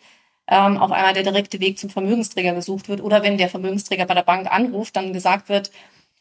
ähm, 0.49 0.77
auf 0.77 0.91
einmal 0.91 1.15
der 1.15 1.23
direkte 1.23 1.61
Weg 1.61 1.79
zum 1.79 1.91
Vermögensträger 1.91 2.53
gesucht 2.53 2.89
wird 2.89 3.01
oder 3.01 3.23
wenn 3.23 3.39
der 3.39 3.49
Vermögensträger 3.49 4.07
bei 4.07 4.15
der 4.15 4.25
Bank 4.25 4.51
anruft, 4.53 4.97
dann 4.97 5.13
gesagt 5.13 5.49
wird, 5.49 5.71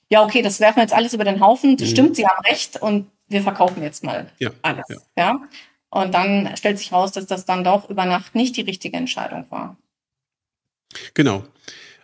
ja, 0.10 0.24
okay, 0.24 0.41
das 0.41 0.60
werfen 0.60 0.78
wir 0.78 0.84
jetzt 0.84 0.94
alles 0.94 1.14
über 1.14 1.24
den 1.24 1.40
Haufen, 1.40 1.78
das 1.78 1.90
mhm. 1.90 1.91
stimmt, 1.91 2.16
Sie 2.16 2.28
haben 2.28 2.44
recht 2.46 2.82
und 2.82 3.10
wir 3.28 3.41
verkaufen 3.41 3.82
jetzt 3.82 4.04
mal 4.04 4.32
ja, 4.40 4.52
alles. 4.62 4.86
Ja. 4.90 4.98
ja. 5.18 5.41
Und 5.91 6.14
dann 6.14 6.56
stellt 6.56 6.78
sich 6.78 6.91
raus, 6.91 7.12
dass 7.12 7.26
das 7.26 7.46
dann 7.46 7.64
doch 7.64 7.90
über 7.90 8.06
Nacht 8.06 8.36
nicht 8.36 8.56
die 8.58 8.62
richtige 8.62 8.98
Entscheidung 8.98 9.46
war. 9.50 9.78
Genau. 11.16 11.44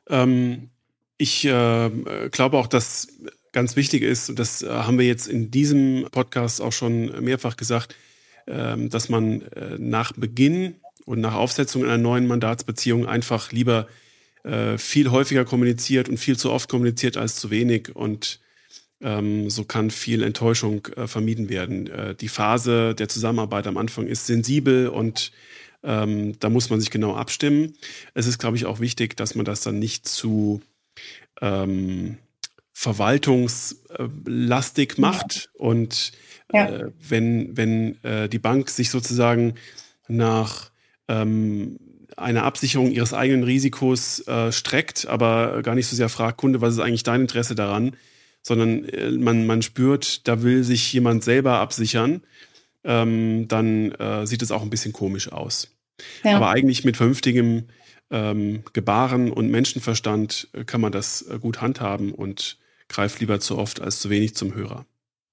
Ähm, 0.10 0.70
ich 1.18 1.46
äh, 1.46 1.90
glaube 2.32 2.58
auch, 2.58 2.68
dass 2.68 3.08
ganz 3.56 3.78
wichtig 3.78 4.04
ist, 4.04 4.30
und 4.30 4.38
das 4.38 4.62
äh, 4.62 4.70
haben 4.70 5.00
wir 5.00 5.08
jetzt 5.08 5.28
in 5.28 5.50
diesem 5.50 6.08
Podcast 6.12 6.62
auch 6.62 6.74
schon 6.74 7.24
mehrfach 7.24 7.56
gesagt, 7.56 7.96
äh, 8.46 8.76
dass 8.90 9.08
man 9.10 9.42
äh, 9.42 9.78
nach 9.80 10.12
Beginn 10.12 10.76
und 11.06 11.22
nach 11.22 11.34
Aufsetzung 11.34 11.86
einer 11.86 11.98
neuen 11.98 12.28
Mandatsbeziehung 12.28 13.08
einfach 13.08 13.54
lieber 13.54 13.88
äh, 14.44 14.78
viel 14.78 15.10
häufiger 15.10 15.46
kommuniziert 15.46 16.10
und 16.10 16.18
viel 16.18 16.38
zu 16.38 16.52
oft 16.52 16.70
kommuniziert 16.70 17.16
als 17.16 17.38
zu 17.38 17.50
wenig. 17.50 17.96
Und 17.96 18.42
ähm, 19.02 19.50
so 19.50 19.64
kann 19.64 19.90
viel 19.90 20.22
Enttäuschung 20.22 20.88
vermieden 21.06 21.50
werden. 21.50 21.90
Die 22.20 22.30
Phase 22.30 22.96
der 22.96 23.08
Zusammenarbeit 23.08 23.68
am 23.68 23.78
Anfang 23.78 24.08
ist 24.08 24.26
sensibel 24.26 24.88
und 24.88 25.32
ähm, 25.84 26.40
da 26.40 26.50
muss 26.50 26.70
man 26.70 26.80
sich 26.80 26.92
genau 26.92 27.16
abstimmen. 27.16 27.74
Es 28.14 28.26
ist, 28.26 28.40
glaube 28.40 28.58
ich, 28.58 28.66
auch 28.66 28.80
wichtig, 28.80 29.16
dass 29.16 29.36
man 29.36 29.46
das 29.46 29.62
dann 29.62 29.80
nicht 29.80 30.08
zu 30.08 30.62
ähm, 31.42 32.18
verwaltungslastig 32.78 34.98
macht. 34.98 35.50
Und 35.54 36.12
ja. 36.54 36.68
äh, 36.68 36.92
wenn, 37.00 37.58
wenn 37.58 38.04
äh, 38.04 38.30
die 38.30 38.38
Bank 38.38 38.70
sich 38.70 38.92
sozusagen 38.92 39.56
nach 40.08 40.70
ähm, 41.08 41.80
einer 42.16 42.44
Absicherung 42.44 42.92
ihres 42.92 43.14
eigenen 43.14 43.44
Risikos 43.44 44.20
äh, 44.28 44.52
streckt, 44.52 45.08
aber 45.08 45.64
gar 45.64 45.74
nicht 45.74 45.88
so 45.88 45.96
sehr 45.96 46.10
fragt, 46.10 46.38
Kunde, 46.38 46.62
was 46.62 46.74
ist 46.74 46.80
eigentlich 46.80 47.04
dein 47.04 47.22
Interesse 47.22 47.56
daran? 47.56 47.96
sondern 48.46 48.88
äh, 48.90 49.12
man, 49.12 49.48
man 49.48 49.64
spürt, 49.64 50.28
da 50.28 50.44
will 50.44 50.64
sich 50.64 50.94
jemand 50.94 51.24
selber 51.24 51.60
absichern, 51.60 52.22
ähm, 52.84 53.48
dann 53.48 53.92
äh, 53.94 54.28
sieht 54.28 54.44
es 54.44 54.52
auch 54.52 54.62
ein 54.62 54.70
bisschen 54.70 54.94
komisch 54.94 55.32
aus. 55.32 55.72
Ja. 56.24 56.36
Aber 56.36 56.50
eigentlich 56.50 56.86
mit 56.86 56.96
vernünftigem 56.96 57.64
ähm, 58.12 58.64
Gebaren 58.74 59.32
und 59.32 59.50
Menschenverstand 59.50 60.50
äh, 60.54 60.64
kann 60.64 60.80
man 60.80 60.92
das 60.92 61.26
gut 61.42 61.62
handhaben 61.62 62.12
und 62.12 62.60
greift 62.88 63.20
lieber 63.20 63.40
zu 63.40 63.58
oft 63.58 63.82
als 63.82 64.00
zu 64.00 64.10
wenig 64.10 64.36
zum 64.36 64.54
Hörer. 64.54 64.86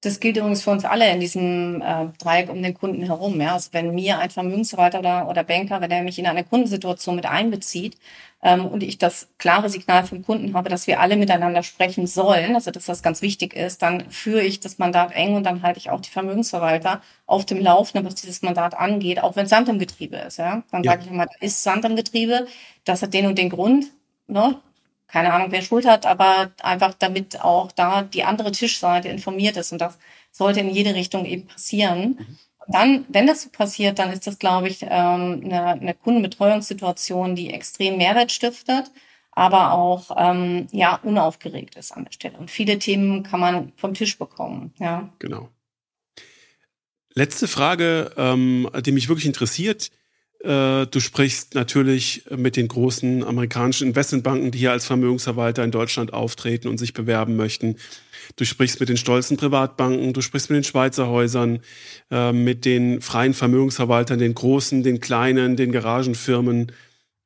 Das 0.02 0.18
gilt 0.18 0.36
übrigens 0.36 0.64
für 0.64 0.70
uns 0.70 0.84
alle 0.84 1.08
in 1.12 1.20
diesem 1.20 1.80
äh, 1.80 2.08
Dreieck 2.18 2.50
um 2.50 2.60
den 2.60 2.74
Kunden 2.74 3.04
herum. 3.04 3.40
Ja? 3.40 3.54
Also 3.54 3.68
wenn 3.70 3.94
mir 3.94 4.18
ein 4.18 4.30
Vermögensverwalter 4.30 4.98
oder, 4.98 5.28
oder 5.28 5.44
Banker, 5.44 5.80
wenn 5.80 5.92
er 5.92 6.02
mich 6.02 6.18
in 6.18 6.26
eine 6.26 6.42
Kundensituation 6.42 7.14
mit 7.14 7.24
einbezieht 7.24 7.96
ähm, 8.42 8.66
und 8.66 8.82
ich 8.82 8.98
das 8.98 9.28
klare 9.38 9.70
Signal 9.70 10.04
vom 10.04 10.24
Kunden 10.24 10.54
habe, 10.54 10.68
dass 10.68 10.88
wir 10.88 10.98
alle 10.98 11.16
miteinander 11.16 11.62
sprechen 11.62 12.08
sollen, 12.08 12.56
also 12.56 12.72
dass 12.72 12.86
das 12.86 13.04
ganz 13.04 13.22
wichtig 13.22 13.54
ist, 13.54 13.80
dann 13.82 14.10
führe 14.10 14.42
ich 14.42 14.58
das 14.58 14.78
Mandat 14.78 15.12
eng 15.12 15.36
und 15.36 15.44
dann 15.44 15.62
halte 15.62 15.78
ich 15.78 15.88
auch 15.88 16.00
die 16.00 16.10
Vermögensverwalter 16.10 17.00
auf 17.26 17.46
dem 17.46 17.60
Laufenden, 17.60 18.04
was 18.04 18.16
dieses 18.16 18.42
Mandat 18.42 18.74
angeht, 18.74 19.22
auch 19.22 19.36
wenn 19.36 19.46
Sand 19.46 19.68
im 19.68 19.78
Getriebe 19.78 20.16
ist. 20.16 20.38
Ja? 20.38 20.64
Dann 20.72 20.82
ja. 20.82 20.90
sage 20.90 21.04
ich 21.04 21.10
immer, 21.12 21.26
da 21.26 21.34
ist 21.40 21.62
Sand 21.62 21.84
im 21.84 21.94
Getriebe, 21.94 22.48
das 22.84 23.02
hat 23.02 23.14
den 23.14 23.26
und 23.26 23.38
den 23.38 23.50
Grund. 23.50 23.92
Ne? 24.26 24.56
Keine 25.12 25.32
Ahnung, 25.34 25.48
wer 25.50 25.62
Schuld 25.62 25.86
hat, 25.86 26.06
aber 26.06 26.52
einfach 26.62 26.94
damit 26.94 27.40
auch 27.42 27.70
da 27.70 28.02
die 28.02 28.24
andere 28.24 28.50
Tischseite 28.50 29.08
informiert 29.08 29.58
ist. 29.58 29.70
Und 29.72 29.78
das 29.78 29.98
sollte 30.30 30.60
in 30.60 30.70
jede 30.70 30.94
Richtung 30.94 31.26
eben 31.26 31.46
passieren. 31.46 32.16
Mhm. 32.18 32.38
Und 32.66 32.74
dann, 32.74 33.04
wenn 33.08 33.26
das 33.26 33.42
so 33.42 33.50
passiert, 33.50 33.98
dann 33.98 34.10
ist 34.10 34.26
das, 34.26 34.38
glaube 34.38 34.68
ich, 34.68 34.82
ähm, 34.82 35.42
eine, 35.44 35.66
eine 35.66 35.94
Kundenbetreuungssituation, 35.94 37.34
die 37.34 37.52
extrem 37.52 37.98
Mehrwert 37.98 38.32
stiftet. 38.32 38.90
aber 39.32 39.72
auch 39.72 40.14
ähm, 40.16 40.68
ja 40.72 40.96
unaufgeregt 41.02 41.76
ist 41.76 41.92
an 41.92 42.04
der 42.04 42.12
Stelle. 42.12 42.38
Und 42.38 42.50
viele 42.50 42.78
Themen 42.78 43.22
kann 43.22 43.40
man 43.40 43.72
vom 43.76 43.94
Tisch 43.94 44.18
bekommen. 44.18 44.72
Ja. 44.78 45.10
Genau. 45.18 45.48
Letzte 47.14 47.48
Frage, 47.48 48.12
ähm, 48.16 48.70
die 48.80 48.92
mich 48.92 49.08
wirklich 49.08 49.26
interessiert. 49.26 49.90
Äh, 50.42 50.86
du 50.86 50.98
sprichst 50.98 51.54
natürlich 51.54 52.24
mit 52.36 52.56
den 52.56 52.66
großen 52.66 53.22
amerikanischen 53.22 53.88
Investmentbanken, 53.88 54.50
die 54.50 54.58
hier 54.58 54.72
als 54.72 54.86
Vermögensverwalter 54.86 55.62
in 55.62 55.70
Deutschland 55.70 56.12
auftreten 56.12 56.68
und 56.68 56.78
sich 56.78 56.94
bewerben 56.94 57.36
möchten. 57.36 57.76
Du 58.36 58.44
sprichst 58.44 58.80
mit 58.80 58.88
den 58.88 58.96
stolzen 58.96 59.36
Privatbanken, 59.36 60.12
du 60.12 60.20
sprichst 60.20 60.50
mit 60.50 60.56
den 60.56 60.64
Schweizer 60.64 61.08
Häusern, 61.08 61.60
äh, 62.10 62.32
mit 62.32 62.64
den 62.64 63.00
freien 63.00 63.34
Vermögensverwaltern, 63.34 64.18
den 64.18 64.34
großen, 64.34 64.82
den 64.82 64.98
kleinen, 64.98 65.56
den 65.56 65.70
Garagenfirmen. 65.70 66.72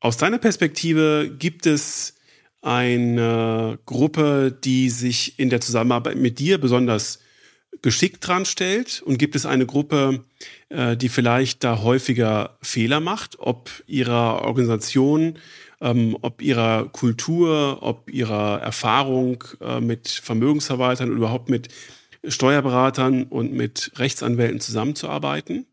Aus 0.01 0.19
deiner 0.19 0.39
Perspektive 0.39 1.35
gibt 1.39 1.65
es 1.65 2.15
eine 2.61 3.79
Gruppe, 3.87 4.55
die 4.65 4.91
sich 4.91 5.39
in 5.39 5.49
der 5.49 5.61
Zusammenarbeit 5.63 6.17
mit 6.17 6.39
dir 6.39 6.59
besonders 6.59 7.21
geschickt 7.87 8.27
dran 8.27 8.45
stellt? 8.45 9.01
Und 9.01 9.17
gibt 9.17 9.37
es 9.37 9.47
eine 9.47 9.65
Gruppe, 9.65 10.25
äh, 10.71 10.97
die 10.97 11.09
vielleicht 11.09 11.63
da 11.63 11.83
häufiger 11.83 12.59
Fehler 12.61 12.99
macht, 12.99 13.39
ob 13.39 13.71
ihrer 13.87 14.43
Organisation, 14.43 15.39
ähm, 15.81 16.19
ob 16.21 16.43
ihrer 16.43 16.89
Kultur, 16.89 17.79
ob 17.83 18.11
ihrer 18.11 18.61
Erfahrung 18.61 19.45
äh, 19.61 19.81
mit 19.81 20.09
Vermögensverwaltern 20.09 21.11
und 21.13 21.17
überhaupt 21.17 21.49
mit 21.49 21.69
Steuerberatern 22.27 23.23
und 23.23 23.53
mit 23.53 23.93
Rechtsanwälten 23.95 24.59
zusammenzuarbeiten? 24.59 25.67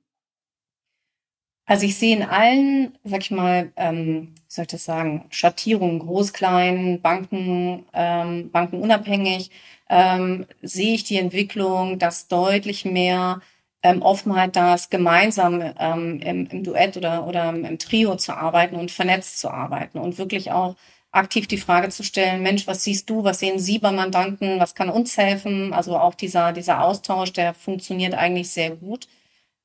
Also 1.66 1.88
ich 1.88 1.96
sehe 1.98 2.16
in 2.16 2.22
allen, 2.22 2.96
sag 3.04 3.22
ich 3.22 3.32
mal, 3.32 3.72
ähm, 3.76 4.36
wie 4.36 4.54
soll 4.54 4.64
ich 4.64 4.68
das 4.72 4.86
sagen, 4.86 5.26
Schattierungen, 5.32 5.98
groß, 5.98 6.32
klein, 6.34 7.02
Banken, 7.02 7.86
ähm, 7.94 8.52
Banken 8.52 8.82
unabhängig, 8.82 9.50
ähm, 9.94 10.48
sehe 10.64 10.96
ich 10.96 11.04
die 11.04 11.18
Entwicklung, 11.18 12.00
dass 12.00 12.28
deutlich 12.28 12.84
mehr 12.84 13.42
ähm, 13.84 14.02
Offenheit 14.02 14.56
da 14.56 14.74
ist, 14.74 14.90
gemeinsam 14.90 15.62
ähm, 15.80 16.20
im, 16.20 16.48
im 16.48 16.64
Duett 16.64 16.98
oder, 16.98 17.28
oder 17.28 17.50
im 17.50 17.78
Trio 17.78 18.16
zu 18.16 18.36
arbeiten 18.36 18.76
und 18.76 18.90
vernetzt 18.90 19.40
zu 19.40 19.52
arbeiten 19.52 20.00
und 20.00 20.18
wirklich 20.18 20.52
auch 20.52 20.76
aktiv 21.12 21.48
die 21.48 21.60
Frage 21.60 21.90
zu 21.90 22.04
stellen, 22.04 22.42
Mensch, 22.42 22.66
was 22.66 22.84
siehst 22.84 23.08
du, 23.08 23.24
was 23.24 23.38
sehen 23.40 23.60
Sie 23.60 23.78
beim 23.78 23.96
Mandanten, 23.96 24.60
was 24.60 24.74
kann 24.74 24.90
uns 24.90 25.16
helfen? 25.16 25.74
Also 25.74 25.96
auch 25.98 26.16
dieser, 26.16 26.54
dieser 26.54 26.84
Austausch, 26.84 27.32
der 27.32 27.54
funktioniert 27.54 28.16
eigentlich 28.16 28.50
sehr 28.50 28.72
gut. 28.72 29.08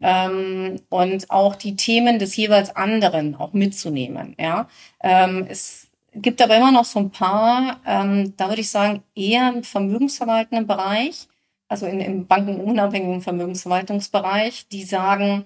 Ähm, 0.01 0.81
und 0.91 1.31
auch 1.31 1.57
die 1.57 1.75
Themen 1.77 2.19
des 2.19 2.37
jeweils 2.37 2.77
anderen 2.77 3.35
auch 3.35 3.55
mitzunehmen. 3.55 4.37
Ja, 4.39 4.69
ähm, 5.03 5.47
es 5.49 5.88
gibt 6.15 6.41
aber 6.43 6.57
immer 6.57 6.73
noch 6.73 6.85
so 6.85 6.99
ein 6.99 7.11
paar, 7.11 7.81
ähm, 7.87 8.35
da 8.37 8.49
würde 8.49 8.61
ich 8.61 8.71
sagen, 8.71 9.03
eher 9.15 9.53
im 9.55 9.63
vermögensverwaltenden 9.63 10.67
Bereich, 10.67 11.29
also 11.69 11.87
in, 11.87 12.01
im 12.01 12.27
bankenunabhängigen 12.27 13.21
Vermögensverwaltungsbereich, 13.21 14.69
die 14.69 14.85
sagen, 14.85 15.45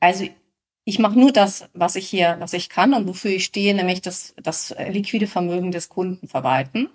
also 0.00 0.24
ich 0.84 0.98
mache 0.98 1.18
nur 1.18 1.32
das, 1.32 1.68
was 1.72 1.96
ich 1.96 2.06
hier, 2.08 2.36
was 2.40 2.52
ich 2.52 2.68
kann 2.68 2.92
und 2.92 3.08
wofür 3.08 3.30
ich 3.30 3.46
stehe, 3.46 3.74
nämlich 3.74 4.02
das, 4.02 4.34
das 4.42 4.74
liquide 4.88 5.26
Vermögen 5.26 5.72
des 5.72 5.88
Kunden 5.88 6.28
verwalten, 6.28 6.90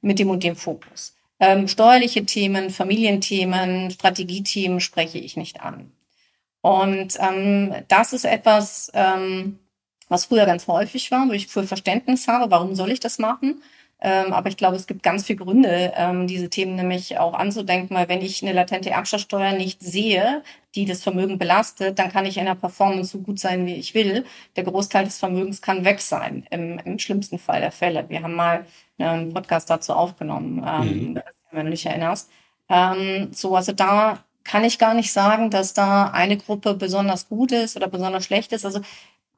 mit 0.00 0.18
dem 0.18 0.30
und 0.30 0.44
dem 0.44 0.54
Fokus. 0.54 1.16
Ähm, 1.40 1.66
steuerliche 1.66 2.24
Themen, 2.24 2.70
Familienthemen, 2.70 3.90
Strategiethemen 3.90 4.80
spreche 4.80 5.18
ich 5.18 5.36
nicht 5.36 5.62
an. 5.62 5.92
Und 6.60 7.18
ähm, 7.18 7.74
das 7.88 8.12
ist 8.12 8.24
etwas, 8.24 8.90
ähm, 8.94 9.58
was 10.08 10.26
früher 10.26 10.46
ganz 10.46 10.66
häufig 10.68 11.10
war, 11.10 11.28
wo 11.28 11.32
ich 11.32 11.48
für 11.48 11.64
Verständnis 11.64 12.28
habe, 12.28 12.50
warum 12.50 12.74
soll 12.74 12.90
ich 12.90 13.00
das 13.00 13.18
machen? 13.18 13.62
Ähm, 14.00 14.34
aber 14.34 14.50
ich 14.50 14.58
glaube, 14.58 14.76
es 14.76 14.86
gibt 14.86 15.02
ganz 15.02 15.24
viele 15.24 15.38
Gründe, 15.38 15.92
ähm, 15.96 16.26
diese 16.26 16.50
Themen 16.50 16.74
nämlich 16.74 17.18
auch 17.18 17.32
anzudenken, 17.32 17.96
weil 17.96 18.06
wenn 18.08 18.20
ich 18.20 18.42
eine 18.42 18.52
latente 18.52 18.90
Erbschaftssteuer 18.90 19.52
nicht 19.52 19.80
sehe, 19.82 20.42
die 20.74 20.84
das 20.84 21.02
Vermögen 21.02 21.38
belastet, 21.38 21.98
dann 21.98 22.10
kann 22.12 22.26
ich 22.26 22.36
in 22.36 22.44
der 22.44 22.54
Performance 22.54 23.12
so 23.12 23.18
gut 23.20 23.38
sein, 23.38 23.64
wie 23.64 23.76
ich 23.76 23.94
will. 23.94 24.26
Der 24.56 24.64
Großteil 24.64 25.04
des 25.06 25.18
Vermögens 25.18 25.62
kann 25.62 25.86
weg 25.86 26.00
sein, 26.00 26.46
im, 26.50 26.78
im 26.84 26.98
schlimmsten 26.98 27.38
Fall 27.38 27.62
der 27.62 27.72
Fälle. 27.72 28.04
Wir 28.08 28.22
haben 28.22 28.34
mal 28.34 28.66
einen 28.98 29.32
Podcast 29.32 29.70
dazu 29.70 29.94
aufgenommen, 29.94 30.62
ähm, 30.66 31.12
mhm. 31.12 31.20
wenn 31.52 31.64
du 31.64 31.70
dich 31.70 31.86
erinnerst. 31.86 32.30
Ähm, 32.68 33.28
so, 33.32 33.56
also 33.56 33.72
da 33.72 34.22
kann 34.44 34.64
ich 34.64 34.78
gar 34.78 34.92
nicht 34.92 35.12
sagen, 35.12 35.48
dass 35.48 35.72
da 35.72 36.10
eine 36.10 36.36
Gruppe 36.36 36.74
besonders 36.74 37.28
gut 37.28 37.52
ist 37.52 37.76
oder 37.76 37.88
besonders 37.88 38.26
schlecht 38.26 38.52
ist. 38.52 38.66
Also 38.66 38.80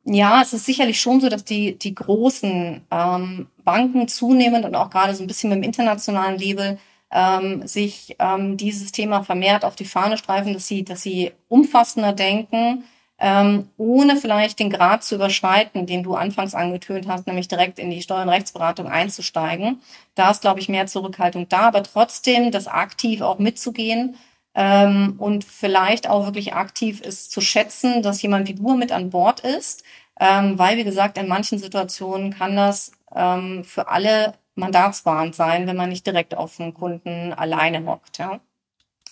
ja, 0.06 0.40
es 0.40 0.52
ist 0.52 0.66
sicherlich 0.66 1.00
schon 1.00 1.20
so, 1.20 1.28
dass 1.28 1.44
die, 1.44 1.78
die 1.78 1.94
großen 1.94 2.82
ähm, 2.90 3.48
Banken 3.64 4.06
zunehmend 4.08 4.64
und 4.64 4.76
auch 4.76 4.90
gerade 4.90 5.14
so 5.14 5.24
ein 5.24 5.26
bisschen 5.26 5.50
mit 5.50 5.58
dem 5.58 5.64
internationalen 5.64 6.38
Label 6.38 6.78
ähm, 7.10 7.66
sich 7.66 8.14
ähm, 8.18 8.56
dieses 8.56 8.92
Thema 8.92 9.24
vermehrt 9.24 9.64
auf 9.64 9.74
die 9.76 9.84
Fahne 9.84 10.16
streifen, 10.16 10.52
dass 10.52 10.68
sie, 10.68 10.84
dass 10.84 11.02
sie 11.02 11.32
umfassender 11.48 12.12
denken, 12.12 12.84
ähm, 13.18 13.68
ohne 13.78 14.16
vielleicht 14.16 14.60
den 14.60 14.70
Grad 14.70 15.02
zu 15.02 15.16
überschreiten, 15.16 15.86
den 15.86 16.02
du 16.02 16.14
anfangs 16.14 16.54
angetönt 16.54 17.08
hast, 17.08 17.26
nämlich 17.26 17.48
direkt 17.48 17.78
in 17.78 17.90
die 17.90 18.02
Steuer- 18.02 18.22
und 18.22 18.28
Rechtsberatung 18.28 18.86
einzusteigen. 18.86 19.80
Da 20.14 20.30
ist, 20.30 20.42
glaube 20.42 20.60
ich, 20.60 20.68
mehr 20.68 20.86
Zurückhaltung 20.86 21.48
da, 21.48 21.62
aber 21.62 21.82
trotzdem 21.82 22.50
das 22.52 22.68
aktiv 22.68 23.22
auch 23.22 23.38
mitzugehen 23.38 24.16
ähm, 24.56 25.16
und 25.18 25.44
vielleicht 25.44 26.08
auch 26.08 26.24
wirklich 26.24 26.54
aktiv 26.54 27.02
ist 27.02 27.30
zu 27.30 27.42
schätzen, 27.42 28.02
dass 28.02 28.22
jemand 28.22 28.48
wie 28.48 28.54
du 28.54 28.74
mit 28.74 28.90
an 28.90 29.10
Bord 29.10 29.40
ist, 29.40 29.84
ähm, 30.18 30.58
weil, 30.58 30.78
wie 30.78 30.84
gesagt, 30.84 31.18
in 31.18 31.28
manchen 31.28 31.58
Situationen 31.58 32.32
kann 32.32 32.56
das 32.56 32.92
ähm, 33.14 33.64
für 33.64 33.88
alle 33.88 34.32
mandatswahrend 34.54 35.34
sein, 35.34 35.66
wenn 35.66 35.76
man 35.76 35.90
nicht 35.90 36.06
direkt 36.06 36.34
auf 36.34 36.56
den 36.56 36.72
Kunden 36.72 37.34
alleine 37.34 37.84
hockt. 37.84 38.16
Ja. 38.16 38.40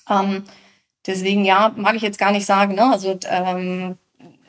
Ähm, 0.09 0.45
deswegen, 1.07 1.45
ja, 1.45 1.75
mag 1.77 1.95
ich 1.95 2.03
jetzt 2.03 2.19
gar 2.19 2.33
nicht 2.33 2.47
sagen, 2.47 2.75
ne? 2.75 2.91
also 2.91 3.19
ähm, 3.29 3.99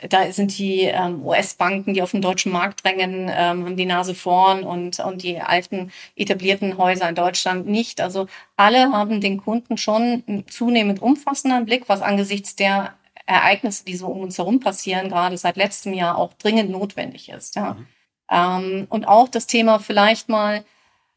da 0.09 0.31
sind 0.31 0.57
die 0.57 0.81
ähm, 0.81 1.25
US-Banken, 1.25 1.93
die 1.93 2.01
auf 2.01 2.11
den 2.11 2.21
deutschen 2.21 2.51
Markt 2.51 2.83
drängen, 2.83 3.29
ähm, 3.29 3.65
haben 3.65 3.77
die 3.77 3.85
Nase 3.85 4.15
vorn 4.15 4.63
und, 4.63 4.99
und 4.99 5.23
die 5.23 5.39
alten 5.39 5.91
etablierten 6.15 6.77
Häuser 6.77 7.07
in 7.09 7.15
Deutschland 7.15 7.67
nicht. 7.67 8.01
Also 8.01 8.27
alle 8.57 8.91
haben 8.91 9.21
den 9.21 9.37
Kunden 9.37 9.77
schon 9.77 10.23
einen 10.27 10.47
zunehmend 10.47 11.01
umfassenden 11.01 11.65
Blick, 11.65 11.87
was 11.87 12.01
angesichts 12.01 12.55
der 12.55 12.93
Ereignisse, 13.25 13.85
die 13.85 13.95
so 13.95 14.07
um 14.07 14.21
uns 14.21 14.37
herum 14.37 14.59
passieren, 14.59 15.09
gerade 15.09 15.37
seit 15.37 15.57
letztem 15.57 15.93
Jahr 15.93 16.17
auch 16.17 16.33
dringend 16.33 16.69
notwendig 16.69 17.29
ist. 17.29 17.55
Ja. 17.55 17.73
Mhm. 17.73 17.87
Ähm, 18.31 18.87
und 18.89 19.07
auch 19.07 19.29
das 19.29 19.47
Thema 19.47 19.79
vielleicht 19.79 20.29
mal 20.29 20.63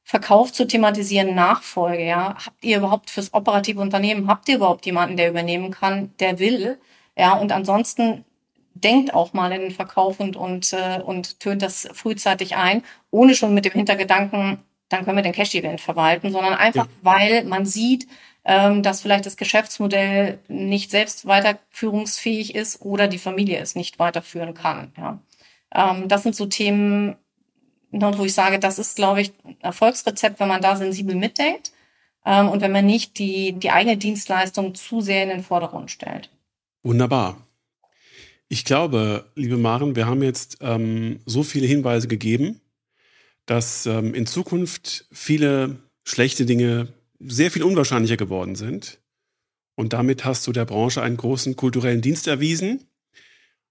Verkauf 0.04 0.52
zu 0.52 0.66
thematisieren, 0.66 1.34
Nachfolge. 1.34 2.04
Ja. 2.04 2.36
Habt 2.46 2.64
ihr 2.64 2.78
überhaupt 2.78 3.10
fürs 3.10 3.34
operative 3.34 3.80
Unternehmen, 3.80 4.26
habt 4.28 4.48
ihr 4.48 4.56
überhaupt 4.56 4.86
jemanden, 4.86 5.16
der 5.16 5.28
übernehmen 5.28 5.70
kann, 5.70 6.14
der 6.18 6.38
will? 6.38 6.78
Ja, 7.16 7.34
und 7.34 7.52
ansonsten 7.52 8.24
denkt 8.80 9.14
auch 9.14 9.32
mal 9.32 9.52
in 9.52 9.62
den 9.62 9.70
Verkauf 9.70 10.20
und, 10.20 10.36
und, 10.36 10.72
äh, 10.72 11.00
und 11.00 11.40
tönt 11.40 11.62
das 11.62 11.88
frühzeitig 11.92 12.56
ein, 12.56 12.82
ohne 13.10 13.34
schon 13.34 13.54
mit 13.54 13.64
dem 13.64 13.72
Hintergedanken, 13.72 14.58
dann 14.88 15.04
können 15.04 15.16
wir 15.16 15.22
den 15.22 15.32
Cash-Event 15.32 15.80
verwalten, 15.80 16.32
sondern 16.32 16.54
einfach, 16.54 16.86
ja. 16.86 16.92
weil 17.02 17.44
man 17.44 17.66
sieht, 17.66 18.06
ähm, 18.44 18.82
dass 18.82 19.02
vielleicht 19.02 19.26
das 19.26 19.36
Geschäftsmodell 19.36 20.38
nicht 20.48 20.90
selbst 20.90 21.26
weiterführungsfähig 21.26 22.54
ist 22.54 22.80
oder 22.80 23.06
die 23.06 23.18
Familie 23.18 23.58
es 23.58 23.74
nicht 23.74 23.98
weiterführen 23.98 24.54
kann. 24.54 24.92
Ja. 24.96 25.18
Ähm, 25.74 26.08
das 26.08 26.22
sind 26.22 26.34
so 26.34 26.46
Themen, 26.46 27.16
wo 27.90 28.24
ich 28.24 28.34
sage, 28.34 28.58
das 28.58 28.78
ist, 28.78 28.96
glaube 28.96 29.20
ich, 29.20 29.32
ein 29.44 29.56
Erfolgsrezept, 29.60 30.40
wenn 30.40 30.48
man 30.48 30.62
da 30.62 30.76
sensibel 30.76 31.14
mitdenkt 31.14 31.72
ähm, 32.24 32.48
und 32.48 32.60
wenn 32.60 32.72
man 32.72 32.86
nicht 32.86 33.18
die, 33.18 33.52
die 33.52 33.70
eigene 33.70 33.96
Dienstleistung 33.96 34.74
zu 34.74 35.00
sehr 35.00 35.22
in 35.22 35.28
den 35.28 35.42
Vordergrund 35.42 35.90
stellt. 35.90 36.30
Wunderbar. 36.82 37.36
Ich 38.50 38.64
glaube, 38.64 39.30
liebe 39.34 39.58
Maren, 39.58 39.94
wir 39.94 40.06
haben 40.06 40.22
jetzt 40.22 40.58
ähm, 40.62 41.20
so 41.26 41.42
viele 41.42 41.66
Hinweise 41.66 42.08
gegeben, 42.08 42.60
dass 43.44 43.84
ähm, 43.84 44.14
in 44.14 44.26
Zukunft 44.26 45.06
viele 45.12 45.76
schlechte 46.02 46.46
Dinge 46.46 46.88
sehr 47.20 47.50
viel 47.50 47.62
unwahrscheinlicher 47.62 48.16
geworden 48.16 48.54
sind. 48.54 49.00
Und 49.74 49.92
damit 49.92 50.24
hast 50.24 50.46
du 50.46 50.52
der 50.52 50.64
Branche 50.64 51.02
einen 51.02 51.18
großen 51.18 51.56
kulturellen 51.56 52.00
Dienst 52.00 52.26
erwiesen. 52.26 52.86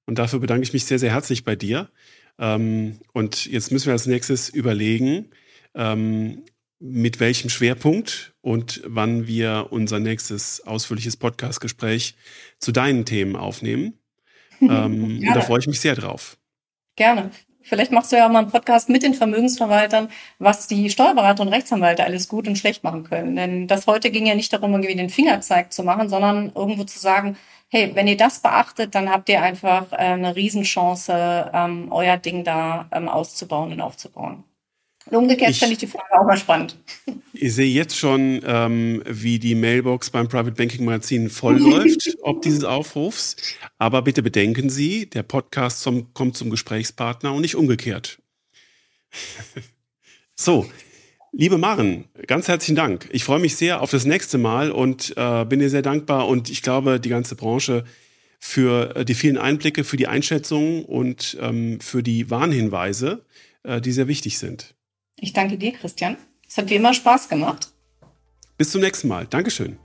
Und 0.06 0.20
dafür 0.20 0.40
bedanke 0.40 0.64
ich 0.64 0.74
mich 0.74 0.86
sehr, 0.86 1.00
sehr 1.00 1.12
herzlich 1.12 1.44
bei 1.44 1.56
dir. 1.56 1.90
Ähm, 2.38 3.00
und 3.14 3.48
jetzt 3.48 3.72
müssen 3.72 3.88
wir 3.88 3.94
als 3.94 4.06
nächstes 4.06 4.48
überlegen, 4.48 5.32
ähm, 5.74 6.44
mit 6.80 7.20
welchem 7.20 7.50
Schwerpunkt 7.50 8.36
und 8.42 8.82
wann 8.86 9.26
wir 9.26 9.70
unser 9.72 10.00
nächstes 10.00 10.62
ausführliches 10.62 11.18
Podcast-Gespräch 11.18 12.16
zu 12.60 12.72
deinen 12.72 13.06
Themen 13.06 13.36
aufnehmen. 13.36 13.96
Ähm, 14.62 15.22
da 15.34 15.42
freue 15.42 15.60
ich 15.60 15.68
mich 15.68 15.80
sehr 15.80 15.96
drauf. 15.96 16.38
Gerne. 16.96 17.32
Vielleicht 17.68 17.92
machst 17.92 18.14
du 18.14 18.16
ja 18.16 18.28
auch 18.28 18.32
mal 18.32 18.40
einen 18.40 18.52
Podcast 18.52 18.88
mit 18.88 19.04
den 19.04 19.14
Vermögensverwaltern, 19.14 20.10
was 20.40 20.68
die 20.68 20.90
Steuerberater 20.90 21.44
und 21.44 21.50
Rechtsanwälte 21.50 22.06
alles 22.06 22.30
gut 22.30 22.48
und 22.48 22.58
schlecht 22.58 22.84
machen 22.86 23.04
können. 23.04 23.36
Denn 23.36 23.68
das 23.68 23.88
heute 23.88 24.10
ging 24.10 24.26
ja 24.26 24.36
nicht 24.36 24.54
darum, 24.54 24.72
irgendwie 24.72 24.96
den 24.96 25.10
Fingerzeig 25.10 25.74
zu 25.74 25.84
machen, 25.84 26.08
sondern 26.08 26.54
irgendwo 26.56 26.86
zu 26.86 26.98
sagen, 26.98 27.36
hey, 27.70 27.92
wenn 27.94 28.08
ihr 28.08 28.16
das 28.16 28.42
beachtet, 28.42 28.96
dann 28.96 29.10
habt 29.10 29.28
ihr 29.28 29.42
einfach 29.42 29.92
äh, 29.92 29.98
eine 29.98 30.36
Riesenchance, 30.36 31.52
ähm, 31.54 31.92
euer 31.92 32.16
Ding 32.16 32.46
da 32.46 32.88
ähm, 32.94 33.10
auszubauen 33.10 33.74
und 33.74 33.82
aufzubauen. 33.82 34.46
Und 35.10 35.18
umgekehrt 35.18 35.56
finde 35.56 35.74
ich 35.74 35.80
die 35.80 35.88
Frage 35.88 36.20
auch 36.20 36.26
mal 36.26 36.38
spannend. 36.38 36.78
Ich 37.34 37.54
sehe 37.54 37.72
jetzt 37.72 37.98
schon, 37.98 38.42
ähm, 38.46 39.02
wie 39.06 39.40
die 39.40 39.56
Mailbox 39.56 40.10
beim 40.10 40.28
Private 40.28 40.52
Banking 40.52 40.86
Magazin 40.86 41.30
voll 41.30 41.58
läuft, 41.58 42.18
ob 42.22 42.42
dieses 42.42 42.64
Aufrufs. 42.64 43.38
Aber 43.78 44.02
bitte 44.02 44.22
bedenken 44.22 44.70
Sie, 44.70 45.10
der 45.10 45.24
Podcast 45.24 45.82
zum, 45.82 46.14
kommt 46.14 46.36
zum 46.36 46.50
Gesprächspartner 46.50 47.34
und 47.34 47.42
nicht 47.42 47.56
umgekehrt. 47.56 48.20
so, 50.36 50.70
liebe 51.32 51.58
Maren, 51.58 52.06
ganz 52.28 52.48
herzlichen 52.48 52.76
Dank. 52.76 53.08
Ich 53.12 53.24
freue 53.24 53.40
mich 53.40 53.56
sehr 53.56 53.82
auf 53.82 53.92
das 53.92 54.06
nächste 54.06 54.38
Mal 54.38 54.72
und 54.72 55.14
äh, 55.16 55.46
bin 55.46 55.60
dir 55.60 55.70
sehr 55.70 55.82
dankbar 55.82 56.28
und 56.28 56.50
ich 56.50 56.62
glaube, 56.62 57.00
die 57.00 57.10
ganze 57.10 57.36
Branche 57.36 57.86
für 58.40 58.96
äh, 58.96 59.06
die 59.06 59.16
vielen 59.16 59.38
Einblicke, 59.38 59.84
für 59.84 59.98
die 59.98 60.08
Einschätzungen 60.08 60.84
und 60.84 61.38
ähm, 61.40 61.80
für 61.80 62.04
die 62.04 62.30
Warnhinweise, 62.30 63.26
äh, 63.64 63.80
die 63.80 63.92
sehr 63.92 64.08
wichtig 64.08 64.38
sind. 64.38 64.77
Ich 65.20 65.34
danke 65.34 65.58
dir, 65.58 65.74
Christian. 65.74 66.18
Es 66.48 66.58
hat 66.58 66.70
wie 66.70 66.76
immer 66.76 66.94
Spaß 66.94 67.30
gemacht. 67.30 67.70
Bis 68.58 68.72
zum 68.72 68.82
nächsten 68.82 69.08
Mal. 69.08 69.28
Dankeschön. 69.28 69.78